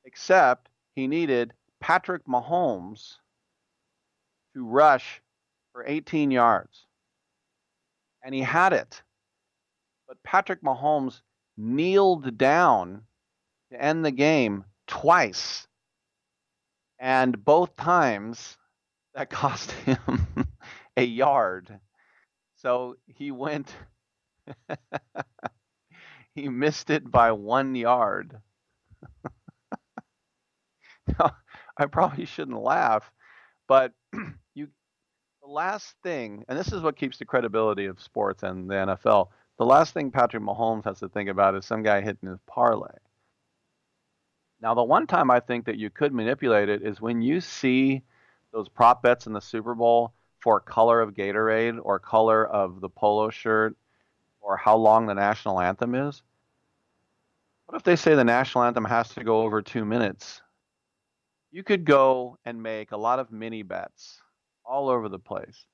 except 0.04 0.68
he 0.96 1.06
needed 1.06 1.52
Patrick 1.78 2.24
Mahomes 2.26 3.16
to 4.54 4.64
rush 4.64 5.20
for 5.72 5.84
18 5.86 6.30
yards. 6.30 6.86
And 8.24 8.34
he 8.34 8.40
had 8.40 8.72
it. 8.72 9.02
But 10.08 10.22
Patrick 10.24 10.62
Mahomes 10.62 11.20
kneeled 11.56 12.38
down 12.38 13.02
to 13.70 13.80
end 13.80 14.04
the 14.04 14.10
game 14.10 14.64
twice. 14.86 15.68
And 16.98 17.44
both 17.44 17.76
times 17.76 18.56
that 19.14 19.28
cost 19.30 19.70
him 19.72 20.26
a 20.96 21.04
yard. 21.04 21.78
So 22.56 22.96
he 23.06 23.30
went, 23.30 23.70
he 26.34 26.48
missed 26.48 26.88
it 26.88 27.10
by 27.10 27.32
one 27.32 27.74
yard. 27.74 28.40
I 31.78 31.86
probably 31.86 32.24
shouldn't 32.24 32.60
laugh, 32.60 33.10
but 33.68 33.92
you, 34.54 34.68
the 35.42 35.48
last 35.48 35.94
thing, 36.02 36.44
and 36.48 36.58
this 36.58 36.72
is 36.72 36.82
what 36.82 36.96
keeps 36.96 37.18
the 37.18 37.24
credibility 37.24 37.86
of 37.86 38.00
sports 38.00 38.42
and 38.42 38.68
the 38.68 38.74
NFL. 38.74 39.28
The 39.58 39.64
last 39.64 39.94
thing 39.94 40.10
Patrick 40.10 40.42
Mahomes 40.42 40.84
has 40.84 41.00
to 41.00 41.08
think 41.08 41.28
about 41.28 41.54
is 41.54 41.64
some 41.64 41.82
guy 41.82 42.00
hitting 42.00 42.28
his 42.28 42.40
parlay. 42.46 42.96
Now, 44.60 44.74
the 44.74 44.82
one 44.82 45.06
time 45.06 45.30
I 45.30 45.40
think 45.40 45.66
that 45.66 45.76
you 45.76 45.90
could 45.90 46.12
manipulate 46.12 46.68
it 46.68 46.82
is 46.82 47.00
when 47.00 47.20
you 47.22 47.40
see 47.40 48.02
those 48.52 48.68
prop 48.68 49.02
bets 49.02 49.26
in 49.26 49.32
the 49.32 49.40
Super 49.40 49.74
Bowl 49.74 50.12
for 50.40 50.60
color 50.60 51.00
of 51.00 51.14
Gatorade 51.14 51.78
or 51.82 51.98
color 51.98 52.46
of 52.46 52.80
the 52.80 52.88
polo 52.88 53.30
shirt 53.30 53.76
or 54.40 54.56
how 54.56 54.76
long 54.76 55.06
the 55.06 55.14
national 55.14 55.60
anthem 55.60 55.94
is. 55.94 56.22
What 57.66 57.76
if 57.76 57.82
they 57.82 57.96
say 57.96 58.14
the 58.14 58.24
national 58.24 58.64
anthem 58.64 58.84
has 58.84 59.08
to 59.10 59.24
go 59.24 59.42
over 59.42 59.60
two 59.60 59.84
minutes? 59.84 60.40
You 61.56 61.64
could 61.64 61.86
go 61.86 62.36
and 62.44 62.62
make 62.62 62.92
a 62.92 62.98
lot 62.98 63.18
of 63.18 63.32
mini 63.32 63.62
bets 63.62 64.20
all 64.62 64.90
over 64.90 65.08
the 65.08 65.18
place 65.18 65.64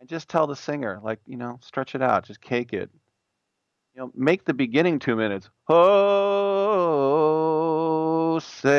and 0.00 0.08
just 0.08 0.28
tell 0.28 0.48
the 0.48 0.56
singer, 0.56 0.98
like, 1.00 1.20
you 1.26 1.36
know, 1.36 1.60
stretch 1.62 1.94
it 1.94 2.02
out, 2.02 2.24
just 2.24 2.40
cake 2.40 2.72
it. 2.72 2.90
You 3.94 4.00
know, 4.00 4.10
make 4.16 4.44
the 4.44 4.52
beginning 4.52 4.98
two 4.98 5.14
minutes. 5.14 5.48
Oh, 5.68 6.80
say, 8.40 8.74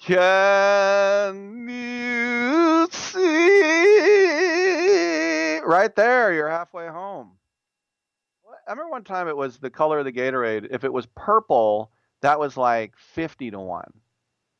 can 0.00 1.68
you 1.68 2.88
see? 2.90 3.20
Right 5.60 5.94
there, 5.94 6.32
you're 6.32 6.50
halfway 6.50 6.88
home. 6.88 7.35
I 8.66 8.72
remember 8.72 8.90
one 8.90 9.04
time 9.04 9.28
it 9.28 9.36
was 9.36 9.58
the 9.58 9.70
color 9.70 10.00
of 10.00 10.04
the 10.04 10.12
Gatorade. 10.12 10.68
If 10.70 10.84
it 10.84 10.92
was 10.92 11.06
purple, 11.14 11.90
that 12.22 12.40
was 12.40 12.56
like 12.56 12.94
50 12.96 13.52
to 13.52 13.60
1 13.60 13.92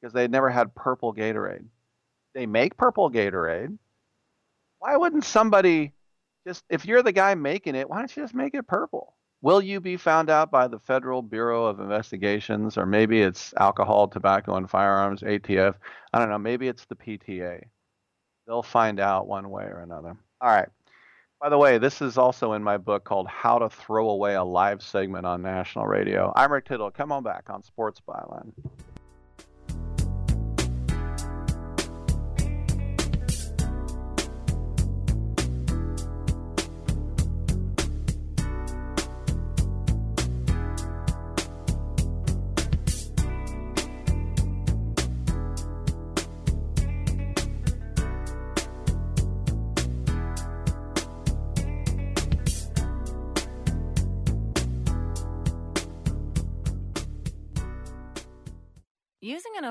because 0.01 0.13
they 0.13 0.29
never 0.29 0.51
had 0.51 0.75
purple 0.75 1.13
Gatorade. 1.13 1.65
They 2.35 2.47
make 2.47 2.77
purple 2.77 3.11
Gatorade. 3.11 3.77
Why 4.79 4.97
wouldn't 4.97 5.25
somebody 5.25 5.93
just, 6.47 6.65
if 6.69 6.85
you're 6.85 7.03
the 7.03 7.13
guy 7.13 7.35
making 7.35 7.75
it, 7.75 7.89
why 7.89 7.99
don't 7.99 8.15
you 8.15 8.23
just 8.23 8.35
make 8.35 8.55
it 8.55 8.67
purple? 8.67 9.15
Will 9.43 9.61
you 9.61 9.81
be 9.81 9.97
found 9.97 10.31
out 10.31 10.51
by 10.51 10.69
the 10.69 10.79
Federal 10.79 11.23
Bureau 11.23 11.67
of 11.67 11.81
Investigations, 11.81 12.79
or 12.79 12.87
maybe 12.87 13.23
it's 13.23 13.53
Alcohol, 13.59 14.09
Tobacco, 14.09 14.57
and 14.57 14.69
Firearms, 14.69 15.23
ATF? 15.23 15.75
I 16.13 16.19
don't 16.19 16.31
know. 16.31 16.39
Maybe 16.39 16.69
it's 16.69 16.85
the 16.87 16.97
PTA. 16.97 17.63
They'll 18.47 18.63
find 18.63 19.01
out 19.01 19.27
one 19.27 19.51
way 19.51 19.65
or 19.65 19.81
another. 19.81 20.17
All 20.41 20.49
right. 20.51 20.69
By 21.41 21.51
the 21.51 21.59
way, 21.59 21.77
this 21.77 22.01
is 22.01 22.17
also 22.17 22.55
in 22.55 22.63
my 22.63 22.79
book 22.79 23.05
called 23.05 23.29
How 23.29 23.59
to 23.59 23.69
Throw 23.69 24.09
Away 24.09 24.37
a 24.37 24.43
Live 24.43 24.81
Segment 24.81 25.27
on 25.27 25.43
National 25.43 25.87
Radio. 25.87 26.33
I'm 26.35 26.51
Rick 26.51 26.65
Tittle. 26.65 26.91
Come 26.91 27.13
on 27.13 27.23
back 27.23 27.51
on 27.51 27.63
Sports 27.63 28.01
Byline. 28.09 28.53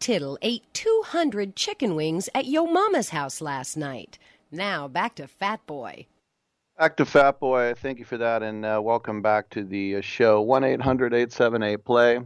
Tittle 0.00 0.38
ate 0.42 0.64
200 0.74 1.56
chicken 1.56 1.94
wings 1.94 2.28
at 2.34 2.46
Yo 2.46 2.66
Mama's 2.66 3.10
house 3.10 3.40
last 3.40 3.76
night. 3.76 4.18
Now 4.50 4.88
back 4.88 5.14
to 5.16 5.26
Fat 5.26 5.66
Boy. 5.66 6.06
Back 6.78 6.96
to 6.98 7.04
Fat 7.04 7.40
Boy. 7.40 7.74
Thank 7.76 7.98
you 7.98 8.04
for 8.04 8.18
that, 8.18 8.42
and 8.42 8.64
uh, 8.64 8.80
welcome 8.82 9.20
back 9.20 9.50
to 9.50 9.64
the 9.64 9.96
uh, 9.96 10.00
show. 10.00 10.40
1 10.40 10.62
800 10.62 11.12
878 11.12 11.84
play. 11.84 12.20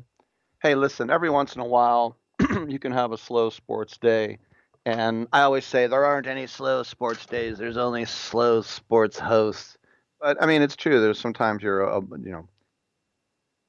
Hey, 0.62 0.74
listen, 0.74 1.10
every 1.10 1.30
once 1.30 1.54
in 1.54 1.62
a 1.62 1.66
while, 1.66 2.16
you 2.68 2.78
can 2.78 2.92
have 2.92 3.12
a 3.12 3.18
slow 3.18 3.48
sports 3.48 3.96
day. 3.96 4.38
And 4.84 5.26
I 5.32 5.42
always 5.42 5.64
say 5.64 5.86
there 5.86 6.04
aren't 6.04 6.26
any 6.26 6.46
slow 6.46 6.82
sports 6.82 7.24
days, 7.26 7.56
there's 7.56 7.76
only 7.76 8.04
slow 8.04 8.62
sports 8.62 9.18
hosts. 9.18 9.78
But 10.20 10.42
I 10.42 10.46
mean, 10.46 10.62
it's 10.62 10.76
true. 10.76 11.00
There's 11.00 11.18
sometimes 11.18 11.62
you're, 11.62 11.82
a, 11.82 12.00
you 12.00 12.32
know, 12.32 12.48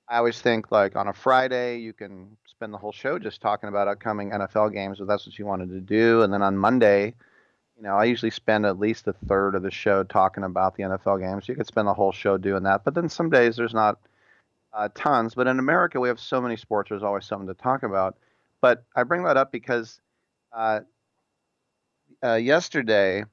I 0.10 0.18
always 0.18 0.40
think 0.42 0.72
like 0.72 0.96
on 0.96 1.08
a 1.08 1.14
Friday, 1.14 1.80
you 1.80 1.94
can 1.94 2.38
spend 2.64 2.73
the 2.73 2.77
whole 2.77 2.94
show 2.94 3.19
just 3.19 3.41
talking 3.41 3.68
about 3.68 3.90
upcoming 3.90 4.31
NFL 4.31 4.72
games 4.72 5.02
if 5.02 5.07
that's 5.07 5.26
what 5.26 5.38
you 5.38 5.45
wanted 5.45 5.68
to 5.68 5.81
do. 5.81 6.22
And 6.22 6.31
then 6.31 6.41
on 6.41 6.57
Monday, 6.57 7.14
you 7.76 7.84
know, 7.84 7.98
I 7.98 8.06
usually 8.06 8.30
spend 8.30 8.65
at 8.65 8.80
least 8.80 9.06
a 9.06 9.11
third 9.11 9.56
of 9.56 9.64
the 9.64 9.69
show 9.69 10.06
talking 10.06 10.45
about 10.45 10.77
the 10.77 10.84
NFL 10.84 11.19
games. 11.19 11.49
You 11.49 11.56
could 11.56 11.68
spend 11.68 11.90
the 11.90 11.94
whole 11.94 12.14
show 12.14 12.38
doing 12.38 12.64
that. 12.64 12.85
But 12.85 12.94
then 12.94 13.10
some 13.10 13.30
days 13.30 13.57
there's 13.57 13.73
not 13.73 13.99
uh, 14.72 14.88
tons. 14.95 15.35
But 15.35 15.48
in 15.48 15.60
America, 15.60 15.99
we 15.99 16.07
have 16.07 16.22
so 16.22 16.40
many 16.40 16.56
sports, 16.56 16.88
there's 16.88 17.03
always 17.03 17.26
something 17.26 17.49
to 17.49 17.53
talk 17.53 17.84
about. 17.84 18.15
But 18.61 18.85
I 18.95 19.03
bring 19.03 19.26
that 19.26 19.35
up 19.35 19.52
because 19.52 19.99
uh, 20.53 20.80
uh, 22.23 22.35
yesterday, 22.35 23.26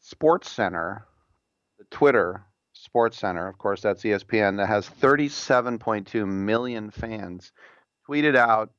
Sports 0.00 0.50
Center, 0.50 1.06
the 1.78 1.84
Twitter 1.90 2.44
Sports 2.74 3.16
Center, 3.18 3.48
of 3.48 3.56
course, 3.56 3.80
that's 3.80 4.02
ESPN, 4.02 4.58
that 4.58 4.68
has 4.68 4.86
37.2 4.86 6.28
million 6.28 6.90
fans, 6.90 7.52
tweeted 8.08 8.36
out, 8.36 8.70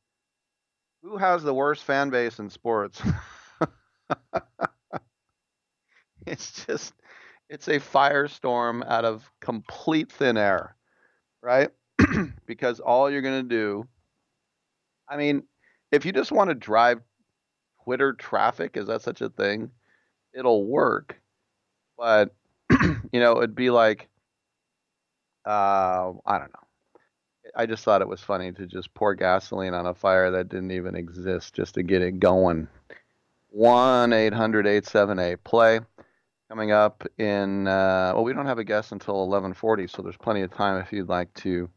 "Who 1.01 1.17
has 1.17 1.41
the 1.41 1.55
worst 1.55 1.83
fan 1.85 2.11
base 2.11 2.37
in 2.37 2.51
sports?" 2.51 3.01
it's 6.25 6.65
just, 6.65 6.93
it's 7.49 7.67
a 7.67 7.79
firestorm 7.79 8.85
out 8.87 9.05
of 9.05 9.29
complete 9.41 10.11
thin 10.11 10.37
air, 10.37 10.75
right? 11.41 11.69
because 12.47 12.79
all 12.79 13.09
you're 13.11 13.21
going 13.21 13.43
to 13.43 13.49
do, 13.55 13.87
I 15.09 15.17
mean, 15.17 15.43
if 15.91 16.05
you 16.05 16.11
just 16.11 16.31
want 16.31 16.49
to 16.49 16.55
drive 16.55 17.01
Twitter 17.83 18.13
traffic, 18.13 18.77
is 18.77 18.87
that 18.87 19.01
such 19.01 19.21
a 19.21 19.29
thing? 19.29 19.71
It'll 20.33 20.65
work. 20.65 21.19
But, 21.97 22.33
you 23.11 23.19
know, 23.21 23.37
it'd 23.39 23.55
be 23.55 23.69
like, 23.69 24.09
uh, 25.45 26.13
I 26.25 26.37
don't 26.39 26.53
know. 26.53 26.66
I 27.57 27.65
just 27.65 27.84
thought 27.84 28.03
it 28.03 28.07
was 28.07 28.21
funny 28.21 28.51
to 28.51 28.67
just 28.67 28.93
pour 28.93 29.15
gasoline 29.15 29.73
on 29.73 29.88
a 29.88 29.93
fire 29.95 30.29
that 30.29 30.47
didn't 30.47 30.69
even 30.69 30.95
exist 30.95 31.55
just 31.55 31.73
to 31.73 31.81
get 31.81 32.03
it 32.03 32.19
going. 32.19 32.67
1 33.49 34.13
800 34.13 34.67
878 34.67 35.43
play. 35.43 35.79
Coming 36.49 36.71
up 36.71 37.03
in, 37.17 37.67
uh, 37.67 38.11
well, 38.13 38.23
we 38.23 38.31
don't 38.31 38.45
have 38.45 38.59
a 38.59 38.63
guest 38.63 38.91
until 38.91 39.15
1140, 39.15 39.88
so 39.88 40.03
there's 40.03 40.15
plenty 40.15 40.43
of 40.43 40.53
time 40.53 40.79
if 40.79 40.93
you'd 40.93 41.09
like 41.09 41.34
to 41.34 41.67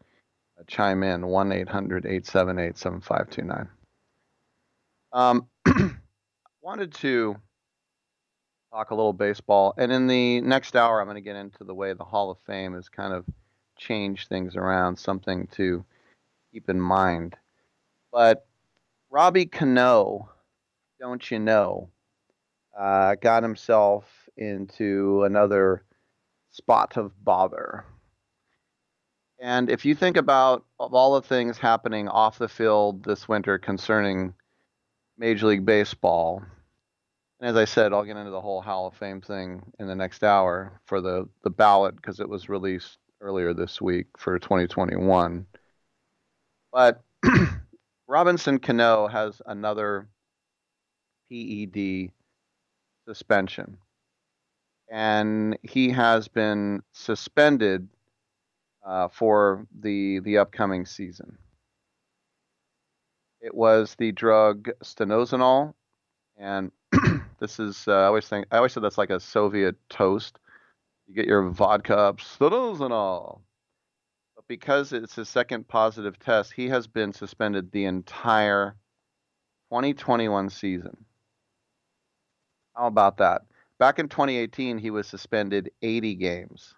uh, 0.60 0.64
chime 0.66 1.02
in. 1.02 1.26
1 1.26 1.50
800 1.50 2.04
878 2.04 2.76
7529. 2.76 3.68
Um, 5.12 5.48
wanted 6.62 6.92
to 6.96 7.36
talk 8.70 8.90
a 8.90 8.94
little 8.94 9.14
baseball, 9.14 9.72
and 9.78 9.90
in 9.90 10.06
the 10.06 10.42
next 10.42 10.76
hour, 10.76 11.00
I'm 11.00 11.06
going 11.06 11.14
to 11.14 11.22
get 11.22 11.36
into 11.36 11.64
the 11.64 11.74
way 11.74 11.94
the 11.94 12.04
Hall 12.04 12.30
of 12.30 12.38
Fame 12.46 12.74
is 12.74 12.90
kind 12.90 13.14
of 13.14 13.24
changed 13.80 14.28
things 14.28 14.54
around, 14.54 14.98
something 14.98 15.48
to 15.56 15.84
keep 16.52 16.68
in 16.68 16.80
mind. 16.80 17.36
But 18.12 18.46
Robbie 19.10 19.46
Cano, 19.46 20.30
don't 21.00 21.30
you 21.30 21.38
know, 21.38 21.90
uh, 22.78 23.16
got 23.16 23.42
himself 23.42 24.04
into 24.36 25.24
another 25.24 25.84
spot 26.50 26.96
of 26.96 27.12
bother. 27.24 27.84
And 29.40 29.70
if 29.70 29.84
you 29.84 29.94
think 29.94 30.16
about 30.16 30.64
of 30.78 30.92
all 30.92 31.14
the 31.14 31.26
things 31.26 31.56
happening 31.56 32.08
off 32.08 32.38
the 32.38 32.48
field 32.48 33.04
this 33.04 33.26
winter 33.26 33.58
concerning 33.58 34.34
Major 35.20 35.46
League 35.46 35.66
Baseball. 35.66 36.42
And 37.40 37.48
as 37.48 37.56
I 37.56 37.64
said, 37.64 37.92
I'll 37.92 38.04
get 38.04 38.16
into 38.16 38.30
the 38.30 38.40
whole 38.40 38.60
Hall 38.62 38.86
of 38.86 38.94
Fame 38.94 39.20
thing 39.20 39.62
in 39.78 39.86
the 39.86 39.94
next 39.94 40.24
hour 40.24 40.80
for 40.86 41.00
the, 41.00 41.28
the 41.42 41.50
ballot 41.50 41.96
because 41.96 42.20
it 42.20 42.28
was 42.28 42.48
released 42.48 42.98
earlier 43.20 43.52
this 43.54 43.80
week 43.80 44.06
for 44.16 44.38
2021. 44.38 45.46
But 46.72 47.02
Robinson 48.08 48.58
Cano 48.58 49.06
has 49.08 49.40
another 49.46 50.08
PED 51.30 52.10
suspension. 53.06 53.76
And 54.90 55.56
he 55.62 55.90
has 55.90 56.28
been 56.28 56.82
suspended 56.92 57.88
uh, 58.84 59.08
for 59.08 59.66
the 59.80 60.20
the 60.20 60.38
upcoming 60.38 60.86
season. 60.86 61.38
It 63.40 63.54
was 63.54 63.94
the 63.98 64.12
drug 64.12 64.68
stanozolol, 64.82 65.74
and 66.36 66.72
this 67.38 67.60
is 67.60 67.86
uh, 67.86 67.92
I 67.92 68.04
always 68.06 68.26
think 68.28 68.46
I 68.50 68.56
always 68.56 68.72
said 68.72 68.82
that's 68.82 68.98
like 68.98 69.10
a 69.10 69.20
Soviet 69.20 69.76
toast. 69.88 70.38
You 71.10 71.16
get 71.16 71.26
your 71.26 71.50
vodka 71.50 72.14
and 72.40 72.92
all. 72.92 73.42
But 74.36 74.44
because 74.46 74.92
it's 74.92 75.16
his 75.16 75.28
second 75.28 75.66
positive 75.66 76.16
test, 76.20 76.52
he 76.52 76.68
has 76.68 76.86
been 76.86 77.12
suspended 77.12 77.72
the 77.72 77.86
entire 77.86 78.76
2021 79.70 80.50
season. 80.50 81.04
How 82.76 82.86
about 82.86 83.16
that? 83.16 83.42
Back 83.80 83.98
in 83.98 84.08
2018, 84.08 84.78
he 84.78 84.92
was 84.92 85.08
suspended 85.08 85.72
80 85.82 86.14
games. 86.14 86.76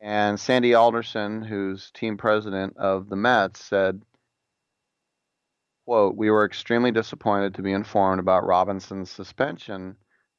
And 0.00 0.40
Sandy 0.40 0.72
Alderson, 0.72 1.42
who's 1.42 1.90
team 1.90 2.16
president 2.16 2.78
of 2.78 3.10
the 3.10 3.16
Mets, 3.16 3.62
said 3.62 4.00
quote, 5.84 6.16
we 6.16 6.30
were 6.30 6.46
extremely 6.46 6.92
disappointed 6.92 7.56
to 7.56 7.62
be 7.62 7.72
informed 7.72 8.20
about 8.20 8.46
Robinson's 8.46 9.10
suspension 9.10 9.96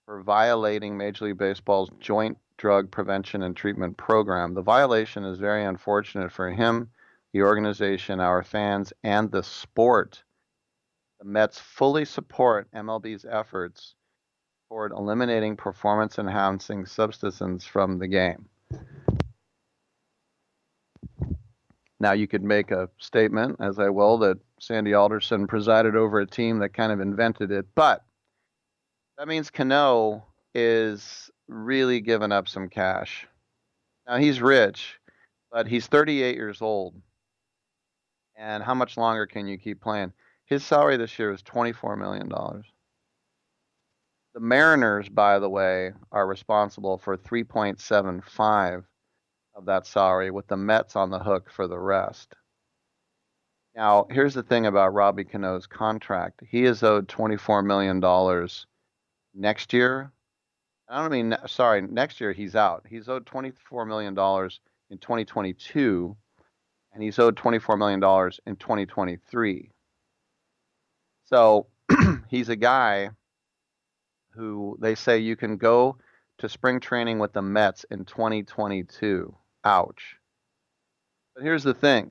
for 0.08 0.24
violating 0.24 0.98
Major 0.98 1.26
League 1.26 1.38
Baseball's 1.38 1.92
joint 2.00 2.40
drug 2.58 2.92
prevention 2.92 3.44
and 3.44 3.56
treatment 3.56 3.98
program. 3.98 4.54
The 4.54 4.62
violation 4.62 5.24
is 5.24 5.38
very 5.38 5.64
unfortunate 5.64 6.32
for 6.32 6.52
him, 6.52 6.90
the 7.34 7.44
organization, 7.44 8.20
our 8.20 8.44
fans, 8.44 8.92
and 9.04 9.32
the 9.32 9.44
sport. 9.44 10.24
The 11.20 11.26
Mets 11.26 11.60
fully 11.60 12.06
support 12.06 12.68
MLB's 12.76 13.26
efforts 13.26 13.96
toward 14.70 14.92
eliminating 14.92 15.56
performance 15.56 16.20
enhancing 16.20 16.86
substances 16.86 17.64
from 17.64 18.00
the 18.00 18.08
game. 18.08 18.48
Now, 22.00 22.12
you 22.12 22.28
could 22.28 22.44
make 22.44 22.70
a 22.70 22.90
statement, 23.00 23.58
as 23.60 23.80
I 23.80 23.90
will, 23.90 24.20
that 24.20 24.38
Sandy 24.60 24.94
Alderson 24.94 25.48
presided 25.48 25.96
over 25.96 26.20
a 26.20 26.28
team 26.28 26.60
that 26.60 26.70
kind 26.70 26.92
of 26.92 27.00
invented 27.00 27.52
it, 27.52 27.66
but 27.74 28.04
that 29.18 29.28
means 29.28 29.50
Cano 29.50 30.24
is 30.54 31.32
really 31.48 32.02
given 32.02 32.32
up 32.32 32.48
some 32.48 32.70
cash. 32.70 33.28
Now, 34.08 34.18
he's 34.18 34.42
rich, 34.42 35.00
but 35.52 35.68
he's 35.68 35.88
38 35.88 36.36
years 36.36 36.62
old. 36.62 36.96
And 38.38 38.64
how 38.64 38.74
much 38.74 38.98
longer 38.98 39.26
can 39.26 39.48
you 39.48 39.58
keep 39.58 39.82
playing? 39.82 40.14
His 40.46 40.64
salary 40.64 40.98
this 40.98 41.18
year 41.18 41.32
is 41.32 41.42
$24 41.44 41.98
million. 41.98 42.30
The 42.30 42.64
Mariners, 44.40 45.10
by 45.10 45.40
the 45.40 45.50
way, 45.50 45.92
are 46.12 46.28
responsible 46.28 47.00
for 47.00 47.18
3.75 47.18 48.84
of 49.56 49.66
that 49.66 49.88
salary, 49.88 50.30
with 50.30 50.48
the 50.48 50.56
Mets 50.56 50.96
on 50.96 51.10
the 51.10 51.20
hook 51.20 51.50
for 51.52 51.68
the 51.68 51.80
rest. 51.80 52.36
Now, 53.76 54.06
here's 54.10 54.36
the 54.36 54.44
thing 54.44 54.68
about 54.68 54.94
Robbie 54.94 55.24
Cano's 55.24 55.68
contract. 55.68 56.42
He 56.48 56.66
is 56.66 56.84
owed 56.84 57.08
$24 57.08 57.66
million 57.66 58.00
next 59.34 59.74
year. 59.74 60.12
I 60.90 61.02
don't 61.02 61.12
mean, 61.12 61.36
sorry, 61.48 61.82
next 61.82 62.22
year 62.22 62.32
he's 62.32 62.56
out. 62.56 62.86
He's 62.90 63.10
owed 63.10 63.26
$24 63.26 63.88
million 63.88 64.14
in 64.90 64.98
2022. 64.98 66.18
and 66.94 67.04
he's 67.04 67.20
owed 67.20 67.36
$24 67.36 67.78
million 67.78 68.02
in 68.46 68.56
2023. 68.56 69.72
So 71.26 71.68
he's 72.30 72.50
a 72.50 72.56
guy 72.56 73.10
who 74.32 74.78
they 74.80 74.96
say 74.96 75.20
you 75.20 75.36
can 75.36 75.58
go 75.58 75.98
to 76.40 76.50
spring 76.50 76.80
training 76.80 77.20
with 77.20 77.34
the 77.34 77.42
Mets 77.42 77.86
in 77.92 78.06
2022. 78.06 79.36
Ouch. 79.66 80.16
But 81.36 81.44
here's 81.44 81.64
the 81.64 81.74
thing 81.74 82.10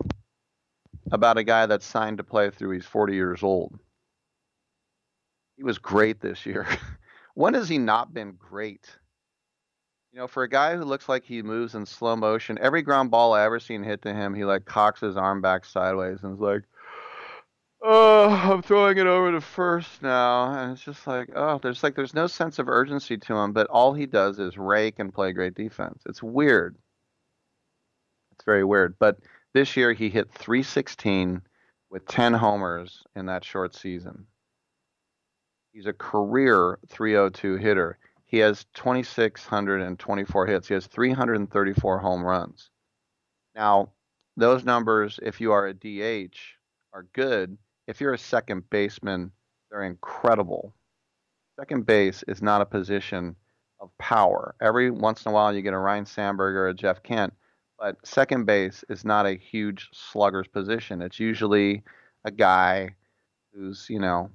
about 1.10 1.38
a 1.38 1.44
guy 1.44 1.66
that's 1.66 1.86
signed 1.86 2.18
to 2.18 2.24
play 2.24 2.50
through 2.50 2.72
he's 2.72 2.84
40 2.84 3.14
years 3.14 3.42
old. 3.42 3.78
He 5.56 5.64
was 5.64 5.78
great 5.78 6.20
this 6.20 6.44
year. 6.44 6.66
when 7.36 7.52
has 7.52 7.68
he 7.68 7.76
not 7.76 8.14
been 8.14 8.32
great? 8.32 8.88
You 10.10 10.20
know, 10.20 10.26
for 10.26 10.42
a 10.42 10.48
guy 10.48 10.74
who 10.74 10.84
looks 10.84 11.06
like 11.06 11.22
he 11.22 11.42
moves 11.42 11.74
in 11.74 11.84
slow 11.84 12.16
motion, 12.16 12.58
every 12.58 12.80
ground 12.80 13.10
ball 13.10 13.34
I 13.34 13.44
ever 13.44 13.60
seen 13.60 13.82
hit 13.82 14.00
to 14.02 14.14
him, 14.14 14.34
he 14.34 14.46
like 14.46 14.64
cocks 14.64 15.00
his 15.00 15.18
arm 15.18 15.42
back 15.42 15.66
sideways 15.66 16.22
and 16.22 16.32
is 16.32 16.40
like, 16.40 16.62
"Oh, 17.82 18.30
I'm 18.30 18.62
throwing 18.62 18.96
it 18.96 19.06
over 19.06 19.32
to 19.32 19.42
first 19.42 20.02
now," 20.02 20.50
and 20.50 20.72
it's 20.72 20.82
just 20.82 21.06
like, 21.06 21.28
oh, 21.36 21.58
there's 21.62 21.82
like 21.82 21.94
there's 21.94 22.14
no 22.14 22.26
sense 22.26 22.58
of 22.58 22.70
urgency 22.70 23.18
to 23.18 23.36
him, 23.36 23.52
but 23.52 23.66
all 23.66 23.92
he 23.92 24.06
does 24.06 24.38
is 24.38 24.56
rake 24.56 24.98
and 24.98 25.12
play 25.12 25.32
great 25.32 25.54
defense. 25.54 26.02
It's 26.06 26.22
weird. 26.22 26.76
It's 28.32 28.44
very 28.46 28.64
weird. 28.64 28.98
But 28.98 29.18
this 29.52 29.76
year 29.76 29.92
he 29.92 30.08
hit 30.08 30.30
316 30.32 31.42
with 31.90 32.06
10 32.06 32.32
homers 32.32 33.04
in 33.14 33.26
that 33.26 33.44
short 33.44 33.74
season. 33.74 34.26
He's 35.76 35.84
a 35.84 35.92
career 35.92 36.78
302 36.88 37.56
hitter. 37.56 37.98
He 38.24 38.38
has 38.38 38.64
2,624 38.72 40.46
hits. 40.46 40.68
He 40.68 40.72
has 40.72 40.86
334 40.86 41.98
home 41.98 42.24
runs. 42.24 42.70
Now, 43.54 43.90
those 44.38 44.64
numbers, 44.64 45.20
if 45.22 45.38
you 45.38 45.52
are 45.52 45.66
a 45.66 45.74
DH, 45.74 46.38
are 46.94 47.06
good. 47.12 47.58
If 47.86 48.00
you're 48.00 48.14
a 48.14 48.18
second 48.18 48.70
baseman, 48.70 49.32
they're 49.70 49.82
incredible. 49.82 50.74
Second 51.60 51.84
base 51.84 52.24
is 52.26 52.40
not 52.40 52.62
a 52.62 52.66
position 52.66 53.36
of 53.78 53.90
power. 53.98 54.54
Every 54.62 54.90
once 54.90 55.26
in 55.26 55.30
a 55.30 55.34
while, 55.34 55.54
you 55.54 55.60
get 55.60 55.74
a 55.74 55.78
Ryne 55.78 56.06
Sandberg 56.06 56.56
or 56.56 56.68
a 56.68 56.74
Jeff 56.74 57.02
Kent, 57.02 57.34
but 57.78 57.98
second 58.02 58.46
base 58.46 58.82
is 58.88 59.04
not 59.04 59.26
a 59.26 59.36
huge 59.36 59.90
slugger's 59.92 60.48
position. 60.48 61.02
It's 61.02 61.20
usually 61.20 61.82
a 62.24 62.30
guy 62.30 62.94
who's, 63.52 63.88
you 63.90 64.00
know, 64.00 64.30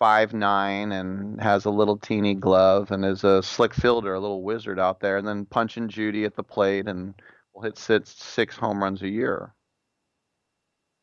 five 0.00 0.32
nine 0.32 0.92
and 0.92 1.38
has 1.40 1.66
a 1.66 1.70
little 1.70 1.98
teeny 1.98 2.34
glove 2.34 2.90
and 2.90 3.04
is 3.04 3.22
a 3.22 3.42
slick 3.42 3.74
fielder, 3.74 4.14
a 4.14 4.20
little 4.20 4.42
wizard 4.42 4.78
out 4.78 4.98
there, 4.98 5.18
and 5.18 5.28
then 5.28 5.44
Punch 5.44 5.76
and 5.76 5.90
Judy 5.90 6.24
at 6.24 6.34
the 6.34 6.42
plate 6.42 6.88
and 6.88 7.14
will 7.54 7.62
hit 7.62 7.76
six, 7.76 8.10
six 8.10 8.56
home 8.56 8.82
runs 8.82 9.02
a 9.02 9.08
year. 9.08 9.54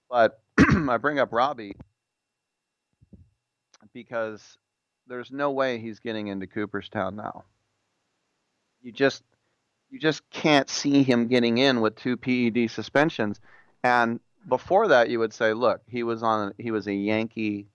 But 0.10 0.42
I 0.58 0.98
bring 0.98 1.20
up 1.20 1.32
Robbie 1.32 1.78
because 3.94 4.58
there's 5.06 5.32
no 5.32 5.52
way 5.52 5.78
he's 5.78 6.00
getting 6.00 6.28
into 6.28 6.48
Cooperstown 6.48 7.16
now. 7.16 7.46
You 8.82 8.92
just 8.92 9.22
you 9.92 10.00
just 10.00 10.28
can't 10.32 10.70
see 10.70 11.04
him 11.04 11.28
getting 11.28 11.60
in 11.60 11.82
with 11.82 11.96
two 11.96 12.18
PED 12.18 12.72
suspensions. 12.72 13.40
And 13.84 14.20
before 14.50 14.88
that, 14.88 15.10
you 15.10 15.20
would 15.20 15.34
say, 15.34 15.54
look, 15.54 15.82
he 15.88 16.02
was 16.02 16.24
on 16.24 16.54
he 16.58 16.72
was 16.72 16.88
a 16.88 16.94
Yankee 16.94 17.68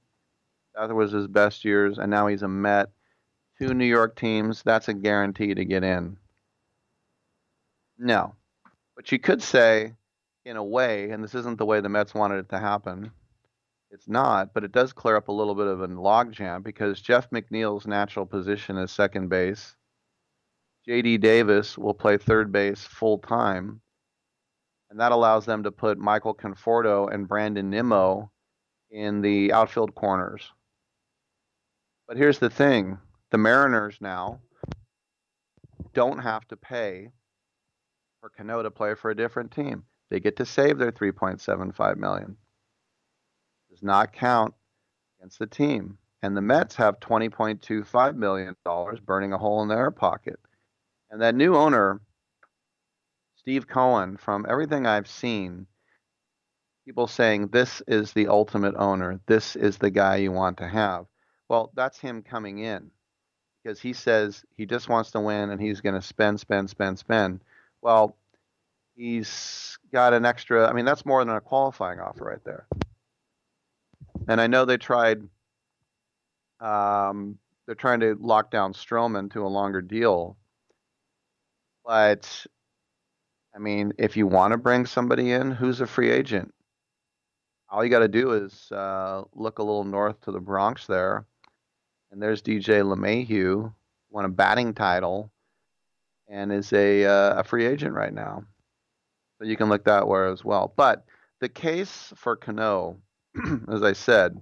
that 0.74 0.94
was 0.94 1.12
his 1.12 1.26
best 1.26 1.64
years, 1.64 1.98
and 1.98 2.10
now 2.10 2.26
he's 2.26 2.42
a 2.42 2.48
Met. 2.48 2.90
Two 3.58 3.74
New 3.74 3.86
York 3.86 4.16
teams, 4.16 4.62
that's 4.62 4.88
a 4.88 4.94
guarantee 4.94 5.54
to 5.54 5.64
get 5.64 5.84
in. 5.84 6.16
No. 7.98 8.34
But 8.96 9.12
you 9.12 9.18
could 9.18 9.42
say, 9.42 9.94
in 10.44 10.56
a 10.56 10.64
way, 10.64 11.10
and 11.10 11.22
this 11.22 11.34
isn't 11.34 11.58
the 11.58 11.66
way 11.66 11.80
the 11.80 11.88
Mets 11.88 12.14
wanted 12.14 12.38
it 12.38 12.48
to 12.48 12.58
happen, 12.58 13.12
it's 13.92 14.08
not, 14.08 14.54
but 14.54 14.64
it 14.64 14.72
does 14.72 14.92
clear 14.92 15.16
up 15.16 15.28
a 15.28 15.32
little 15.32 15.54
bit 15.54 15.66
of 15.66 15.82
a 15.82 15.88
logjam 15.88 16.62
because 16.62 17.02
Jeff 17.02 17.28
McNeil's 17.30 17.86
natural 17.86 18.24
position 18.24 18.78
is 18.78 18.90
second 18.90 19.28
base. 19.28 19.76
JD 20.88 21.20
Davis 21.20 21.76
will 21.76 21.94
play 21.94 22.16
third 22.16 22.50
base 22.50 22.84
full 22.84 23.18
time. 23.18 23.82
And 24.90 24.98
that 24.98 25.12
allows 25.12 25.44
them 25.44 25.62
to 25.62 25.70
put 25.70 25.98
Michael 25.98 26.34
Conforto 26.34 27.12
and 27.12 27.28
Brandon 27.28 27.68
Nimmo 27.70 28.30
in 28.90 29.20
the 29.20 29.52
outfield 29.52 29.94
corners. 29.94 30.50
But 32.12 32.18
here's 32.18 32.38
the 32.38 32.50
thing 32.50 32.98
the 33.30 33.38
Mariners 33.38 33.96
now 33.98 34.42
don't 35.94 36.18
have 36.18 36.46
to 36.48 36.58
pay 36.58 37.08
for 38.20 38.28
Cano 38.28 38.62
to 38.62 38.70
play 38.70 38.94
for 38.94 39.10
a 39.10 39.16
different 39.16 39.50
team. 39.50 39.84
They 40.10 40.20
get 40.20 40.36
to 40.36 40.44
save 40.44 40.76
their 40.76 40.92
3.75 40.92 41.96
million. 41.96 42.36
Does 43.70 43.82
not 43.82 44.12
count 44.12 44.52
against 45.18 45.38
the 45.38 45.46
team. 45.46 45.96
And 46.20 46.36
the 46.36 46.42
Mets 46.42 46.76
have 46.76 47.00
20.25 47.00 48.14
million 48.16 48.56
dollars 48.62 49.00
burning 49.00 49.32
a 49.32 49.38
hole 49.38 49.62
in 49.62 49.68
their 49.68 49.90
pocket. 49.90 50.38
And 51.10 51.22
that 51.22 51.34
new 51.34 51.56
owner, 51.56 52.02
Steve 53.36 53.66
Cohen, 53.66 54.18
from 54.18 54.44
everything 54.46 54.86
I've 54.86 55.08
seen, 55.08 55.66
people 56.84 57.06
saying 57.06 57.48
this 57.48 57.80
is 57.88 58.12
the 58.12 58.28
ultimate 58.28 58.74
owner. 58.76 59.18
This 59.26 59.56
is 59.56 59.78
the 59.78 59.90
guy 59.90 60.16
you 60.16 60.30
want 60.30 60.58
to 60.58 60.68
have. 60.68 61.06
Well, 61.52 61.70
that's 61.74 61.98
him 61.98 62.22
coming 62.22 62.60
in 62.60 62.90
because 63.62 63.78
he 63.78 63.92
says 63.92 64.42
he 64.56 64.64
just 64.64 64.88
wants 64.88 65.10
to 65.10 65.20
win 65.20 65.50
and 65.50 65.60
he's 65.60 65.82
going 65.82 65.94
to 65.94 66.00
spend, 66.00 66.40
spend, 66.40 66.70
spend, 66.70 66.98
spend. 66.98 67.40
Well, 67.82 68.16
he's 68.96 69.76
got 69.92 70.14
an 70.14 70.24
extra. 70.24 70.66
I 70.66 70.72
mean, 70.72 70.86
that's 70.86 71.04
more 71.04 71.22
than 71.22 71.36
a 71.36 71.42
qualifying 71.42 72.00
offer 72.00 72.24
right 72.24 72.42
there. 72.42 72.66
And 74.28 74.40
I 74.40 74.46
know 74.46 74.64
they 74.64 74.78
tried. 74.78 75.28
Um, 76.58 77.36
they're 77.66 77.74
trying 77.74 78.00
to 78.00 78.16
lock 78.18 78.50
down 78.50 78.72
Stroman 78.72 79.30
to 79.34 79.44
a 79.44 79.48
longer 79.48 79.82
deal, 79.82 80.38
but 81.84 82.46
I 83.54 83.58
mean, 83.58 83.92
if 83.98 84.16
you 84.16 84.26
want 84.26 84.52
to 84.52 84.56
bring 84.56 84.86
somebody 84.86 85.32
in 85.32 85.50
who's 85.50 85.82
a 85.82 85.86
free 85.86 86.12
agent, 86.12 86.54
all 87.68 87.84
you 87.84 87.90
got 87.90 87.98
to 87.98 88.08
do 88.08 88.30
is 88.32 88.72
uh, 88.72 89.24
look 89.34 89.58
a 89.58 89.62
little 89.62 89.84
north 89.84 90.18
to 90.22 90.32
the 90.32 90.40
Bronx 90.40 90.86
there 90.86 91.26
and 92.12 92.22
there's 92.22 92.42
DJ 92.42 92.82
LeMahieu, 92.82 93.72
won 94.10 94.24
a 94.26 94.28
batting 94.28 94.74
title, 94.74 95.32
and 96.28 96.52
is 96.52 96.72
a 96.72 97.06
uh, 97.06 97.40
a 97.40 97.44
free 97.44 97.66
agent 97.66 97.94
right 97.94 98.12
now. 98.12 98.44
So 99.38 99.46
you 99.46 99.56
can 99.56 99.68
look 99.68 99.84
that 99.84 100.06
way 100.06 100.30
as 100.30 100.44
well. 100.44 100.72
But 100.76 101.04
the 101.40 101.48
case 101.48 102.12
for 102.14 102.36
Cano, 102.36 102.98
as 103.72 103.82
I 103.82 103.94
said, 103.94 104.40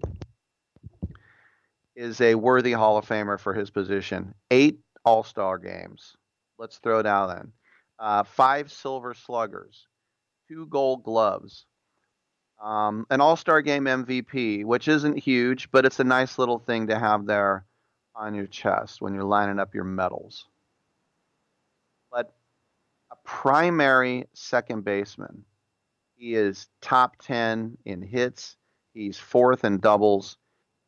is 1.96 2.20
a 2.20 2.34
worthy 2.34 2.72
Hall 2.72 2.98
of 2.98 3.06
Famer 3.06 3.38
for 3.38 3.54
his 3.54 3.70
position. 3.70 4.34
Eight 4.50 4.80
All 5.04 5.22
Star 5.22 5.56
games. 5.56 6.16
Let's 6.58 6.78
throw 6.78 6.98
it 6.98 7.06
out 7.06 7.28
then. 7.28 7.52
Uh, 7.98 8.24
five 8.24 8.72
Silver 8.72 9.14
Sluggers, 9.14 9.86
two 10.48 10.66
Gold 10.66 11.04
Gloves, 11.04 11.66
um, 12.60 13.06
an 13.10 13.20
All 13.20 13.36
Star 13.36 13.62
Game 13.62 13.84
MVP, 13.84 14.64
which 14.64 14.88
isn't 14.88 15.18
huge, 15.18 15.70
but 15.70 15.86
it's 15.86 16.00
a 16.00 16.04
nice 16.04 16.38
little 16.38 16.58
thing 16.58 16.88
to 16.88 16.98
have 16.98 17.26
there 17.26 17.64
on 18.14 18.34
your 18.34 18.46
chest 18.46 19.00
when 19.00 19.14
you're 19.14 19.24
lining 19.24 19.58
up 19.58 19.74
your 19.74 19.84
medals. 19.84 20.46
But 22.10 22.34
a 23.10 23.16
primary 23.24 24.28
second 24.34 24.84
baseman, 24.84 25.44
he 26.16 26.34
is 26.34 26.68
top 26.82 27.16
10 27.22 27.78
in 27.86 28.02
hits, 28.02 28.56
he's 28.92 29.16
fourth 29.16 29.64
in 29.64 29.78
doubles, 29.78 30.36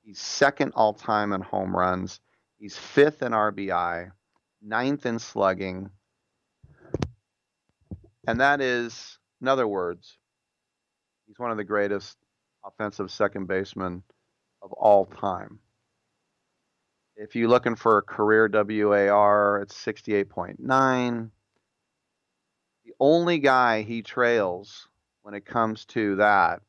he's 0.05 0.19
second 0.19 0.73
all 0.75 0.93
time 0.93 1.33
in 1.33 1.41
home 1.41 1.75
runs, 1.75 2.21
he's 2.59 2.77
fifth 2.77 3.23
in 3.23 3.33
RBI, 3.33 4.11
ninth 4.61 5.07
in 5.07 5.19
slugging. 5.19 5.89
And 8.27 8.41
that 8.41 8.61
is, 8.61 9.19
in 9.41 9.49
other 9.49 9.67
words, 9.67 10.19
He's 11.33 11.39
one 11.39 11.51
of 11.51 11.57
the 11.57 11.65
greatest 11.65 12.19
offensive 12.63 13.11
second 13.11 13.47
basemen 13.47 14.03
of 14.61 14.71
all 14.75 15.07
time. 15.07 15.61
If 17.17 17.35
you're 17.35 17.49
looking 17.49 17.75
for 17.75 17.97
a 17.97 18.03
career 18.03 18.51
WAR, 18.53 19.63
it's 19.63 19.75
68.9. 19.75 21.31
The 22.85 22.93
only 23.01 23.39
guy 23.39 23.81
he 23.81 24.03
trails 24.03 24.89
when 25.23 25.33
it 25.33 25.47
comes 25.47 25.87
to 25.87 26.17
that 26.17 26.61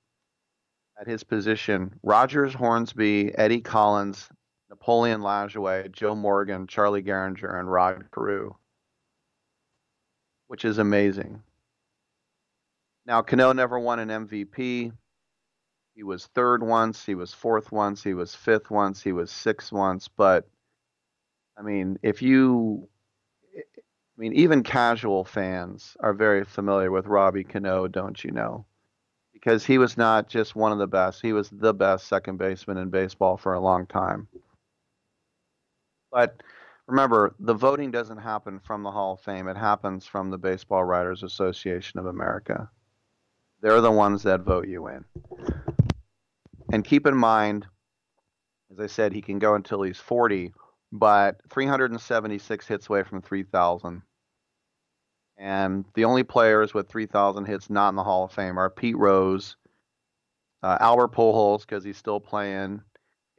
at 0.98 1.08
his 1.08 1.26
position 1.26 2.00
Rogers 2.02 2.54
Hornsby, 2.54 3.38
Eddie 3.38 3.60
Collins, 3.60 4.30
Napoleon 4.70 5.20
Lajoie, 5.20 5.92
Joe 5.92 6.16
Morgan, 6.16 6.68
Charlie 6.68 7.04
Gehringer, 7.04 7.60
and 7.60 7.70
Rod 7.70 8.06
Carew, 8.14 8.54
which 10.48 10.64
is 10.64 10.78
amazing. 10.78 11.44
Now, 13.06 13.22
Cano 13.22 13.52
never 13.54 13.80
won 13.80 14.00
an 14.00 14.10
MVP. 14.10 14.92
He 15.96 16.04
was 16.04 16.28
third 16.28 16.64
once, 16.64 17.06
he 17.06 17.16
was 17.16 17.34
fourth 17.34 17.72
once, 17.72 18.04
he 18.04 18.14
was 18.14 18.34
fifth 18.34 18.72
once, 18.72 19.02
he 19.04 19.12
was 19.12 19.30
sixth 19.30 19.72
once. 19.72 20.08
But, 20.08 20.48
I 21.58 21.62
mean, 21.62 22.00
if 22.02 22.22
you, 22.22 22.88
I 23.56 23.62
mean, 24.18 24.34
even 24.34 24.64
casual 24.64 25.24
fans 25.24 25.96
are 26.00 26.14
very 26.14 26.44
familiar 26.44 26.92
with 26.92 27.06
Robbie 27.06 27.44
Cano, 27.44 27.88
don't 27.88 28.24
you 28.24 28.32
know? 28.32 28.66
because 29.44 29.66
he 29.66 29.78
was 29.78 29.98
not 29.98 30.30
just 30.30 30.56
one 30.56 30.72
of 30.72 30.78
the 30.78 30.88
best, 30.88 31.22
he 31.22 31.34
was 31.34 31.50
the 31.50 31.74
best 31.74 32.08
second 32.08 32.38
baseman 32.38 32.78
in 32.78 32.90
baseball 32.90 33.36
for 33.36 33.54
a 33.54 33.60
long 33.60 33.86
time. 33.86 34.26
But 36.14 36.42
remember, 36.88 37.36
the 37.40 37.54
voting 37.54 37.92
doesn't 37.92 38.20
happen 38.20 38.62
from 38.62 38.84
the 38.84 38.92
Hall 38.92 39.14
of 39.14 39.20
Fame, 39.20 39.50
it 39.50 39.58
happens 39.58 40.06
from 40.06 40.30
the 40.30 40.38
Baseball 40.38 40.86
Writers 40.86 41.24
Association 41.24 42.00
of 42.00 42.06
America. 42.06 42.70
They're 43.64 43.80
the 43.80 43.90
ones 43.90 44.24
that 44.24 44.42
vote 44.42 44.68
you 44.68 44.88
in. 44.88 45.06
And 46.74 46.84
keep 46.84 47.08
in 47.08 47.16
mind, 47.16 47.66
as 48.70 48.78
I 48.78 48.88
said, 48.88 49.14
he 49.14 49.22
can 49.22 49.40
go 49.40 49.56
until 49.56 49.82
he's 49.82 50.00
40, 50.00 50.54
but 50.92 51.40
376 51.50 52.68
hits 52.68 52.90
away 52.90 53.04
from 53.04 53.22
3,000. 53.22 54.02
And 55.38 55.86
the 55.94 56.04
only 56.04 56.24
players 56.24 56.74
with 56.74 56.90
3,000 56.90 57.46
hits 57.46 57.70
not 57.70 57.88
in 57.88 57.96
the 57.96 58.04
Hall 58.04 58.26
of 58.26 58.34
Fame 58.34 58.60
are 58.60 58.70
Pete 58.70 58.98
Rose, 58.98 59.56
uh, 60.62 60.78
Albert 60.82 61.14
Pujols 61.14 61.62
because 61.62 61.86
he's 61.86 61.98
still 61.98 62.20
playing. 62.20 62.82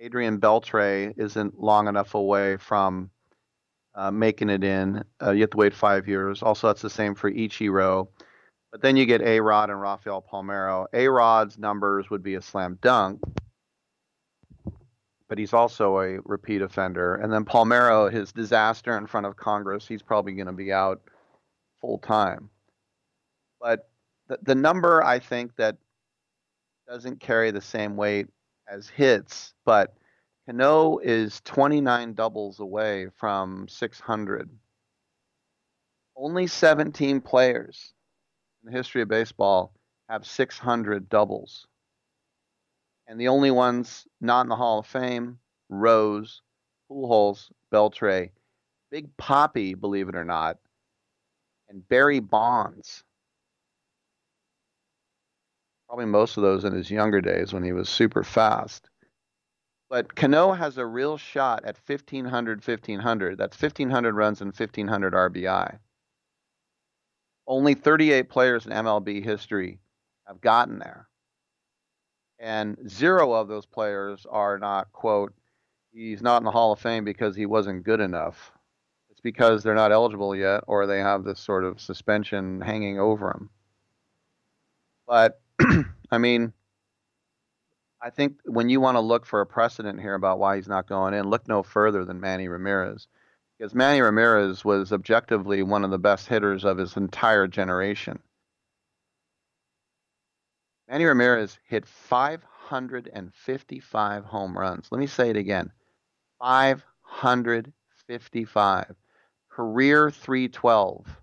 Adrian 0.00 0.40
Beltre 0.40 1.12
isn't 1.18 1.60
long 1.60 1.86
enough 1.86 2.14
away 2.14 2.56
from 2.56 3.10
uh, 3.94 4.10
making 4.10 4.48
it 4.48 4.64
in. 4.64 5.04
Uh, 5.22 5.32
you 5.32 5.42
have 5.42 5.50
to 5.50 5.58
wait 5.58 5.74
five 5.74 6.08
years. 6.08 6.42
Also, 6.42 6.68
that's 6.68 6.82
the 6.82 6.88
same 6.88 7.14
for 7.14 7.30
Ichiro. 7.30 8.08
But 8.74 8.82
then 8.82 8.96
you 8.96 9.06
get 9.06 9.22
A 9.22 9.38
Rod 9.38 9.70
and 9.70 9.80
Rafael 9.80 10.20
Palmeiro. 10.20 10.86
A 10.92 11.06
Rod's 11.06 11.58
numbers 11.58 12.10
would 12.10 12.24
be 12.24 12.34
a 12.34 12.42
slam 12.42 12.76
dunk, 12.82 13.20
but 15.28 15.38
he's 15.38 15.52
also 15.52 16.00
a 16.00 16.18
repeat 16.24 16.60
offender. 16.60 17.14
And 17.14 17.32
then 17.32 17.44
Palmeiro, 17.44 18.12
his 18.12 18.32
disaster 18.32 18.98
in 18.98 19.06
front 19.06 19.26
of 19.26 19.36
Congress, 19.36 19.86
he's 19.86 20.02
probably 20.02 20.32
going 20.32 20.48
to 20.48 20.52
be 20.52 20.72
out 20.72 21.00
full 21.80 21.98
time. 21.98 22.50
But 23.60 23.88
the, 24.26 24.40
the 24.42 24.56
number 24.56 25.04
I 25.04 25.20
think 25.20 25.54
that 25.54 25.76
doesn't 26.88 27.20
carry 27.20 27.52
the 27.52 27.60
same 27.60 27.94
weight 27.94 28.26
as 28.68 28.88
hits, 28.88 29.54
but 29.64 29.94
Cano 30.46 30.98
is 30.98 31.40
29 31.44 32.14
doubles 32.14 32.58
away 32.58 33.06
from 33.14 33.68
600. 33.68 34.50
Only 36.16 36.48
17 36.48 37.20
players 37.20 37.93
in 38.64 38.72
the 38.72 38.76
history 38.76 39.02
of 39.02 39.08
baseball 39.08 39.72
have 40.08 40.26
600 40.26 41.08
doubles. 41.08 41.66
And 43.06 43.20
the 43.20 43.28
only 43.28 43.50
ones 43.50 44.06
not 44.20 44.42
in 44.42 44.48
the 44.48 44.56
Hall 44.56 44.78
of 44.78 44.86
Fame, 44.86 45.38
Rose, 45.68 46.40
Pujols, 46.90 47.50
Beltre, 47.72 48.30
Big 48.90 49.14
Poppy, 49.16 49.74
believe 49.74 50.08
it 50.08 50.16
or 50.16 50.24
not, 50.24 50.58
and 51.68 51.86
Barry 51.88 52.20
Bonds. 52.20 53.04
Probably 55.88 56.06
most 56.06 56.36
of 56.36 56.42
those 56.42 56.64
in 56.64 56.72
his 56.72 56.90
younger 56.90 57.20
days 57.20 57.52
when 57.52 57.62
he 57.62 57.72
was 57.72 57.88
super 57.88 58.22
fast. 58.22 58.88
But 59.90 60.14
Cano 60.14 60.52
has 60.52 60.78
a 60.78 60.86
real 60.86 61.18
shot 61.18 61.64
at 61.64 61.78
1500 61.86 62.66
1500. 62.66 63.38
That's 63.38 63.60
1500 63.60 64.14
runs 64.14 64.40
and 64.40 64.48
1500 64.48 65.12
RBI. 65.12 65.78
Only 67.46 67.74
38 67.74 68.28
players 68.28 68.66
in 68.66 68.72
MLB 68.72 69.22
history 69.22 69.78
have 70.26 70.40
gotten 70.40 70.78
there. 70.78 71.08
And 72.38 72.90
zero 72.90 73.32
of 73.32 73.48
those 73.48 73.66
players 73.66 74.26
are 74.28 74.58
not, 74.58 74.92
quote, 74.92 75.32
he's 75.92 76.22
not 76.22 76.38
in 76.38 76.44
the 76.44 76.50
Hall 76.50 76.72
of 76.72 76.80
Fame 76.80 77.04
because 77.04 77.36
he 77.36 77.46
wasn't 77.46 77.84
good 77.84 78.00
enough. 78.00 78.52
It's 79.10 79.20
because 79.20 79.62
they're 79.62 79.74
not 79.74 79.92
eligible 79.92 80.34
yet 80.34 80.64
or 80.66 80.86
they 80.86 80.98
have 80.98 81.24
this 81.24 81.40
sort 81.40 81.64
of 81.64 81.80
suspension 81.80 82.60
hanging 82.60 82.98
over 82.98 83.28
them. 83.28 83.50
But, 85.06 85.40
I 86.10 86.18
mean, 86.18 86.52
I 88.00 88.10
think 88.10 88.38
when 88.44 88.68
you 88.68 88.80
want 88.80 88.96
to 88.96 89.00
look 89.00 89.24
for 89.24 89.40
a 89.40 89.46
precedent 89.46 90.00
here 90.00 90.14
about 90.14 90.38
why 90.38 90.56
he's 90.56 90.68
not 90.68 90.88
going 90.88 91.14
in, 91.14 91.30
look 91.30 91.46
no 91.48 91.62
further 91.62 92.04
than 92.04 92.20
Manny 92.20 92.48
Ramirez 92.48 93.06
because 93.58 93.74
Manny 93.74 94.00
Ramirez 94.00 94.64
was 94.64 94.92
objectively 94.92 95.62
one 95.62 95.84
of 95.84 95.90
the 95.90 95.98
best 95.98 96.26
hitters 96.26 96.64
of 96.64 96.78
his 96.78 96.96
entire 96.96 97.46
generation. 97.46 98.18
Manny 100.88 101.04
Ramirez 101.04 101.58
hit 101.68 101.84
555 101.86 104.24
home 104.24 104.58
runs. 104.58 104.88
Let 104.90 104.98
me 104.98 105.06
say 105.06 105.30
it 105.30 105.36
again 105.36 105.70
555. 106.40 108.96
Career 109.50 110.10
312. 110.10 111.20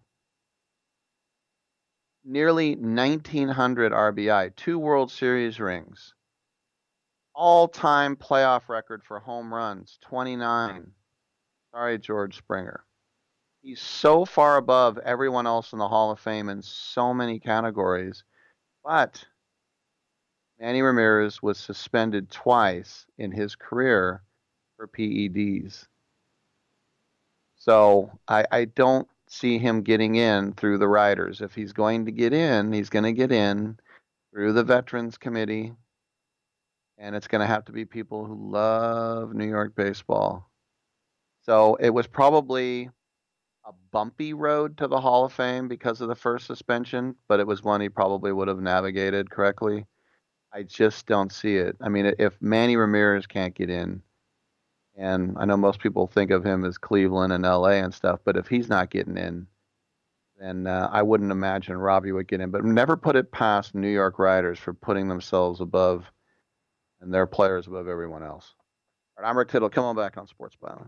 Nearly 2.24 2.76
1,900 2.76 3.92
RBI, 3.92 4.56
two 4.56 4.78
World 4.80 5.12
Series 5.12 5.60
rings. 5.60 6.14
All 7.34 7.68
time 7.68 8.16
playoff 8.16 8.70
record 8.70 9.04
for 9.04 9.20
home 9.20 9.52
runs 9.54 9.98
29. 10.02 10.94
Sorry, 11.72 11.98
George 11.98 12.38
Springer. 12.38 12.84
He's 13.62 13.80
so 13.80 14.26
far 14.26 14.58
above 14.58 14.98
everyone 14.98 15.48
else 15.48 15.72
in 15.72 15.80
the 15.80 15.88
Hall 15.88 16.12
of 16.12 16.20
Fame 16.20 16.50
in 16.50 16.62
so 16.62 17.14
many 17.14 17.40
categories. 17.40 18.24
But 18.84 19.24
Manny 20.60 20.82
Ramirez 20.82 21.42
was 21.42 21.58
suspended 21.58 22.30
twice 22.30 23.06
in 23.18 23.32
his 23.32 23.56
career 23.56 24.22
for 24.78 24.88
PEDs. 24.88 25.88
So 27.56 28.12
I, 28.28 28.46
I 28.52 28.66
don't 28.66 29.08
see 29.28 29.58
him 29.58 29.82
getting 29.82 30.16
in 30.16 30.54
through 30.54 30.80
the 30.80 30.88
riders. 30.88 31.42
If 31.42 31.56
he's 31.56 31.74
going 31.74 32.06
to 32.06 32.12
get 32.12 32.34
in, 32.34 32.74
he's 32.74 32.90
going 32.90 33.06
to 33.06 33.14
get 33.14 33.32
in 33.32 33.80
through 34.32 34.54
the 34.54 34.64
Veterans 34.64 35.18
Committee. 35.18 35.74
And 36.98 37.16
it's 37.16 37.28
going 37.28 37.42
to 37.42 37.48
have 37.48 37.66
to 37.66 37.72
be 37.72 37.86
people 37.86 38.26
who 38.26 38.52
love 38.52 39.34
New 39.34 39.48
York 39.48 39.74
baseball. 39.76 40.51
So 41.42 41.76
it 41.76 41.90
was 41.90 42.08
probably 42.08 42.90
a 43.66 43.72
bumpy 43.92 44.34
road 44.34 44.78
to 44.78 44.88
the 44.88 45.00
Hall 45.00 45.26
of 45.26 45.34
Fame 45.34 45.68
because 45.68 46.02
of 46.02 46.08
the 46.08 46.16
first 46.16 46.48
suspension, 46.48 47.16
but 47.28 47.40
it 47.40 47.48
was 47.48 47.64
one 47.64 47.82
he 47.82 47.90
probably 47.90 48.32
would 48.32 48.48
have 48.48 48.60
navigated 48.60 49.30
correctly. 49.30 49.86
I 50.54 50.64
just 50.64 51.06
don't 51.06 51.32
see 51.32 51.58
it. 51.58 51.78
I 51.82 51.90
mean, 51.90 52.14
if 52.20 52.42
Manny 52.42 52.76
Ramirez 52.76 53.26
can't 53.26 53.56
get 53.56 53.70
in, 53.70 54.02
and 54.98 55.36
I 55.40 55.46
know 55.46 55.58
most 55.58 55.80
people 55.80 56.08
think 56.08 56.32
of 56.32 56.46
him 56.46 56.66
as 56.66 56.78
Cleveland 56.78 57.32
and 57.34 57.44
LA 57.44 57.80
and 57.80 57.94
stuff, 57.94 58.20
but 58.24 58.38
if 58.38 58.48
he's 58.48 58.68
not 58.68 58.90
getting 58.90 59.18
in, 59.18 59.48
then 60.38 60.68
uh, 60.68 60.90
I 60.92 61.02
wouldn't 61.04 61.32
imagine 61.32 61.78
Robbie 61.78 62.12
would 62.12 62.28
get 62.28 62.42
in. 62.42 62.52
But 62.52 62.66
never 62.66 62.98
put 62.98 63.16
it 63.16 63.32
past 63.32 63.74
New 63.74 63.90
York 63.90 64.20
Riders 64.20 64.60
for 64.60 64.74
putting 64.74 65.08
themselves 65.08 65.62
above 65.62 66.12
and 67.00 67.14
their 67.14 67.26
players 67.26 67.68
above 67.68 67.88
everyone 67.88 68.24
else. 68.24 68.54
Right, 69.22 69.30
I'm 69.30 69.38
Rick 69.38 69.50
Tittle. 69.50 69.70
Come 69.70 69.84
on 69.84 69.96
back 69.96 70.18
on 70.18 70.26
Sports 70.26 70.58
Byline. 70.60 70.88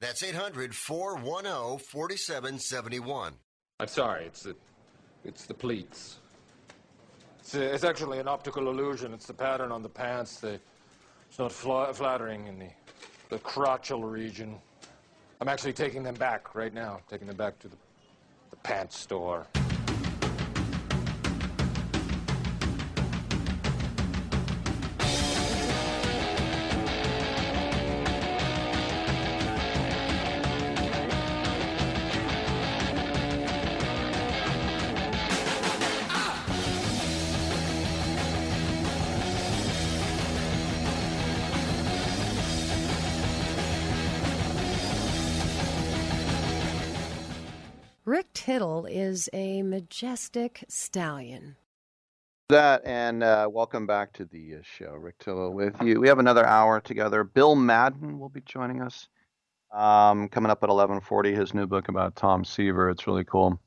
That's 0.00 0.22
800 0.22 0.74
410 0.74 1.78
4771. 1.78 3.32
I'm 3.80 3.88
sorry, 3.88 4.26
it's 4.26 4.42
the, 4.42 4.54
it's 5.24 5.46
the 5.46 5.54
pleats. 5.54 6.18
It's, 7.40 7.54
a, 7.54 7.74
it's 7.74 7.84
actually 7.84 8.18
an 8.18 8.28
optical 8.28 8.68
illusion. 8.68 9.12
It's 9.14 9.26
the 9.26 9.34
pattern 9.34 9.72
on 9.72 9.82
the 9.82 9.88
pants. 9.88 10.40
The, 10.40 10.60
it's 11.28 11.38
not 11.38 11.52
fla- 11.52 11.92
flattering 11.92 12.46
in 12.46 12.58
the, 12.58 12.68
the 13.30 13.38
crotchal 13.38 14.10
region. 14.10 14.56
I'm 15.40 15.48
actually 15.48 15.72
taking 15.72 16.02
them 16.02 16.14
back 16.14 16.54
right 16.54 16.72
now, 16.72 17.00
taking 17.08 17.26
them 17.26 17.36
back 17.36 17.58
to 17.60 17.68
the, 17.68 17.76
the 18.50 18.56
pants 18.56 18.98
store. 18.98 19.46
Tittle 48.44 48.84
is 48.84 49.30
a 49.32 49.62
majestic 49.62 50.64
stallion. 50.68 51.56
That 52.50 52.82
and 52.84 53.22
uh, 53.22 53.48
welcome 53.50 53.86
back 53.86 54.12
to 54.12 54.26
the 54.26 54.56
uh, 54.56 54.58
show, 54.62 54.90
Rick 54.90 55.16
Tittle 55.20 55.54
with 55.54 55.80
you. 55.80 55.98
We 55.98 56.08
have 56.08 56.18
another 56.18 56.44
hour 56.44 56.78
together. 56.78 57.24
Bill 57.24 57.54
Madden 57.54 58.18
will 58.18 58.28
be 58.28 58.42
joining 58.42 58.82
us 58.82 59.08
um, 59.72 60.28
coming 60.28 60.50
up 60.50 60.62
at 60.62 60.68
11:40. 60.68 61.34
His 61.34 61.54
new 61.54 61.66
book 61.66 61.88
about 61.88 62.16
Tom 62.16 62.44
Seaver. 62.44 62.90
It's 62.90 63.06
really 63.06 63.24
cool. 63.24 63.58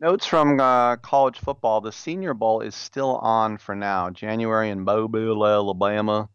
Notes 0.00 0.26
from 0.26 0.60
uh, 0.60 0.96
college 0.96 1.38
football: 1.38 1.80
The 1.80 1.90
Senior 1.90 2.34
Bowl 2.34 2.60
is 2.60 2.74
still 2.74 3.16
on 3.16 3.56
for 3.56 3.74
now. 3.74 4.10
January 4.10 4.68
in 4.68 4.84
Mobile, 4.84 5.46
Alabama. 5.46 6.28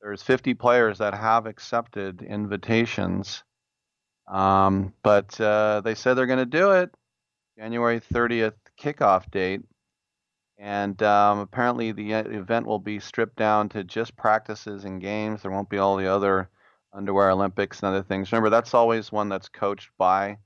There's 0.00 0.22
50 0.22 0.54
players 0.54 0.96
that 0.96 1.12
have 1.12 1.44
accepted 1.44 2.22
invitations, 2.22 3.44
um, 4.26 4.92
but 5.02 5.38
uh, 5.40 5.80
they 5.82 5.94
said 5.94 6.14
they're 6.14 6.26
going 6.26 6.38
to 6.38 6.46
do 6.46 6.72
it. 6.72 6.90
January 7.58 8.00
30th 8.00 8.54
kickoff 8.80 9.30
date. 9.30 9.62
And 10.58 11.00
um, 11.02 11.40
apparently, 11.40 11.92
the 11.92 12.10
e- 12.10 12.36
event 12.36 12.66
will 12.66 12.78
be 12.78 13.00
stripped 13.00 13.36
down 13.36 13.68
to 13.70 13.84
just 13.84 14.16
practices 14.16 14.84
and 14.84 15.00
games. 15.00 15.42
There 15.42 15.50
won't 15.50 15.68
be 15.68 15.78
all 15.78 15.96
the 15.96 16.06
other 16.06 16.48
underwear 16.92 17.30
Olympics 17.30 17.82
and 17.82 17.88
other 17.88 18.02
things. 18.04 18.30
Remember, 18.30 18.50
that's 18.50 18.74
always 18.74 19.10
one 19.10 19.28
that's 19.28 19.48
coached 19.48 19.90
by 19.98 20.38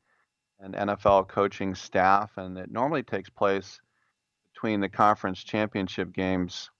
an 0.61 0.73
NFL 0.73 1.29
coaching 1.29 1.75
staff, 1.75 2.33
and 2.37 2.57
it 2.59 2.71
normally 2.71 3.03
takes 3.03 3.31
place 3.31 3.81
between 4.53 4.81
the 4.81 4.89
conference 4.89 5.45
championship 5.45 6.13
games 6.13 6.71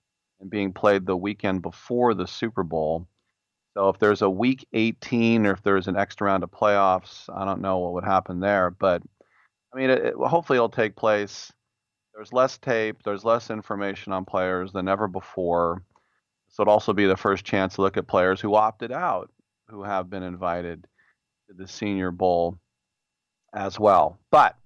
and 0.41 0.49
being 0.49 0.73
played 0.73 1.05
the 1.05 1.15
weekend 1.15 1.61
before 1.61 2.13
the 2.13 2.27
Super 2.27 2.63
Bowl. 2.63 3.07
So 3.79 3.87
if 3.87 3.97
there's 3.97 4.21
a 4.21 4.29
week 4.29 4.67
18 4.73 5.45
or 5.45 5.53
if 5.53 5.63
there's 5.63 5.87
an 5.87 5.95
extra 5.95 6.27
round 6.27 6.43
of 6.43 6.51
playoffs, 6.51 7.29
I 7.33 7.45
don't 7.45 7.61
know 7.61 7.77
what 7.77 7.93
would 7.93 8.03
happen 8.03 8.41
there. 8.41 8.71
But 8.71 9.01
I 9.73 9.77
mean, 9.77 9.89
it, 9.89 10.07
it, 10.07 10.15
hopefully 10.15 10.57
it'll 10.57 10.67
take 10.67 10.97
place. 10.97 11.53
There's 12.13 12.33
less 12.33 12.57
tape, 12.57 13.03
there's 13.05 13.23
less 13.23 13.49
information 13.49 14.11
on 14.11 14.25
players 14.25 14.73
than 14.73 14.89
ever 14.89 15.07
before. 15.07 15.81
So 16.49 16.63
it'll 16.63 16.73
also 16.73 16.91
be 16.91 17.05
the 17.05 17.15
first 17.15 17.45
chance 17.45 17.75
to 17.75 17.81
look 17.81 17.95
at 17.95 18.05
players 18.05 18.41
who 18.41 18.53
opted 18.53 18.91
out, 18.91 19.31
who 19.69 19.83
have 19.83 20.09
been 20.09 20.23
invited 20.23 20.85
to 21.47 21.53
the 21.55 21.65
Senior 21.65 22.11
Bowl 22.11 22.59
as 23.53 23.79
well. 23.79 24.19
But 24.29 24.57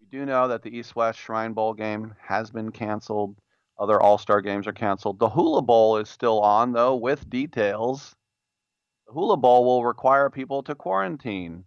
we 0.00 0.06
do 0.06 0.24
know 0.24 0.48
that 0.48 0.62
the 0.62 0.74
East 0.74 0.96
West 0.96 1.18
Shrine 1.18 1.52
Bowl 1.52 1.74
game 1.74 2.14
has 2.18 2.50
been 2.50 2.72
canceled. 2.72 3.36
Other 3.78 4.00
All 4.00 4.16
Star 4.16 4.40
games 4.40 4.66
are 4.66 4.72
canceled. 4.72 5.18
The 5.18 5.28
Hula 5.28 5.60
Bowl 5.60 5.98
is 5.98 6.08
still 6.08 6.40
on, 6.40 6.72
though, 6.72 6.94
with 6.94 7.28
details. 7.28 8.16
Hula 9.14 9.36
Bowl 9.36 9.64
will 9.64 9.84
require 9.84 10.28
people 10.28 10.64
to 10.64 10.74
quarantine 10.74 11.64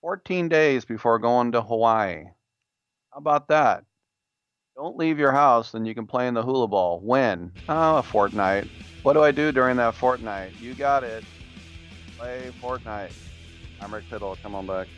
14 0.00 0.48
days 0.48 0.86
before 0.86 1.18
going 1.18 1.52
to 1.52 1.60
Hawaii. 1.60 2.24
How 3.12 3.18
about 3.18 3.48
that? 3.48 3.84
Don't 4.76 4.96
leave 4.96 5.18
your 5.18 5.32
house, 5.32 5.72
then 5.72 5.84
you 5.84 5.94
can 5.94 6.06
play 6.06 6.26
in 6.26 6.32
the 6.32 6.42
Hula 6.42 6.68
ball. 6.68 6.98
When? 7.00 7.52
Oh, 7.68 7.96
a 7.96 8.02
fortnight. 8.02 8.66
What 9.02 9.12
do 9.12 9.22
I 9.22 9.30
do 9.30 9.52
during 9.52 9.76
that 9.76 9.94
fortnight? 9.94 10.52
You 10.58 10.72
got 10.72 11.04
it. 11.04 11.22
Play 12.18 12.50
Fortnite. 12.62 13.12
I'm 13.82 13.92
Rick 13.92 14.08
Tittle. 14.08 14.38
Come 14.42 14.54
on 14.54 14.66
back. 14.66 14.88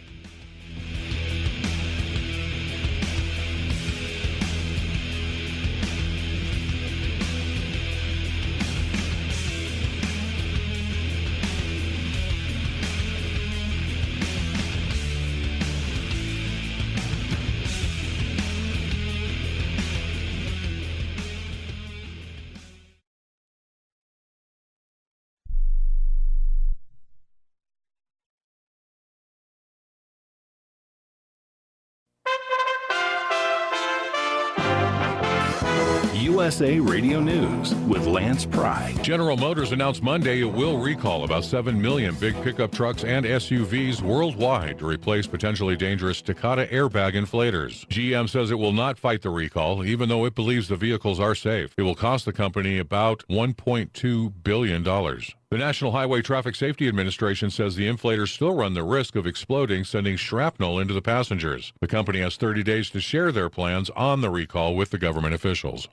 USA 36.23 36.78
Radio 36.78 37.19
News 37.19 37.74
with 37.89 38.07
Lance 38.07 38.47
Pry. 38.47 38.94
General 39.03 39.36
Motors 39.36 39.73
announced 39.73 40.05
Monday 40.05 40.40
it 40.43 40.44
will 40.44 40.78
recall 40.78 41.24
about 41.24 41.44
7 41.44 41.82
million 41.82 42.15
big 42.15 42.40
pickup 42.44 42.70
trucks 42.70 43.03
and 43.03 43.27
SUVs 43.27 44.03
worldwide 44.03 44.78
to 44.78 44.86
replace 44.86 45.27
potentially 45.27 45.74
dangerous 45.74 46.23
Takata 46.23 46.69
airbag 46.73 47.15
inflators. 47.15 47.85
GM 47.89 48.28
says 48.28 48.53
it 48.53 48.59
will 48.59 48.73
not 48.73 49.01
fight 49.01 49.23
the 49.23 49.31
recall, 49.31 49.85
even 49.85 50.09
though 50.09 50.24
it 50.24 50.36
believes 50.36 50.69
the 50.69 50.77
vehicles 50.77 51.19
are 51.19 51.35
safe. 51.35 51.74
It 51.77 51.82
will 51.82 51.97
cost 51.97 52.24
the 52.24 52.32
company 52.32 52.78
about 52.78 53.24
$1.2 53.28 54.32
billion. 54.44 54.85
The 54.85 55.59
National 55.59 55.90
Highway 55.90 56.23
Traffic 56.23 56.55
Safety 56.55 56.86
Administration 56.86 57.51
says 57.51 57.74
the 57.74 57.89
inflators 57.89 58.28
still 58.28 58.55
run 58.55 58.74
the 58.74 58.85
risk 58.85 59.16
of 59.16 59.27
exploding, 59.27 59.82
sending 59.82 60.16
shrapnel 60.16 60.78
into 60.78 60.94
the 60.94 61.03
passengers. 61.03 61.73
The 61.81 61.89
company 61.89 62.20
has 62.20 62.36
30 62.36 62.62
days 62.62 62.90
to 62.90 63.01
share 63.01 63.32
their 63.32 63.51
plans 63.51 63.90
on 63.90 64.20
the 64.20 64.31
recall 64.31 64.77
with 64.77 64.90
the 64.90 64.99
government 64.99 65.35
officials. 65.35 65.89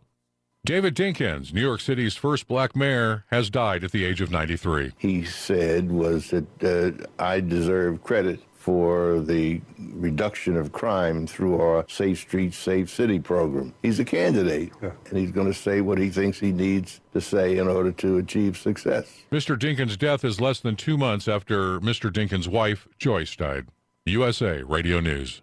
David 0.65 0.93
Dinkins, 0.93 1.53
New 1.53 1.61
York 1.61 1.79
City's 1.79 2.15
first 2.15 2.47
black 2.47 2.75
mayor, 2.75 3.23
has 3.27 3.49
died 3.49 3.83
at 3.83 3.91
the 3.91 4.03
age 4.03 4.19
of 4.19 4.29
93. 4.29 4.91
He 4.97 5.23
said 5.23 5.89
was 5.89 6.31
that 6.31 6.63
uh, 6.63 7.05
I 7.17 7.39
deserve 7.39 8.03
credit 8.03 8.41
for 8.53 9.21
the 9.21 9.61
reduction 9.77 10.57
of 10.57 10.73
crime 10.73 11.25
through 11.25 11.59
our 11.61 11.85
Safe 11.87 12.19
Streets, 12.19 12.57
Safe 12.57 12.89
City 12.89 13.19
program. 13.19 13.73
He's 13.81 13.99
a 13.99 14.05
candidate, 14.05 14.73
yeah. 14.83 14.91
and 15.07 15.17
he's 15.17 15.31
going 15.31 15.47
to 15.47 15.57
say 15.57 15.79
what 15.79 15.97
he 15.97 16.09
thinks 16.09 16.39
he 16.39 16.51
needs 16.51 16.99
to 17.13 17.21
say 17.21 17.57
in 17.57 17.69
order 17.69 17.93
to 17.93 18.17
achieve 18.17 18.57
success. 18.57 19.09
Mr. 19.31 19.57
Dinkins' 19.57 19.97
death 19.97 20.25
is 20.25 20.41
less 20.41 20.59
than 20.59 20.75
two 20.75 20.97
months 20.97 21.29
after 21.29 21.79
Mr. 21.79 22.11
Dinkins' 22.11 22.49
wife, 22.49 22.85
Joyce, 22.97 23.35
died. 23.37 23.67
USA 24.05 24.61
Radio 24.63 24.99
News. 24.99 25.41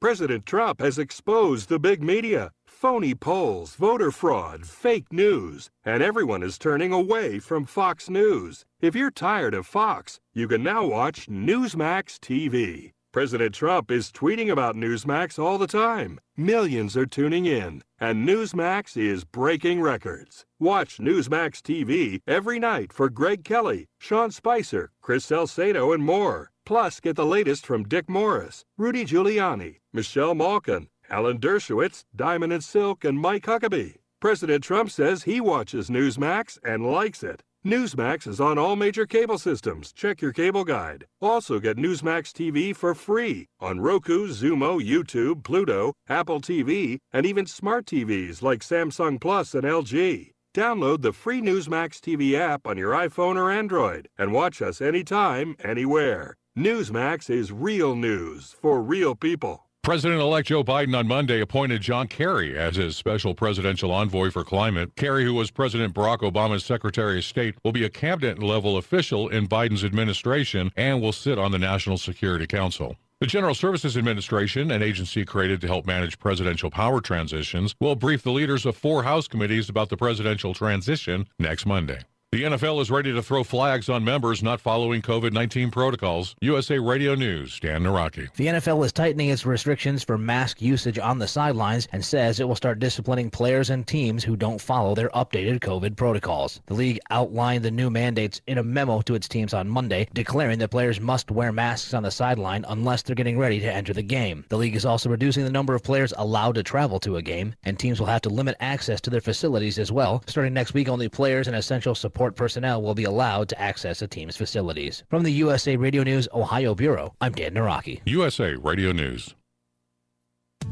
President 0.00 0.46
Trump 0.46 0.80
has 0.80 0.98
exposed 0.98 1.68
the 1.68 1.78
big 1.78 2.02
media 2.02 2.52
phony 2.84 3.14
polls, 3.14 3.76
voter 3.76 4.10
fraud, 4.10 4.66
fake 4.66 5.10
news, 5.10 5.70
and 5.86 6.02
everyone 6.02 6.42
is 6.42 6.58
turning 6.58 6.92
away 6.92 7.38
from 7.38 7.64
Fox 7.64 8.10
News. 8.10 8.66
If 8.78 8.94
you're 8.94 9.10
tired 9.10 9.54
of 9.54 9.66
Fox, 9.66 10.20
you 10.34 10.46
can 10.46 10.62
now 10.62 10.84
watch 10.84 11.26
Newsmax 11.26 12.18
TV. 12.18 12.92
President 13.10 13.54
Trump 13.54 13.90
is 13.90 14.12
tweeting 14.12 14.50
about 14.50 14.76
Newsmax 14.76 15.38
all 15.38 15.56
the 15.56 15.66
time. 15.66 16.20
Millions 16.36 16.94
are 16.94 17.06
tuning 17.06 17.46
in, 17.46 17.82
and 18.00 18.28
Newsmax 18.28 18.98
is 18.98 19.24
breaking 19.24 19.80
records. 19.80 20.44
Watch 20.60 20.98
Newsmax 20.98 21.62
TV 21.62 22.20
every 22.26 22.58
night 22.58 22.92
for 22.92 23.08
Greg 23.08 23.44
Kelly, 23.44 23.86
Sean 23.98 24.30
Spicer, 24.30 24.90
Chris 25.00 25.24
Salcedo, 25.24 25.92
and 25.92 26.04
more. 26.04 26.50
Plus, 26.66 27.00
get 27.00 27.16
the 27.16 27.24
latest 27.24 27.64
from 27.64 27.84
Dick 27.84 28.10
Morris, 28.10 28.66
Rudy 28.76 29.06
Giuliani, 29.06 29.76
Michelle 29.92 30.34
Malkin, 30.34 30.88
Alan 31.10 31.38
Dershowitz, 31.38 32.04
Diamond 32.14 32.52
and 32.52 32.64
Silk, 32.64 33.04
and 33.04 33.18
Mike 33.18 33.44
Huckabee. 33.44 33.96
President 34.20 34.64
Trump 34.64 34.90
says 34.90 35.24
he 35.24 35.40
watches 35.40 35.90
Newsmax 35.90 36.58
and 36.64 36.90
likes 36.90 37.22
it. 37.22 37.42
Newsmax 37.64 38.26
is 38.26 38.40
on 38.42 38.58
all 38.58 38.76
major 38.76 39.06
cable 39.06 39.38
systems. 39.38 39.90
Check 39.90 40.20
your 40.20 40.32
cable 40.32 40.64
guide. 40.64 41.06
Also 41.22 41.58
get 41.58 41.78
Newsmax 41.78 42.30
TV 42.32 42.76
for 42.76 42.94
free 42.94 43.48
on 43.58 43.80
Roku, 43.80 44.28
Xumo, 44.28 44.82
YouTube, 44.82 45.42
Pluto, 45.42 45.94
Apple 46.06 46.42
TV, 46.42 46.98
and 47.10 47.24
even 47.24 47.46
smart 47.46 47.86
TVs 47.86 48.42
like 48.42 48.60
Samsung 48.60 49.18
Plus 49.18 49.54
and 49.54 49.64
LG. 49.64 50.32
Download 50.54 51.00
the 51.00 51.12
free 51.12 51.40
Newsmax 51.40 52.00
TV 52.00 52.34
app 52.38 52.66
on 52.66 52.76
your 52.76 52.92
iPhone 52.92 53.36
or 53.36 53.50
Android 53.50 54.08
and 54.18 54.32
watch 54.32 54.60
us 54.60 54.82
anytime, 54.82 55.56
anywhere. 55.64 56.36
Newsmax 56.56 57.30
is 57.30 57.50
real 57.50 57.96
news 57.96 58.54
for 58.60 58.82
real 58.82 59.14
people. 59.14 59.63
President 59.84 60.18
elect 60.18 60.48
Joe 60.48 60.64
Biden 60.64 60.98
on 60.98 61.06
Monday 61.06 61.42
appointed 61.42 61.82
John 61.82 62.08
Kerry 62.08 62.56
as 62.56 62.76
his 62.76 62.96
special 62.96 63.34
presidential 63.34 63.92
envoy 63.92 64.30
for 64.30 64.42
climate. 64.42 64.96
Kerry, 64.96 65.24
who 65.24 65.34
was 65.34 65.50
President 65.50 65.94
Barack 65.94 66.20
Obama's 66.20 66.64
Secretary 66.64 67.18
of 67.18 67.24
State, 67.26 67.54
will 67.62 67.70
be 67.70 67.84
a 67.84 67.90
cabinet 67.90 68.42
level 68.42 68.78
official 68.78 69.28
in 69.28 69.46
Biden's 69.46 69.84
administration 69.84 70.72
and 70.74 71.02
will 71.02 71.12
sit 71.12 71.38
on 71.38 71.52
the 71.52 71.58
National 71.58 71.98
Security 71.98 72.46
Council. 72.46 72.96
The 73.20 73.26
General 73.26 73.54
Services 73.54 73.98
Administration, 73.98 74.70
an 74.70 74.82
agency 74.82 75.22
created 75.26 75.60
to 75.60 75.66
help 75.66 75.84
manage 75.84 76.18
presidential 76.18 76.70
power 76.70 77.02
transitions, 77.02 77.74
will 77.78 77.94
brief 77.94 78.22
the 78.22 78.32
leaders 78.32 78.64
of 78.64 78.78
four 78.78 79.02
House 79.02 79.28
committees 79.28 79.68
about 79.68 79.90
the 79.90 79.98
presidential 79.98 80.54
transition 80.54 81.28
next 81.38 81.66
Monday. 81.66 82.00
The 82.34 82.42
NFL 82.42 82.82
is 82.82 82.90
ready 82.90 83.12
to 83.12 83.22
throw 83.22 83.44
flags 83.44 83.88
on 83.88 84.02
members 84.02 84.42
not 84.42 84.60
following 84.60 85.02
COVID 85.02 85.32
19 85.32 85.70
protocols. 85.70 86.34
USA 86.40 86.80
Radio 86.80 87.14
News, 87.14 87.60
Dan 87.60 87.84
Naraki. 87.84 88.34
The 88.34 88.48
NFL 88.48 88.84
is 88.84 88.92
tightening 88.92 89.28
its 89.28 89.46
restrictions 89.46 90.02
for 90.02 90.18
mask 90.18 90.60
usage 90.60 90.98
on 90.98 91.20
the 91.20 91.28
sidelines 91.28 91.86
and 91.92 92.04
says 92.04 92.40
it 92.40 92.48
will 92.48 92.56
start 92.56 92.80
disciplining 92.80 93.30
players 93.30 93.70
and 93.70 93.86
teams 93.86 94.24
who 94.24 94.34
don't 94.34 94.60
follow 94.60 94.96
their 94.96 95.10
updated 95.10 95.60
COVID 95.60 95.94
protocols. 95.94 96.60
The 96.66 96.74
league 96.74 96.98
outlined 97.10 97.64
the 97.64 97.70
new 97.70 97.88
mandates 97.88 98.40
in 98.48 98.58
a 98.58 98.64
memo 98.64 99.00
to 99.02 99.14
its 99.14 99.28
teams 99.28 99.54
on 99.54 99.68
Monday, 99.68 100.08
declaring 100.12 100.58
that 100.58 100.72
players 100.72 101.00
must 101.00 101.30
wear 101.30 101.52
masks 101.52 101.94
on 101.94 102.02
the 102.02 102.10
sideline 102.10 102.64
unless 102.66 103.02
they're 103.02 103.14
getting 103.14 103.38
ready 103.38 103.60
to 103.60 103.72
enter 103.72 103.92
the 103.92 104.02
game. 104.02 104.44
The 104.48 104.58
league 104.58 104.74
is 104.74 104.84
also 104.84 105.08
reducing 105.08 105.44
the 105.44 105.52
number 105.52 105.76
of 105.76 105.84
players 105.84 106.12
allowed 106.16 106.56
to 106.56 106.64
travel 106.64 106.98
to 106.98 107.16
a 107.16 107.22
game, 107.22 107.54
and 107.62 107.78
teams 107.78 108.00
will 108.00 108.08
have 108.08 108.22
to 108.22 108.28
limit 108.28 108.56
access 108.58 109.00
to 109.02 109.10
their 109.10 109.20
facilities 109.20 109.78
as 109.78 109.92
well. 109.92 110.24
Starting 110.26 110.52
next 110.52 110.74
week, 110.74 110.88
only 110.88 111.08
players 111.08 111.46
and 111.46 111.54
essential 111.54 111.94
support 111.94 112.23
support 112.24 112.36
personnel 112.36 112.80
will 112.80 112.94
be 112.94 113.04
allowed 113.04 113.50
to 113.50 113.60
access 113.60 114.00
a 114.00 114.08
team's 114.08 114.34
facilities. 114.34 115.02
From 115.10 115.24
the 115.24 115.32
USA 115.32 115.76
Radio 115.76 116.02
News 116.02 116.26
Ohio 116.32 116.74
Bureau, 116.74 117.12
I'm 117.20 117.32
Dan 117.32 117.52
Naraki. 117.52 118.00
USA 118.06 118.54
Radio 118.54 118.92
News. 118.92 119.34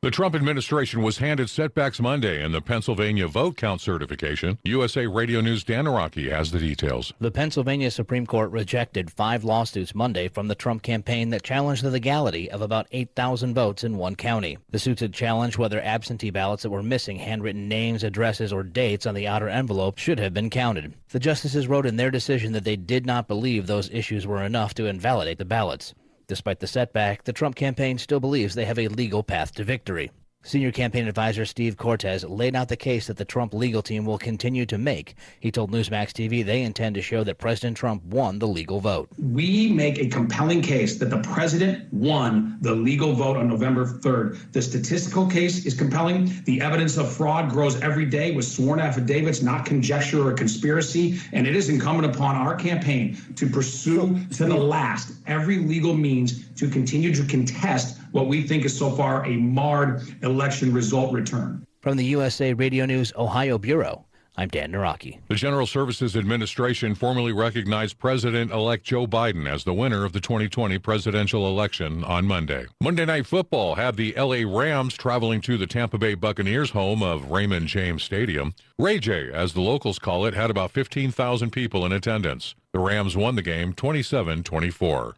The 0.00 0.12
Trump 0.12 0.36
administration 0.36 1.02
was 1.02 1.18
handed 1.18 1.50
setbacks 1.50 1.98
Monday 1.98 2.44
in 2.44 2.52
the 2.52 2.60
Pennsylvania 2.60 3.26
vote 3.26 3.56
count 3.56 3.80
certification. 3.80 4.56
USA 4.62 5.08
Radio 5.08 5.40
News 5.40 5.64
Dan 5.64 5.86
Naraki 5.86 6.30
has 6.30 6.52
the 6.52 6.60
details. 6.60 7.12
The 7.18 7.32
Pennsylvania 7.32 7.90
Supreme 7.90 8.24
Court 8.24 8.52
rejected 8.52 9.10
five 9.10 9.42
lawsuits 9.42 9.96
Monday 9.96 10.28
from 10.28 10.46
the 10.46 10.54
Trump 10.54 10.82
campaign 10.84 11.30
that 11.30 11.42
challenged 11.42 11.82
the 11.82 11.90
legality 11.90 12.48
of 12.48 12.62
about 12.62 12.86
8,000 12.92 13.54
votes 13.54 13.82
in 13.82 13.96
one 13.96 14.14
county. 14.14 14.56
The 14.70 14.78
suits 14.78 15.00
had 15.00 15.12
challenged 15.12 15.58
whether 15.58 15.80
absentee 15.82 16.30
ballots 16.30 16.62
that 16.62 16.70
were 16.70 16.80
missing 16.80 17.16
handwritten 17.16 17.66
names, 17.66 18.04
addresses, 18.04 18.52
or 18.52 18.62
dates 18.62 19.04
on 19.04 19.16
the 19.16 19.26
outer 19.26 19.48
envelope 19.48 19.98
should 19.98 20.20
have 20.20 20.32
been 20.32 20.48
counted. 20.48 20.94
The 21.08 21.18
justices 21.18 21.66
wrote 21.66 21.86
in 21.86 21.96
their 21.96 22.12
decision 22.12 22.52
that 22.52 22.62
they 22.62 22.76
did 22.76 23.04
not 23.04 23.26
believe 23.26 23.66
those 23.66 23.90
issues 23.90 24.28
were 24.28 24.44
enough 24.44 24.74
to 24.74 24.86
invalidate 24.86 25.38
the 25.38 25.44
ballots. 25.44 25.92
Despite 26.28 26.60
the 26.60 26.66
setback, 26.66 27.24
the 27.24 27.32
Trump 27.32 27.56
campaign 27.56 27.96
still 27.96 28.20
believes 28.20 28.54
they 28.54 28.66
have 28.66 28.78
a 28.78 28.88
legal 28.88 29.22
path 29.22 29.54
to 29.54 29.64
victory. 29.64 30.10
Senior 30.44 30.70
campaign 30.70 31.08
advisor 31.08 31.44
Steve 31.44 31.76
Cortes 31.76 32.24
laid 32.24 32.54
out 32.54 32.68
the 32.68 32.76
case 32.76 33.08
that 33.08 33.16
the 33.16 33.24
Trump 33.24 33.52
legal 33.52 33.82
team 33.82 34.06
will 34.06 34.18
continue 34.18 34.64
to 34.66 34.78
make. 34.78 35.16
He 35.40 35.50
told 35.50 35.72
Newsmax 35.72 36.12
TV 36.12 36.46
they 36.46 36.62
intend 36.62 36.94
to 36.94 37.02
show 37.02 37.24
that 37.24 37.38
President 37.38 37.76
Trump 37.76 38.04
won 38.04 38.38
the 38.38 38.46
legal 38.46 38.78
vote. 38.78 39.08
We 39.18 39.68
make 39.72 39.98
a 39.98 40.08
compelling 40.08 40.62
case 40.62 40.96
that 41.00 41.10
the 41.10 41.18
president 41.18 41.92
won 41.92 42.56
the 42.60 42.72
legal 42.72 43.14
vote 43.14 43.36
on 43.36 43.48
November 43.48 43.84
3rd. 43.84 44.52
The 44.52 44.62
statistical 44.62 45.26
case 45.26 45.66
is 45.66 45.74
compelling. 45.74 46.30
The 46.44 46.60
evidence 46.60 46.96
of 46.98 47.12
fraud 47.12 47.50
grows 47.50 47.80
every 47.82 48.06
day 48.06 48.30
with 48.30 48.44
sworn 48.44 48.78
affidavits, 48.78 49.42
not 49.42 49.66
conjecture 49.66 50.24
or 50.24 50.32
conspiracy. 50.34 51.18
And 51.32 51.48
it 51.48 51.56
is 51.56 51.68
incumbent 51.68 52.14
upon 52.14 52.36
our 52.36 52.54
campaign 52.54 53.18
to 53.34 53.48
pursue 53.48 54.24
to 54.34 54.44
the 54.44 54.56
last 54.56 55.14
every 55.26 55.58
legal 55.58 55.94
means 55.94 56.48
to 56.54 56.70
continue 56.70 57.12
to 57.12 57.24
contest 57.24 57.98
what 58.12 58.26
we 58.26 58.42
think 58.42 58.64
is 58.64 58.76
so 58.76 58.90
far 58.90 59.24
a 59.26 59.36
marred 59.36 60.02
election 60.22 60.72
result 60.72 61.12
return. 61.12 61.66
From 61.80 61.96
the 61.96 62.04
USA 62.06 62.52
Radio 62.54 62.86
News 62.86 63.12
Ohio 63.16 63.58
Bureau, 63.58 64.04
I'm 64.38 64.48
Dan 64.50 64.70
Naraki. 64.70 65.18
The 65.26 65.34
General 65.34 65.66
Services 65.66 66.16
Administration 66.16 66.94
formally 66.94 67.32
recognized 67.32 67.98
President 67.98 68.52
elect 68.52 68.84
Joe 68.84 69.04
Biden 69.04 69.52
as 69.52 69.64
the 69.64 69.74
winner 69.74 70.04
of 70.04 70.12
the 70.12 70.20
2020 70.20 70.78
presidential 70.78 71.48
election 71.48 72.04
on 72.04 72.24
Monday. 72.24 72.66
Monday 72.80 73.04
Night 73.04 73.26
Football 73.26 73.74
had 73.74 73.96
the 73.96 74.14
LA 74.16 74.44
Rams 74.46 74.94
traveling 74.94 75.40
to 75.40 75.58
the 75.58 75.66
Tampa 75.66 75.98
Bay 75.98 76.14
Buccaneers 76.14 76.70
home 76.70 77.02
of 77.02 77.32
Raymond 77.32 77.66
James 77.66 78.04
Stadium. 78.04 78.54
Ray 78.78 79.00
J, 79.00 79.32
as 79.32 79.54
the 79.54 79.60
locals 79.60 79.98
call 79.98 80.24
it, 80.24 80.34
had 80.34 80.50
about 80.50 80.70
15,000 80.70 81.50
people 81.50 81.84
in 81.84 81.90
attendance. 81.90 82.54
The 82.72 82.78
Rams 82.78 83.16
won 83.16 83.34
the 83.34 83.42
game 83.42 83.72
27 83.72 84.44
24. 84.44 85.16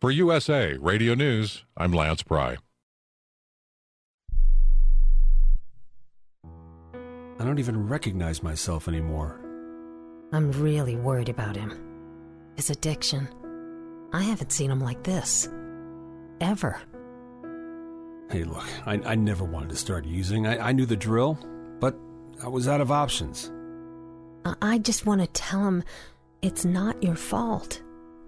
For 0.00 0.12
USA 0.12 0.76
Radio 0.80 1.14
News, 1.14 1.64
I'm 1.76 1.92
Lance 1.92 2.22
Pry. 2.22 2.56
I 6.44 7.44
don't 7.44 7.58
even 7.58 7.88
recognize 7.88 8.40
myself 8.40 8.86
anymore. 8.86 9.40
I'm 10.30 10.52
really 10.52 10.94
worried 10.94 11.28
about 11.28 11.56
him. 11.56 11.76
His 12.54 12.70
addiction. 12.70 13.28
I 14.12 14.22
haven't 14.22 14.52
seen 14.52 14.70
him 14.70 14.80
like 14.80 15.02
this. 15.02 15.48
Ever. 16.40 16.80
Hey, 18.30 18.44
look, 18.44 18.68
I, 18.86 19.00
I 19.04 19.14
never 19.16 19.44
wanted 19.44 19.70
to 19.70 19.76
start 19.76 20.04
using. 20.04 20.46
I, 20.46 20.68
I 20.68 20.70
knew 20.70 20.86
the 20.86 20.94
drill, 20.94 21.40
but 21.80 21.96
I 22.40 22.46
was 22.46 22.68
out 22.68 22.80
of 22.80 22.92
options. 22.92 23.50
I, 24.44 24.54
I 24.62 24.78
just 24.78 25.06
want 25.06 25.22
to 25.22 25.26
tell 25.26 25.66
him 25.66 25.82
it's 26.40 26.64
not 26.64 27.02
your 27.02 27.16
fault. 27.16 27.82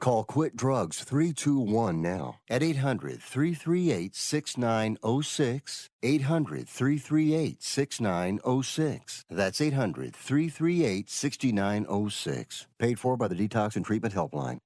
Call 0.00 0.24
Quit 0.24 0.56
Drugs 0.56 1.02
321 1.02 2.02
now 2.02 2.38
at 2.48 2.62
800 2.62 3.20
338 3.22 4.14
6906. 4.14 5.88
800 6.02 6.68
338 6.68 7.62
6906. 7.62 9.24
That's 9.30 9.60
800 9.60 10.14
338 10.14 11.10
6906. 11.10 12.66
Paid 12.78 12.98
for 12.98 13.16
by 13.16 13.28
the 13.28 13.34
Detox 13.34 13.76
and 13.76 13.84
Treatment 13.84 14.14
Helpline. 14.14 14.58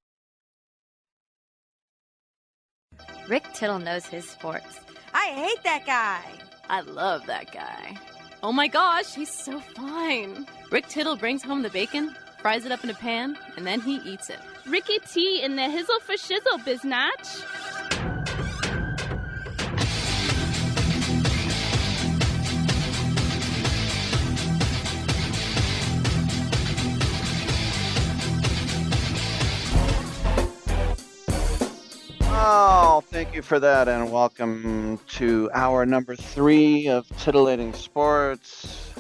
Rick 3.29 3.45
Tittle 3.55 3.79
knows 3.79 4.07
his 4.07 4.29
sports. 4.29 4.81
I 5.15 5.27
hate 5.27 5.63
that 5.65 5.87
guy. 5.87 6.23
I 6.69 6.81
love 6.81 7.27
that 7.27 7.53
guy. 7.53 7.99
Oh 8.43 8.53
my 8.53 8.69
gosh, 8.69 9.15
he's 9.15 9.31
so 9.31 9.61
fine. 9.61 10.47
Rick 10.71 10.89
Tittle 10.89 11.17
brings 11.17 11.43
home 11.43 11.63
the 11.63 11.71
bacon, 11.71 12.15
fries 12.41 12.65
it 12.65 12.73
up 12.73 12.83
in 12.83 12.91
a 12.91 12.95
pan, 12.95 13.37
and 13.57 13.67
then 13.67 13.81
he 13.81 13.97
eats 13.97 14.31
it. 14.31 14.39
Ricky 14.67 14.99
T 15.01 15.43
in 15.43 15.57
the 15.57 15.63
hizzle 15.63 16.01
for 16.01 16.15
shizzle, 16.15 16.59
biznatch. 16.65 17.45
Oh, 32.43 33.03
thank 33.09 33.35
you 33.35 33.43
for 33.43 33.61
that, 33.61 33.87
and 33.87 34.11
welcome 34.11 34.99
to 35.09 35.51
hour 35.53 35.85
number 35.85 36.17
three 36.17 36.89
of 36.89 37.07
Titillating 37.19 37.75
Sports. 37.75 38.93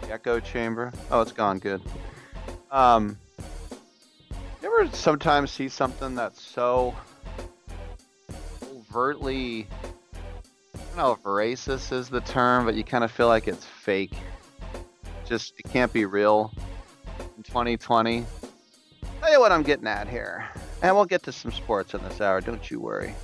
The 0.00 0.12
echo 0.12 0.40
chamber. 0.40 0.90
Oh, 1.10 1.20
it's 1.20 1.32
gone. 1.32 1.58
Good. 1.58 1.82
Um, 2.70 3.18
you 4.62 4.80
ever 4.80 4.88
sometimes 4.94 5.50
see 5.50 5.68
something 5.68 6.14
that's 6.14 6.40
so 6.40 6.94
overtly, 8.94 9.66
I 10.74 10.78
don't 10.88 10.96
know 10.96 11.12
if 11.12 11.22
racist 11.22 11.92
is 11.92 12.08
the 12.08 12.20
term, 12.20 12.64
but 12.64 12.74
you 12.74 12.84
kind 12.84 13.04
of 13.04 13.10
feel 13.10 13.28
like 13.28 13.46
it's 13.46 13.64
fake. 13.64 14.12
Just, 15.26 15.54
it 15.58 15.70
can't 15.70 15.92
be 15.92 16.04
real 16.04 16.52
in 17.36 17.42
2020. 17.42 18.24
Tell 19.20 19.32
you 19.32 19.40
what 19.40 19.52
I'm 19.52 19.62
getting 19.62 19.86
at 19.86 20.08
here. 20.08 20.48
And 20.82 20.94
we'll 20.94 21.06
get 21.06 21.22
to 21.24 21.32
some 21.32 21.50
sports 21.50 21.94
in 21.94 22.02
this 22.02 22.20
hour, 22.20 22.40
don't 22.40 22.70
you 22.70 22.80
worry. 22.80 23.14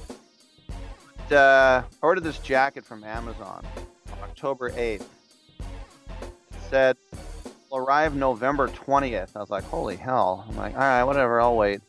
But, 1.29 1.37
uh, 1.37 1.83
I 1.85 2.07
ordered 2.07 2.25
this 2.25 2.39
jacket 2.39 2.85
from 2.85 3.05
Amazon 3.05 3.65
on 4.13 4.19
October 4.23 4.71
8th. 4.71 5.01
It 5.01 5.07
said 6.71 6.97
will 7.71 7.79
arrive 7.79 8.15
November 8.15 8.69
20th. 8.69 9.37
I 9.37 9.39
was 9.39 9.51
like, 9.51 9.65
holy 9.65 9.97
hell. 9.97 10.45
I'm 10.49 10.57
like, 10.57 10.75
all 10.75 10.81
right, 10.81 11.05
whatever, 11.05 11.41
I'll 11.41 11.57
wait. 11.57 11.81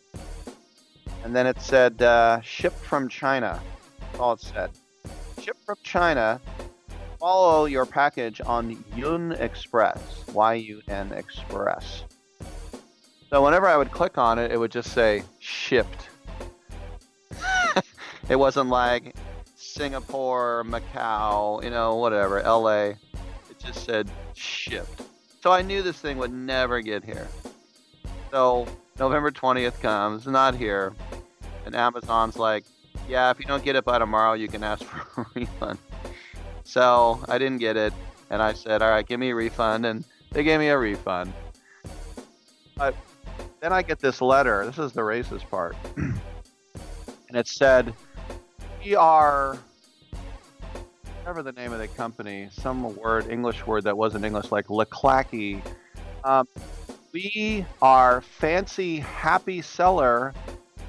And 1.23 1.35
then 1.35 1.47
it 1.47 1.59
said, 1.59 2.01
uh, 2.01 2.41
shipped 2.41 2.79
from 2.79 3.09
China. 3.09 3.61
That's 3.99 4.19
all 4.19 4.33
it 4.33 4.41
said. 4.41 4.71
Shipped 5.41 5.63
from 5.65 5.77
China. 5.83 6.39
Follow 7.19 7.65
your 7.65 7.85
package 7.85 8.41
on 8.41 8.83
Yun 8.95 9.33
Express. 9.33 9.99
Y-U-N 10.33 11.11
Express. 11.13 12.03
So 13.29 13.43
whenever 13.43 13.67
I 13.67 13.77
would 13.77 13.91
click 13.91 14.17
on 14.17 14.39
it, 14.39 14.51
it 14.51 14.57
would 14.57 14.71
just 14.71 14.91
say 14.91 15.23
shipped. 15.39 16.09
it 18.29 18.35
wasn't 18.35 18.69
like 18.69 19.15
Singapore, 19.55 20.63
Macau, 20.67 21.63
you 21.63 21.69
know, 21.69 21.95
whatever, 21.95 22.41
LA. 22.41 22.89
It 22.89 22.97
just 23.59 23.85
said 23.85 24.09
shipped. 24.33 25.03
So 25.41 25.51
I 25.51 25.63
knew 25.63 25.81
this 25.81 25.99
thing 25.99 26.17
would 26.19 26.31
never 26.31 26.81
get 26.81 27.03
here. 27.03 27.27
So 28.29 28.67
November 28.99 29.31
20th 29.31 29.81
comes, 29.81 30.27
not 30.27 30.55
here. 30.55 30.93
And 31.65 31.75
Amazon's 31.75 32.37
like, 32.37 32.63
yeah, 33.09 33.31
if 33.31 33.39
you 33.39 33.45
don't 33.45 33.63
get 33.63 33.75
it 33.75 33.83
by 33.83 33.97
tomorrow, 33.97 34.33
you 34.33 34.47
can 34.47 34.63
ask 34.63 34.83
for 34.85 35.21
a 35.21 35.25
refund. 35.33 35.79
So 36.63 37.23
I 37.27 37.39
didn't 37.39 37.57
get 37.57 37.75
it. 37.75 37.91
And 38.29 38.41
I 38.41 38.53
said, 38.53 38.83
all 38.83 38.91
right, 38.91 39.05
give 39.05 39.19
me 39.19 39.31
a 39.31 39.35
refund. 39.35 39.85
And 39.85 40.05
they 40.31 40.43
gave 40.43 40.59
me 40.59 40.67
a 40.67 40.77
refund. 40.77 41.33
But 42.77 42.95
then 43.61 43.73
I 43.73 43.81
get 43.81 43.99
this 43.99 44.21
letter. 44.21 44.65
This 44.65 44.77
is 44.77 44.91
the 44.91 45.01
racist 45.01 45.49
part. 45.49 45.75
and 45.97 46.19
it 47.33 47.47
said, 47.47 47.93
We 48.83 48.95
are, 48.95 49.57
whatever 51.21 51.43
the 51.43 51.51
name 51.51 51.71
of 51.71 51.77
the 51.77 51.87
company, 51.87 52.49
some 52.51 52.95
word, 52.95 53.27
English 53.29 53.67
word 53.67 53.83
that 53.83 53.95
wasn't 53.95 54.25
English, 54.25 54.51
like 54.51 54.65
Leclacky. 54.67 55.61
Um, 56.23 56.47
we 57.13 57.63
are 57.79 58.21
fancy, 58.21 58.97
happy 58.97 59.61
seller. 59.61 60.33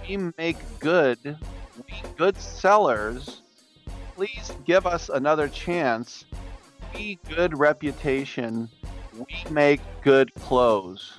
We 0.09 0.32
make 0.38 0.56
good. 0.80 1.18
We 1.22 2.02
good 2.16 2.38
sellers. 2.38 3.42
Please 4.16 4.50
give 4.64 4.86
us 4.86 5.10
another 5.10 5.48
chance. 5.48 6.24
We 6.94 7.18
good 7.28 7.59
reputation. 7.59 8.70
We 9.14 9.50
make 9.50 9.82
good 10.00 10.32
clothes. 10.36 11.18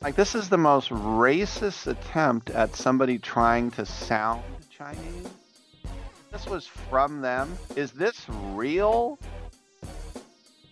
Like 0.00 0.16
this 0.16 0.34
is 0.34 0.48
the 0.48 0.56
most 0.56 0.88
racist 0.88 1.86
attempt 1.86 2.48
at 2.48 2.74
somebody 2.74 3.18
trying 3.18 3.70
to 3.72 3.84
sound 3.84 4.42
Chinese. 4.70 5.28
This 6.32 6.46
was 6.46 6.66
from 6.66 7.20
them. 7.20 7.56
Is 7.76 7.92
this 7.92 8.24
real? 8.54 9.18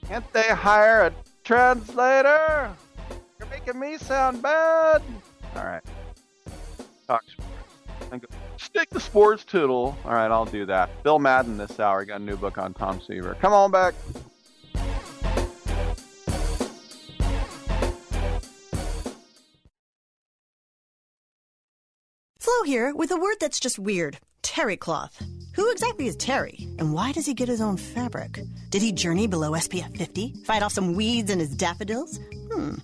Can't 0.09 0.32
they 0.32 0.49
hire 0.49 1.07
a 1.07 1.12
translator? 1.45 2.70
You're 3.39 3.49
making 3.49 3.78
me 3.78 3.99
sound 3.99 4.43
bad. 4.43 5.03
All 5.55 5.65
right. 5.65 5.82
Talk 7.07 7.23
sports. 7.28 8.27
Stick 8.57 8.91
the 8.91 9.01
sports 9.01 9.45
tittle. 9.45 9.97
All 10.05 10.15
right, 10.15 10.31
I'll 10.31 10.47
do 10.47 10.65
that. 10.66 11.03
Bill 11.03 11.19
Madden 11.19 11.59
this 11.59 11.78
hour 11.78 12.05
got 12.05 12.20
a 12.20 12.24
new 12.24 12.37
book 12.37 12.57
on 12.57 12.73
Tom 12.73 13.01
Seaver. 13.01 13.37
Come 13.41 13.53
on 13.53 13.70
back. 13.70 13.95
Flo 22.41 22.62
here 22.65 22.95
with 22.95 23.11
a 23.11 23.19
word 23.19 23.37
that's 23.39 23.61
just 23.61 23.79
weird 23.79 24.19
terry 24.41 24.77
cloth. 24.77 25.23
Who 25.57 25.71
exactly 25.71 26.07
is 26.07 26.17
Terry, 26.17 26.67
and 26.79 26.95
why 26.95 27.12
does 27.12 27.27
he 27.27 27.35
get 27.35 27.49
his 27.49 27.61
own 27.61 27.77
fabric? 27.77 28.41
Did 28.71 28.81
he 28.81 28.93
journey 28.93 29.27
below 29.27 29.51
SPF 29.51 29.95
50, 29.95 30.37
fight 30.45 30.62
off 30.62 30.73
some 30.73 30.95
weeds 30.95 31.31
in 31.31 31.39
his 31.39 31.55
daffodils? 31.55 32.19
Hmm. 32.51 32.77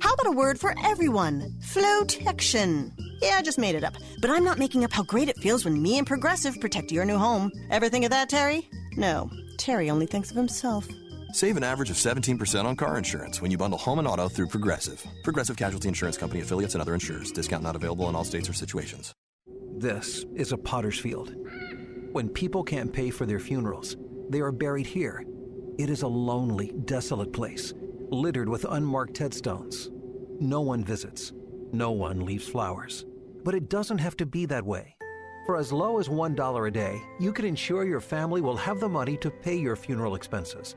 How 0.00 0.14
about 0.14 0.28
a 0.28 0.36
word 0.36 0.58
for 0.58 0.74
everyone? 0.82 1.54
Flotection. 1.60 2.90
Yeah, 3.20 3.36
I 3.36 3.42
just 3.42 3.58
made 3.58 3.74
it 3.74 3.84
up. 3.84 3.94
But 4.22 4.30
I'm 4.30 4.44
not 4.44 4.58
making 4.58 4.82
up 4.82 4.92
how 4.92 5.02
great 5.02 5.28
it 5.28 5.36
feels 5.36 5.64
when 5.64 5.82
me 5.82 5.98
and 5.98 6.06
Progressive 6.06 6.58
protect 6.58 6.90
your 6.90 7.04
new 7.04 7.18
home. 7.18 7.52
Ever 7.70 7.90
think 7.90 8.06
of 8.06 8.10
that, 8.12 8.30
Terry? 8.30 8.66
No. 8.96 9.30
Terry 9.58 9.90
only 9.90 10.06
thinks 10.06 10.30
of 10.30 10.36
himself. 10.38 10.88
Save 11.32 11.56
an 11.56 11.64
average 11.64 11.88
of 11.88 11.96
17% 11.96 12.66
on 12.66 12.76
car 12.76 12.98
insurance 12.98 13.40
when 13.40 13.50
you 13.50 13.56
bundle 13.56 13.78
home 13.78 13.98
and 13.98 14.06
auto 14.06 14.28
through 14.28 14.48
Progressive. 14.48 15.02
Progressive 15.24 15.56
Casualty 15.56 15.88
Insurance 15.88 16.18
Company 16.18 16.42
affiliates 16.42 16.74
and 16.74 16.82
other 16.82 16.92
insurers. 16.92 17.32
Discount 17.32 17.62
not 17.62 17.74
available 17.74 18.06
in 18.10 18.14
all 18.14 18.22
states 18.22 18.50
or 18.50 18.52
situations. 18.52 19.14
This 19.78 20.26
is 20.34 20.52
a 20.52 20.58
potter's 20.58 20.98
field. 20.98 21.34
When 22.12 22.28
people 22.28 22.62
can't 22.62 22.92
pay 22.92 23.08
for 23.08 23.24
their 23.24 23.38
funerals, 23.38 23.96
they 24.28 24.40
are 24.40 24.52
buried 24.52 24.86
here. 24.86 25.24
It 25.78 25.88
is 25.88 26.02
a 26.02 26.06
lonely, 26.06 26.74
desolate 26.84 27.32
place, 27.32 27.72
littered 28.10 28.50
with 28.50 28.66
unmarked 28.68 29.16
headstones. 29.16 29.88
No 30.38 30.60
one 30.60 30.84
visits. 30.84 31.32
No 31.72 31.92
one 31.92 32.26
leaves 32.26 32.46
flowers. 32.46 33.06
But 33.42 33.54
it 33.54 33.70
doesn't 33.70 33.98
have 33.98 34.18
to 34.18 34.26
be 34.26 34.44
that 34.46 34.66
way. 34.66 34.96
For 35.46 35.56
as 35.56 35.72
low 35.72 35.98
as 35.98 36.08
$1 36.10 36.68
a 36.68 36.70
day, 36.70 37.02
you 37.18 37.32
can 37.32 37.46
ensure 37.46 37.84
your 37.84 38.00
family 38.00 38.42
will 38.42 38.58
have 38.58 38.80
the 38.80 38.88
money 38.90 39.16
to 39.16 39.30
pay 39.30 39.56
your 39.56 39.76
funeral 39.76 40.14
expenses. 40.14 40.76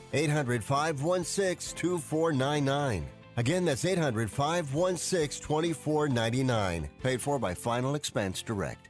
800 0.13 0.63
516 0.63 1.75
2499. 1.77 3.07
Again, 3.37 3.65
that's 3.65 3.85
800 3.85 4.29
516 4.29 5.41
2499. 5.41 6.89
Paid 7.01 7.21
for 7.21 7.39
by 7.39 7.53
Final 7.53 7.95
Expense 7.95 8.41
Direct. 8.41 8.89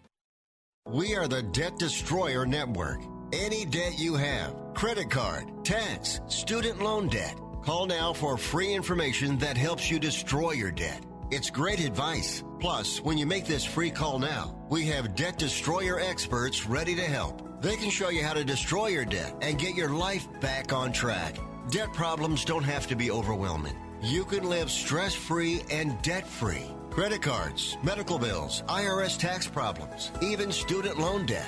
We 0.87 1.15
are 1.15 1.27
the 1.27 1.43
Debt 1.43 1.77
Destroyer 1.77 2.45
Network. 2.45 3.01
Any 3.33 3.65
debt 3.65 3.97
you 3.97 4.15
have, 4.15 4.55
credit 4.73 5.09
card, 5.09 5.63
tax, 5.63 6.19
student 6.27 6.81
loan 6.81 7.07
debt, 7.07 7.39
call 7.63 7.85
now 7.85 8.11
for 8.11 8.35
free 8.35 8.73
information 8.73 9.37
that 9.37 9.55
helps 9.55 9.89
you 9.89 9.99
destroy 9.99 10.51
your 10.51 10.71
debt. 10.71 11.05
It's 11.29 11.49
great 11.49 11.79
advice. 11.79 12.43
Plus, 12.59 12.99
when 13.01 13.17
you 13.17 13.25
make 13.25 13.45
this 13.45 13.63
free 13.63 13.91
call 13.91 14.19
now, 14.19 14.53
we 14.69 14.85
have 14.87 15.15
debt 15.15 15.37
destroyer 15.37 15.99
experts 15.99 16.65
ready 16.65 16.95
to 16.95 17.03
help. 17.03 17.50
They 17.61 17.75
can 17.75 17.91
show 17.91 18.09
you 18.09 18.23
how 18.23 18.33
to 18.33 18.43
destroy 18.43 18.87
your 18.87 19.05
debt 19.05 19.35
and 19.43 19.59
get 19.59 19.75
your 19.75 19.89
life 19.89 20.27
back 20.41 20.73
on 20.73 20.91
track. 20.91 21.35
Debt 21.69 21.93
problems 21.93 22.43
don't 22.43 22.63
have 22.63 22.87
to 22.87 22.95
be 22.95 23.11
overwhelming. 23.11 23.75
You 24.01 24.25
can 24.25 24.49
live 24.49 24.71
stress 24.71 25.13
free 25.13 25.61
and 25.69 26.01
debt 26.01 26.25
free. 26.25 26.65
Credit 26.89 27.21
cards, 27.21 27.77
medical 27.83 28.17
bills, 28.17 28.63
IRS 28.67 29.15
tax 29.15 29.47
problems, 29.47 30.11
even 30.23 30.51
student 30.51 30.97
loan 30.97 31.27
debt. 31.27 31.47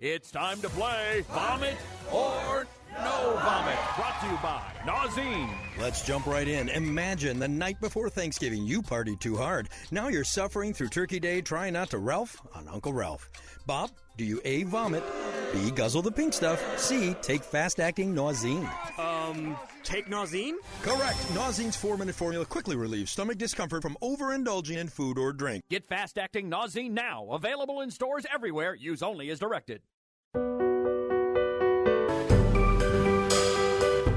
It's 0.00 0.30
time 0.30 0.60
to 0.60 0.68
play 0.68 1.24
Vomit 1.30 1.76
or 2.12 2.68
No 2.94 3.36
Vomit. 3.42 3.78
Brought 3.96 4.20
to 4.20 4.26
you 4.28 4.38
by 4.40 4.77
Nauzene. 4.88 5.50
Let's 5.78 6.00
jump 6.00 6.24
right 6.24 6.48
in. 6.48 6.70
Imagine 6.70 7.38
the 7.38 7.46
night 7.46 7.78
before 7.78 8.08
Thanksgiving, 8.08 8.64
you 8.64 8.80
partied 8.80 9.20
too 9.20 9.36
hard. 9.36 9.68
Now 9.90 10.08
you're 10.08 10.24
suffering 10.24 10.72
through 10.72 10.88
Turkey 10.88 11.20
Day 11.20 11.42
trying 11.42 11.74
not 11.74 11.90
to 11.90 11.98
Ralph 11.98 12.40
on 12.54 12.66
Uncle 12.68 12.94
Ralph. 12.94 13.28
Bob, 13.66 13.90
do 14.16 14.24
you 14.24 14.40
A, 14.46 14.62
vomit, 14.62 15.04
B, 15.52 15.70
guzzle 15.72 16.00
the 16.00 16.10
pink 16.10 16.32
stuff, 16.32 16.62
C, 16.78 17.14
take 17.20 17.44
fast 17.44 17.80
acting 17.80 18.14
Nauzene? 18.14 18.66
Um, 18.98 19.58
take 19.84 20.06
Nauzene? 20.06 20.54
Correct. 20.80 21.18
Nauzene's 21.34 21.76
four 21.76 21.98
minute 21.98 22.14
formula 22.14 22.46
quickly 22.46 22.74
relieves 22.74 23.10
stomach 23.10 23.36
discomfort 23.36 23.82
from 23.82 23.94
overindulging 24.00 24.78
in 24.78 24.88
food 24.88 25.18
or 25.18 25.34
drink. 25.34 25.64
Get 25.68 25.86
fast 25.86 26.16
acting 26.16 26.50
Nauzene 26.50 26.92
now. 26.92 27.26
Available 27.32 27.82
in 27.82 27.90
stores 27.90 28.24
everywhere. 28.32 28.74
Use 28.74 29.02
only 29.02 29.28
as 29.28 29.38
directed. 29.38 29.82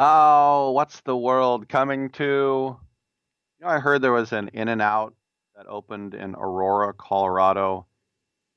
Oh, 0.00 0.70
what's 0.70 1.00
the 1.00 1.16
world 1.16 1.68
coming 1.68 2.10
to? 2.10 2.24
You 2.24 2.78
know, 3.60 3.66
I 3.66 3.80
heard 3.80 4.00
there 4.00 4.12
was 4.12 4.32
an 4.32 4.46
In-N-Out 4.54 5.12
that 5.56 5.66
opened 5.66 6.14
in 6.14 6.36
Aurora, 6.36 6.94
Colorado, 6.94 7.84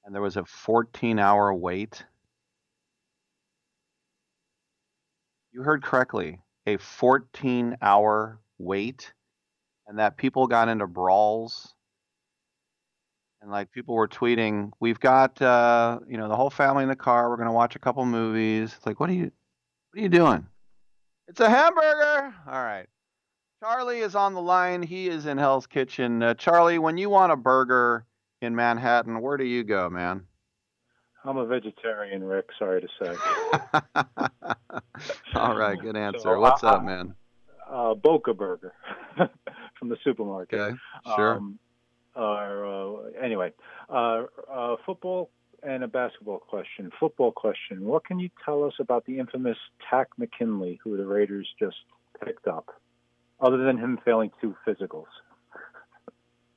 and 0.06 0.14
there 0.14 0.22
was 0.22 0.38
a 0.38 0.46
14 0.46 1.18
hour 1.18 1.52
wait. 1.52 2.06
You 5.52 5.64
heard 5.64 5.82
correctly, 5.82 6.38
a 6.68 6.78
14 6.78 7.76
hour 7.82 8.40
wait, 8.60 9.12
and 9.88 9.98
that 9.98 10.18
people 10.18 10.46
got 10.46 10.70
into 10.70 10.86
brawls. 10.86 11.74
And 13.42 13.50
like 13.50 13.72
people 13.72 13.96
were 13.96 14.08
tweeting, 14.08 14.74
we've 14.80 15.00
got 15.00 15.42
uh, 15.42 16.02
you 16.08 16.20
know 16.20 16.28
the 16.28 16.36
whole 16.36 16.52
family 16.52 16.84
in 16.84 16.90
the 16.90 16.96
car. 16.96 17.32
We're 17.32 17.38
gonna 17.38 17.52
watch 17.52 17.76
a 17.76 17.80
couple 17.80 18.06
movies. 18.06 18.76
It's 18.78 18.86
like, 18.86 19.00
what 19.00 19.10
are 19.10 19.14
you, 19.14 19.32
what 19.90 20.00
are 20.00 20.04
you 20.04 20.10
doing? 20.10 20.51
It's 21.32 21.40
a 21.40 21.50
hamburger. 21.50 22.34
All 22.46 22.62
right. 22.62 22.88
Charlie 23.62 24.00
is 24.00 24.16
on 24.16 24.34
the 24.34 24.42
line. 24.42 24.84
He 24.84 25.08
is 25.08 25.26
in 25.26 25.38
Hell's 25.38 25.66
Kitchen. 25.66 26.22
Uh, 26.22 26.34
Charlie, 26.34 26.78
when 26.78 26.98
you 26.98 27.10
want 27.10 27.32
a 27.32 27.38
burger 27.38 28.06
in 28.42 28.54
Manhattan, 28.54 29.22
where 29.22 29.38
do 29.38 29.46
you 29.46 29.64
go, 29.64 29.90
man? 29.90 30.26
I'm 31.24 31.38
a 31.38 31.46
vegetarian, 31.46 32.22
Rick. 32.22 32.48
Sorry 32.60 32.82
to 32.82 32.88
say. 33.02 33.16
All 35.36 35.56
right, 35.56 35.80
good 35.80 35.96
answer. 35.96 36.20
So, 36.20 36.38
What's 36.38 36.66
uh, 36.66 36.72
up, 36.72 36.84
man? 36.84 37.16
Uh, 37.66 37.94
Boca 37.94 38.34
Burger 38.34 38.74
from 39.80 39.88
the 39.88 39.96
supermarket. 40.04 40.60
Okay, 40.60 40.78
sure. 41.16 41.38
Um, 41.38 41.60
or, 42.14 42.66
uh, 42.66 43.24
anyway, 43.24 43.54
uh, 43.90 44.24
uh, 44.52 44.76
football 44.86 45.30
and 45.64 45.84
a 45.84 45.88
basketball 45.88 46.40
question. 46.40 46.92
Football 47.00 47.32
question. 47.32 47.86
What 47.86 48.06
can 48.06 48.20
you 48.20 48.30
tell 48.44 48.64
us 48.64 48.74
about 48.80 49.06
the 49.06 49.20
infamous 49.20 49.58
Takk 49.90 50.08
McKinley, 50.18 50.80
who 50.84 50.98
the 50.98 51.06
Raiders 51.06 51.48
just 51.60 51.78
picked 52.24 52.48
up, 52.48 52.70
other 53.40 53.58
than 53.58 53.78
him 53.78 54.00
failing 54.04 54.32
two 54.42 54.56
physicals? 54.66 55.06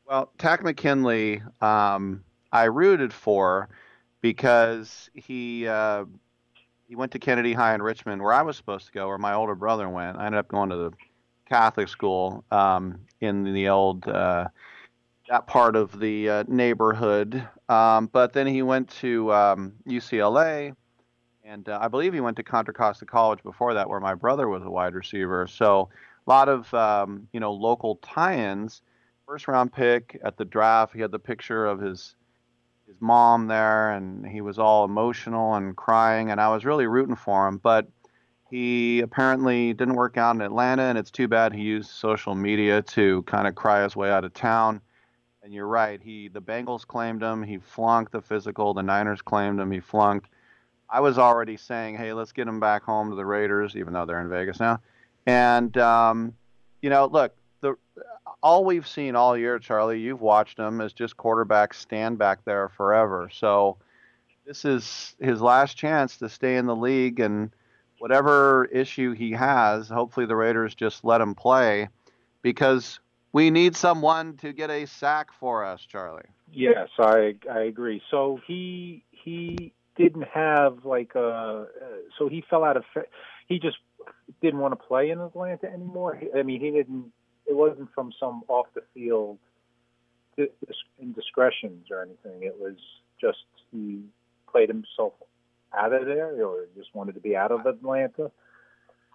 Well, 0.06 0.30
Takk 0.38 0.62
McKinley, 0.62 1.42
um, 1.60 2.24
I 2.52 2.64
rooted 2.64 3.12
for 3.12 3.68
because 4.20 5.10
he 5.14 5.66
uh, 5.66 6.04
he 6.86 6.96
went 6.96 7.12
to 7.12 7.18
Kennedy 7.18 7.52
High 7.54 7.74
in 7.74 7.82
Richmond, 7.82 8.22
where 8.22 8.32
I 8.32 8.42
was 8.42 8.56
supposed 8.56 8.86
to 8.86 8.92
go, 8.92 9.08
where 9.08 9.18
my 9.18 9.34
older 9.34 9.54
brother 9.54 9.88
went. 9.88 10.18
I 10.18 10.26
ended 10.26 10.38
up 10.38 10.48
going 10.48 10.70
to 10.70 10.76
the 10.76 10.92
Catholic 11.48 11.88
school 11.88 12.44
um, 12.50 13.00
in 13.20 13.44
the 13.44 13.68
old 13.68 14.06
uh, 14.06 14.48
that 15.28 15.46
part 15.46 15.76
of 15.76 15.98
the 15.98 16.28
uh, 16.28 16.44
neighborhood. 16.48 17.46
Um, 17.68 18.08
but 18.12 18.32
then 18.32 18.46
he 18.46 18.62
went 18.62 18.90
to 19.00 19.32
um, 19.32 19.72
UCLA, 19.88 20.74
and 21.44 21.68
uh, 21.68 21.78
I 21.80 21.88
believe 21.88 22.12
he 22.12 22.20
went 22.20 22.36
to 22.36 22.42
Contra 22.42 22.74
Costa 22.74 23.06
College 23.06 23.42
before 23.42 23.74
that, 23.74 23.88
where 23.88 24.00
my 24.00 24.14
brother 24.14 24.48
was 24.48 24.62
a 24.62 24.70
wide 24.70 24.94
receiver. 24.94 25.46
So 25.46 25.88
a 26.26 26.30
lot 26.30 26.48
of 26.48 26.72
um, 26.74 27.28
you 27.32 27.40
know 27.40 27.52
local 27.52 27.96
tie-ins. 27.96 28.82
First 29.26 29.48
round 29.48 29.72
pick 29.72 30.20
at 30.22 30.36
the 30.36 30.44
draft, 30.44 30.94
he 30.94 31.00
had 31.00 31.10
the 31.10 31.18
picture 31.18 31.64
of 31.64 31.80
his 31.80 32.14
his 32.86 32.96
mom 33.00 33.46
there, 33.46 33.92
and 33.92 34.26
he 34.26 34.42
was 34.42 34.58
all 34.58 34.84
emotional 34.84 35.54
and 35.54 35.74
crying, 35.74 36.30
and 36.30 36.40
I 36.40 36.48
was 36.48 36.66
really 36.66 36.86
rooting 36.86 37.16
for 37.16 37.48
him. 37.48 37.58
But 37.58 37.88
he 38.50 39.00
apparently 39.00 39.72
didn't 39.72 39.94
work 39.94 40.18
out 40.18 40.36
in 40.36 40.42
Atlanta, 40.42 40.82
and 40.82 40.98
it's 40.98 41.10
too 41.10 41.26
bad 41.26 41.54
he 41.54 41.62
used 41.62 41.90
social 41.90 42.34
media 42.34 42.82
to 42.82 43.22
kind 43.22 43.48
of 43.48 43.54
cry 43.54 43.82
his 43.82 43.96
way 43.96 44.10
out 44.10 44.24
of 44.24 44.34
town. 44.34 44.82
And 45.44 45.52
you're 45.52 45.66
right, 45.66 46.00
he 46.02 46.28
the 46.28 46.40
Bengals 46.40 46.86
claimed 46.86 47.22
him, 47.22 47.42
he 47.42 47.58
flunked 47.58 48.12
the 48.12 48.22
physical, 48.22 48.72
the 48.72 48.82
Niners 48.82 49.20
claimed 49.20 49.60
him, 49.60 49.70
he 49.70 49.78
flunked. 49.78 50.30
I 50.88 51.00
was 51.00 51.18
already 51.18 51.58
saying, 51.58 51.98
hey, 51.98 52.14
let's 52.14 52.32
get 52.32 52.48
him 52.48 52.60
back 52.60 52.82
home 52.82 53.10
to 53.10 53.16
the 53.16 53.26
Raiders, 53.26 53.76
even 53.76 53.92
though 53.92 54.06
they're 54.06 54.22
in 54.22 54.30
Vegas 54.30 54.58
now. 54.58 54.80
And 55.26 55.76
um, 55.76 56.32
you 56.80 56.88
know, 56.88 57.04
look, 57.04 57.34
the 57.60 57.76
all 58.42 58.64
we've 58.64 58.88
seen 58.88 59.16
all 59.16 59.36
year, 59.36 59.58
Charlie, 59.58 60.00
you've 60.00 60.22
watched 60.22 60.58
him, 60.58 60.80
is 60.80 60.94
just 60.94 61.18
quarterbacks 61.18 61.74
stand 61.74 62.16
back 62.16 62.42
there 62.46 62.70
forever. 62.70 63.28
So 63.30 63.76
this 64.46 64.64
is 64.64 65.14
his 65.20 65.42
last 65.42 65.76
chance 65.76 66.16
to 66.18 66.28
stay 66.30 66.56
in 66.56 66.64
the 66.64 66.74
league, 66.76 67.20
and 67.20 67.50
whatever 67.98 68.64
issue 68.72 69.12
he 69.12 69.32
has, 69.32 69.90
hopefully 69.90 70.24
the 70.24 70.36
Raiders 70.36 70.74
just 70.74 71.04
let 71.04 71.20
him 71.20 71.34
play, 71.34 71.90
because 72.40 72.98
we 73.34 73.50
need 73.50 73.76
someone 73.76 74.36
to 74.36 74.52
get 74.52 74.70
a 74.70 74.86
sack 74.86 75.30
for 75.40 75.64
us, 75.64 75.84
Charlie. 75.84 76.22
Yes, 76.52 76.88
I 76.98 77.34
I 77.52 77.62
agree. 77.62 78.00
So 78.10 78.38
he 78.46 79.04
he 79.10 79.74
didn't 79.96 80.28
have 80.32 80.84
like 80.84 81.16
a 81.16 81.66
so 82.16 82.28
he 82.28 82.44
fell 82.48 82.62
out 82.64 82.76
of 82.76 82.84
he 83.48 83.58
just 83.58 83.76
didn't 84.40 84.60
want 84.60 84.72
to 84.72 84.76
play 84.76 85.10
in 85.10 85.20
Atlanta 85.20 85.66
anymore. 85.66 86.18
I 86.34 86.42
mean, 86.44 86.60
he 86.60 86.70
didn't. 86.70 87.12
It 87.46 87.56
wasn't 87.56 87.90
from 87.92 88.12
some 88.18 88.44
off 88.48 88.66
the 88.74 88.82
field 88.94 89.38
indiscretions 90.98 91.90
or 91.90 92.02
anything. 92.02 92.44
It 92.44 92.56
was 92.58 92.76
just 93.20 93.44
he 93.72 94.00
played 94.50 94.68
himself 94.68 95.12
out 95.76 95.92
of 95.92 96.06
there, 96.06 96.46
or 96.46 96.66
just 96.76 96.94
wanted 96.94 97.16
to 97.16 97.20
be 97.20 97.36
out 97.36 97.50
of 97.50 97.66
Atlanta. 97.66 98.30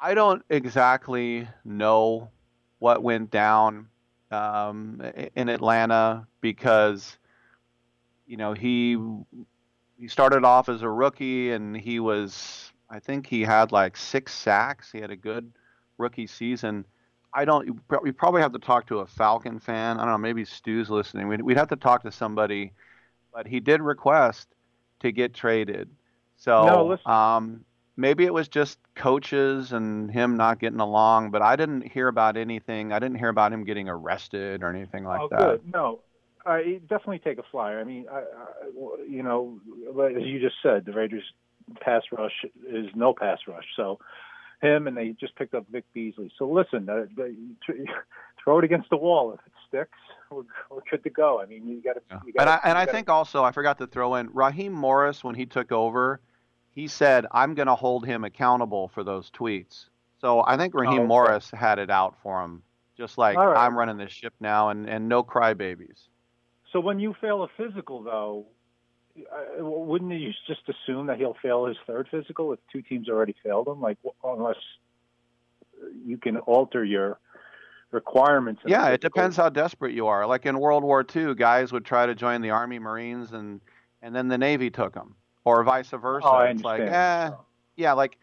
I 0.02 0.14
don't 0.14 0.44
exactly 0.50 1.48
know 1.64 2.32
what 2.80 3.02
went 3.02 3.32
down 3.32 3.88
um, 4.32 5.02
in 5.36 5.50
Atlanta 5.50 6.28
because 6.42 7.18
you 8.28 8.38
know 8.38 8.54
he 8.54 8.98
he 9.98 10.08
started 10.08 10.44
off 10.44 10.70
as 10.70 10.82
a 10.82 10.90
rookie 10.90 11.52
and 11.52 11.76
he 11.76 12.00
was 12.00 12.72
I 12.90 13.00
think 13.00 13.28
he 13.28 13.42
had 13.42 13.72
like 13.72 13.96
six 13.96 14.34
sacks. 14.34 14.92
He 14.92 15.00
had 15.00 15.12
a 15.12 15.16
good 15.16 15.52
rookie 15.98 16.28
season. 16.28 16.86
I 17.34 17.46
don't. 17.46 17.80
We 18.02 18.12
probably 18.12 18.42
have 18.42 18.54
to 18.54 18.60
talk 18.60 18.88
to 18.88 19.00
a 19.00 19.06
Falcon 19.06 19.60
fan. 19.60 20.00
I 20.00 20.04
don't 20.04 20.14
know. 20.14 20.18
Maybe 20.18 20.44
Stu's 20.46 20.90
listening. 20.90 21.28
We'd, 21.28 21.42
we'd 21.44 21.58
have 21.58 21.68
to 21.68 21.76
talk 21.76 22.02
to 22.04 22.12
somebody. 22.12 22.74
But 23.32 23.46
he 23.46 23.60
did 23.60 23.82
request 23.82 24.48
to 25.02 25.12
get 25.12 25.36
traded. 25.36 25.90
So 26.38 26.98
no, 27.06 27.12
um, 27.12 27.64
maybe 28.00 28.26
it 28.26 28.34
was 28.34 28.48
just 28.48 28.80
coaches 28.96 29.74
and 29.74 30.10
him 30.10 30.38
not 30.38 30.60
getting 30.60 30.80
along. 30.80 31.32
But 31.32 31.42
I 31.42 31.56
didn't 31.56 31.92
hear 31.92 32.08
about 32.08 32.38
anything. 32.38 32.94
I 32.94 33.00
didn't 33.00 33.20
hear 33.20 33.30
about 33.30 33.54
him 33.54 33.66
getting 33.66 33.90
arrested 33.90 34.64
or 34.64 34.70
anything 34.70 35.04
like 35.04 35.22
oh, 35.22 35.28
that. 35.32 35.40
Good. 35.40 35.74
No, 35.74 36.00
I 36.46 36.80
definitely 36.90 37.20
take 37.20 37.38
a 37.38 37.44
flyer. 37.52 37.80
I 37.80 37.84
mean, 37.84 38.06
I, 38.12 38.20
I, 38.20 38.24
you 39.08 39.22
know, 39.22 39.60
as 40.04 40.24
you 40.24 40.40
just 40.40 40.56
said, 40.64 40.86
the 40.86 40.94
Raiders 40.94 41.24
pass 41.82 42.04
rush 42.12 42.46
is 42.68 42.88
no 42.96 43.14
pass 43.14 43.40
rush. 43.48 43.66
So 43.76 44.00
him, 44.62 44.88
and 44.88 44.98
they 44.98 45.10
just 45.20 45.36
picked 45.36 45.54
up 45.54 45.66
Vic 45.72 45.86
Beasley. 45.94 46.32
So 46.38 46.50
listen, 46.50 46.90
uh, 46.90 47.06
throw 48.44 48.60
it 48.60 48.66
against 48.66 48.90
the 48.90 48.98
wall. 48.98 49.34
If 49.34 49.40
it 49.46 49.54
sticks, 49.68 49.98
we're, 50.32 50.44
we're 50.70 50.82
good 50.90 51.04
to 51.04 51.10
go. 51.10 51.42
I 51.42 51.46
mean, 51.46 51.68
you 51.68 51.82
got 51.82 51.94
to. 51.94 52.02
Yeah. 52.10 52.42
And 52.42 52.50
I 52.50 52.60
and 52.64 52.78
I 52.78 52.86
think 52.86 53.10
also 53.10 53.44
I 53.44 53.52
forgot 53.52 53.78
to 53.80 53.88
throw 53.88 54.16
in 54.16 54.30
Raheem 54.34 54.74
Morris 54.74 55.24
when 55.24 55.36
he 55.36 55.46
took 55.46 55.72
over. 55.72 56.22
He 56.80 56.88
said, 56.88 57.26
"I'm 57.32 57.56
going 57.56 57.68
to 57.68 57.76
hold 57.76 58.06
him 58.06 58.24
accountable 58.24 58.88
for 58.88 59.04
those 59.04 59.30
tweets." 59.32 59.90
So 60.22 60.44
I 60.48 60.56
think 60.56 60.74
oh, 60.74 60.80
Raheem 60.80 61.00
oh, 61.00 61.02
okay. 61.02 61.08
Morris 61.08 61.52
had 61.52 61.78
it 61.78 61.90
out 61.90 62.16
for 62.24 62.42
him, 62.42 62.64
just 62.98 63.18
like 63.18 63.36
right. 63.36 63.58
I'm 63.58 63.78
running 63.78 63.98
this 63.98 64.14
ship 64.14 64.34
now, 64.40 64.70
and 64.70 64.88
and 64.88 65.10
no 65.10 65.22
crybabies. 65.22 66.08
So 66.72 66.80
when 66.80 67.02
you 67.02 67.14
fail 67.20 67.44
a 67.44 67.50
physical, 67.58 68.02
though, 68.02 68.46
wouldn't 69.58 70.14
you 70.14 70.32
just 70.48 70.62
assume 70.70 71.08
that 71.08 71.18
he'll 71.18 71.36
fail 71.42 71.66
his 71.66 71.76
third 71.86 72.08
physical 72.10 72.54
if 72.54 72.60
two 72.72 72.82
teams 72.82 73.10
already 73.10 73.36
failed 73.44 73.68
him? 73.68 73.82
Like 73.82 73.98
unless 74.24 74.56
you 76.06 76.18
can 76.18 76.38
alter 76.38 76.86
your 76.86 77.20
requirements. 77.92 78.62
Yeah, 78.66 78.88
it 78.88 79.02
depends 79.02 79.36
how 79.36 79.50
desperate 79.50 79.94
you 79.94 80.08
are. 80.08 80.26
Like 80.26 80.46
in 80.46 80.58
World 80.60 80.86
War 80.86 81.06
II, 81.14 81.36
guys 81.36 81.74
would 81.74 81.84
try 81.84 82.06
to 82.06 82.16
join 82.16 82.42
the 82.42 82.52
Army, 82.52 82.80
Marines, 82.80 83.34
and 83.34 83.60
and 84.02 84.16
then 84.16 84.30
the 84.30 84.38
Navy 84.38 84.70
took 84.70 84.94
them, 84.94 85.16
or 85.46 85.64
vice 85.64 85.90
versa. 85.90 86.28
Oh, 86.28 86.40
it's 86.40 86.64
like, 86.64 86.82
eh, 86.82 87.32
yeah, 87.76 87.94
like 87.94 88.18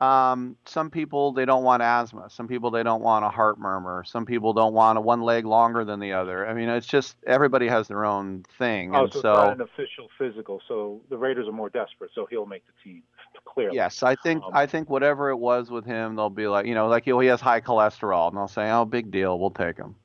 um, 0.00 0.56
some 0.64 0.90
people 0.90 1.32
they 1.32 1.44
don't 1.44 1.62
want 1.62 1.82
asthma. 1.82 2.30
Some 2.30 2.48
people 2.48 2.70
they 2.70 2.82
don't 2.82 3.02
want 3.02 3.24
a 3.24 3.28
heart 3.28 3.58
murmur. 3.58 4.02
Some 4.04 4.24
people 4.24 4.54
don't 4.54 4.72
want 4.72 4.96
a 4.96 5.00
one 5.00 5.20
leg 5.20 5.44
longer 5.44 5.84
than 5.84 6.00
the 6.00 6.12
other. 6.12 6.46
I 6.46 6.54
mean, 6.54 6.68
it's 6.70 6.86
just 6.86 7.16
everybody 7.26 7.68
has 7.68 7.86
their 7.88 8.04
own 8.04 8.44
thing. 8.58 8.94
Oh, 8.94 9.04
and 9.04 9.12
so, 9.12 9.20
so 9.20 9.28
it's 9.28 9.36
not 9.36 9.52
an 9.52 9.60
official 9.60 10.08
physical. 10.16 10.62
So 10.66 11.02
the 11.10 11.18
Raiders 11.18 11.46
are 11.48 11.52
more 11.52 11.68
desperate. 11.68 12.12
So 12.14 12.26
he'll 12.30 12.46
make 12.46 12.64
the 12.66 12.72
team 12.82 13.02
clearly. 13.44 13.76
Yes, 13.76 14.02
I 14.02 14.16
think 14.16 14.42
um, 14.42 14.54
I 14.54 14.64
think 14.64 14.88
whatever 14.88 15.28
it 15.28 15.36
was 15.36 15.70
with 15.70 15.84
him, 15.84 16.16
they'll 16.16 16.30
be 16.30 16.48
like, 16.48 16.66
you 16.66 16.74
know, 16.74 16.88
like 16.88 17.04
he 17.04 17.26
has 17.26 17.40
high 17.42 17.60
cholesterol, 17.60 18.28
and 18.28 18.36
they'll 18.36 18.48
say, 18.48 18.70
oh, 18.70 18.86
big 18.86 19.10
deal, 19.10 19.38
we'll 19.38 19.50
take 19.50 19.76
him. 19.76 19.96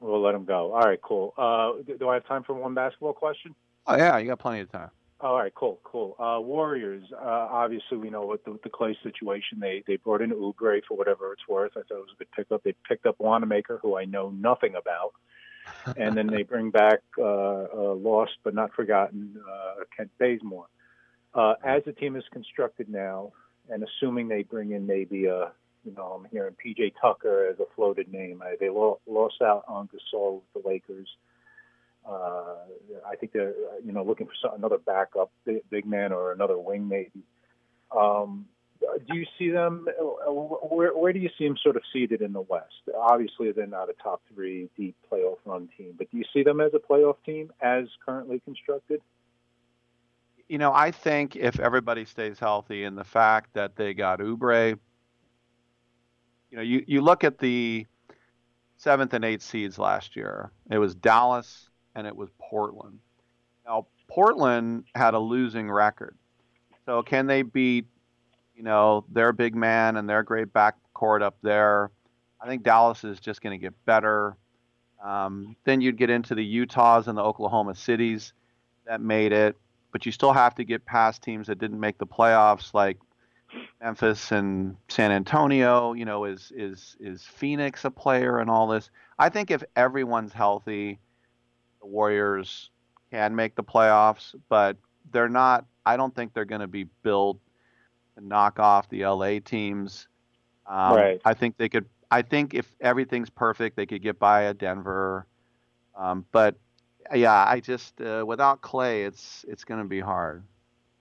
We'll 0.00 0.22
let 0.22 0.34
him 0.34 0.44
go. 0.44 0.74
All 0.74 0.80
right, 0.80 1.00
cool. 1.00 1.34
Uh, 1.38 1.82
do 1.98 2.08
I 2.08 2.14
have 2.14 2.26
time 2.26 2.42
for 2.42 2.54
one 2.54 2.74
basketball 2.74 3.12
question? 3.12 3.54
Oh 3.86 3.96
yeah, 3.96 4.18
you 4.18 4.26
got 4.26 4.40
plenty 4.40 4.60
of 4.60 4.72
time. 4.72 4.90
All 5.18 5.38
right, 5.38 5.54
cool, 5.54 5.80
cool. 5.82 6.14
Uh, 6.18 6.40
Warriors, 6.42 7.04
uh, 7.10 7.48
obviously, 7.50 7.96
we 7.96 8.10
know 8.10 8.26
what 8.26 8.44
the, 8.44 8.58
the 8.62 8.68
Clay 8.68 8.96
situation. 9.02 9.58
They 9.58 9.82
they 9.86 9.96
brought 9.96 10.20
in 10.20 10.30
Oubre 10.30 10.82
for 10.86 10.96
whatever 10.96 11.32
it's 11.32 11.48
worth. 11.48 11.72
I 11.72 11.80
thought 11.80 11.96
it 11.96 12.06
was 12.06 12.10
a 12.14 12.18
good 12.18 12.32
pickup. 12.32 12.62
They 12.62 12.74
picked 12.86 13.06
up 13.06 13.16
Wanamaker, 13.18 13.78
who 13.80 13.96
I 13.96 14.04
know 14.04 14.28
nothing 14.28 14.74
about, 14.74 15.14
and 15.96 16.14
then 16.14 16.26
they 16.26 16.42
bring 16.42 16.70
back 16.70 17.00
uh, 17.18 17.22
uh, 17.22 17.94
lost 17.94 18.32
but 18.44 18.54
not 18.54 18.74
forgotten 18.74 19.36
uh, 19.50 19.84
Kent 19.96 20.10
Bazemore. 20.18 20.66
Uh, 21.32 21.54
as 21.64 21.82
the 21.86 21.92
team 21.92 22.16
is 22.16 22.24
constructed 22.30 22.90
now, 22.90 23.32
and 23.70 23.82
assuming 23.84 24.28
they 24.28 24.42
bring 24.42 24.72
in 24.72 24.86
maybe 24.86 25.26
a, 25.26 25.50
you 25.84 25.94
know, 25.96 26.20
I'm 26.20 26.26
hearing 26.30 26.54
PJ 26.64 26.92
Tucker 27.00 27.48
as 27.50 27.58
a 27.58 27.64
floated 27.74 28.12
name. 28.12 28.42
I, 28.42 28.56
they 28.60 28.68
lo- 28.68 29.00
lost 29.06 29.40
out 29.42 29.64
on 29.66 29.88
Gasol 29.88 30.42
with 30.54 30.62
the 30.62 30.68
Lakers. 30.68 31.08
Uh, 31.08 31.35
Uh, 32.08 32.56
I 33.08 33.16
think 33.16 33.32
they're 33.32 33.50
uh, 33.50 33.78
you 33.84 33.92
know 33.92 34.04
looking 34.04 34.26
for 34.26 34.34
some, 34.40 34.54
another 34.54 34.78
backup 34.78 35.30
big, 35.44 35.86
man 35.86 36.12
or 36.12 36.32
another 36.32 36.58
wing 36.58 36.88
maybe. 36.88 37.22
Um, 37.96 38.46
do 39.08 39.16
you 39.16 39.26
see 39.38 39.50
them? 39.50 39.88
Uh, 39.88 40.30
where, 40.30 40.96
where 40.96 41.12
do 41.12 41.18
you 41.18 41.30
see 41.38 41.46
them 41.46 41.56
sort 41.62 41.76
of 41.76 41.82
seated 41.92 42.20
in 42.22 42.32
the 42.32 42.42
West? 42.42 42.82
Obviously, 42.96 43.50
they're 43.52 43.66
not 43.66 43.88
a 43.88 43.94
top 44.02 44.22
three 44.32 44.68
deep 44.76 44.94
playoff 45.10 45.38
run 45.44 45.68
team, 45.76 45.94
but 45.96 46.10
do 46.10 46.18
you 46.18 46.24
see 46.32 46.42
them 46.42 46.60
as 46.60 46.72
a 46.74 46.78
playoff 46.78 47.16
team 47.24 47.52
as 47.60 47.84
currently 48.04 48.40
constructed? 48.44 49.00
You 50.48 50.58
know, 50.58 50.72
I 50.72 50.92
think 50.92 51.34
if 51.34 51.58
everybody 51.58 52.04
stays 52.04 52.38
healthy 52.38 52.84
and 52.84 52.96
the 52.96 53.04
fact 53.04 53.54
that 53.54 53.74
they 53.74 53.94
got 53.94 54.20
Oubre, 54.20 54.78
you 56.50 56.56
know, 56.56 56.62
you, 56.62 56.84
you 56.86 57.00
look 57.00 57.24
at 57.24 57.38
the 57.38 57.86
seventh 58.76 59.14
and 59.14 59.24
eighth 59.24 59.42
seeds 59.42 59.78
last 59.78 60.16
year. 60.16 60.50
It 60.70 60.78
was 60.78 60.94
Dallas, 60.94 61.70
and 61.96 62.06
it 62.06 62.14
was 62.14 62.28
Portland. 62.38 63.00
Now, 63.66 63.86
Portland 64.08 64.84
had 64.94 65.14
a 65.14 65.18
losing 65.18 65.68
record. 65.68 66.16
So 66.84 67.02
can 67.02 67.26
they 67.26 67.42
beat, 67.42 67.86
you 68.54 68.62
know, 68.62 69.04
their 69.10 69.32
big 69.32 69.56
man 69.56 69.96
and 69.96 70.08
their 70.08 70.22
great 70.22 70.52
backcourt 70.52 71.22
up 71.22 71.36
there? 71.42 71.90
I 72.40 72.46
think 72.46 72.62
Dallas 72.62 73.02
is 73.02 73.18
just 73.18 73.40
going 73.40 73.58
to 73.58 73.62
get 73.62 73.74
better. 73.86 74.36
Um, 75.02 75.56
then 75.64 75.80
you'd 75.80 75.96
get 75.96 76.10
into 76.10 76.34
the 76.34 76.44
Utahs 76.44 77.08
and 77.08 77.18
the 77.18 77.22
Oklahoma 77.22 77.74
Cities 77.74 78.34
that 78.86 79.00
made 79.00 79.32
it, 79.32 79.56
but 79.90 80.06
you 80.06 80.12
still 80.12 80.32
have 80.32 80.54
to 80.56 80.64
get 80.64 80.84
past 80.84 81.22
teams 81.22 81.48
that 81.48 81.58
didn't 81.58 81.80
make 81.80 81.98
the 81.98 82.06
playoffs, 82.06 82.72
like 82.72 82.98
Memphis 83.82 84.32
and 84.32 84.76
San 84.88 85.10
Antonio. 85.10 85.92
You 85.92 86.04
know, 86.04 86.24
is 86.24 86.52
is 86.54 86.96
is 87.00 87.24
Phoenix 87.24 87.84
a 87.84 87.90
player 87.90 88.38
and 88.38 88.48
all 88.48 88.68
this? 88.68 88.90
I 89.18 89.28
think 89.28 89.50
if 89.50 89.62
everyone's 89.74 90.32
healthy, 90.32 90.98
the 91.86 91.92
Warriors 91.92 92.70
can 93.10 93.34
make 93.34 93.54
the 93.54 93.62
playoffs, 93.62 94.34
but 94.48 94.76
they're 95.12 95.28
not. 95.28 95.64
I 95.84 95.96
don't 95.96 96.14
think 96.14 96.34
they're 96.34 96.44
going 96.44 96.60
to 96.60 96.66
be 96.66 96.84
built 97.02 97.38
to 98.16 98.26
knock 98.26 98.58
off 98.58 98.88
the 98.88 99.06
LA 99.06 99.38
teams. 99.44 100.08
Um, 100.66 100.96
right. 100.96 101.20
I 101.24 101.34
think 101.34 101.56
they 101.56 101.68
could. 101.68 101.86
I 102.10 102.22
think 102.22 102.54
if 102.54 102.66
everything's 102.80 103.30
perfect, 103.30 103.76
they 103.76 103.86
could 103.86 104.02
get 104.02 104.18
by 104.18 104.42
a 104.42 104.54
Denver. 104.54 105.26
Um, 105.96 106.24
but 106.32 106.56
yeah, 107.14 107.44
I 107.46 107.60
just 107.60 108.00
uh, 108.00 108.24
without 108.26 108.60
Clay, 108.62 109.04
it's 109.04 109.44
it's 109.48 109.64
going 109.64 109.80
to 109.80 109.88
be 109.88 110.00
hard. 110.00 110.44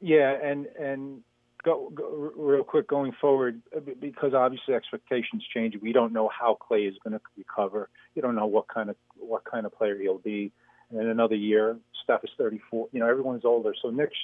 Yeah, 0.01 0.31
and 0.31 0.67
and 0.79 1.21
go, 1.63 1.91
go, 1.93 2.31
real 2.35 2.63
quick 2.63 2.87
going 2.87 3.11
forward 3.19 3.61
uh, 3.75 3.79
because 3.99 4.33
obviously 4.35 4.75
expectations 4.75 5.43
change. 5.51 5.75
We 5.81 5.93
don't 5.93 6.13
know 6.13 6.29
how 6.29 6.55
Clay 6.55 6.83
is 6.83 6.95
going 7.03 7.13
to 7.13 7.21
recover. 7.37 7.89
You 8.13 8.21
don't 8.21 8.35
know 8.35 8.45
what 8.45 8.67
kind 8.67 8.89
of 8.91 8.95
what 9.17 9.43
kind 9.45 9.65
of 9.65 9.73
player 9.73 9.97
he'll 9.97 10.19
be 10.19 10.51
and 10.91 10.99
in 10.99 11.07
another 11.07 11.35
year, 11.35 11.77
Steph 12.03 12.23
is 12.23 12.29
34. 12.37 12.89
You 12.91 12.99
know, 12.99 13.07
everyone's 13.07 13.45
older. 13.45 13.73
So 13.81 13.89
next, 13.89 14.17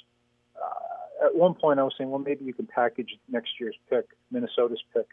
uh, 0.55 1.25
at 1.25 1.35
one 1.35 1.53
point, 1.53 1.79
I 1.79 1.83
was 1.83 1.93
saying, 1.97 2.09
well, 2.09 2.19
maybe 2.19 2.45
you 2.45 2.53
can 2.53 2.67
package 2.67 3.17
next 3.29 3.51
year's 3.59 3.75
pick, 3.89 4.05
Minnesota's 4.31 4.83
pick, 4.93 5.07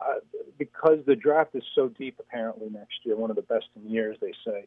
uh, 0.00 0.20
because 0.58 0.98
the 1.06 1.14
draft 1.14 1.54
is 1.54 1.62
so 1.74 1.88
deep. 1.88 2.16
Apparently, 2.18 2.68
next 2.70 3.00
year, 3.04 3.16
one 3.16 3.30
of 3.30 3.36
the 3.36 3.42
best 3.42 3.66
in 3.76 3.90
years, 3.90 4.16
they 4.20 4.32
say. 4.44 4.66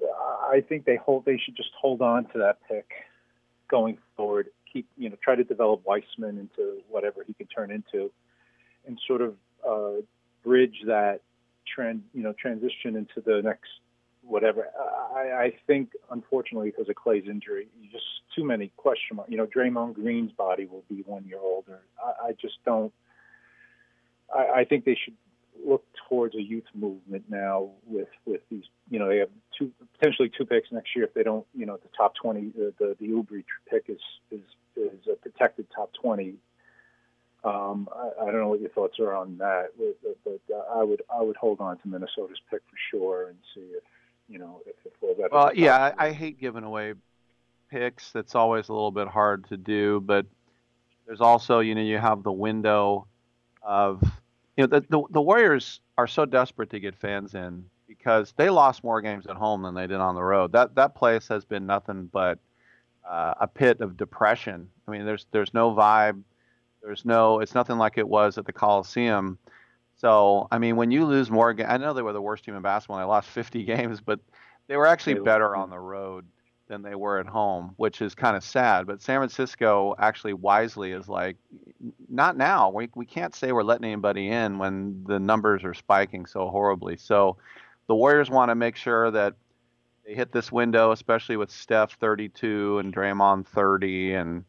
I 0.00 0.62
think 0.66 0.84
they 0.84 0.96
hold. 0.96 1.24
They 1.24 1.38
should 1.38 1.56
just 1.56 1.70
hold 1.78 2.00
on 2.02 2.24
to 2.32 2.38
that 2.38 2.58
pick 2.68 2.90
going 3.68 3.98
forward. 4.16 4.48
Keep, 4.72 4.86
you 4.96 5.10
know, 5.10 5.16
try 5.22 5.34
to 5.34 5.44
develop 5.44 5.84
Wiseman 5.84 6.38
into 6.38 6.80
whatever 6.88 7.24
he 7.26 7.34
can 7.34 7.46
turn 7.46 7.70
into, 7.70 8.10
and 8.86 8.98
sort 9.06 9.20
of 9.20 9.34
uh, 9.68 10.00
bridge 10.44 10.82
that 10.86 11.20
trend, 11.66 12.02
you 12.14 12.22
know, 12.22 12.32
transition 12.32 12.96
into 12.96 13.20
the 13.24 13.42
next 13.42 13.68
whatever. 14.28 14.68
I, 15.14 15.44
I 15.46 15.52
think, 15.66 15.90
unfortunately, 16.10 16.70
because 16.70 16.88
of 16.88 16.94
Clay's 16.94 17.24
injury, 17.26 17.68
just 17.90 18.04
too 18.36 18.44
many 18.44 18.70
question 18.76 19.16
marks. 19.16 19.30
You 19.30 19.38
know, 19.38 19.46
Draymond 19.46 19.94
Green's 19.94 20.32
body 20.32 20.66
will 20.66 20.84
be 20.88 21.02
one 21.06 21.24
year 21.26 21.40
older. 21.40 21.80
I, 22.02 22.28
I 22.28 22.32
just 22.32 22.54
don't. 22.64 22.92
I, 24.34 24.60
I 24.60 24.64
think 24.64 24.84
they 24.84 24.96
should 25.02 25.14
look 25.66 25.84
towards 26.08 26.34
a 26.36 26.42
youth 26.42 26.66
movement 26.74 27.24
now 27.28 27.70
with 27.86 28.08
with 28.26 28.42
these. 28.50 28.64
You 28.90 28.98
know, 28.98 29.08
they 29.08 29.18
have 29.18 29.30
two 29.58 29.72
potentially 29.98 30.30
two 30.36 30.44
picks 30.44 30.70
next 30.70 30.94
year 30.94 31.04
if 31.04 31.14
they 31.14 31.22
don't. 31.22 31.46
You 31.54 31.66
know, 31.66 31.76
the 31.76 31.88
top 31.96 32.14
twenty, 32.14 32.52
the 32.56 32.72
the, 32.78 32.96
the 33.00 33.44
pick 33.70 33.84
is 33.88 34.00
is 34.30 34.40
is 34.76 35.06
a 35.10 35.16
protected 35.16 35.66
top 35.74 35.90
twenty. 36.00 36.34
Um, 37.44 37.88
I, 37.94 38.24
I 38.24 38.24
don't 38.26 38.40
know 38.40 38.48
what 38.48 38.60
your 38.60 38.70
thoughts 38.70 38.98
are 38.98 39.14
on 39.14 39.38
that, 39.38 39.68
but, 39.78 40.16
but 40.24 40.40
I 40.74 40.82
would 40.82 41.02
I 41.08 41.22
would 41.22 41.36
hold 41.36 41.60
on 41.60 41.78
to 41.78 41.88
Minnesota's 41.88 42.40
pick 42.50 42.60
for 42.68 42.76
sure 42.90 43.28
and 43.28 43.38
see 43.54 43.60
if 43.76 43.82
you 44.28 44.38
know 44.38 44.60
if 44.66 44.92
falls 45.00 45.18
out. 45.22 45.32
Well, 45.32 45.50
yeah, 45.54 45.92
I, 45.98 46.08
I 46.08 46.12
hate 46.12 46.40
giving 46.40 46.64
away 46.64 46.94
picks. 47.70 48.12
That's 48.12 48.34
always 48.34 48.68
a 48.68 48.72
little 48.72 48.90
bit 48.90 49.08
hard 49.08 49.48
to 49.48 49.56
do, 49.56 50.00
but 50.04 50.26
there's 51.06 51.20
also 51.20 51.60
you 51.60 51.74
know 51.74 51.80
you 51.80 51.98
have 51.98 52.22
the 52.22 52.32
window 52.32 53.06
of 53.62 54.02
you 54.56 54.66
know 54.66 54.66
the, 54.66 54.80
the 54.88 55.02
the 55.10 55.22
Warriors 55.22 55.80
are 55.96 56.06
so 56.06 56.24
desperate 56.24 56.70
to 56.70 56.80
get 56.80 56.94
fans 56.96 57.34
in 57.34 57.64
because 57.86 58.32
they 58.36 58.50
lost 58.50 58.84
more 58.84 59.00
games 59.00 59.26
at 59.26 59.36
home 59.36 59.62
than 59.62 59.74
they 59.74 59.86
did 59.86 59.98
on 59.98 60.14
the 60.14 60.22
road. 60.22 60.52
That 60.52 60.74
that 60.74 60.94
place 60.94 61.28
has 61.28 61.44
been 61.44 61.66
nothing 61.66 62.08
but 62.12 62.38
uh, 63.08 63.34
a 63.40 63.46
pit 63.46 63.80
of 63.80 63.96
depression. 63.96 64.68
I 64.86 64.90
mean, 64.90 65.04
there's 65.04 65.26
there's 65.32 65.54
no 65.54 65.74
vibe. 65.74 66.22
There's 66.82 67.04
no. 67.04 67.40
It's 67.40 67.54
nothing 67.54 67.78
like 67.78 67.98
it 67.98 68.06
was 68.06 68.38
at 68.38 68.46
the 68.46 68.52
Coliseum. 68.52 69.38
So 69.98 70.48
I 70.50 70.58
mean, 70.58 70.76
when 70.76 70.90
you 70.90 71.04
lose 71.04 71.30
more 71.30 71.52
games, 71.52 71.68
I 71.70 71.76
know 71.76 71.92
they 71.92 72.02
were 72.02 72.12
the 72.12 72.22
worst 72.22 72.44
team 72.44 72.54
in 72.54 72.62
basketball. 72.62 72.98
They 72.98 73.04
lost 73.04 73.28
50 73.30 73.64
games, 73.64 74.00
but 74.00 74.20
they 74.66 74.76
were 74.76 74.86
actually 74.86 75.14
better 75.14 75.54
on 75.56 75.70
the 75.70 75.78
road 75.78 76.24
than 76.68 76.82
they 76.82 76.94
were 76.94 77.18
at 77.18 77.26
home, 77.26 77.72
which 77.76 78.02
is 78.02 78.14
kind 78.14 78.36
of 78.36 78.44
sad. 78.44 78.86
But 78.86 79.00
San 79.00 79.18
Francisco 79.18 79.94
actually 79.98 80.34
wisely 80.34 80.92
is 80.92 81.08
like, 81.08 81.36
not 82.08 82.36
now. 82.36 82.70
We 82.70 82.88
we 82.94 83.06
can't 83.06 83.34
say 83.34 83.52
we're 83.52 83.62
letting 83.62 83.86
anybody 83.86 84.28
in 84.28 84.58
when 84.58 85.04
the 85.04 85.18
numbers 85.18 85.64
are 85.64 85.74
spiking 85.74 86.26
so 86.26 86.48
horribly. 86.48 86.96
So 86.96 87.38
the 87.86 87.94
Warriors 87.94 88.30
want 88.30 88.50
to 88.50 88.54
make 88.54 88.76
sure 88.76 89.10
that 89.10 89.34
they 90.06 90.14
hit 90.14 90.30
this 90.30 90.52
window, 90.52 90.92
especially 90.92 91.36
with 91.36 91.50
Steph 91.50 91.94
32 91.94 92.78
and 92.78 92.94
Draymond 92.94 93.46
30 93.46 94.14
and 94.14 94.44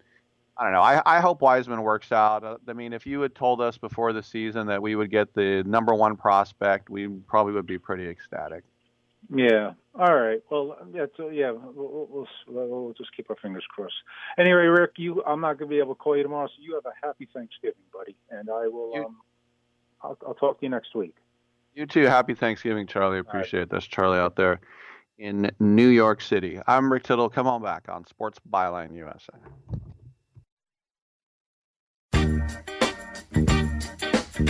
I 0.59 0.65
don't 0.65 0.73
know. 0.73 0.81
I, 0.81 1.01
I 1.05 1.21
hope 1.21 1.41
Wiseman 1.41 1.81
works 1.83 2.11
out. 2.11 2.43
Uh, 2.43 2.57
I 2.67 2.73
mean, 2.73 2.91
if 2.91 3.07
you 3.07 3.21
had 3.21 3.33
told 3.33 3.61
us 3.61 3.77
before 3.77 4.11
the 4.11 4.21
season 4.21 4.67
that 4.67 4.81
we 4.81 4.93
would 4.97 5.09
get 5.09 5.33
the 5.33 5.63
number 5.65 5.95
one 5.95 6.17
prospect, 6.17 6.89
we 6.89 7.07
probably 7.07 7.53
would 7.53 7.65
be 7.65 7.79
pretty 7.79 8.09
ecstatic. 8.09 8.65
Yeah. 9.33 9.71
All 9.97 10.13
right. 10.13 10.41
Well, 10.49 10.77
yeah. 10.93 11.05
So 11.15 11.29
yeah, 11.29 11.51
we'll, 11.51 12.07
we'll, 12.09 12.27
we'll 12.47 12.93
just 12.97 13.15
keep 13.15 13.29
our 13.29 13.37
fingers 13.37 13.63
crossed. 13.69 13.93
Anyway, 14.37 14.65
Rick, 14.65 14.91
you, 14.97 15.23
I'm 15.25 15.39
not 15.39 15.57
going 15.57 15.69
to 15.69 15.73
be 15.73 15.79
able 15.79 15.95
to 15.95 15.99
call 15.99 16.17
you 16.17 16.23
tomorrow, 16.23 16.47
so 16.47 16.53
you 16.59 16.75
have 16.75 16.85
a 16.85 17.05
happy 17.07 17.27
Thanksgiving, 17.33 17.75
buddy, 17.93 18.17
and 18.29 18.49
I 18.49 18.67
will. 18.67 18.93
Um, 18.97 19.17
I'll, 20.01 20.17
I'll 20.27 20.33
talk 20.33 20.59
to 20.59 20.65
you 20.65 20.69
next 20.69 20.93
week. 20.93 21.15
You 21.73 21.85
too. 21.85 22.03
Happy 22.03 22.33
Thanksgiving, 22.33 22.85
Charlie. 22.85 23.19
Appreciate 23.19 23.63
it. 23.63 23.69
That's 23.69 23.85
Charlie 23.85 24.19
out 24.19 24.35
there 24.35 24.59
in 25.19 25.51
New 25.59 25.87
York 25.87 26.19
City. 26.21 26.59
I'm 26.67 26.91
Rick 26.91 27.03
Tittle. 27.03 27.29
Come 27.29 27.47
on 27.47 27.61
back 27.61 27.87
on 27.87 28.05
Sports 28.07 28.39
Byline 28.51 28.93
USA. 28.95 29.33
Oh, 34.41 34.45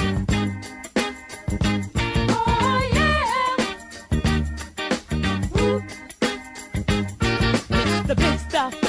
the 8.06 8.16
big 8.16 8.40
stuff. 8.40 8.89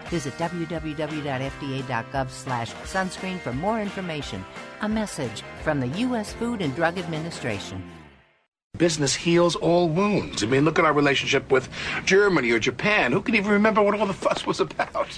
Visit 0.11 0.37
www.fda.gov 0.37 2.29
slash 2.29 2.73
sunscreen 2.83 3.39
for 3.39 3.53
more 3.53 3.81
information. 3.81 4.45
A 4.81 4.89
message 4.89 5.41
from 5.63 5.79
the 5.79 5.87
U.S. 6.05 6.33
Food 6.33 6.61
and 6.61 6.75
Drug 6.75 6.97
Administration. 6.97 7.81
Business 8.77 9.15
heals 9.15 9.55
all 9.55 9.87
wounds. 9.87 10.43
I 10.43 10.47
mean, 10.47 10.65
look 10.65 10.79
at 10.79 10.85
our 10.85 10.93
relationship 10.93 11.49
with 11.49 11.69
Germany 12.03 12.51
or 12.51 12.59
Japan. 12.59 13.13
Who 13.13 13.21
can 13.21 13.35
even 13.35 13.51
remember 13.51 13.81
what 13.81 13.97
all 13.97 14.05
the 14.05 14.13
fuss 14.13 14.45
was 14.45 14.59
about? 14.59 15.17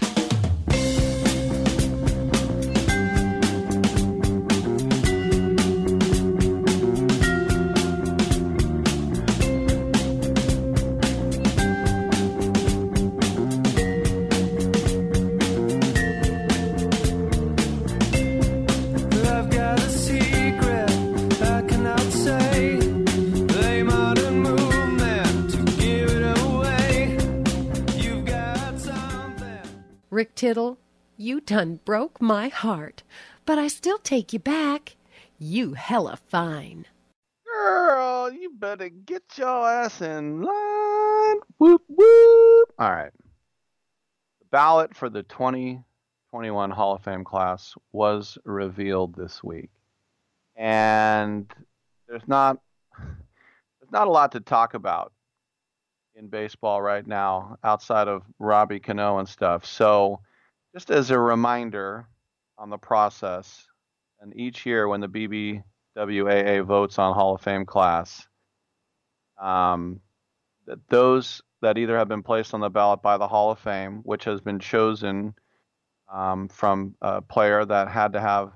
Tittle, 30.43 30.77
you 31.15 31.39
done 31.39 31.79
broke 31.85 32.21
my 32.21 32.49
heart, 32.49 33.01
but 33.45 33.57
I 33.57 33.69
still 33.69 33.97
take 33.97 34.33
you 34.33 34.39
back. 34.39 34.97
You 35.39 35.71
hella 35.71 36.17
fine. 36.17 36.85
Girl, 37.45 38.29
you 38.29 38.51
better 38.53 38.89
get 38.89 39.23
your 39.37 39.65
ass 39.65 40.01
in 40.01 40.41
line. 40.41 41.37
Whoop 41.59 41.83
whoop. 41.87 42.73
All 42.77 42.91
right. 42.91 43.13
The 44.41 44.45
ballot 44.51 44.93
for 44.93 45.09
the 45.09 45.23
2021 45.23 46.71
Hall 46.71 46.95
of 46.95 47.03
Fame 47.05 47.23
class 47.23 47.75
was 47.93 48.37
revealed 48.43 49.15
this 49.15 49.41
week. 49.41 49.69
And 50.57 51.49
there's 52.09 52.27
not 52.27 52.57
there's 52.99 53.93
not 53.93 54.07
a 54.07 54.11
lot 54.11 54.33
to 54.33 54.41
talk 54.41 54.73
about 54.73 55.13
in 56.15 56.27
baseball 56.27 56.81
right 56.81 57.07
now 57.07 57.57
outside 57.63 58.09
of 58.09 58.23
Robbie 58.39 58.81
Cano 58.81 59.19
and 59.19 59.27
stuff. 59.27 59.65
So, 59.65 60.19
just 60.73 60.89
as 60.89 61.11
a 61.11 61.19
reminder 61.19 62.07
on 62.57 62.69
the 62.69 62.77
process, 62.77 63.67
and 64.19 64.35
each 64.35 64.65
year 64.65 64.87
when 64.87 65.01
the 65.01 65.07
BBWAA 65.95 66.65
votes 66.65 66.97
on 66.97 67.13
Hall 67.13 67.35
of 67.35 67.41
Fame 67.41 67.65
class, 67.65 68.27
um, 69.39 69.99
that 70.65 70.79
those 70.89 71.41
that 71.61 71.77
either 71.77 71.97
have 71.97 72.07
been 72.07 72.23
placed 72.23 72.53
on 72.53 72.59
the 72.59 72.69
ballot 72.69 73.01
by 73.01 73.17
the 73.17 73.27
Hall 73.27 73.51
of 73.51 73.59
Fame, 73.59 74.01
which 74.03 74.25
has 74.25 74.41
been 74.41 74.59
chosen 74.59 75.33
um, 76.11 76.47
from 76.49 76.95
a 77.01 77.21
player 77.21 77.63
that 77.63 77.87
had 77.87 78.13
to 78.13 78.19
have 78.19 78.51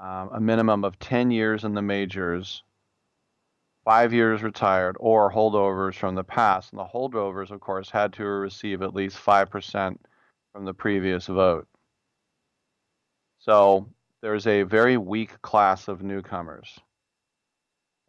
um, 0.00 0.30
a 0.34 0.40
minimum 0.40 0.84
of 0.84 0.98
10 0.98 1.30
years 1.30 1.64
in 1.64 1.74
the 1.74 1.82
majors, 1.82 2.62
five 3.84 4.12
years 4.12 4.42
retired, 4.42 4.96
or 5.00 5.32
holdovers 5.32 5.94
from 5.94 6.14
the 6.14 6.22
past. 6.22 6.72
And 6.72 6.78
the 6.78 6.84
holdovers, 6.84 7.50
of 7.50 7.60
course, 7.60 7.90
had 7.90 8.12
to 8.14 8.24
receive 8.24 8.82
at 8.82 8.94
least 8.94 9.16
5% 9.18 9.96
from 10.52 10.64
the 10.64 10.74
previous 10.74 11.26
vote. 11.26 11.66
So 13.38 13.88
there's 14.20 14.46
a 14.46 14.62
very 14.62 14.96
weak 14.96 15.40
class 15.42 15.88
of 15.88 16.02
newcomers. 16.02 16.78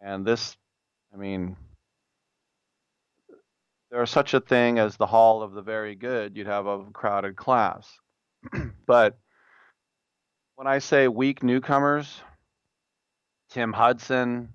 And 0.02 0.26
this, 0.26 0.58
I 1.14 1.18
mean, 1.18 1.56
there's 3.92 4.10
such 4.10 4.34
a 4.34 4.40
thing 4.40 4.80
as 4.80 4.98
the 4.98 5.06
Hall 5.06 5.42
of 5.42 5.54
the 5.54 5.62
Very 5.62 5.96
Good, 5.96 6.36
you'd 6.38 6.48
have 6.48 6.66
a 6.66 6.86
crowded 6.94 7.36
class. 7.36 7.88
but 8.86 9.18
when 10.56 10.68
I 10.68 10.80
say 10.80 11.08
weak 11.08 11.44
newcomers, 11.44 12.22
Tim 13.50 13.74
Hudson, 13.74 14.50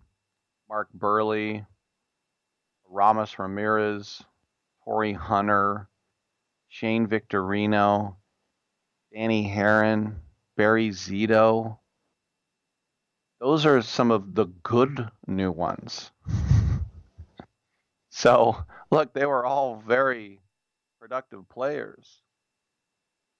Mark 0.69 0.89
Buehrle, 0.97 1.67
Aramis 2.91 3.39
Ramirez, 3.39 4.23
Torii 4.85 5.13
Hunter, 5.13 5.89
Shane 6.75 7.07
Victorino, 7.07 8.17
Danny 9.13 9.49
Haren, 9.49 10.17
Barry 10.57 10.89
Zito. 10.89 11.79
Those 13.39 13.65
are 13.65 13.81
some 13.81 14.11
of 14.11 14.35
the 14.35 14.47
good 14.65 15.09
new 15.29 15.53
ones. 15.53 16.11
so, 18.11 18.57
look, 18.91 19.15
they 19.15 19.25
were 19.25 19.47
all 19.47 19.77
very 19.87 20.41
productive 21.01 21.49
players. 21.49 22.23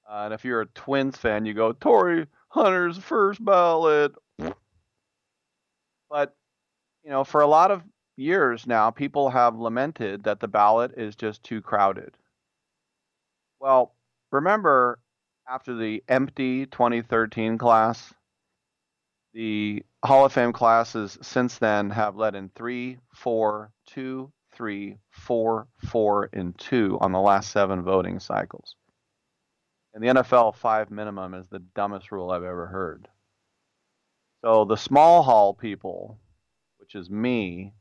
Uh, 0.09 0.27
and 0.27 0.35
if 0.35 0.45
you're 0.45 0.61
a 0.61 0.67
Twins 0.67 1.17
fan, 1.17 1.45
you 1.45 1.55
go, 1.55 1.73
Torii 1.73 2.29
Hunter's 2.51 2.99
first 2.99 3.45
ballot. 3.45 4.15
But, 6.09 6.37
you 7.03 7.11
know, 7.11 7.25
for 7.25 7.41
a 7.41 7.49
lot 7.49 7.73
of 7.73 7.83
years 8.15 8.65
now, 8.65 8.93
people 8.93 9.29
have 9.31 9.59
lamented 9.59 10.23
that 10.23 10.39
the 10.39 10.47
ballot 10.47 10.93
is 10.97 11.17
just 11.17 11.43
too 11.43 11.61
crowded. 11.61 12.17
Well, 13.61 13.95
remember 14.31 14.99
after 15.49 15.75
the 15.75 16.03
empty 16.09 16.67
2013 16.67 17.59
class, 17.59 18.13
the 19.33 19.83
Hall 20.05 20.25
of 20.25 20.33
Fame 20.33 20.53
classes 20.53 21.19
since 21.23 21.59
then 21.59 21.91
have 21.91 22.17
led 22.17 22.35
in 22.35 22.51
three, 22.51 22.99
four, 23.15 23.73
two, 23.87 24.33
three, 24.53 24.99
four, 25.11 25.67
four, 25.85 26.31
and 26.33 26.57
two 26.59 26.99
on 27.01 27.13
the 27.13 27.21
last 27.21 27.51
seven 27.51 27.83
voting 27.83 28.21
cycles. 28.21 28.77
In 29.95 30.03
the 30.03 30.09
NFL, 30.09 30.55
five 30.57 30.91
minimum 30.91 31.35
is 31.35 31.47
the 31.49 31.61
dumbest 31.75 32.13
rule 32.13 32.31
I've 32.31 32.43
ever 32.43 32.67
heard. 32.67 33.09
So 34.45 34.65
the 34.65 34.77
small 34.77 35.23
hall 35.23 35.55
people, 35.55 36.19
which 36.79 36.95
is 36.95 37.09
me, 37.09 37.73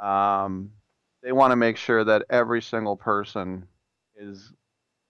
um, 0.00 0.72
they 1.22 1.32
want 1.32 1.52
to 1.52 1.56
make 1.56 1.76
sure 1.76 2.04
that 2.04 2.26
every 2.28 2.60
single 2.60 2.96
person 2.96 3.68
is 4.16 4.52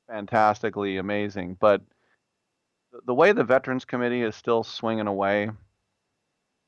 fantastically 0.08 0.98
amazing. 0.98 1.56
But 1.60 1.82
the, 3.06 3.14
way 3.14 3.32
the 3.32 3.44
Veterans 3.44 3.84
Committee 3.84 4.22
is 4.22 4.36
still 4.36 4.64
swinging 4.64 5.06
away, 5.06 5.50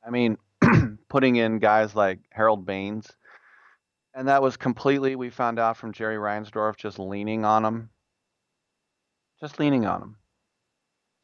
I 0.07 0.11
mean, 0.11 0.39
putting 1.09 1.37
in 1.37 1.59
guys 1.59 1.95
like 1.95 2.21
Harold 2.31 2.67
Baines, 2.67 3.11
and 4.15 4.29
that 4.29 4.43
was 4.43 4.57
completely, 4.57 5.15
we 5.15 5.31
found 5.31 5.59
out 5.59 5.77
from 5.77 5.93
Jerry 5.93 6.17
Reinsdorf, 6.17 6.77
just 6.77 6.99
leaning 6.99 7.45
on 7.45 7.65
him. 7.65 7.91
Just 9.39 9.59
leaning 9.59 9.85
on 9.85 10.03
him. 10.03 10.17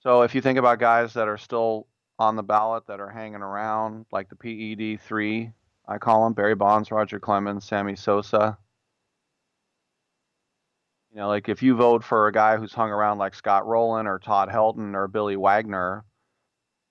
So 0.00 0.22
if 0.22 0.34
you 0.34 0.42
think 0.42 0.58
about 0.58 0.78
guys 0.78 1.14
that 1.14 1.28
are 1.28 1.38
still 1.38 1.86
on 2.18 2.36
the 2.36 2.42
ballot 2.42 2.86
that 2.88 3.00
are 3.00 3.08
hanging 3.08 3.40
around, 3.40 4.04
like 4.12 4.28
the 4.28 4.36
PED 4.36 5.00
three, 5.00 5.52
I 5.88 5.98
call 5.98 6.24
them 6.24 6.34
Barry 6.34 6.54
Bonds, 6.54 6.90
Roger 6.90 7.18
Clemens, 7.18 7.64
Sammy 7.64 7.96
Sosa. 7.96 8.58
You 11.12 11.18
know, 11.18 11.28
like 11.28 11.50
if 11.50 11.62
you 11.62 11.74
vote 11.76 12.02
for 12.02 12.26
a 12.26 12.32
guy 12.32 12.56
who's 12.56 12.72
hung 12.72 12.88
around 12.90 13.18
like 13.18 13.34
Scott 13.34 13.66
Rolen 13.66 14.06
or 14.06 14.18
Todd 14.18 14.48
Helton 14.48 14.94
or 14.94 15.08
Billy 15.08 15.36
Wagner, 15.36 16.04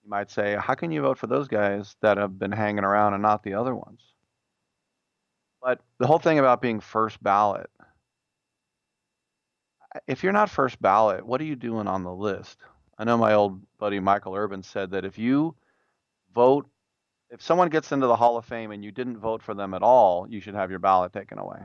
you 0.04 0.10
might 0.10 0.30
say, 0.30 0.56
how 0.60 0.76
can 0.76 0.92
you 0.92 1.02
vote 1.02 1.18
for 1.18 1.26
those 1.26 1.48
guys 1.48 1.96
that 2.02 2.18
have 2.18 2.38
been 2.38 2.52
hanging 2.52 2.84
around 2.84 3.14
and 3.16 3.24
not 3.24 3.42
the 3.42 3.56
other 3.56 3.74
ones? 3.74 4.00
But 5.60 5.82
the 5.98 6.06
whole 6.06 6.20
thing 6.20 6.38
about 6.38 6.62
being 6.62 6.80
first 6.80 7.22
ballot, 7.24 7.70
if 10.06 10.24
you're 10.24 10.34
not 10.34 10.52
first 10.52 10.80
ballot, 10.80 11.26
what 11.26 11.42
are 11.42 11.46
you 11.46 11.56
doing 11.56 11.88
on 11.88 12.04
the 12.04 12.14
list? 12.14 12.60
I 13.00 13.04
know 13.04 13.18
my 13.18 13.34
old 13.34 13.60
buddy 13.80 14.00
Michael 14.00 14.36
Urban 14.36 14.62
said 14.62 14.92
that 14.92 15.06
if 15.06 15.18
you 15.18 15.56
vote, 16.36 16.68
if 17.32 17.42
someone 17.42 17.70
gets 17.70 17.92
into 17.92 18.06
the 18.06 18.16
Hall 18.16 18.38
of 18.38 18.46
Fame 18.46 18.70
and 18.72 18.84
you 18.84 18.92
didn't 18.92 19.18
vote 19.18 19.42
for 19.42 19.56
them 19.56 19.74
at 19.74 19.82
all, 19.82 20.28
you 20.30 20.42
should 20.42 20.56
have 20.56 20.70
your 20.70 20.80
ballot 20.80 21.12
taken 21.12 21.40
away. 21.40 21.60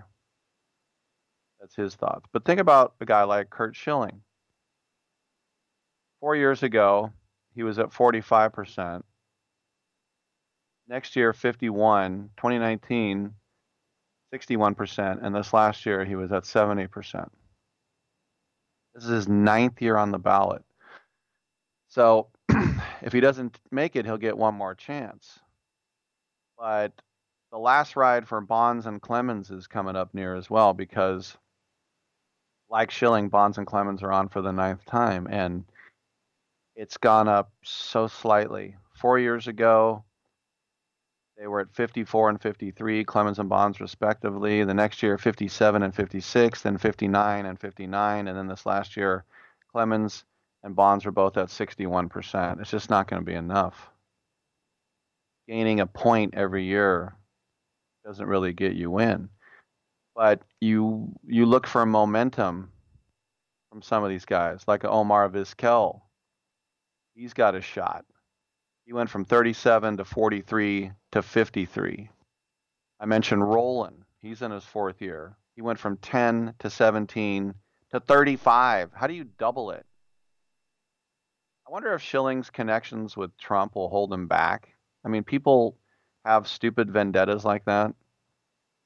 That's 1.61 1.75
his 1.75 1.95
thoughts. 1.95 2.27
But 2.33 2.45
think 2.45 2.61
about 2.61 2.95
a 3.01 3.07
guy 3.07 3.25
like 3.25 3.51
Curt 3.51 3.75
Schilling. 3.75 4.23
Four 6.21 6.37
years 6.37 6.63
ago, 6.63 7.13
he 7.55 7.63
was 7.63 7.79
at 7.79 7.91
45%. 7.91 9.03
Next 10.89 11.17
year, 11.17 11.33
51. 11.33 12.31
2019, 12.37 13.35
61%. 14.33 15.25
And 15.25 15.35
this 15.35 15.53
last 15.53 15.87
year, 15.87 16.05
he 16.05 16.15
was 16.15 16.33
at 16.33 16.45
70%. 16.45 17.29
This 18.95 19.05
is 19.05 19.11
his 19.11 19.29
ninth 19.29 19.83
year 19.83 19.97
on 19.97 20.11
the 20.11 20.19
ballot. 20.19 20.63
So 21.89 22.29
if 23.03 23.13
he 23.13 23.21
doesn't 23.21 23.59
make 23.71 23.97
it, 23.97 24.05
he'll 24.05 24.17
get 24.17 24.39
one 24.39 24.55
more 24.55 24.75
chance. 24.75 25.39
But 26.59 26.93
the 27.53 27.59
last 27.59 27.97
ride 27.97 28.27
for 28.27 28.41
Bonds 28.41 28.87
and 28.87 29.01
Clemens 29.01 29.51
is 29.51 29.67
coming 29.67 29.97
up 29.97 30.15
near 30.15 30.35
as 30.35 30.49
well 30.51 30.73
because, 30.73 31.37
like 32.69 32.91
Schilling, 32.91 33.29
Bonds 33.29 33.59
and 33.59 33.67
Clemens 33.67 34.03
are 34.03 34.13
on 34.13 34.29
for 34.29 34.43
the 34.43 34.53
ninth 34.53 34.85
time, 34.87 35.27
and 35.31 35.65
it's 36.75 36.97
gone 36.97 37.29
up 37.29 37.51
so 37.63 38.07
slightly. 38.07 38.77
Four 38.95 39.19
years 39.19 39.47
ago, 39.47 40.05
they 41.39 41.47
were 41.47 41.61
at 41.61 41.75
54 41.75 42.31
and 42.31 42.41
53, 42.41 43.05
Clemens 43.05 43.39
and 43.39 43.49
Bonds 43.49 43.81
respectively. 43.81 44.65
The 44.65 44.75
next 44.75 45.03
year, 45.03 45.19
57 45.19 45.83
and 45.83 45.95
56, 45.95 46.63
then 46.63 46.79
59 46.79 47.47
and 47.47 47.61
59, 47.61 48.29
and 48.29 48.37
then 48.37 48.47
this 48.49 48.67
last 48.67 48.97
year, 48.97 49.25
Clemens 49.71 50.25
and 50.63 50.75
Bonds 50.75 51.05
were 51.05 51.13
both 51.13 51.37
at 51.37 51.49
61%. 51.49 52.61
It's 52.61 52.71
just 52.71 52.91
not 52.91 53.09
going 53.09 53.21
to 53.21 53.27
be 53.27 53.35
enough. 53.35 53.91
Gaining 55.47 55.81
a 55.81 55.87
point 55.87 56.35
every 56.35 56.65
year 56.65 57.15
doesn't 58.05 58.27
really 58.27 58.53
get 58.53 58.73
you 58.73 58.99
in. 58.99 59.29
But 60.17 60.41
you 60.63 61.13
you 61.27 61.45
look 61.45 61.67
for 61.67 61.85
momentum 61.85 62.73
from 63.71 63.83
some 63.83 64.03
of 64.03 64.09
these 64.09 64.25
guys, 64.25 64.65
like 64.67 64.85
Omar 64.85 65.29
Vizquel. 65.29 66.01
He's 67.15 67.35
got 67.35 67.55
a 67.55 67.61
shot. 67.61 68.07
He 68.87 68.95
went 68.95 69.11
from 69.11 69.27
37 69.27 69.99
to 69.99 70.05
43 70.05 70.93
to 71.13 71.23
53. 71.23 72.09
I 72.99 73.07
mentioned 73.07 73.47
Rolen. 73.47 74.05
He's 74.23 74.41
in 74.41 74.51
his 74.51 74.65
fourth 74.65 75.03
year. 75.03 75.37
He 75.55 75.63
went 75.63 75.79
from 75.79 75.99
10 75.99 76.55
to 76.61 76.71
17 76.71 77.55
to 77.91 78.01
35. 78.01 78.91
How 78.95 79.07
do 79.07 79.15
you 79.15 79.25
double 79.39 79.71
it? 79.71 79.85
I 81.67 81.73
wonder 81.73 81.93
if 81.93 82.01
Schilling's 82.01 82.49
connections 82.49 83.17
with 83.17 83.37
Trump 83.39 83.75
will 83.75 83.89
hold 83.89 84.13
him 84.13 84.29
back. 84.29 84.69
I 85.05 85.09
mean, 85.09 85.25
people 85.25 85.77
have 86.25 86.49
stupid 86.49 86.91
vendettas 86.91 87.45
like 87.45 87.65
that. 87.67 87.93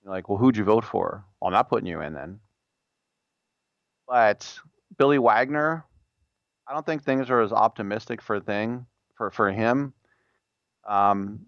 You're 0.02 0.12
like, 0.12 0.28
well, 0.28 0.38
who'd 0.38 0.56
you 0.56 0.64
vote 0.64 0.84
for? 0.84 1.24
Well, 1.40 1.48
I'm 1.48 1.52
not 1.52 1.68
putting 1.68 1.86
you 1.86 2.00
in 2.00 2.14
then. 2.14 2.40
But 4.08 4.58
Billy 4.98 5.18
Wagner, 5.18 5.84
I 6.66 6.72
don't 6.72 6.84
think 6.84 7.02
things 7.02 7.30
are 7.30 7.40
as 7.40 7.52
optimistic 7.52 8.22
for 8.22 8.40
thing 8.40 8.86
for 9.14 9.30
for 9.30 9.50
him. 9.50 9.92
Um, 10.86 11.46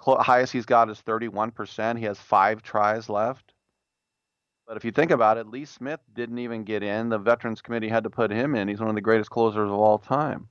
highest 0.00 0.52
he's 0.52 0.66
got 0.66 0.90
is 0.90 1.00
31%. 1.00 1.98
He 1.98 2.04
has 2.04 2.18
five 2.18 2.62
tries 2.62 3.08
left. 3.08 3.54
But 4.66 4.76
if 4.76 4.84
you 4.84 4.90
think 4.90 5.10
about 5.10 5.38
it, 5.38 5.48
Lee 5.48 5.64
Smith 5.64 6.00
didn't 6.14 6.38
even 6.38 6.64
get 6.64 6.82
in. 6.82 7.08
The 7.08 7.18
Veterans 7.18 7.60
Committee 7.60 7.88
had 7.88 8.04
to 8.04 8.10
put 8.10 8.30
him 8.30 8.54
in. 8.54 8.68
He's 8.68 8.80
one 8.80 8.88
of 8.88 8.94
the 8.94 9.00
greatest 9.00 9.30
closers 9.30 9.68
of 9.68 9.74
all 9.74 9.98
time. 9.98 10.48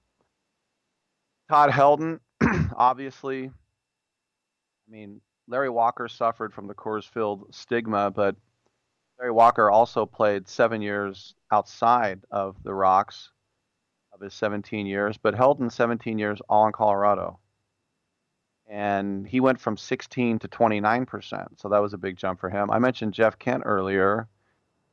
Todd 1.50 1.72
Helton, 1.72 2.20
obviously. 2.76 3.48
I 3.48 4.92
mean, 4.92 5.22
Larry 5.48 5.70
Walker 5.70 6.08
suffered 6.08 6.54
from 6.54 6.68
the 6.68 6.76
Coors 6.76 7.08
Field 7.08 7.54
stigma, 7.54 8.12
but 8.12 8.36
Larry 9.20 9.32
Walker 9.32 9.70
also 9.70 10.06
played 10.06 10.48
seven 10.48 10.82
years 10.82 11.36
outside 11.52 12.22
of 12.32 12.56
the 12.64 12.74
Rocks 12.74 13.32
of 14.14 14.22
his 14.22 14.34
17 14.34 14.86
years, 14.86 15.18
but 15.18 15.36
Helton 15.36 15.72
17 15.72 16.18
years 16.18 16.42
all 16.50 16.66
in 16.68 16.74
Colorado. 16.74 17.40
And 18.68 19.28
he 19.28 19.40
went 19.40 19.60
from 19.60 19.76
16 19.78 20.40
to 20.40 20.48
29%. 20.48 21.48
So 21.58 21.70
that 21.70 21.82
was 21.82 21.94
a 21.94 21.98
big 21.98 22.18
jump 22.18 22.40
for 22.40 22.50
him. 22.50 22.72
I 22.72 22.80
mentioned 22.80 23.14
Jeff 23.14 23.38
Kent 23.38 23.64
earlier, 23.66 24.28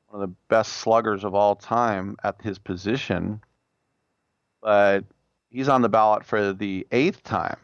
one 0.09 0.21
of 0.23 0.29
the 0.29 0.35
best 0.49 0.75
sluggers 0.75 1.25
of 1.25 1.35
all 1.35 1.55
time 1.55 2.17
at 2.25 2.43
his 2.43 2.59
position. 2.59 3.41
But 4.61 5.05
he's 5.49 5.69
on 5.69 5.83
the 5.83 5.89
ballot 5.89 6.25
for 6.25 6.53
the 6.53 6.87
eighth 6.91 7.23
time. 7.23 7.59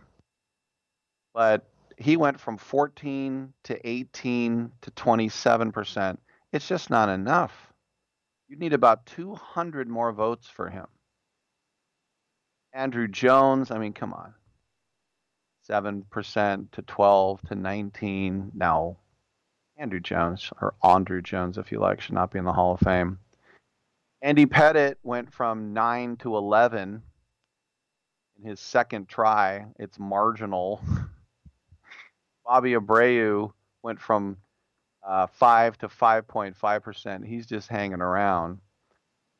But 1.33 1.67
he 1.97 2.17
went 2.17 2.41
from 2.41 2.57
14 2.57 3.53
to 3.65 3.89
18 3.89 4.73
to 4.81 4.91
27%. 4.91 6.19
It's 6.53 6.69
just 6.69 6.91
not 6.91 7.09
enough. 7.09 7.73
You 8.49 8.57
need 8.57 8.73
about 8.73 9.07
200 9.07 9.89
more 9.89 10.13
votes 10.13 10.49
for 10.49 10.69
him. 10.69 10.87
Andruw 12.77 13.11
Jones, 13.11 13.71
I 13.71 13.79
mean, 13.79 13.93
come 13.93 14.13
on. 14.13 14.35
7% 15.69 16.71
to 16.73 16.83
12 16.83 17.43
to 17.43 17.55
19. 17.55 18.53
Now, 18.55 18.97
Andruw 19.81 20.03
Jones, 20.03 20.53
or 20.61 20.75
Andrew 20.83 21.23
Jones, 21.23 21.59
if 21.59 21.73
you 21.73 21.79
like, 21.79 22.01
should 22.01 22.15
not 22.15 22.31
be 22.31 22.39
in 22.39 22.45
the 22.45 22.53
Hall 22.53 22.75
of 22.75 22.81
Fame. 22.81 23.19
Andy 24.21 24.47
Pettitte 24.47 24.97
went 25.03 25.33
from 25.33 25.73
9 25.73 26.17
to 26.19 26.37
11 26.37 27.03
in 28.39 28.45
his 28.45 28.61
second 28.61 29.09
try. 29.09 29.67
It's 29.79 29.99
marginal. 29.99 30.81
Bobby 32.45 32.73
Abreu 32.73 33.53
went 33.83 34.01
from 34.01 34.37
uh, 35.07 35.27
5 35.27 35.79
to 35.79 35.89
5.5%. 35.89 37.27
He's 37.27 37.47
just 37.47 37.69
hanging 37.69 38.01
around. 38.01 38.59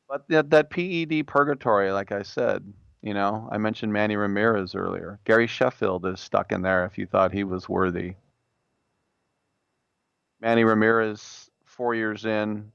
But 0.07 0.27
that, 0.29 0.49
that 0.51 0.69
PED 0.69 1.25
purgatory, 1.27 1.91
like 1.91 2.11
I 2.11 2.21
said, 2.21 2.63
you 3.01 3.13
know, 3.13 3.47
I 3.51 3.57
mentioned 3.57 3.93
Manny 3.93 4.15
Ramirez 4.15 4.75
earlier. 4.75 5.19
Gary 5.25 5.47
Sheffield 5.47 6.05
is 6.05 6.19
stuck 6.19 6.51
in 6.51 6.61
there 6.61 6.85
if 6.85 6.97
you 6.97 7.05
thought 7.05 7.31
he 7.31 7.43
was 7.43 7.69
worthy. 7.69 8.15
Manny 10.41 10.63
Ramirez, 10.63 11.49
four 11.63 11.95
years 11.95 12.25
in, 12.25 12.71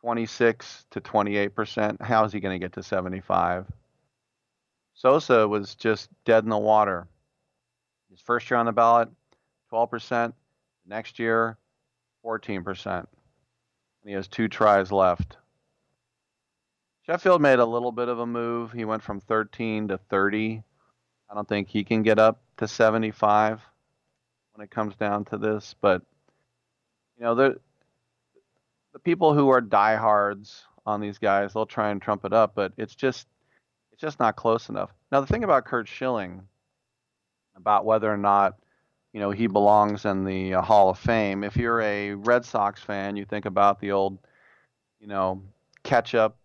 26 0.00 0.86
to 0.90 1.00
28%. 1.00 2.00
How 2.00 2.24
is 2.24 2.32
he 2.32 2.40
going 2.40 2.58
to 2.58 2.64
get 2.64 2.74
to 2.74 2.82
75? 2.82 3.66
Sosa 4.94 5.46
was 5.48 5.74
just 5.74 6.10
dead 6.24 6.44
in 6.44 6.50
the 6.50 6.58
water. 6.58 7.06
His 8.10 8.20
first 8.20 8.50
year 8.50 8.58
on 8.58 8.66
the 8.66 8.72
ballot, 8.72 9.08
12%. 9.72 10.32
Next 10.86 11.18
year, 11.18 11.56
14%. 12.24 12.98
And 12.98 13.06
he 14.04 14.12
has 14.12 14.28
two 14.28 14.48
tries 14.48 14.90
left. 14.90 15.36
Sheffield 17.06 17.40
made 17.40 17.58
a 17.58 17.64
little 17.64 17.92
bit 17.92 18.08
of 18.08 18.18
a 18.18 18.26
move. 18.26 18.72
He 18.72 18.84
went 18.84 19.02
from 19.02 19.20
13 19.20 19.88
to 19.88 19.98
30. 19.98 20.62
I 21.30 21.34
don't 21.34 21.48
think 21.48 21.68
he 21.68 21.84
can 21.84 22.02
get 22.02 22.18
up 22.18 22.40
to 22.56 22.66
75 22.66 23.60
when 24.54 24.64
it 24.64 24.70
comes 24.70 24.96
down 24.96 25.24
to 25.26 25.38
this, 25.38 25.74
but 25.80 26.02
you 27.16 27.24
know, 27.24 27.34
the 27.34 27.60
the 28.92 28.98
people 28.98 29.32
who 29.32 29.48
are 29.50 29.60
diehards 29.60 30.64
on 30.84 31.00
these 31.00 31.18
guys, 31.18 31.52
they'll 31.52 31.66
try 31.66 31.90
and 31.90 32.02
trump 32.02 32.24
it 32.24 32.32
up, 32.32 32.54
but 32.54 32.72
it's 32.76 32.94
just 32.94 33.28
it's 33.92 34.00
just 34.00 34.18
not 34.18 34.36
close 34.36 34.68
enough. 34.68 34.90
Now 35.12 35.20
the 35.20 35.26
thing 35.26 35.44
about 35.44 35.66
Curt 35.66 35.86
Schilling 35.86 36.42
about 37.60 37.84
whether 37.84 38.12
or 38.12 38.16
not 38.16 38.56
you 39.12 39.20
know 39.20 39.30
he 39.30 39.46
belongs 39.46 40.04
in 40.04 40.24
the 40.24 40.54
uh, 40.54 40.62
Hall 40.62 40.90
of 40.90 40.98
Fame. 40.98 41.44
If 41.44 41.56
you're 41.56 41.80
a 41.82 42.14
Red 42.14 42.44
Sox 42.44 42.82
fan, 42.82 43.16
you 43.16 43.24
think 43.24 43.44
about 43.44 43.80
the 43.80 43.92
old, 43.92 44.18
you 45.00 45.06
know, 45.06 45.42
ketchup 45.82 46.36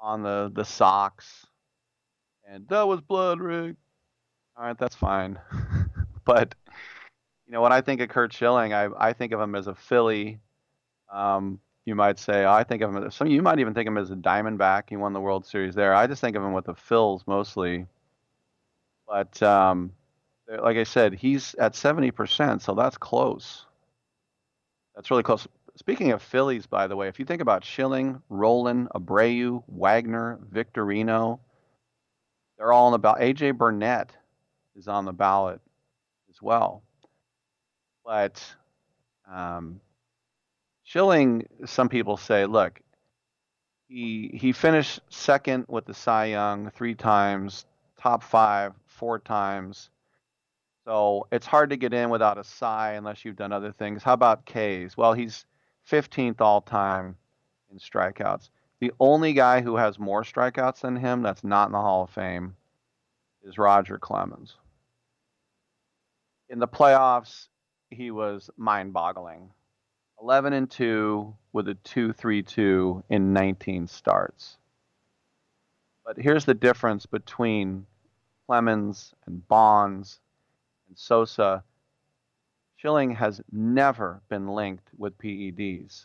on 0.00 0.22
the 0.22 0.50
the 0.54 0.64
socks, 0.64 1.46
and 2.48 2.66
that 2.68 2.86
was 2.86 3.00
blood, 3.00 3.40
Rick. 3.40 3.76
All 4.56 4.64
right, 4.64 4.78
that's 4.78 4.96
fine, 4.96 5.38
but 6.24 6.54
you 7.46 7.52
know 7.52 7.62
when 7.62 7.72
I 7.72 7.80
think 7.80 8.00
of 8.00 8.08
Curt 8.08 8.32
Schilling, 8.32 8.72
I 8.72 8.88
I 8.98 9.12
think 9.12 9.32
of 9.32 9.40
him 9.40 9.54
as 9.54 9.66
a 9.66 9.74
Philly. 9.74 10.40
Um, 11.12 11.60
you 11.84 11.94
might 11.94 12.18
say 12.18 12.46
I 12.46 12.64
think 12.64 12.82
of 12.82 12.94
him 12.94 13.10
some. 13.10 13.28
You 13.28 13.42
might 13.42 13.58
even 13.58 13.74
think 13.74 13.88
of 13.88 13.92
him 13.92 13.98
as 13.98 14.10
a 14.10 14.16
Diamondback. 14.16 14.84
He 14.88 14.96
won 14.96 15.12
the 15.12 15.20
World 15.20 15.46
Series 15.46 15.74
there. 15.74 15.94
I 15.94 16.06
just 16.06 16.20
think 16.20 16.36
of 16.36 16.42
him 16.42 16.52
with 16.52 16.66
the 16.66 16.74
Phils 16.74 17.22
mostly. 17.26 17.86
But 19.06 19.42
um, 19.42 19.92
like 20.48 20.76
I 20.76 20.84
said, 20.84 21.14
he's 21.14 21.54
at 21.54 21.74
70%, 21.74 22.60
so 22.60 22.74
that's 22.74 22.96
close. 22.96 23.66
That's 24.94 25.10
really 25.10 25.22
close. 25.22 25.46
Speaking 25.76 26.12
of 26.12 26.22
Phillies, 26.22 26.66
by 26.66 26.86
the 26.86 26.96
way, 26.96 27.08
if 27.08 27.18
you 27.18 27.24
think 27.24 27.40
about 27.40 27.64
Schilling, 27.64 28.20
Rolen, 28.28 28.88
Abreu, 28.94 29.62
Wagner, 29.66 30.38
Victorino, 30.52 31.40
they're 32.58 32.72
all 32.72 32.86
on 32.86 32.92
the 32.92 32.98
ballot. 32.98 33.22
AJ 33.22 33.56
Burnett 33.56 34.10
is 34.76 34.88
on 34.88 35.04
the 35.04 35.12
ballot 35.12 35.60
as 36.30 36.42
well. 36.42 36.82
But 38.04 38.44
um, 39.30 39.80
Schilling, 40.84 41.46
some 41.64 41.88
people 41.88 42.16
say, 42.16 42.44
look, 42.46 42.80
he 43.88 44.30
he 44.34 44.52
finished 44.52 45.00
second 45.10 45.66
with 45.68 45.86
the 45.86 45.94
Cy 45.94 46.26
Young 46.26 46.70
three 46.70 46.94
times, 46.94 47.66
top 48.00 48.22
five 48.22 48.72
four 48.86 49.18
times. 49.18 49.90
So 50.84 51.28
it's 51.30 51.46
hard 51.46 51.70
to 51.70 51.76
get 51.76 51.94
in 51.94 52.10
without 52.10 52.38
a 52.38 52.44
Cy 52.44 52.92
unless 52.92 53.24
you've 53.24 53.36
done 53.36 53.52
other 53.52 53.72
things. 53.72 54.02
How 54.02 54.14
about 54.14 54.46
K's? 54.46 54.96
Well, 54.96 55.12
he's 55.12 55.46
15th 55.88 56.40
all 56.40 56.60
time 56.60 57.16
in 57.70 57.78
strikeouts. 57.78 58.50
The 58.80 58.92
only 58.98 59.32
guy 59.32 59.60
who 59.60 59.76
has 59.76 59.98
more 59.98 60.24
strikeouts 60.24 60.80
than 60.80 60.96
him 60.96 61.22
that's 61.22 61.44
not 61.44 61.66
in 61.68 61.72
the 61.72 61.80
Hall 61.80 62.04
of 62.04 62.10
Fame 62.10 62.56
is 63.44 63.58
Roger 63.58 63.98
Clemens. 63.98 64.56
In 66.48 66.58
the 66.58 66.68
playoffs, 66.68 67.48
he 67.90 68.10
was 68.10 68.50
mind-boggling. 68.56 69.50
11 70.20 70.52
and 70.52 70.70
2 70.70 71.34
with 71.52 71.68
a 71.68 71.74
2-3-2 71.84 73.02
in 73.08 73.32
19 73.32 73.86
starts. 73.86 74.56
But 76.04 76.16
here's 76.18 76.44
the 76.44 76.54
difference 76.54 77.06
between 77.06 77.86
Clemens 78.46 79.14
and 79.26 79.46
Bonds 79.46 80.18
and 80.92 80.98
Sosa, 80.98 81.64
Schilling 82.76 83.14
has 83.14 83.40
never 83.50 84.20
been 84.28 84.48
linked 84.48 84.90
with 84.98 85.16
PEDs. 85.16 86.04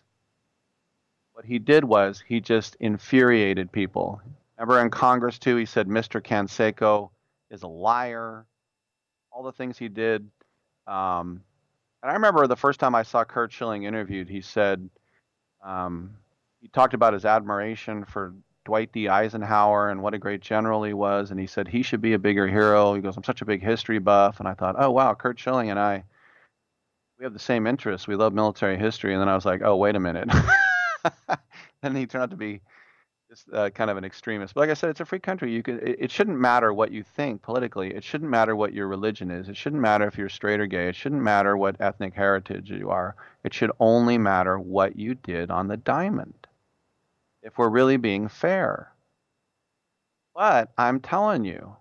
What 1.33 1.43
he 1.43 1.59
did 1.59 1.83
was 1.83 2.23
he 2.25 2.39
just 2.39 2.77
infuriated 2.79 3.69
people. 3.69 4.21
Remember 4.57 4.79
in 4.79 4.89
Congress 4.89 5.39
too, 5.39 5.57
he 5.57 5.65
said 5.65 5.89
Mr. 5.89 6.23
Canseco 6.23 7.09
is 7.51 7.63
a 7.63 7.67
liar. 7.67 8.45
All 9.29 9.43
the 9.43 9.51
things 9.51 9.77
he 9.77 9.89
did. 9.89 10.21
Um, 10.87 11.43
and 12.01 12.09
I 12.09 12.13
remember 12.13 12.47
the 12.47 12.55
first 12.55 12.79
time 12.79 12.95
I 12.95 13.03
saw 13.03 13.25
Curt 13.25 13.51
Schilling 13.51 13.83
interviewed, 13.83 14.29
he 14.29 14.39
said 14.39 14.89
um, 15.65 16.11
he 16.61 16.69
talked 16.69 16.93
about 16.93 17.11
his 17.11 17.25
admiration 17.25 18.05
for 18.05 18.33
Dwight 18.67 18.91
D. 18.91 19.07
Eisenhower 19.07 19.89
and 19.89 20.03
what 20.03 20.13
a 20.13 20.17
great 20.17 20.41
general 20.41 20.83
he 20.83 20.91
was, 20.91 21.31
and 21.31 21.39
he 21.39 21.47
said 21.47 21.69
he 21.69 21.81
should 21.83 22.01
be 22.01 22.11
a 22.11 22.19
bigger 22.19 22.49
hero. 22.49 22.93
He 22.93 23.01
goes, 23.01 23.15
"I'm 23.15 23.23
such 23.23 23.41
a 23.41 23.45
big 23.45 23.63
history 23.63 23.97
buff," 23.97 24.39
and 24.39 24.47
I 24.47 24.55
thought, 24.55 24.75
"Oh 24.77 24.91
wow, 24.91 25.13
Curt 25.13 25.39
Schilling 25.39 25.69
and 25.69 25.79
I, 25.79 26.03
we 27.17 27.23
have 27.23 27.31
the 27.31 27.39
same 27.39 27.65
interests. 27.65 28.09
We 28.09 28.15
love 28.15 28.33
military 28.33 28.77
history." 28.77 29.13
And 29.13 29.21
then 29.21 29.29
I 29.29 29.35
was 29.35 29.45
like, 29.45 29.61
"Oh 29.63 29.77
wait 29.77 29.95
a 29.95 30.01
minute." 30.01 30.29
then 31.81 31.95
he 31.95 32.05
turned 32.05 32.23
out 32.23 32.31
to 32.31 32.35
be 32.35 32.59
just 33.29 33.45
uh, 33.53 33.69
kind 33.69 33.89
of 33.89 33.95
an 33.95 34.03
extremist. 34.03 34.53
But 34.53 34.59
like 34.59 34.69
I 34.69 34.73
said, 34.73 34.89
it's 34.89 34.99
a 34.99 35.05
free 35.05 35.19
country. 35.19 35.53
You 35.53 35.63
could. 35.63 35.81
It, 35.81 35.97
it 36.01 36.11
shouldn't 36.11 36.37
matter 36.37 36.73
what 36.73 36.91
you 36.91 37.03
think 37.03 37.41
politically. 37.41 37.95
It 37.95 38.03
shouldn't 38.03 38.29
matter 38.29 38.53
what 38.53 38.73
your 38.73 38.89
religion 38.89 39.31
is. 39.31 39.47
It 39.47 39.55
shouldn't 39.55 39.81
matter 39.81 40.05
if 40.07 40.17
you're 40.17 40.27
straight 40.27 40.59
or 40.59 40.67
gay. 40.67 40.89
It 40.89 40.95
shouldn't 40.97 41.21
matter 41.21 41.55
what 41.55 41.79
ethnic 41.79 42.13
heritage 42.15 42.69
you 42.69 42.89
are. 42.89 43.15
It 43.45 43.53
should 43.53 43.71
only 43.79 44.17
matter 44.17 44.59
what 44.59 44.97
you 44.97 45.15
did 45.15 45.51
on 45.51 45.69
the 45.69 45.77
diamond. 45.77 46.46
If 47.47 47.57
we're 47.57 47.69
really 47.69 47.95
being 47.95 48.27
fair. 48.27 48.91
But 50.35 50.69
I'm 50.77 50.99
telling 50.99 51.45
you, 51.45 51.77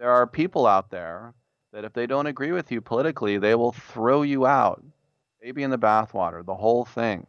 there 0.00 0.10
are 0.10 0.26
people 0.26 0.66
out 0.66 0.90
there 0.90 1.34
that 1.72 1.84
if 1.84 1.92
they 1.92 2.08
don't 2.08 2.26
agree 2.26 2.50
with 2.50 2.72
you 2.72 2.80
politically, 2.80 3.38
they 3.38 3.54
will 3.54 3.70
throw 3.70 4.22
you 4.22 4.44
out. 4.44 4.82
Baby 5.40 5.62
in 5.62 5.70
the 5.70 5.78
bathwater, 5.78 6.44
the 6.44 6.56
whole 6.56 6.84
thing. 6.84 7.28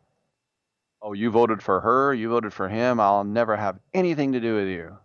Oh, 0.99 1.13
you 1.13 1.29
voted 1.29 1.61
for 1.61 1.79
her, 1.79 2.11
you 2.11 2.29
voted 2.29 2.53
for 2.53 2.67
him, 2.67 2.99
I'll 2.99 3.23
never 3.23 3.55
have 3.55 3.77
anything 3.93 4.31
to 4.31 4.39
do 4.39 4.55
with 4.55 4.67
you. 4.67 4.97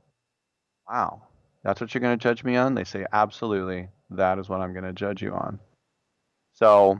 Wow. 0.88 1.24
That's 1.62 1.82
what 1.82 1.92
you're 1.92 2.00
going 2.00 2.18
to 2.18 2.22
judge 2.22 2.44
me 2.44 2.56
on? 2.56 2.74
They 2.74 2.84
say, 2.84 3.04
absolutely, 3.12 3.90
that 4.08 4.38
is 4.38 4.48
what 4.48 4.62
I'm 4.62 4.72
going 4.72 4.86
to 4.86 4.94
judge 4.94 5.20
you 5.20 5.34
on. 5.34 5.60
So, 6.54 6.98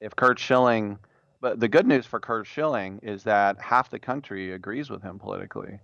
if 0.00 0.16
Curt 0.16 0.40
Schilling, 0.40 0.98
but 1.40 1.60
the 1.60 1.68
good 1.68 1.86
news 1.86 2.06
for 2.06 2.20
Curt 2.20 2.46
Schilling 2.46 3.00
is 3.02 3.22
that 3.24 3.60
half 3.60 3.90
the 3.90 3.98
country 3.98 4.52
agrees 4.52 4.90
with 4.90 5.02
him 5.02 5.18
politically. 5.18 5.80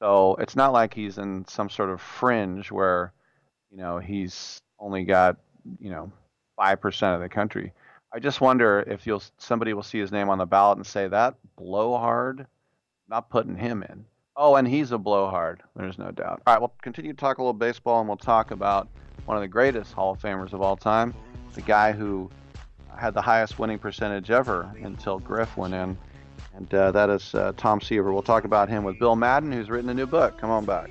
So 0.00 0.36
it's 0.36 0.56
not 0.56 0.72
like 0.72 0.94
he's 0.94 1.18
in 1.18 1.46
some 1.46 1.68
sort 1.68 1.90
of 1.90 2.00
fringe 2.00 2.70
where, 2.72 3.12
you 3.70 3.78
know, 3.78 3.98
he's 3.98 4.62
only 4.78 5.04
got, 5.04 5.36
you 5.78 5.90
know, 5.90 6.10
five 6.56 6.80
percent 6.80 7.14
of 7.14 7.20
the 7.20 7.28
country. 7.28 7.72
I 8.12 8.18
just 8.18 8.40
wonder 8.40 8.82
if 8.86 9.06
you'll 9.06 9.22
somebody 9.38 9.72
will 9.72 9.82
see 9.82 9.98
his 9.98 10.10
name 10.10 10.28
on 10.30 10.38
the 10.38 10.46
ballot 10.46 10.78
and 10.78 10.86
say 10.86 11.06
that 11.08 11.34
blowhard, 11.56 12.46
not 13.08 13.30
putting 13.30 13.56
him 13.56 13.82
in. 13.82 14.04
Oh, 14.36 14.56
and 14.56 14.66
he's 14.66 14.90
a 14.90 14.98
blowhard. 14.98 15.62
There's 15.76 15.98
no 15.98 16.10
doubt. 16.10 16.40
All 16.46 16.54
right, 16.54 16.60
we'll 16.60 16.72
continue 16.82 17.12
to 17.12 17.18
talk 17.18 17.38
a 17.38 17.42
little 17.42 17.52
baseball, 17.52 18.00
and 18.00 18.08
we'll 18.08 18.16
talk 18.16 18.52
about 18.52 18.88
one 19.26 19.36
of 19.36 19.42
the 19.42 19.48
greatest 19.48 19.92
Hall 19.92 20.12
of 20.12 20.18
Famers 20.18 20.52
of 20.52 20.62
all 20.62 20.76
time, 20.76 21.14
the 21.54 21.60
guy 21.60 21.92
who 21.92 22.30
had 22.98 23.14
the 23.14 23.22
highest 23.22 23.58
winning 23.58 23.78
percentage 23.78 24.30
ever 24.30 24.70
until 24.82 25.18
Griff 25.18 25.56
went 25.56 25.74
in, 25.74 25.96
and 26.54 26.74
uh, 26.74 26.90
that 26.92 27.10
is 27.10 27.34
uh, 27.34 27.52
Tom 27.56 27.80
Seaver. 27.80 28.12
We'll 28.12 28.22
talk 28.22 28.44
about 28.44 28.68
him 28.68 28.84
with 28.84 28.98
Bill 28.98 29.16
Madden, 29.16 29.52
who's 29.52 29.70
written 29.70 29.90
a 29.90 29.94
new 29.94 30.06
book. 30.06 30.38
Come 30.38 30.50
on 30.50 30.64
back. 30.64 30.90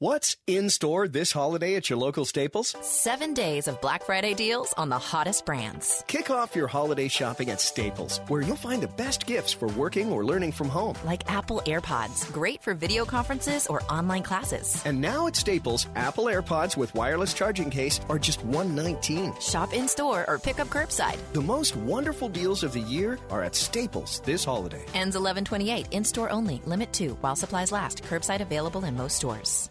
What's 0.00 0.36
in 0.46 0.70
store 0.70 1.08
this 1.08 1.32
holiday 1.32 1.74
at 1.74 1.90
your 1.90 1.98
local 1.98 2.24
Staples? 2.24 2.72
Seven 2.82 3.34
days 3.34 3.66
of 3.66 3.80
Black 3.80 4.04
Friday 4.04 4.32
deals 4.32 4.72
on 4.74 4.90
the 4.90 4.96
hottest 4.98 5.44
brands. 5.44 6.04
Kick 6.06 6.30
off 6.30 6.54
your 6.54 6.68
holiday 6.68 7.08
shopping 7.08 7.50
at 7.50 7.60
Staples, 7.60 8.20
where 8.28 8.40
you'll 8.40 8.54
find 8.54 8.80
the 8.80 8.94
best 8.96 9.26
gifts 9.26 9.52
for 9.52 9.66
working 9.70 10.12
or 10.12 10.24
learning 10.24 10.52
from 10.52 10.68
home. 10.68 10.94
Like 11.04 11.28
Apple 11.28 11.62
AirPods, 11.66 12.32
great 12.32 12.62
for 12.62 12.74
video 12.74 13.04
conferences 13.04 13.66
or 13.66 13.82
online 13.90 14.22
classes. 14.22 14.80
And 14.86 15.00
now 15.00 15.26
at 15.26 15.34
Staples, 15.34 15.88
Apple 15.96 16.26
AirPods 16.26 16.76
with 16.76 16.94
wireless 16.94 17.34
charging 17.34 17.68
case 17.68 18.00
are 18.08 18.20
just 18.20 18.44
119. 18.44 19.34
Shop 19.40 19.72
in 19.72 19.88
store 19.88 20.24
or 20.28 20.38
pick 20.38 20.60
up 20.60 20.68
curbside. 20.68 21.18
The 21.32 21.42
most 21.42 21.74
wonderful 21.74 22.28
deals 22.28 22.62
of 22.62 22.72
the 22.72 22.82
year 22.82 23.18
are 23.30 23.42
at 23.42 23.56
Staples 23.56 24.20
this 24.20 24.44
holiday. 24.44 24.84
Ends 24.94 25.16
1128, 25.18 25.88
in 25.90 26.04
store 26.04 26.30
only, 26.30 26.62
limit 26.66 26.92
2 26.92 27.14
while 27.20 27.34
supplies 27.34 27.72
last. 27.72 28.04
Curbside 28.04 28.40
available 28.40 28.84
in 28.84 28.96
most 28.96 29.16
stores. 29.16 29.70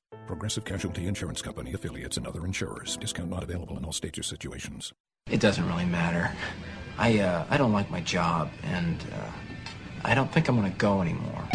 Progressive 0.27 0.65
Casualty 0.65 1.07
Insurance 1.07 1.41
Company, 1.41 1.73
affiliates, 1.73 2.17
and 2.17 2.25
other 2.25 2.45
insurers. 2.45 2.97
Discount 2.97 3.29
not 3.29 3.43
available 3.43 3.77
in 3.77 3.85
all 3.85 3.91
states 3.91 4.17
or 4.19 4.23
situations. 4.23 4.93
It 5.29 5.39
doesn't 5.39 5.67
really 5.67 5.85
matter. 5.85 6.31
I 6.97 7.19
uh, 7.19 7.45
I 7.49 7.57
don't 7.57 7.73
like 7.73 7.89
my 7.89 8.01
job, 8.01 8.49
and 8.63 9.03
uh, 9.13 9.31
I 10.03 10.15
don't 10.15 10.31
think 10.31 10.47
I'm 10.47 10.55
gonna 10.55 10.69
go 10.71 11.01
anymore. 11.01 11.47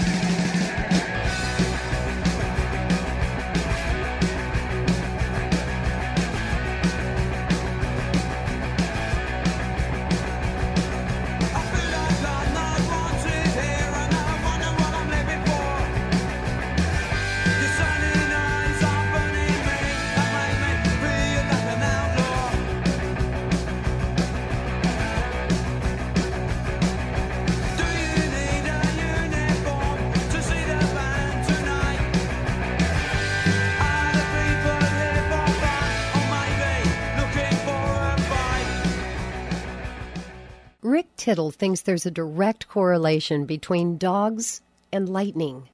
Rick 40.96 41.14
Tittle 41.18 41.50
thinks 41.50 41.82
there's 41.82 42.06
a 42.06 42.10
direct 42.10 42.68
correlation 42.68 43.44
between 43.44 43.98
dogs 43.98 44.62
and 44.90 45.10
lightning. 45.10 45.68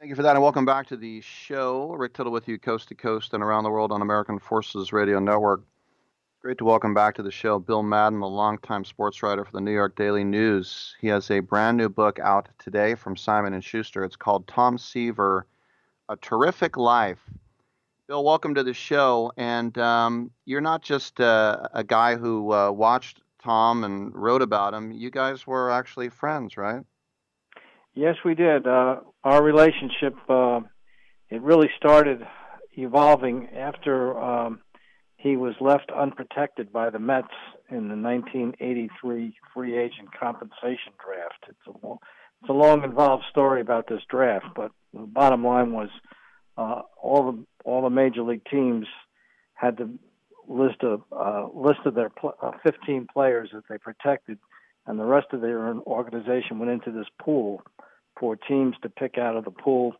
Thank 0.00 0.08
you 0.08 0.16
for 0.16 0.22
that, 0.22 0.36
and 0.36 0.42
welcome 0.42 0.64
back 0.64 0.86
to 0.86 0.96
the 0.96 1.20
show. 1.20 1.92
Rick 1.92 2.14
Tittle 2.14 2.32
with 2.32 2.48
you, 2.48 2.58
coast 2.58 2.88
to 2.88 2.94
coast 2.94 3.34
and 3.34 3.42
around 3.42 3.64
the 3.64 3.70
world 3.70 3.92
on 3.92 4.00
American 4.00 4.38
Forces 4.38 4.90
Radio 4.90 5.18
Network. 5.18 5.64
Great 6.40 6.56
to 6.56 6.64
welcome 6.64 6.94
back 6.94 7.14
to 7.16 7.22
the 7.22 7.30
show 7.30 7.58
Bill 7.58 7.82
Madden, 7.82 8.20
the 8.20 8.26
longtime 8.26 8.86
sports 8.86 9.22
writer 9.22 9.44
for 9.44 9.52
the 9.52 9.60
New 9.60 9.70
York 9.70 9.94
Daily 9.96 10.24
News. 10.24 10.96
He 10.98 11.08
has 11.08 11.30
a 11.30 11.40
brand 11.40 11.76
new 11.76 11.90
book 11.90 12.18
out 12.18 12.48
today 12.58 12.94
from 12.94 13.16
Simon 13.16 13.52
and 13.52 13.62
Schuster. 13.62 14.02
It's 14.02 14.16
called 14.16 14.48
Tom 14.48 14.78
Seaver: 14.78 15.46
A 16.08 16.16
Terrific 16.16 16.78
Life. 16.78 17.20
Bill, 18.06 18.24
welcome 18.24 18.54
to 18.54 18.62
the 18.62 18.72
show. 18.72 19.30
And 19.36 19.76
um, 19.76 20.30
you're 20.46 20.62
not 20.62 20.80
just 20.80 21.20
uh, 21.20 21.68
a 21.74 21.84
guy 21.84 22.16
who 22.16 22.50
uh, 22.54 22.70
watched 22.70 23.20
Tom 23.48 23.82
and 23.82 24.14
wrote 24.14 24.42
about 24.42 24.74
him. 24.74 24.92
You 24.92 25.10
guys 25.10 25.46
were 25.46 25.70
actually 25.70 26.10
friends, 26.10 26.58
right? 26.58 26.82
Yes, 27.94 28.16
we 28.22 28.34
did. 28.34 28.66
Uh, 28.66 28.96
our 29.24 29.42
relationship 29.42 30.14
uh, 30.28 30.60
it 31.30 31.40
really 31.40 31.70
started 31.76 32.26
evolving 32.74 33.48
after 33.56 34.18
um, 34.18 34.60
he 35.16 35.36
was 35.36 35.54
left 35.60 35.90
unprotected 35.90 36.72
by 36.72 36.90
the 36.90 36.98
Mets 36.98 37.28
in 37.70 37.88
the 37.88 37.96
1983 37.96 39.34
free 39.54 39.78
agent 39.78 40.08
compensation 40.18 40.92
draft. 41.02 41.44
It's 41.48 41.66
a 41.66 41.86
long, 41.86 41.98
it's 42.42 42.50
a 42.50 42.52
long 42.52 42.84
involved 42.84 43.24
story 43.30 43.62
about 43.62 43.88
this 43.88 44.02
draft, 44.10 44.46
but 44.54 44.72
the 44.92 45.00
bottom 45.00 45.44
line 45.44 45.72
was 45.72 45.88
uh, 46.58 46.82
all 47.02 47.32
the 47.32 47.44
all 47.64 47.82
the 47.82 47.90
major 47.90 48.22
league 48.22 48.44
teams 48.50 48.86
had 49.54 49.78
to 49.78 49.88
list 50.48 50.82
of 50.82 51.02
uh, 51.12 51.46
list 51.54 51.80
of 51.84 51.94
their 51.94 52.10
pl- 52.10 52.34
uh, 52.42 52.52
15 52.62 53.06
players 53.12 53.50
that 53.52 53.64
they 53.68 53.78
protected, 53.78 54.38
and 54.86 54.98
the 54.98 55.04
rest 55.04 55.28
of 55.32 55.40
their 55.40 55.74
organization 55.80 56.58
went 56.58 56.70
into 56.70 56.90
this 56.90 57.06
pool 57.20 57.62
for 58.18 58.36
teams 58.36 58.74
to 58.82 58.88
pick 58.88 59.18
out 59.18 59.36
of 59.36 59.44
the 59.44 59.50
pool 59.50 59.94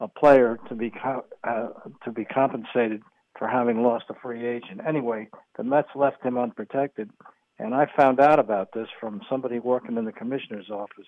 a 0.00 0.08
player 0.08 0.58
to 0.68 0.74
be 0.74 0.90
co- 0.90 1.24
uh, 1.44 1.68
to 2.04 2.12
be 2.12 2.24
compensated 2.24 3.02
for 3.38 3.48
having 3.48 3.82
lost 3.82 4.04
a 4.10 4.14
free 4.14 4.46
agent. 4.46 4.80
Anyway, 4.86 5.28
the 5.56 5.64
Mets 5.64 5.88
left 5.94 6.22
him 6.24 6.38
unprotected, 6.38 7.10
and 7.58 7.74
I 7.74 7.86
found 7.96 8.20
out 8.20 8.38
about 8.38 8.72
this 8.72 8.88
from 9.00 9.22
somebody 9.28 9.58
working 9.58 9.96
in 9.96 10.04
the 10.04 10.12
commissioner's 10.12 10.70
office, 10.70 11.06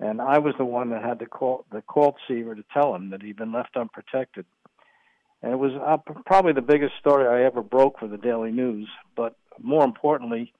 and 0.00 0.20
I 0.20 0.38
was 0.38 0.54
the 0.58 0.64
one 0.64 0.90
that 0.90 1.02
had 1.02 1.18
to 1.20 1.26
call 1.26 1.64
the 1.70 1.82
call 1.82 2.16
Seaver 2.26 2.54
to 2.54 2.64
tell 2.72 2.94
him 2.94 3.10
that 3.10 3.22
he'd 3.22 3.36
been 3.36 3.52
left 3.52 3.76
unprotected. 3.76 4.46
And 5.42 5.52
it 5.52 5.56
was 5.56 5.72
uh, 5.74 5.98
probably 6.24 6.52
the 6.52 6.62
biggest 6.62 6.94
story 6.98 7.26
I 7.26 7.46
ever 7.46 7.62
broke 7.62 7.98
for 7.98 8.08
the 8.08 8.16
Daily 8.16 8.50
News. 8.50 8.88
But 9.16 9.36
more 9.60 9.84
importantly, 9.84 10.52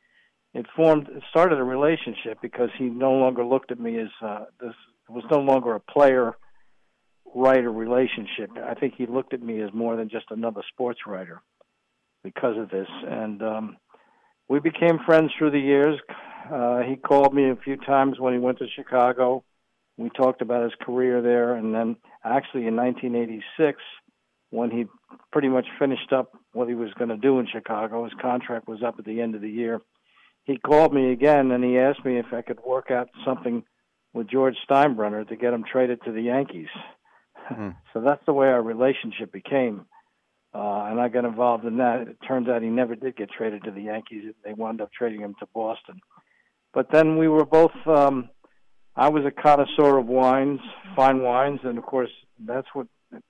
it 0.54 0.66
formed, 0.74 1.08
it 1.08 1.22
started 1.30 1.58
a 1.58 1.64
relationship 1.64 2.38
because 2.40 2.70
he 2.78 2.84
no 2.84 3.12
longer 3.12 3.44
looked 3.44 3.72
at 3.72 3.80
me 3.80 3.98
as 3.98 4.08
uh, 4.22 4.44
this 4.60 4.74
was 5.08 5.24
no 5.30 5.38
longer 5.38 5.74
a 5.74 5.80
player 5.80 6.36
writer 7.34 7.70
relationship. 7.70 8.50
I 8.64 8.74
think 8.74 8.94
he 8.96 9.06
looked 9.06 9.34
at 9.34 9.42
me 9.42 9.60
as 9.60 9.70
more 9.72 9.96
than 9.96 10.08
just 10.08 10.26
another 10.30 10.62
sports 10.72 11.00
writer 11.06 11.42
because 12.22 12.56
of 12.56 12.70
this. 12.70 12.88
And 13.06 13.42
um, 13.42 13.76
we 14.48 14.60
became 14.60 14.98
friends 15.04 15.30
through 15.38 15.50
the 15.50 15.60
years. 15.60 15.98
Uh, 16.52 16.80
he 16.82 16.96
called 16.96 17.34
me 17.34 17.50
a 17.50 17.56
few 17.56 17.76
times 17.76 18.18
when 18.18 18.32
he 18.32 18.38
went 18.38 18.58
to 18.58 18.66
Chicago. 18.74 19.44
We 19.96 20.10
talked 20.10 20.42
about 20.42 20.62
his 20.62 20.74
career 20.80 21.22
there, 21.22 21.54
and 21.54 21.74
then 21.74 21.96
actually 22.24 22.66
in 22.66 22.76
1986 22.76 23.80
when 24.56 24.70
he 24.70 24.86
pretty 25.32 25.48
much 25.48 25.66
finished 25.78 26.12
up 26.12 26.32
what 26.52 26.66
he 26.66 26.74
was 26.74 26.90
going 26.98 27.10
to 27.10 27.16
do 27.16 27.38
in 27.38 27.46
Chicago. 27.46 28.04
His 28.04 28.14
contract 28.20 28.66
was 28.66 28.82
up 28.82 28.98
at 28.98 29.04
the 29.04 29.20
end 29.20 29.34
of 29.34 29.42
the 29.42 29.50
year. 29.50 29.80
He 30.44 30.56
called 30.56 30.94
me 30.94 31.12
again 31.12 31.50
and 31.50 31.62
he 31.62 31.78
asked 31.78 32.04
me 32.04 32.18
if 32.18 32.32
I 32.32 32.40
could 32.40 32.60
work 32.66 32.90
out 32.90 33.08
something 33.24 33.64
with 34.14 34.30
George 34.30 34.54
Steinbrenner 34.68 35.28
to 35.28 35.36
get 35.36 35.52
him 35.52 35.64
traded 35.70 36.00
to 36.04 36.12
the 36.12 36.22
Yankees. 36.22 36.68
Hmm. 37.34 37.70
so 37.92 38.00
that's 38.00 38.24
the 38.24 38.32
way 38.32 38.46
our 38.46 38.62
relationship 38.62 39.30
became. 39.30 39.84
Uh, 40.54 40.86
and 40.90 40.98
I 40.98 41.08
got 41.08 41.26
involved 41.26 41.66
in 41.66 41.76
that. 41.76 42.08
It 42.08 42.16
turns 42.26 42.48
out 42.48 42.62
he 42.62 42.68
never 42.68 42.94
did 42.94 43.14
get 43.16 43.30
traded 43.30 43.64
to 43.64 43.70
the 43.70 43.82
Yankees. 43.82 44.32
They 44.42 44.54
wound 44.54 44.80
up 44.80 44.90
trading 44.90 45.20
him 45.20 45.34
to 45.40 45.46
Boston. 45.54 46.00
But 46.72 46.90
then 46.90 47.18
we 47.18 47.28
were 47.28 47.44
both. 47.44 47.72
Um, 47.86 48.30
I 48.94 49.10
was 49.10 49.24
a 49.26 49.30
connoisseur 49.30 49.98
of 49.98 50.06
wines, 50.06 50.60
fine 50.94 51.20
wines, 51.20 51.60
and 51.62 51.76
of 51.76 51.84
course 51.84 52.08
that's 52.38 52.68
what 52.72 52.86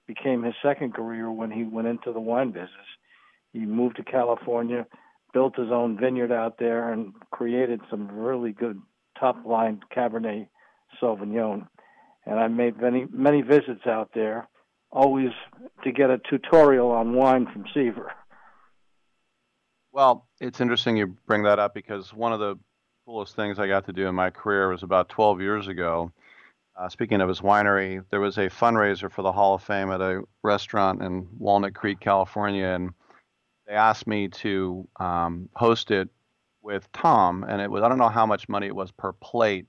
became 0.07 0.43
his 0.43 0.55
second 0.63 0.95
career 0.95 1.31
when 1.31 1.51
he 1.51 1.65
went 1.65 1.89
into 1.89 2.13
the 2.13 2.21
wine 2.21 2.51
business. 2.51 2.71
He 3.53 3.61
moved 3.61 3.97
to 3.97 4.03
California, 4.03 4.87
built 5.33 5.57
his 5.57 5.71
own 5.71 5.99
vineyard 5.99 6.33
out 6.33 6.59
there, 6.59 6.93
and 6.93 7.13
created 7.31 7.81
some 7.91 8.09
really 8.09 8.53
good 8.53 8.81
top 9.19 9.45
line 9.45 9.81
Cabernet 9.95 10.49
Sauvignon. 11.01 11.67
And 12.25 12.39
I 12.39 12.49
made 12.49 12.81
many 12.81 13.07
many 13.11 13.43
visits 13.43 13.87
out 13.87 14.11
there, 14.15 14.49
always 14.91 15.31
to 15.85 15.93
get 15.93 16.11
a 16.11 16.19
tutorial 16.19 16.91
on 16.91 17.15
wine 17.15 17.47
from 17.53 17.65
Seaver. 17.73 18.13
Well, 19.93 20.27
it's 20.41 20.61
interesting 20.61 20.97
you 20.97 21.17
bring 21.27 21.45
that 21.45 21.59
up 21.59 21.73
because 21.73 22.13
one 22.13 22.33
of 22.33 22.41
the 22.41 22.59
coolest 23.07 23.37
things 23.37 23.59
I 23.59 23.67
got 23.67 23.87
to 23.87 23.93
do 23.93 24.07
in 24.07 24.15
my 24.15 24.31
career 24.31 24.69
was 24.69 24.83
about 24.83 25.09
12 25.09 25.41
years 25.41 25.69
ago. 25.69 26.13
Uh, 26.79 26.91
speaking 26.91 27.23
of 27.23 27.29
his 27.29 27.41
winery, 27.41 28.05
there 28.11 28.21
was 28.21 28.37
a 28.37 28.51
fundraiser 28.51 29.11
for 29.11 29.23
the 29.23 29.33
Hall 29.33 29.55
of 29.55 29.63
Fame 29.63 29.91
at 29.91 30.03
a 30.03 30.23
restaurant 30.43 31.03
in 31.03 31.27
Walnut 31.39 31.75
Creek, 31.75 32.01
California, 32.01 32.67
and 32.67 32.93
they 33.67 33.73
asked 33.73 34.07
me 34.07 34.29
to 34.29 34.87
um, 35.01 35.49
host 35.55 35.91
it 35.91 36.09
with 36.61 36.91
Tom. 36.93 37.45
And 37.49 37.63
it 37.63 37.71
was 37.71 37.83
I 37.83 37.89
don't 37.89 37.99
know 37.99 38.11
how 38.11 38.27
much 38.27 38.49
money 38.49 38.67
it 38.67 38.77
was 38.77 38.91
per 38.91 39.13
plate, 39.13 39.67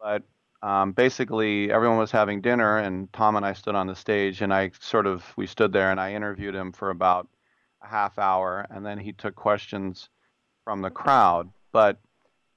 but 0.00 0.22
um, 0.62 0.92
basically 0.92 1.70
everyone 1.70 1.98
was 1.98 2.10
having 2.10 2.40
dinner, 2.40 2.78
and 2.78 3.12
Tom 3.12 3.36
and 3.36 3.44
I 3.44 3.52
stood 3.52 3.74
on 3.74 3.86
the 3.86 3.94
stage, 3.94 4.40
and 4.40 4.52
I 4.52 4.70
sort 4.80 5.06
of 5.06 5.30
we 5.36 5.46
stood 5.46 5.72
there, 5.72 5.90
and 5.90 6.00
I 6.00 6.14
interviewed 6.14 6.54
him 6.54 6.72
for 6.72 6.88
about 6.88 7.28
a 7.82 7.88
half 7.88 8.18
hour, 8.18 8.66
and 8.70 8.86
then 8.86 8.98
he 8.98 9.12
took 9.12 9.34
questions 9.34 10.08
from 10.64 10.80
the 10.80 10.90
crowd. 10.90 11.50
But 11.72 12.00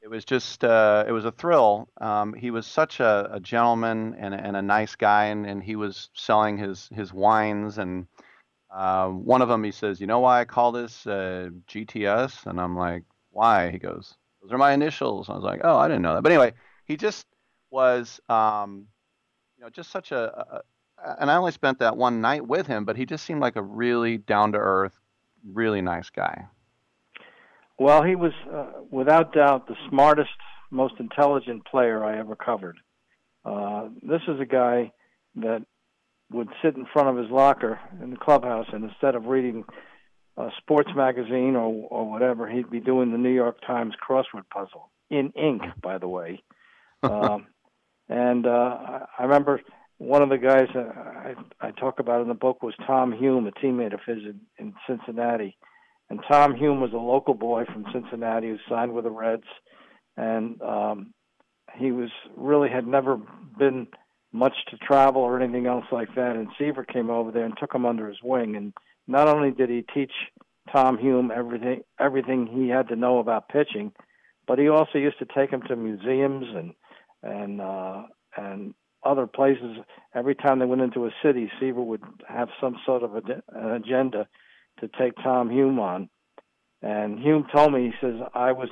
it 0.02 0.10
was 0.10 0.26
just 0.26 0.64
uh, 0.64 1.06
it 1.08 1.12
was 1.12 1.26
a 1.26 1.32
thrill. 1.32 1.90
Um, 2.00 2.34
he 2.34 2.52
was 2.52 2.66
such 2.66 3.00
a, 3.00 3.30
a 3.34 3.40
gentleman 3.40 4.16
and, 4.18 4.34
a- 4.34 4.40
and 4.40 4.58
a 4.58 4.62
nice 4.62 4.96
guy, 4.96 5.26
and, 5.26 5.46
and 5.46 5.64
he 5.64 5.76
was 5.76 6.10
selling 6.14 6.58
his 6.58 6.90
his 6.94 7.14
wines. 7.14 7.78
And 7.78 8.08
uh, 8.72 9.10
one 9.10 9.42
of 9.42 9.50
them, 9.50 9.64
he 9.64 9.72
says, 9.72 10.02
"You 10.02 10.08
know 10.08 10.20
why 10.20 10.42
I 10.42 10.46
call 10.46 10.72
this 10.72 11.06
uh, 11.08 11.50
GTS?" 11.68 12.46
And 12.48 12.60
I'm 12.60 12.76
like, 12.78 13.04
"Why?" 13.32 13.72
He 13.72 13.78
goes, 13.80 14.16
"Those 14.42 14.52
are 14.52 14.58
my 14.58 14.74
initials." 14.74 15.30
I 15.30 15.36
was 15.36 15.44
like, 15.44 15.62
"Oh, 15.64 15.78
I 15.78 15.88
didn't 15.88 16.04
know 16.04 16.16
that." 16.16 16.24
But 16.24 16.32
anyway, 16.32 16.54
he 16.86 16.98
just 16.98 17.28
was, 17.70 18.20
um, 18.30 18.88
you 19.58 19.64
know, 19.64 19.70
just 19.70 19.92
such 19.92 20.12
a, 20.12 20.40
a. 20.56 20.62
And 21.20 21.32
I 21.32 21.36
only 21.38 21.52
spent 21.52 21.80
that 21.80 21.98
one 21.98 22.22
night 22.22 22.48
with 22.48 22.68
him, 22.68 22.86
but 22.86 22.96
he 22.98 23.06
just 23.06 23.26
seemed 23.26 23.42
like 23.42 23.56
a 23.56 23.62
really 23.64 24.18
down 24.20 24.52
to 24.54 24.60
earth, 24.60 25.00
really 25.44 25.82
nice 25.82 26.10
guy. 26.12 26.46
Well, 27.82 28.04
he 28.04 28.14
was 28.14 28.34
uh, 28.54 28.84
without 28.92 29.34
doubt 29.34 29.68
the 29.68 29.76
smartest, 29.90 30.30
most 30.70 30.94
intelligent 31.00 31.66
player 31.66 32.06
I 32.06 32.20
ever 32.20 32.36
covered. 32.36 32.78
Uh, 33.44 33.88
this 34.04 34.22
is 34.28 34.40
a 34.40 34.46
guy 34.46 34.92
that 35.38 35.66
would 36.32 36.50
sit 36.62 36.76
in 36.76 36.86
front 36.94 37.10
of 37.10 37.18
his 37.18 37.32
locker 37.32 37.80
in 38.00 38.12
the 38.12 38.18
clubhouse, 38.18 38.68
and 38.72 38.84
instead 38.84 39.16
of 39.16 39.26
reading 39.26 39.64
a 40.38 40.50
sports 40.60 40.92
magazine 40.96 41.56
or 41.56 41.88
or 41.90 42.08
whatever, 42.08 42.48
he'd 42.48 42.70
be 42.70 42.80
doing 42.80 43.12
the 43.12 43.18
New 43.18 43.34
York 43.34 43.58
Times 43.66 43.96
crossword 44.08 44.48
puzzle 44.54 44.92
in 45.10 45.32
ink, 45.32 45.64
by 45.82 45.98
the 45.98 46.08
way. 46.08 46.44
Um, 47.04 47.48
and 48.10 48.46
uh, 48.46 48.78
I, 49.18 49.24
remember 49.24 49.60
one 49.98 50.22
of 50.22 50.30
the 50.30 50.38
guys 50.38 50.68
that 50.76 50.96
I, 50.96 51.34
I 51.60 51.72
talk 51.72 51.98
about 51.98 52.22
in 52.22 52.28
the 52.28 52.36
book 52.36 52.62
was 52.62 52.76
Tom 52.86 53.12
Hume, 53.12 53.48
a 53.48 53.52
teammate 53.52 53.96
of 53.96 54.02
his 54.06 54.20
in, 54.20 54.42
in 54.60 54.76
Cincinnati. 54.86 55.58
And 56.12 56.20
Tom 56.30 56.56
Hume 56.56 56.82
was 56.82 56.92
a 56.92 56.98
local 56.98 57.34
boy 57.34 57.64
from 57.64 57.86
Cincinnati 57.94 58.50
who 58.50 58.58
signed 58.68 58.92
with 58.92 59.06
the 59.06 59.10
Reds, 59.10 59.48
and 60.18 60.62
um, 60.62 61.14
he 61.78 61.94
was 61.94 62.10
really 62.36 62.68
had 62.68 62.86
never 62.86 63.18
been 63.58 63.88
much 64.34 64.52
to 64.72 64.78
travel 64.78 65.22
or 65.22 65.40
anything 65.40 65.68
else 65.68 65.86
like 65.90 66.14
that. 66.16 66.36
And 66.36 66.50
Seaver 66.60 66.84
came 66.84 67.10
over 67.10 67.32
there 67.32 67.46
and 67.46 67.54
took 67.58 67.74
him 67.74 67.86
under 67.86 68.10
his 68.10 68.18
wing. 68.22 68.58
And 68.58 68.74
not 69.08 69.30
only 69.30 69.52
did 69.52 69.70
he 69.70 69.86
teach 69.94 70.12
Tom 70.70 70.98
Hume 70.98 71.32
everything 71.34 71.84
everything 71.98 72.46
he 72.46 72.68
had 72.68 72.90
to 72.90 72.98
know 72.98 73.20
about 73.20 73.48
pitching, 73.48 73.94
but 74.46 74.60
he 74.60 74.68
also 74.68 74.98
used 74.98 75.20
to 75.20 75.26
take 75.34 75.50
him 75.50 75.62
to 75.70 75.78
museums 75.78 76.46
and 76.54 76.74
and 77.24 77.62
uh, 77.62 78.04
and 78.36 78.74
other 79.06 79.28
places. 79.28 79.78
Every 80.14 80.36
time 80.36 80.60
they 80.60 80.66
went 80.66 80.82
into 80.82 81.06
a 81.06 81.12
city, 81.24 81.50
Seaver 81.58 81.82
would 81.82 82.04
have 82.28 82.50
some 82.60 82.76
sort 82.86 83.04
of 83.04 83.16
a, 83.16 83.22
an 83.54 83.72
agenda 83.72 84.28
to 84.82 84.90
take 85.00 85.16
Tom 85.24 85.50
Hume 85.50 85.80
on. 85.80 86.10
And 86.82 87.20
Hume 87.20 87.46
told 87.54 87.74
me, 87.74 87.86
he 87.86 87.94
says, 88.06 88.16
I 88.34 88.52
was, 88.52 88.70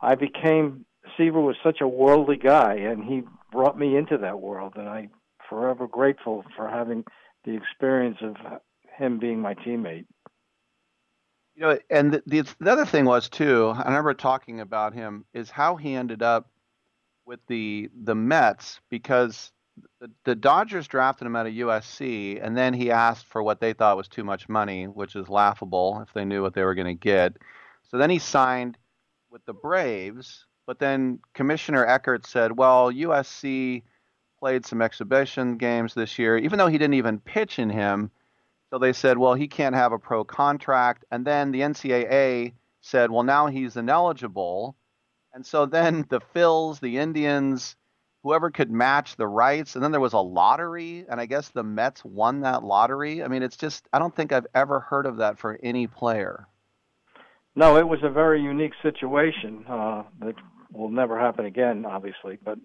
I 0.00 0.16
became, 0.16 0.84
Seaver 1.16 1.40
was 1.40 1.56
such 1.62 1.80
a 1.80 1.88
worldly 1.88 2.36
guy, 2.36 2.74
and 2.74 3.04
he 3.04 3.22
brought 3.52 3.78
me 3.78 3.96
into 3.96 4.18
that 4.18 4.40
world, 4.40 4.74
and 4.76 4.88
I 4.88 5.08
forever 5.48 5.86
grateful 5.86 6.44
for 6.56 6.68
having 6.68 7.04
the 7.44 7.56
experience 7.56 8.18
of 8.20 8.36
him 8.98 9.18
being 9.18 9.40
my 9.40 9.54
teammate. 9.54 10.06
You 11.54 11.62
know, 11.62 11.78
and 11.88 12.12
the, 12.12 12.22
the, 12.26 12.54
the 12.58 12.72
other 12.72 12.84
thing 12.84 13.04
was 13.06 13.28
too. 13.28 13.72
I 13.74 13.84
remember 13.84 14.12
talking 14.12 14.60
about 14.60 14.92
him 14.92 15.24
is 15.32 15.50
how 15.50 15.76
he 15.76 15.94
ended 15.94 16.22
up 16.22 16.50
with 17.24 17.40
the 17.48 17.90
the 18.04 18.14
Mets 18.14 18.80
because 18.90 19.52
the, 20.24 20.34
Dodgers 20.34 20.86
drafted 20.86 21.26
him 21.26 21.36
out 21.36 21.46
of 21.46 21.52
USC, 21.52 22.44
and 22.44 22.56
then 22.56 22.74
he 22.74 22.90
asked 22.90 23.26
for 23.26 23.42
what 23.42 23.60
they 23.60 23.72
thought 23.72 23.96
was 23.96 24.08
too 24.08 24.24
much 24.24 24.48
money, 24.48 24.86
which 24.86 25.16
is 25.16 25.28
laughable 25.28 26.04
if 26.06 26.12
they 26.12 26.24
knew 26.24 26.42
what 26.42 26.54
they 26.54 26.64
were 26.64 26.74
going 26.74 26.86
to 26.86 26.94
get. 26.94 27.36
So 27.90 27.98
then 27.98 28.10
he 28.10 28.18
signed 28.18 28.78
with 29.30 29.44
the 29.44 29.52
Braves, 29.52 30.46
but 30.66 30.78
then 30.78 31.20
Commissioner 31.34 31.86
Eckert 31.86 32.26
said, 32.26 32.56
"Well, 32.56 32.90
USC 32.90 33.82
played 34.38 34.66
some 34.66 34.82
exhibition 34.82 35.56
games 35.56 35.94
this 35.94 36.18
year, 36.18 36.36
even 36.36 36.58
though 36.58 36.66
he 36.68 36.78
didn't 36.78 36.94
even 36.94 37.20
pitch 37.20 37.58
in 37.58 37.70
him." 37.70 38.10
So 38.70 38.78
they 38.78 38.92
said, 38.92 39.18
"Well, 39.18 39.34
he 39.34 39.48
can't 39.48 39.74
have 39.74 39.92
a 39.92 39.98
pro 39.98 40.24
contract." 40.24 41.04
And 41.10 41.24
then 41.24 41.52
the 41.52 41.62
NCAA 41.62 42.54
said, 42.80 43.10
"Well, 43.10 43.22
now 43.22 43.46
he's 43.46 43.76
ineligible." 43.76 44.76
And 45.32 45.44
so 45.44 45.66
then 45.66 46.06
the 46.08 46.20
Phils, 46.20 46.80
the 46.80 46.98
Indians, 46.98 47.76
whoever 48.26 48.50
could 48.50 48.72
match 48.72 49.14
the 49.14 49.26
rights, 49.26 49.76
and 49.76 49.84
then 49.84 49.92
there 49.92 50.00
was 50.00 50.12
a 50.12 50.18
lottery, 50.18 51.06
and 51.08 51.20
I 51.20 51.26
guess 51.26 51.50
the 51.50 51.62
Mets 51.62 52.04
won 52.04 52.40
that 52.40 52.64
lottery. 52.64 53.22
I 53.22 53.28
mean, 53.28 53.44
it's 53.44 53.56
just 53.56 53.88
I 53.92 54.00
don't 54.00 54.14
think 54.14 54.32
I've 54.32 54.48
ever 54.52 54.80
heard 54.80 55.06
of 55.06 55.18
that 55.18 55.38
for 55.38 55.56
any 55.62 55.86
player. 55.86 56.48
No, 57.54 57.76
it 57.76 57.86
was 57.86 58.00
a 58.02 58.10
very 58.10 58.42
unique 58.42 58.72
situation 58.82 59.64
uh, 59.68 60.02
that 60.18 60.34
will 60.72 60.90
never 60.90 61.16
happen 61.20 61.46
again, 61.46 61.86
obviously. 61.86 62.36
But 62.44 62.58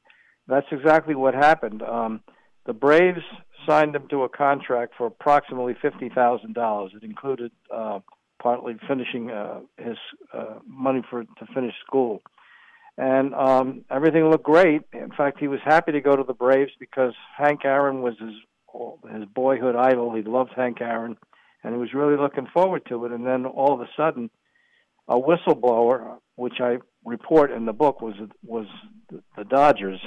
that's 0.47 0.65
exactly 0.71 1.13
what 1.13 1.35
happened. 1.35 1.83
Um, 1.83 2.21
the 2.65 2.73
Braves 2.73 3.21
signed 3.67 3.95
him 3.95 4.07
to 4.09 4.23
a 4.23 4.29
contract 4.29 4.93
for 4.97 5.05
approximately 5.05 5.75
fifty 5.79 6.09
thousand 6.09 6.55
dollars. 6.55 6.93
It 6.95 7.03
included 7.03 7.51
uh, 7.71 7.99
partly 8.41 8.77
finishing 8.87 9.29
uh, 9.29 9.59
his 9.77 9.97
uh, 10.33 10.55
money 10.65 11.03
for 11.07 11.23
to 11.23 11.45
finish 11.53 11.75
school, 11.85 12.23
and 13.01 13.33
um, 13.33 13.83
everything 13.89 14.29
looked 14.29 14.43
great. 14.43 14.83
In 14.93 15.09
fact, 15.17 15.39
he 15.39 15.47
was 15.47 15.59
happy 15.65 15.91
to 15.91 16.01
go 16.01 16.15
to 16.15 16.23
the 16.23 16.35
Braves 16.35 16.71
because 16.79 17.13
Hank 17.35 17.65
Aaron 17.65 18.03
was 18.03 18.13
his 18.19 18.35
his 19.11 19.25
boyhood 19.25 19.75
idol. 19.75 20.15
He 20.15 20.21
loved 20.21 20.51
Hank 20.55 20.79
Aaron, 20.81 21.17
and 21.63 21.73
he 21.73 21.79
was 21.79 21.95
really 21.95 22.15
looking 22.15 22.47
forward 22.53 22.83
to 22.89 23.05
it. 23.05 23.11
And 23.11 23.25
then 23.25 23.47
all 23.47 23.73
of 23.73 23.81
a 23.81 23.89
sudden, 23.97 24.29
a 25.07 25.15
whistleblower, 25.15 26.19
which 26.35 26.61
I 26.61 26.77
report 27.03 27.51
in 27.51 27.65
the 27.65 27.73
book, 27.73 28.01
was 28.01 28.13
was 28.45 28.67
the 29.09 29.45
Dodgers, 29.45 29.99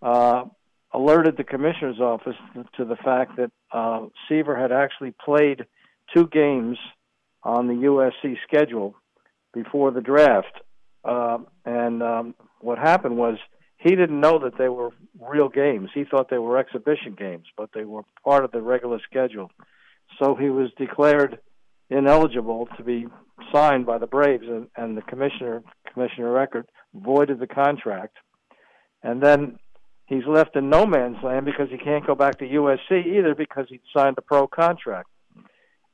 uh, 0.00 0.44
alerted 0.92 1.36
the 1.36 1.42
commissioner's 1.42 1.98
office 1.98 2.36
to 2.76 2.84
the 2.84 2.96
fact 2.96 3.32
that 3.38 3.50
uh, 3.72 4.06
Seaver 4.28 4.54
had 4.54 4.70
actually 4.70 5.14
played 5.24 5.64
two 6.14 6.28
games 6.28 6.78
on 7.42 7.66
the 7.66 7.74
USC 7.74 8.36
schedule 8.46 8.94
before 9.52 9.90
the 9.90 10.00
draft, 10.00 10.60
uh, 11.04 11.38
and 11.64 12.02
um, 12.02 12.34
what 12.60 12.78
happened 12.78 13.16
was 13.16 13.36
he 13.76 13.90
didn't 13.90 14.20
know 14.20 14.38
that 14.38 14.56
they 14.58 14.68
were 14.68 14.90
real 15.20 15.48
games. 15.48 15.90
He 15.94 16.04
thought 16.04 16.30
they 16.30 16.38
were 16.38 16.58
exhibition 16.58 17.14
games, 17.16 17.46
but 17.56 17.70
they 17.74 17.84
were 17.84 18.02
part 18.24 18.44
of 18.44 18.52
the 18.52 18.62
regular 18.62 18.98
schedule. 19.08 19.50
So 20.18 20.34
he 20.34 20.48
was 20.48 20.70
declared 20.78 21.38
ineligible 21.90 22.68
to 22.76 22.82
be 22.82 23.06
signed 23.52 23.84
by 23.84 23.98
the 23.98 24.06
Braves, 24.06 24.46
and, 24.48 24.68
and 24.76 24.96
the 24.96 25.02
commissioner, 25.02 25.62
Commissioner 25.92 26.38
Eckert, 26.38 26.68
voided 26.94 27.40
the 27.40 27.46
contract. 27.46 28.16
And 29.02 29.22
then 29.22 29.58
he's 30.06 30.26
left 30.26 30.56
in 30.56 30.70
no 30.70 30.86
man's 30.86 31.22
land 31.22 31.44
because 31.44 31.68
he 31.70 31.76
can't 31.76 32.06
go 32.06 32.14
back 32.14 32.38
to 32.38 32.44
USC 32.44 33.06
either 33.06 33.34
because 33.34 33.66
he'd 33.68 33.82
signed 33.94 34.16
a 34.18 34.22
pro 34.22 34.46
contract. 34.46 35.08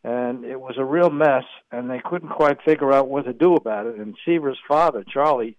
And 0.02 0.44
it 0.44 0.58
was 0.58 0.76
a 0.78 0.84
real 0.84 1.10
mess, 1.10 1.44
and 1.70 1.90
they 1.90 2.00
couldn't 2.02 2.30
quite 2.30 2.62
figure 2.64 2.92
out 2.92 3.08
what 3.08 3.26
to 3.26 3.32
do 3.32 3.54
about 3.54 3.86
it. 3.86 3.96
And 3.96 4.16
Seaver's 4.24 4.58
father, 4.66 5.04
Charlie, 5.12 5.58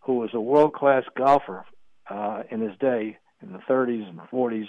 who 0.00 0.14
was 0.14 0.30
a 0.32 0.40
world 0.40 0.72
class 0.72 1.04
golfer 1.16 1.64
uh, 2.08 2.42
in 2.50 2.60
his 2.60 2.76
day, 2.80 3.18
in 3.42 3.52
the 3.52 3.58
30s 3.68 4.08
and 4.08 4.18
40s, 4.32 4.68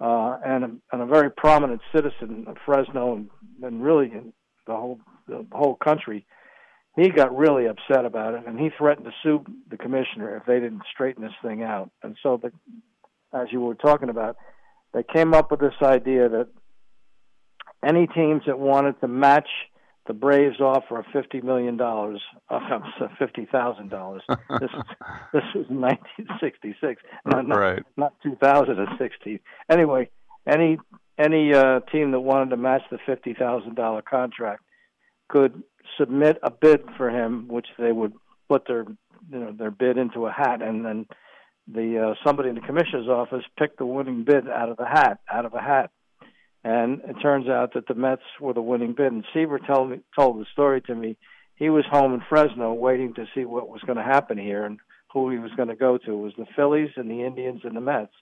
uh, 0.00 0.38
and, 0.44 0.64
a, 0.64 0.70
and 0.92 1.02
a 1.02 1.06
very 1.06 1.30
prominent 1.30 1.82
citizen 1.94 2.46
of 2.46 2.56
Fresno 2.64 3.16
and, 3.16 3.30
and 3.62 3.82
really 3.82 4.06
in 4.06 4.32
the 4.66 4.74
whole 4.74 5.00
the 5.28 5.46
whole 5.52 5.76
country, 5.76 6.26
he 6.96 7.10
got 7.10 7.36
really 7.36 7.66
upset 7.66 8.04
about 8.04 8.34
it, 8.34 8.44
and 8.46 8.58
he 8.58 8.70
threatened 8.76 9.06
to 9.06 9.12
sue 9.22 9.44
the 9.70 9.76
commissioner 9.76 10.36
if 10.36 10.44
they 10.46 10.58
didn't 10.58 10.82
straighten 10.92 11.22
this 11.22 11.32
thing 11.42 11.62
out. 11.62 11.90
And 12.02 12.16
so, 12.22 12.40
the, 12.42 12.50
as 13.36 13.48
you 13.52 13.60
were 13.60 13.74
talking 13.74 14.08
about, 14.08 14.36
they 14.92 15.02
came 15.02 15.34
up 15.34 15.50
with 15.50 15.60
this 15.60 15.74
idea 15.82 16.28
that 16.28 16.48
any 17.84 18.06
teams 18.06 18.42
that 18.46 18.58
wanted 18.58 19.00
to 19.00 19.08
match 19.08 19.48
the 20.06 20.14
Braves 20.14 20.60
offer 20.60 20.98
of 21.00 21.04
fifty 21.12 21.40
million 21.42 21.76
dollars, 21.76 22.20
uh, 22.48 22.80
fifty 23.18 23.46
thousand 23.50 23.90
dollars. 23.90 24.22
This 24.28 24.70
was 24.72 24.86
this 25.32 25.44
was 25.54 25.66
1966, 25.68 27.02
not, 27.26 27.46
not, 27.46 27.58
Right. 27.58 27.82
not 27.96 28.14
2016. 28.22 29.38
Anyway, 29.70 30.10
any 30.46 30.78
any 31.18 31.52
uh, 31.52 31.80
team 31.92 32.12
that 32.12 32.20
wanted 32.20 32.50
to 32.50 32.56
match 32.56 32.82
the 32.90 32.98
fifty 33.04 33.34
thousand 33.34 33.74
dollar 33.74 34.02
contract 34.02 34.62
could 35.28 35.62
submit 35.98 36.38
a 36.42 36.50
bid 36.50 36.80
for 36.96 37.10
him, 37.10 37.46
which 37.48 37.66
they 37.78 37.92
would 37.92 38.14
put 38.48 38.66
their 38.66 38.84
you 39.30 39.38
know 39.38 39.52
their 39.52 39.70
bid 39.70 39.98
into 39.98 40.26
a 40.26 40.32
hat, 40.32 40.62
and 40.62 40.84
then 40.86 41.06
the 41.70 41.98
uh, 41.98 42.14
somebody 42.26 42.48
in 42.48 42.54
the 42.54 42.60
commissioner's 42.62 43.08
office 43.08 43.44
picked 43.58 43.76
the 43.78 43.84
winning 43.84 44.24
bid 44.24 44.48
out 44.48 44.70
of 44.70 44.78
the 44.78 44.86
hat, 44.86 45.18
out 45.30 45.44
of 45.44 45.52
a 45.52 45.60
hat. 45.60 45.90
And 46.68 47.00
it 47.08 47.14
turns 47.22 47.48
out 47.48 47.72
that 47.72 47.88
the 47.88 47.94
Mets 47.94 48.20
were 48.38 48.52
the 48.52 48.60
winning 48.60 48.92
bid. 48.92 49.10
And 49.10 49.24
Seaver 49.32 49.58
told 49.58 49.88
me 49.88 50.00
told 50.14 50.38
the 50.38 50.44
story 50.52 50.82
to 50.82 50.94
me. 50.94 51.16
He 51.54 51.70
was 51.70 51.86
home 51.90 52.12
in 52.12 52.20
Fresno 52.28 52.74
waiting 52.74 53.14
to 53.14 53.24
see 53.34 53.46
what 53.46 53.70
was 53.70 53.80
going 53.86 53.96
to 53.96 54.04
happen 54.04 54.36
here 54.36 54.66
and 54.66 54.78
who 55.10 55.30
he 55.30 55.38
was 55.38 55.50
going 55.56 55.70
to 55.70 55.74
go 55.74 55.96
to. 55.96 56.12
It 56.12 56.16
was 56.16 56.34
the 56.36 56.44
Phillies 56.54 56.90
and 56.96 57.10
the 57.10 57.24
Indians 57.24 57.62
and 57.64 57.74
the 57.74 57.80
Mets. 57.80 58.12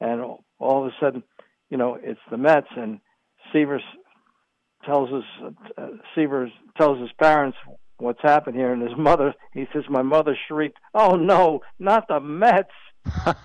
And 0.00 0.22
all 0.22 0.40
of 0.58 0.86
a 0.86 0.94
sudden, 0.98 1.22
you 1.68 1.76
know, 1.76 1.98
it's 2.02 2.18
the 2.30 2.38
Mets 2.38 2.68
and 2.74 3.00
Seaver 3.52 3.82
tells 4.86 5.12
us 5.12 5.52
uh, 5.76 5.88
Seaver 6.14 6.50
tells 6.78 6.98
his 6.98 7.12
parents 7.20 7.58
what's 7.98 8.22
happened 8.22 8.56
here, 8.56 8.72
and 8.72 8.80
his 8.80 8.96
mother. 8.96 9.34
He 9.52 9.66
says, 9.74 9.84
"My 9.90 10.02
mother 10.02 10.34
shrieked, 10.48 10.78
oh 10.94 11.16
no, 11.16 11.60
not 11.78 12.08
the 12.08 12.18
Mets." 12.18 12.70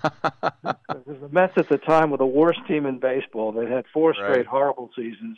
Because 0.88 1.20
the 1.20 1.28
Mets 1.30 1.54
at 1.56 1.68
the 1.68 1.78
time 1.78 2.10
were 2.10 2.16
the 2.16 2.26
worst 2.26 2.60
team 2.68 2.86
in 2.86 2.98
baseball. 2.98 3.52
They 3.52 3.66
had 3.68 3.84
four 3.92 4.14
straight 4.14 4.28
Right. 4.36 4.46
horrible 4.46 4.90
seasons, 4.96 5.36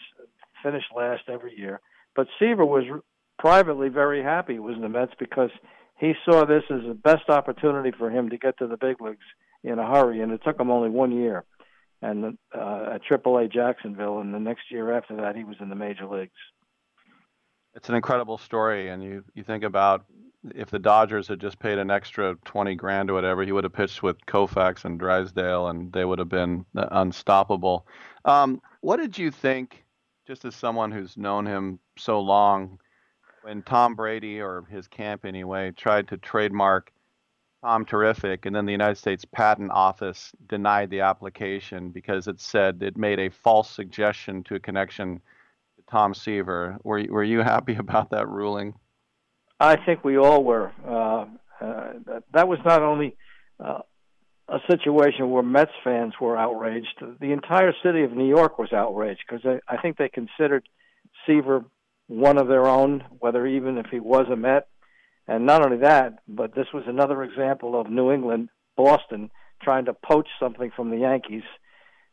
finished 0.63 0.89
last 0.95 1.23
every 1.29 1.57
year. 1.59 1.81
But 2.15 2.29
Seaver 2.39 2.65
was 2.65 2.85
privately 3.39 3.89
very 3.89 4.23
happy 4.23 4.57
it 4.57 4.63
was 4.63 4.77
in 4.77 4.83
the 4.83 4.89
Mets 4.89 5.13
because 5.19 5.51
he 5.99 6.15
saw 6.25 6.45
this 6.45 6.63
as 6.71 6.83
the 6.87 6.95
best 6.95 7.29
opportunity 7.29 7.91
for 7.97 8.11
him 8.11 8.31
to 8.31 8.37
get 8.39 8.59
to 8.59 8.67
the 8.67 8.77
big 8.77 9.01
leagues 9.01 9.25
in 9.65 9.79
a 9.79 9.87
hurry, 9.87 10.21
and 10.21 10.31
it 10.33 10.43
took 10.45 10.59
him 10.61 10.71
only 10.71 10.91
one 10.91 11.13
year. 11.13 11.45
And 12.03 12.39
uh, 12.55 12.91
at 12.95 13.03
AAA 13.11 13.51
Jacksonville, 13.53 14.19
and 14.19 14.33
the 14.35 14.39
next 14.39 14.71
year 14.71 14.93
after 14.97 15.17
that, 15.17 15.35
he 15.35 15.45
was 15.45 15.57
in 15.61 15.71
the 15.71 15.75
major 15.75 16.07
leagues. 16.07 16.37
It's 17.75 17.89
an 17.89 17.95
incredible 17.95 18.39
story, 18.39 18.89
and 18.89 19.03
you 19.03 19.25
you 19.35 19.43
think 19.43 19.65
about 19.65 20.05
if 20.55 20.71
the 20.71 20.79
Dodgers 20.79 21.29
had 21.29 21.41
just 21.41 21.59
paid 21.59 21.79
an 21.79 21.91
extra 21.91 22.37
twenty 22.45 22.75
grand 22.75 23.11
or 23.11 23.15
whatever, 23.15 23.43
he 23.43 23.53
would 23.53 23.65
have 23.65 23.73
pitched 23.73 24.03
with 24.03 24.25
Koufax 24.27 24.85
and 24.85 24.99
Drysdale, 24.99 25.69
and 25.69 25.93
they 25.93 26.05
would 26.05 26.19
have 26.19 26.29
been 26.29 26.65
unstoppable. 26.75 27.87
Um, 28.25 28.61
what 28.81 28.99
did 28.99 29.19
you 29.19 29.31
think 29.31 29.85
just 30.27 30.45
as 30.45 30.57
someone 30.57 30.91
who's 30.91 31.17
known 31.17 31.47
him 31.47 31.79
so 31.97 32.21
long, 32.21 32.79
when 33.43 33.63
Tom 33.63 33.95
Brady 33.95 34.41
or 34.41 34.65
his 34.69 34.89
camp 34.89 35.25
anyway 35.25 35.71
tried 35.71 36.09
to 36.09 36.17
trademark 36.17 36.93
Tom 37.63 37.85
Terrific, 37.85 38.47
and 38.47 38.55
then 38.55 38.67
the 38.67 38.73
United 38.73 38.97
States 38.97 39.25
Patent 39.25 39.71
Office 39.71 40.33
denied 40.49 40.91
the 40.91 41.01
application 41.01 41.91
because 41.91 42.29
it 42.29 42.41
said 42.41 42.83
it 42.83 42.97
made 42.97 43.19
a 43.19 43.31
false 43.31 43.71
suggestion 43.71 44.43
to 44.45 44.57
a 44.57 44.61
connection 44.61 45.21
to 45.77 45.83
Tom 45.91 46.13
Seaver. 46.15 46.79
Were 46.85 47.05
were 47.09 47.25
you 47.25 47.41
happy 47.41 47.75
about 47.79 48.11
that 48.11 48.29
ruling? 48.29 48.75
I 49.59 49.77
think 49.85 50.05
we 50.05 50.19
all 50.19 50.45
were. 50.45 50.73
Uh, 50.87 51.27
uh, 51.61 51.93
that, 52.33 52.49
was 52.49 52.59
not 52.65 52.83
only 52.83 53.17
uh, 53.59 53.81
a 54.49 54.59
situation 54.71 55.31
where 55.31 55.43
Mets 55.43 55.71
fans 55.83 56.15
were 56.21 56.37
outraged. 56.37 57.03
The 57.21 57.33
entire 57.33 57.73
city 57.83 58.03
of 58.05 58.13
New 58.13 58.29
York 58.29 58.59
was 58.59 58.73
outraged 58.73 59.21
because 59.29 59.45
I, 59.45 59.75
I 59.75 59.81
think 59.81 59.97
they 59.97 60.09
considered 60.09 60.69
Seaver 61.27 61.65
one 62.09 62.39
of 62.39 62.49
their 62.49 62.67
own, 62.67 63.05
whether 63.19 63.47
even 63.47 63.79
if 63.79 63.87
he 63.91 64.01
was 64.01 64.27
a 64.31 64.37
Met. 64.37 64.69
And 65.27 65.47
not 65.47 65.65
only 65.65 65.79
that, 65.79 66.19
but 66.29 66.55
this 66.55 66.67
was 66.73 66.85
another 66.87 67.23
example 67.25 67.81
of 67.81 67.91
New 67.91 68.13
England, 68.13 68.51
Boston, 68.77 69.31
trying 69.63 69.87
to 69.87 69.95
poach 69.95 70.29
something 70.39 70.71
from 70.77 70.91
the 70.91 70.99
Yankees 70.99 71.43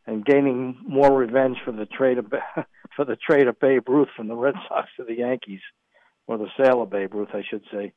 and 0.08 0.26
gaining 0.26 0.78
more 0.88 1.16
revenge 1.16 1.58
for 1.64 1.72
the 1.72 1.86
trade 1.86 2.18
of 2.18 2.26
for 2.96 3.06
the 3.06 3.16
trade 3.16 3.48
of 3.48 3.60
Babe 3.60 3.88
Ruth 3.88 4.10
from 4.16 4.28
the 4.28 4.36
Red 4.36 4.56
Sox 4.68 4.90
to 4.98 5.04
the 5.04 5.16
Yankees, 5.16 5.62
or 6.28 6.38
the 6.38 6.48
sale 6.58 6.82
of 6.82 6.90
Babe 6.90 7.14
Ruth, 7.14 7.30
I 7.34 7.44
should 7.50 7.64
say. 7.72 7.94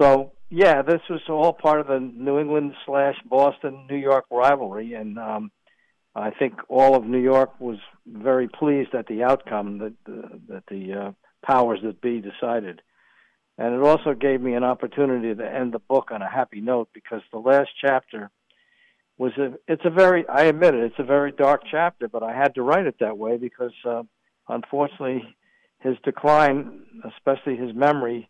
So 0.00 0.32
yeah, 0.50 0.82
this 0.82 1.00
was 1.08 1.20
all 1.28 1.52
part 1.52 1.80
of 1.80 1.86
the 1.86 2.00
New 2.00 2.38
England 2.38 2.74
slash 2.86 3.16
Boston 3.24 3.86
New 3.88 3.96
York 3.96 4.24
rivalry, 4.30 4.94
and 4.94 5.18
um, 5.18 5.50
I 6.14 6.30
think 6.30 6.54
all 6.68 6.96
of 6.96 7.04
New 7.04 7.20
York 7.20 7.58
was 7.60 7.78
very 8.06 8.48
pleased 8.48 8.94
at 8.94 9.06
the 9.06 9.22
outcome 9.22 9.78
that 9.78 9.94
uh, 10.08 10.28
that 10.48 10.64
the 10.68 10.92
uh, 10.92 11.12
powers 11.44 11.80
that 11.82 12.00
be 12.00 12.20
decided. 12.20 12.82
And 13.56 13.74
it 13.74 13.82
also 13.82 14.14
gave 14.14 14.40
me 14.40 14.54
an 14.54 14.64
opportunity 14.64 15.32
to 15.32 15.46
end 15.46 15.72
the 15.72 15.78
book 15.78 16.10
on 16.10 16.22
a 16.22 16.30
happy 16.30 16.60
note 16.60 16.88
because 16.92 17.22
the 17.32 17.38
last 17.38 17.70
chapter 17.80 18.30
was 19.16 19.32
a 19.38 19.54
it's 19.68 19.84
a 19.84 19.90
very 19.90 20.26
I 20.28 20.44
admit 20.44 20.74
it 20.74 20.84
it's 20.84 20.98
a 20.98 21.04
very 21.04 21.32
dark 21.32 21.62
chapter, 21.70 22.08
but 22.08 22.22
I 22.22 22.32
had 22.32 22.54
to 22.56 22.62
write 22.62 22.86
it 22.86 22.96
that 23.00 23.16
way 23.16 23.36
because 23.36 23.74
uh, 23.84 24.02
unfortunately 24.48 25.22
his 25.84 25.96
decline, 26.02 26.80
especially 27.04 27.56
his 27.56 27.74
memory, 27.74 28.28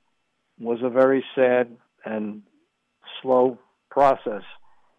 was 0.58 0.81
a 0.83 0.91
very 0.91 1.24
sad 1.34 1.74
and 2.05 2.42
slow 3.23 3.58
process. 3.91 4.42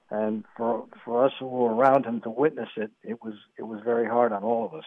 And 0.09 0.45
for 0.57 0.85
for 1.03 1.25
us 1.25 1.33
who 1.39 1.47
were 1.47 1.75
around 1.75 2.05
him 2.05 2.21
to 2.21 2.29
witness 2.29 2.69
it, 2.77 2.91
it 3.03 3.21
was 3.23 3.35
it 3.59 3.63
was 3.63 3.81
very 3.83 4.07
hard 4.07 4.31
on 4.31 4.43
all 4.43 4.65
of 4.65 4.73
us. 4.73 4.85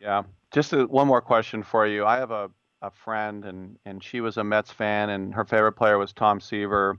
Yeah. 0.00 0.22
Just 0.52 0.72
a, 0.72 0.86
one 0.86 1.06
more 1.06 1.20
question 1.20 1.62
for 1.62 1.86
you. 1.86 2.06
I 2.06 2.16
have 2.16 2.30
a, 2.30 2.50
a 2.82 2.90
friend, 2.90 3.44
and, 3.44 3.78
and 3.84 4.02
she 4.02 4.20
was 4.20 4.36
a 4.36 4.44
Mets 4.44 4.72
fan, 4.72 5.10
and 5.10 5.34
her 5.34 5.44
favorite 5.44 5.72
player 5.72 5.98
was 5.98 6.12
Tom 6.12 6.40
Seaver. 6.40 6.98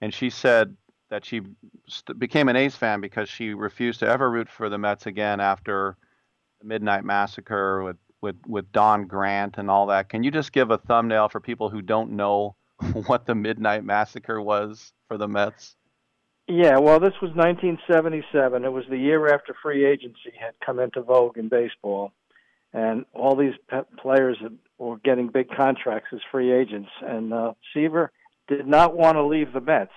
And 0.00 0.12
she 0.14 0.30
said 0.30 0.76
that 1.10 1.24
she 1.24 1.42
st- 1.88 2.18
became 2.18 2.48
an 2.48 2.56
A's 2.56 2.74
fan 2.74 3.00
because 3.00 3.28
she 3.28 3.54
refused 3.54 4.00
to 4.00 4.08
ever 4.08 4.30
root 4.30 4.48
for 4.48 4.68
the 4.68 4.78
Mets 4.78 5.06
again 5.06 5.40
after 5.40 5.96
the 6.60 6.66
Midnight 6.66 7.04
Massacre 7.04 7.84
with, 7.84 7.96
with, 8.20 8.36
with 8.46 8.70
Don 8.72 9.06
Grant 9.06 9.58
and 9.58 9.70
all 9.70 9.86
that. 9.86 10.08
Can 10.08 10.22
you 10.22 10.30
just 10.30 10.52
give 10.52 10.70
a 10.70 10.78
thumbnail 10.78 11.28
for 11.28 11.40
people 11.40 11.70
who 11.70 11.82
don't 11.82 12.12
know 12.12 12.56
what 13.06 13.26
the 13.26 13.34
Midnight 13.34 13.84
Massacre 13.84 14.40
was 14.40 14.92
for 15.08 15.16
the 15.16 15.28
Mets? 15.28 15.76
Yeah, 16.46 16.78
well, 16.78 16.98
this 16.98 17.12
was 17.20 17.30
1977. 17.34 18.64
It 18.64 18.72
was 18.72 18.84
the 18.88 18.96
year 18.96 19.34
after 19.34 19.54
free 19.62 19.84
agency 19.84 20.32
had 20.40 20.54
come 20.64 20.80
into 20.80 21.02
vogue 21.02 21.36
in 21.36 21.48
baseball, 21.50 22.12
and 22.72 23.04
all 23.12 23.36
these 23.36 23.52
pe- 23.68 23.82
players 24.00 24.38
were 24.78 24.96
getting 24.98 25.28
big 25.28 25.48
contracts 25.54 26.08
as 26.14 26.20
free 26.32 26.50
agents. 26.50 26.88
And 27.02 27.34
uh, 27.34 27.52
Seaver 27.74 28.12
did 28.48 28.66
not 28.66 28.96
want 28.96 29.16
to 29.16 29.26
leave 29.26 29.52
the 29.52 29.60
Mets. 29.60 29.92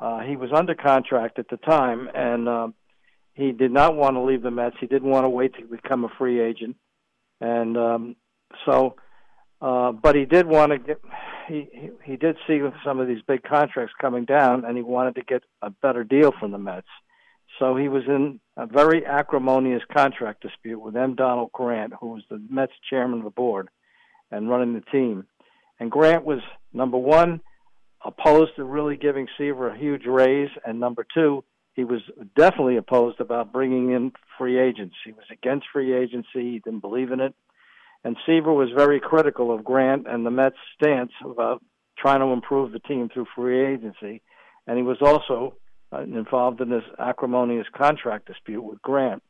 Uh, 0.00 0.20
he 0.20 0.36
was 0.36 0.50
under 0.54 0.76
contract 0.76 1.40
at 1.40 1.48
the 1.48 1.56
time, 1.56 2.08
and 2.14 2.48
uh, 2.48 2.68
he 3.34 3.50
did 3.50 3.72
not 3.72 3.96
want 3.96 4.14
to 4.14 4.20
leave 4.20 4.42
the 4.42 4.52
Mets. 4.52 4.76
He 4.80 4.86
didn't 4.86 5.10
want 5.10 5.24
to 5.24 5.28
wait 5.28 5.54
to 5.56 5.64
become 5.64 6.04
a 6.04 6.12
free 6.16 6.40
agent, 6.40 6.76
and 7.42 7.76
um, 7.76 8.16
so. 8.64 8.96
Uh, 9.60 9.92
but 9.92 10.16
he 10.16 10.24
did 10.24 10.44
want 10.44 10.72
to 10.72 10.78
get. 10.78 11.00
He, 11.46 11.68
he 11.72 11.90
he 12.04 12.16
did 12.16 12.36
see 12.48 12.60
some 12.84 12.98
of 12.98 13.06
these 13.06 13.22
big 13.28 13.44
contracts 13.44 13.94
coming 14.00 14.24
down, 14.24 14.64
and 14.64 14.76
he 14.76 14.82
wanted 14.82 15.14
to 15.14 15.22
get 15.22 15.44
a 15.60 15.70
better 15.70 16.02
deal 16.02 16.32
from 16.40 16.50
the 16.50 16.58
Mets. 16.58 16.88
So 17.58 17.76
he 17.76 17.88
was 17.88 18.02
in 18.08 18.40
a 18.56 18.66
very 18.66 19.04
acrimonious 19.06 19.82
contract 19.96 20.42
dispute 20.42 20.80
with 20.80 20.96
M. 20.96 21.14
Donald 21.14 21.52
Grant, 21.52 21.92
who 22.00 22.08
was 22.08 22.22
the 22.28 22.42
Mets 22.50 22.72
chairman 22.88 23.20
of 23.20 23.24
the 23.24 23.30
board 23.30 23.68
and 24.30 24.48
running 24.48 24.74
the 24.74 24.80
team. 24.90 25.26
And 25.78 25.90
Grant 25.90 26.24
was 26.24 26.40
number 26.72 26.98
one 26.98 27.40
opposed 28.04 28.56
to 28.56 28.64
really 28.64 28.96
giving 28.96 29.28
Seaver 29.38 29.68
a 29.68 29.78
huge 29.78 30.06
raise, 30.06 30.50
and 30.66 30.80
number 30.80 31.06
two, 31.14 31.44
he 31.74 31.84
was 31.84 32.00
definitely 32.36 32.76
opposed 32.76 33.20
about 33.20 33.52
bringing 33.52 33.92
in 33.92 34.12
free 34.38 34.58
agents. 34.58 34.94
He 35.04 35.12
was 35.12 35.24
against 35.30 35.66
free 35.72 35.94
agency. 35.94 36.52
He 36.52 36.62
didn't 36.64 36.80
believe 36.80 37.12
in 37.12 37.20
it. 37.20 37.34
And 38.04 38.16
Seaver 38.26 38.52
was 38.52 38.68
very 38.76 39.00
critical 39.00 39.54
of 39.54 39.64
Grant 39.64 40.06
and 40.08 40.26
the 40.26 40.30
Mets' 40.30 40.56
stance 40.74 41.12
about 41.24 41.62
trying 41.98 42.20
to 42.20 42.26
improve 42.26 42.72
the 42.72 42.80
team 42.80 43.08
through 43.08 43.26
free 43.34 43.64
agency. 43.64 44.22
And 44.66 44.76
he 44.76 44.82
was 44.82 44.98
also 45.00 45.54
uh, 45.92 46.02
involved 46.02 46.60
in 46.60 46.68
this 46.68 46.84
acrimonious 46.98 47.66
contract 47.76 48.26
dispute 48.26 48.62
with 48.62 48.82
Grant. 48.82 49.22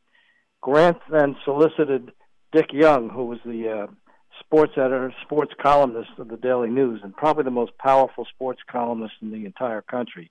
Grant 0.60 0.98
then 1.10 1.36
solicited 1.44 2.12
Dick 2.52 2.72
Young, 2.72 3.08
who 3.08 3.24
was 3.24 3.38
the 3.44 3.68
uh, 3.68 3.92
sports 4.40 4.72
editor, 4.76 5.12
sports 5.22 5.52
columnist 5.60 6.10
of 6.18 6.28
the 6.28 6.36
Daily 6.36 6.70
News, 6.70 7.00
and 7.02 7.16
probably 7.16 7.44
the 7.44 7.50
most 7.50 7.76
powerful 7.78 8.26
sports 8.34 8.60
columnist 8.70 9.14
in 9.20 9.30
the 9.30 9.44
entire 9.44 9.82
country. 9.82 10.30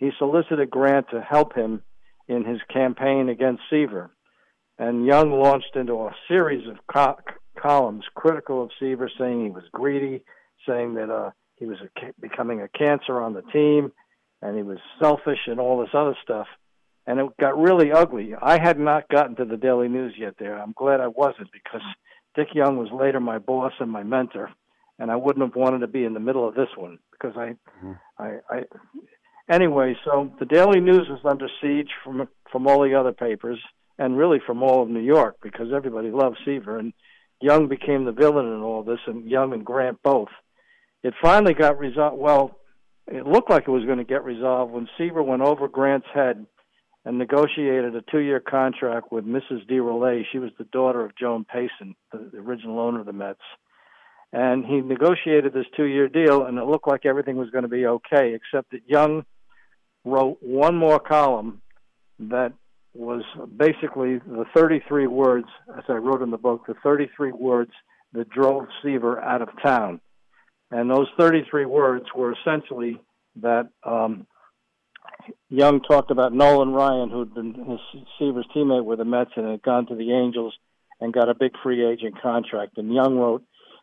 He 0.00 0.10
solicited 0.18 0.70
Grant 0.70 1.06
to 1.10 1.20
help 1.20 1.54
him 1.54 1.82
in 2.26 2.44
his 2.44 2.58
campaign 2.72 3.28
against 3.28 3.62
Seaver. 3.70 4.10
And 4.78 5.06
Young 5.06 5.30
launched 5.30 5.76
into 5.76 5.92
a 5.94 6.14
series 6.26 6.66
of 6.66 6.78
co- 6.92 7.18
columns 7.60 8.04
critical 8.14 8.62
of 8.62 8.70
Seaver, 8.80 9.10
saying 9.18 9.44
he 9.44 9.50
was 9.50 9.64
greedy, 9.72 10.24
saying 10.66 10.94
that 10.94 11.10
uh, 11.10 11.30
he 11.56 11.66
was 11.66 11.76
a, 11.82 12.00
ca- 12.00 12.12
becoming 12.18 12.62
a 12.62 12.68
cancer 12.68 13.20
on 13.20 13.34
the 13.34 13.42
team, 13.52 13.92
and 14.40 14.56
he 14.56 14.62
was 14.62 14.78
selfish 15.00 15.40
and 15.46 15.60
all 15.60 15.80
this 15.80 15.94
other 15.94 16.16
stuff. 16.22 16.46
And 17.06 17.20
it 17.20 17.26
got 17.38 17.58
really 17.58 17.92
ugly. 17.92 18.34
I 18.40 18.58
had 18.58 18.78
not 18.78 19.08
gotten 19.08 19.36
to 19.36 19.44
the 19.44 19.56
Daily 19.58 19.88
News 19.88 20.14
yet 20.18 20.34
there. 20.38 20.58
I'm 20.58 20.72
glad 20.72 21.00
I 21.00 21.08
wasn't 21.08 21.52
because 21.52 21.82
Dick 22.34 22.48
Young 22.54 22.78
was 22.78 22.88
later 22.90 23.20
my 23.20 23.38
boss 23.38 23.72
and 23.80 23.90
my 23.90 24.02
mentor, 24.02 24.50
and 24.98 25.10
I 25.10 25.16
wouldn't 25.16 25.44
have 25.44 25.56
wanted 25.56 25.80
to 25.80 25.88
be 25.88 26.04
in 26.04 26.14
the 26.14 26.20
middle 26.20 26.48
of 26.48 26.54
this 26.54 26.68
one 26.76 26.98
because 27.12 27.36
I, 27.36 27.56
I, 28.18 28.38
I. 28.48 28.62
Anyway, 29.50 29.96
so 30.04 30.30
the 30.38 30.46
Daily 30.46 30.80
News 30.80 31.08
was 31.08 31.20
under 31.24 31.48
siege 31.60 31.90
from 32.04 32.28
from 32.52 32.66
all 32.66 32.82
the 32.82 32.94
other 32.94 33.12
papers 33.12 33.58
and 33.98 34.16
really 34.16 34.38
from 34.46 34.62
all 34.62 34.82
of 34.82 34.88
New 34.88 35.00
York 35.00 35.36
because 35.42 35.72
everybody 35.74 36.10
loved 36.10 36.38
Seaver 36.44 36.78
and 36.78 36.92
Young 37.40 37.68
became 37.68 38.04
the 38.04 38.12
villain 38.12 38.46
in 38.46 38.60
all 38.60 38.82
this, 38.82 38.98
and 39.06 39.28
Young 39.28 39.52
and 39.54 39.64
Grant 39.64 40.02
both. 40.02 40.28
It 41.02 41.14
finally 41.22 41.54
got 41.54 41.78
resolved. 41.78 42.18
Well, 42.18 42.58
it 43.06 43.26
looked 43.26 43.50
like 43.50 43.64
it 43.66 43.70
was 43.70 43.86
going 43.86 43.98
to 43.98 44.04
get 44.04 44.24
resolved 44.24 44.72
when 44.72 44.88
Seaver 44.98 45.22
went 45.22 45.42
over 45.42 45.66
Grant's 45.66 46.06
head 46.12 46.46
and 47.06 47.18
negotiated 47.18 47.96
a 47.96 48.02
two-year 48.10 48.40
contract 48.40 49.10
with 49.10 49.24
Mrs. 49.24 49.66
de 49.66 49.80
Roulet. 49.80 50.24
She 50.30 50.38
was 50.38 50.50
the 50.58 50.64
daughter 50.64 51.02
of 51.02 51.16
Joan 51.16 51.46
Payson, 51.46 51.96
the, 52.12 52.30
the 52.30 52.38
original 52.38 52.78
owner 52.78 53.00
of 53.00 53.06
the 53.06 53.14
Mets. 53.14 53.40
And 54.34 54.64
he 54.66 54.82
negotiated 54.82 55.54
this 55.54 55.64
two-year 55.74 56.08
deal, 56.08 56.44
and 56.44 56.58
it 56.58 56.66
looked 56.66 56.86
like 56.86 57.06
everything 57.06 57.36
was 57.36 57.48
going 57.50 57.62
to 57.62 57.68
be 57.68 57.86
okay, 57.86 58.34
except 58.34 58.70
that 58.72 58.82
Young 58.86 59.24
wrote 60.04 60.38
one 60.40 60.76
more 60.76 60.98
column 60.98 61.60
that 62.18 62.52
was 62.94 63.22
basically 63.56 64.18
the 64.18 64.44
33 64.54 65.06
words, 65.06 65.46
as 65.76 65.84
I 65.88 65.94
wrote 65.94 66.22
in 66.22 66.30
the 66.30 66.38
book, 66.38 66.66
the 66.66 66.74
33 66.82 67.32
words 67.32 67.70
that 68.12 68.28
drove 68.28 68.66
Seaver 68.82 69.20
out 69.20 69.42
of 69.42 69.48
town. 69.62 70.00
And 70.70 70.90
those 70.90 71.08
33 71.18 71.66
words 71.66 72.06
were 72.14 72.32
essentially 72.32 73.00
that 73.36 73.68
um, 73.84 74.26
Young 75.48 75.80
talked 75.80 76.10
about 76.10 76.32
Nolan 76.32 76.72
Ryan, 76.72 77.10
who'd 77.10 77.34
been 77.34 77.54
his 77.54 78.04
Seaver's 78.18 78.46
teammate 78.54 78.84
with 78.84 78.98
the 78.98 79.04
Mets 79.04 79.30
and 79.36 79.48
had 79.48 79.62
gone 79.62 79.86
to 79.86 79.94
the 79.94 80.12
Angels 80.12 80.54
and 81.00 81.12
got 81.12 81.28
a 81.28 81.34
big 81.34 81.52
free 81.62 81.84
agent 81.84 82.20
contract. 82.20 82.78
And 82.78 82.92
Young 82.92 83.16
wrote, 83.16 83.42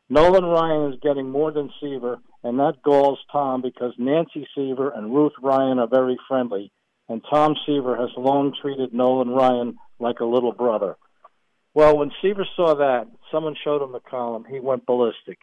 Nolan 0.10 0.45
Ryan 0.45 0.94
is 0.94 1.00
getting 1.02 1.30
more 1.30 1.52
than 1.52 1.69
Seaver, 1.82 2.19
and 2.44 2.60
that 2.60 2.82
galls 2.84 3.19
Tom 3.32 3.61
because 3.61 3.94
Nancy 3.98 4.48
Seaver 4.56 4.90
and 4.90 5.14
Ruth 5.14 5.34
Ryan 5.42 5.80
are 5.80 5.88
very 5.88 6.18
friendly, 6.27 6.72
and 7.10 7.22
Tom 7.30 7.56
Seaver 7.66 7.98
has 7.98 8.10
long 8.18 8.53
treated 8.61 8.94
Nolan 8.94 9.30
Ryan 9.30 9.77
like 10.00 10.19
a 10.19 10.26
little 10.26 10.53
brother. 10.53 10.95
Well, 11.74 11.98
when 11.98 12.11
Seaver 12.22 12.48
saw 12.56 12.76
that, 12.76 13.08
someone 13.32 13.56
showed 13.64 13.84
him 13.84 13.92
the 13.92 14.00
column. 14.00 14.45
He 14.50 14.60
went 14.60 14.86
ballistic, 14.86 15.40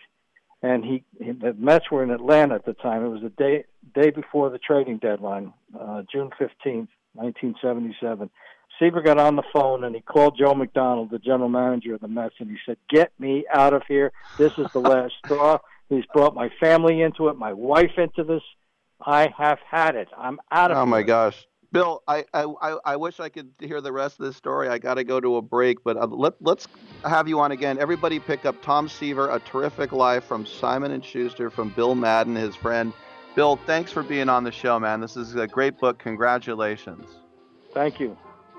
and 0.63 0.83
he, 0.85 1.05
he 1.23 1.33
the 1.33 1.53
Mets 1.53 1.91
were 1.91 2.03
in 2.03 2.11
Atlanta 2.11 2.55
at 2.55 2.65
the 2.65 2.73
time. 2.73 3.05
It 3.05 3.09
was 3.09 3.23
the 3.23 3.29
day 3.29 3.65
day 3.95 4.11
before 4.11 4.51
the 4.51 4.59
trading 4.59 4.99
deadline, 4.99 5.53
uh, 5.79 6.03
June 6.11 6.31
fifteenth, 6.39 6.89
1977. 7.13 8.31
Seaver 8.79 9.03
got 9.03 9.19
on 9.19 9.37
the 9.37 9.43
phone 9.53 9.85
and 9.85 9.95
he 9.95 10.01
called 10.01 10.37
Joe 10.39 10.55
McDonald, 10.55 11.11
the 11.11 11.19
general 11.19 11.49
manager 11.49 11.95
of 11.95 12.01
the 12.01 12.09
Mets, 12.09 12.35
and 12.39 12.51
he 12.51 12.57
said, 12.67 12.77
"Get 12.91 13.13
me 13.19 13.45
out 13.53 13.73
of 13.73 13.83
here. 13.87 14.13
This 14.39 14.59
is 14.59 14.67
the 14.73 14.81
last 14.81 15.15
straw." 15.25 15.59
He's 15.89 16.07
brought 16.13 16.35
my 16.35 16.51
family 16.61 17.03
into 17.03 17.29
it, 17.29 17.37
my 17.37 17.53
wife 17.53 17.99
into 17.99 18.25
this. 18.25 18.43
I 19.05 19.33
have 19.37 19.59
had 19.71 19.97
it. 19.97 20.09
I'm 20.17 20.41
out 20.51 20.71
of 20.71 20.77
here. 20.77 20.83
Oh 20.83 20.87
here. 20.87 20.91
my 20.91 21.03
gosh, 21.03 21.47
Bill, 21.75 22.05
I, 22.07 22.25
I, 22.33 22.45
I, 22.63 22.77
I 22.85 22.97
wish 22.97 23.19
I 23.19 23.29
could 23.29 23.51
hear 23.59 23.81
the 23.81 23.91
rest 23.91 24.21
of 24.21 24.27
this 24.27 24.37
story. 24.37 24.69
I 24.69 24.79
got 24.79 24.95
to 24.95 25.03
go 25.03 25.19
to 25.19 25.37
a 25.39 25.43
break, 25.43 25.83
but 25.83 25.97
uh, 25.97 26.07
let, 26.07 26.35
let's 26.41 26.69
have 27.05 27.27
you 27.27 27.41
on 27.41 27.51
again. 27.51 27.79
Everybody 27.81 28.21
pick 28.21 28.47
up 28.47 28.63
Tom 28.63 28.89
Seaver, 28.89 29.29
A 29.29 29.41
Terrific 29.41 29.91
Life 29.91 30.23
from 30.23 30.47
Simon 30.47 30.93
and 30.93 31.05
Schuster, 31.05 31.51
from 31.51 31.71
Bill 31.71 31.97
Madden, 31.97 32.37
his 32.37 32.55
friend. 32.55 32.93
Bill, 33.35 33.57
thanks 33.57 33.91
for 33.91 34.05
being 34.05 34.29
on 34.29 34.45
the 34.45 34.53
show, 34.53 34.79
man. 34.79 35.01
This 35.01 35.17
is 35.17 35.35
a 35.35 35.49
great 35.49 35.77
book. 35.81 35.99
Congratulations. 35.99 37.09
Thank 37.73 37.99
you. 37.99 38.17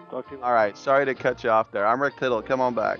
Talk 0.09 0.29
to 0.29 0.35
you. 0.35 0.41
All 0.41 0.53
right, 0.53 0.77
sorry 0.77 1.05
to 1.05 1.15
cut 1.15 1.43
you 1.43 1.49
off 1.49 1.71
there. 1.71 1.85
I'm 1.85 2.01
Rick 2.01 2.17
Tittle. 2.17 2.41
Come 2.41 2.61
on 2.61 2.73
back. 2.73 2.99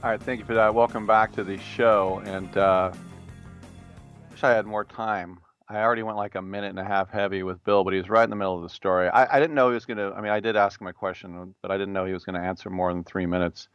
All 0.00 0.10
right, 0.10 0.22
thank 0.22 0.38
you 0.38 0.46
for 0.46 0.54
that. 0.54 0.72
Welcome 0.72 1.08
back 1.08 1.32
to 1.32 1.42
the 1.42 1.58
show. 1.58 2.22
And 2.24 2.56
uh, 2.56 2.92
wish 4.30 4.44
I 4.44 4.50
had 4.50 4.64
more 4.64 4.84
time. 4.84 5.40
I 5.68 5.78
already 5.78 6.04
went 6.04 6.16
like 6.16 6.36
a 6.36 6.40
minute 6.40 6.68
and 6.68 6.78
a 6.78 6.84
half 6.84 7.10
heavy 7.10 7.42
with 7.42 7.62
Bill, 7.64 7.82
but 7.82 7.92
he 7.92 7.98
was 7.98 8.08
right 8.08 8.22
in 8.22 8.30
the 8.30 8.36
middle 8.36 8.54
of 8.54 8.62
the 8.62 8.68
story. 8.68 9.08
I, 9.08 9.36
I 9.36 9.40
didn't 9.40 9.56
know 9.56 9.68
he 9.68 9.74
was 9.74 9.86
going 9.86 9.96
to. 9.96 10.14
I 10.16 10.20
mean, 10.20 10.30
I 10.30 10.38
did 10.38 10.54
ask 10.54 10.80
him 10.80 10.86
a 10.86 10.92
question, 10.92 11.52
but 11.62 11.72
I 11.72 11.76
didn't 11.76 11.94
know 11.94 12.04
he 12.04 12.12
was 12.12 12.24
going 12.24 12.40
to 12.40 12.46
answer 12.46 12.70
more 12.70 12.94
than 12.94 13.02
three 13.02 13.26
minutes. 13.26 13.66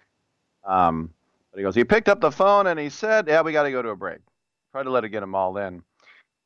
Um, 0.65 1.09
but 1.51 1.57
he 1.57 1.63
goes, 1.63 1.75
he 1.75 1.83
picked 1.83 2.07
up 2.07 2.21
the 2.21 2.31
phone 2.31 2.67
and 2.67 2.79
he 2.79 2.89
said, 2.89 3.27
"Yeah, 3.27 3.41
we 3.41 3.51
got 3.51 3.63
to 3.63 3.71
go 3.71 3.81
to 3.81 3.89
a 3.89 3.95
break." 3.95 4.19
Tried 4.71 4.83
to 4.83 4.91
let 4.91 5.03
it 5.03 5.09
get 5.09 5.19
them 5.19 5.35
all 5.35 5.57
in. 5.57 5.83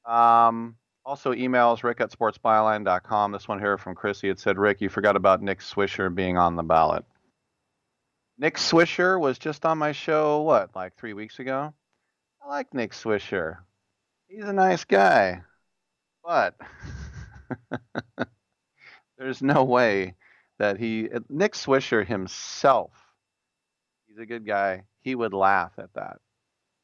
Um, 0.08 0.76
also, 1.06 1.34
emails 1.34 1.84
rick 1.84 2.02
at 2.02 2.12
sportsbyline.com. 2.12 3.32
This 3.32 3.48
one 3.48 3.60
here 3.60 3.78
from 3.78 3.94
Chrissy. 3.94 4.30
It 4.30 4.40
said, 4.40 4.58
Rick, 4.58 4.82
you 4.82 4.90
forgot 4.90 5.16
about 5.16 5.44
Nick 5.44 5.60
Swisher 5.60 6.14
being 6.14 6.36
on 6.36 6.56
the 6.56 6.64
ballot. 6.64 7.06
Nick 8.40 8.58
Swisher 8.58 9.20
was 9.20 9.40
just 9.40 9.66
on 9.66 9.80
my 9.80 9.92
show, 9.92 10.42
what, 10.42 10.76
like 10.76 10.96
three 10.96 11.14
weeks 11.14 11.40
ago? 11.40 11.74
I 12.44 12.48
like 12.48 12.74
Nick 12.74 12.92
Swisher. 12.92 13.58
He's 14.28 14.44
a 14.44 14.54
nice 14.54 14.84
guy. 14.84 15.42
But 16.24 16.56
there's 19.18 19.42
no 19.42 19.64
way 19.64 20.16
that 20.60 20.78
he, 20.78 21.10
uh, 21.10 21.22
Nick 21.30 21.54
Swisher 21.54 22.06
himself, 22.06 22.92
he's 24.08 24.20
a 24.20 24.26
good 24.26 24.46
guy. 24.46 24.84
He 25.00 25.16
would 25.16 25.34
laugh 25.34 25.72
at 25.78 25.94
that. 25.96 26.18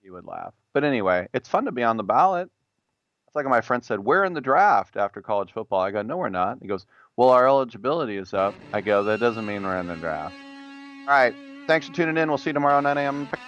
He 0.01 0.09
would 0.09 0.25
laugh. 0.25 0.53
But 0.73 0.83
anyway, 0.83 1.27
it's 1.33 1.49
fun 1.49 1.65
to 1.65 1.72
be 1.72 1.83
on 1.83 1.98
the 1.98 2.03
ballot. 2.03 2.49
It's 3.27 3.35
like 3.35 3.45
my 3.45 3.61
friend 3.61 3.83
said, 3.83 3.99
We're 3.99 4.23
in 4.23 4.33
the 4.33 4.41
draft 4.41 4.98
after 4.98 5.22
college 5.22 5.51
football. 5.51 5.82
I 5.82 5.91
go, 5.91 6.01
No, 6.01 6.17
we're 6.17 6.30
not. 6.30 6.59
He 6.61 6.67
goes, 6.67 6.85
Well, 7.15 7.30
our 7.30 7.48
eligibility 7.48 8.17
is 8.17 8.33
up. 8.33 8.56
I 8.72 8.82
go, 8.82 9.03
That 9.03 9.19
doesn't 9.19 9.45
mean 9.45 9.64
we're 9.64 9.77
in 9.77 9.88
the 9.88 9.95
draft. 9.95 10.35
All 11.06 11.09
right. 11.09 11.35
Thanks 11.67 11.88
for 11.88 11.93
tuning 11.93 12.17
in. 12.17 12.30
We'll 12.30 12.38
see 12.38 12.51
you 12.51 12.53
tomorrow, 12.53 12.80
9 12.80 12.98
a.m. 12.98 13.27
Pick. 13.27 13.40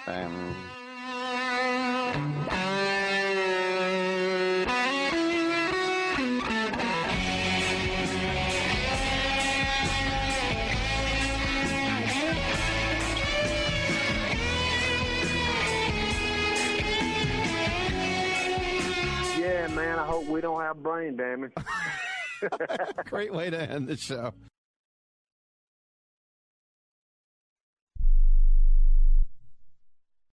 Yeah, 19.38 19.68
man, 19.68 19.98
I 19.98 20.04
hope 20.04 20.26
we 20.26 20.42
don't 20.42 20.60
have 20.60 20.82
brain 20.82 21.16
damage. 21.16 21.52
Great 23.06 23.32
way 23.32 23.48
to 23.48 23.70
end 23.70 23.88
the 23.88 23.96
show. 23.96 24.34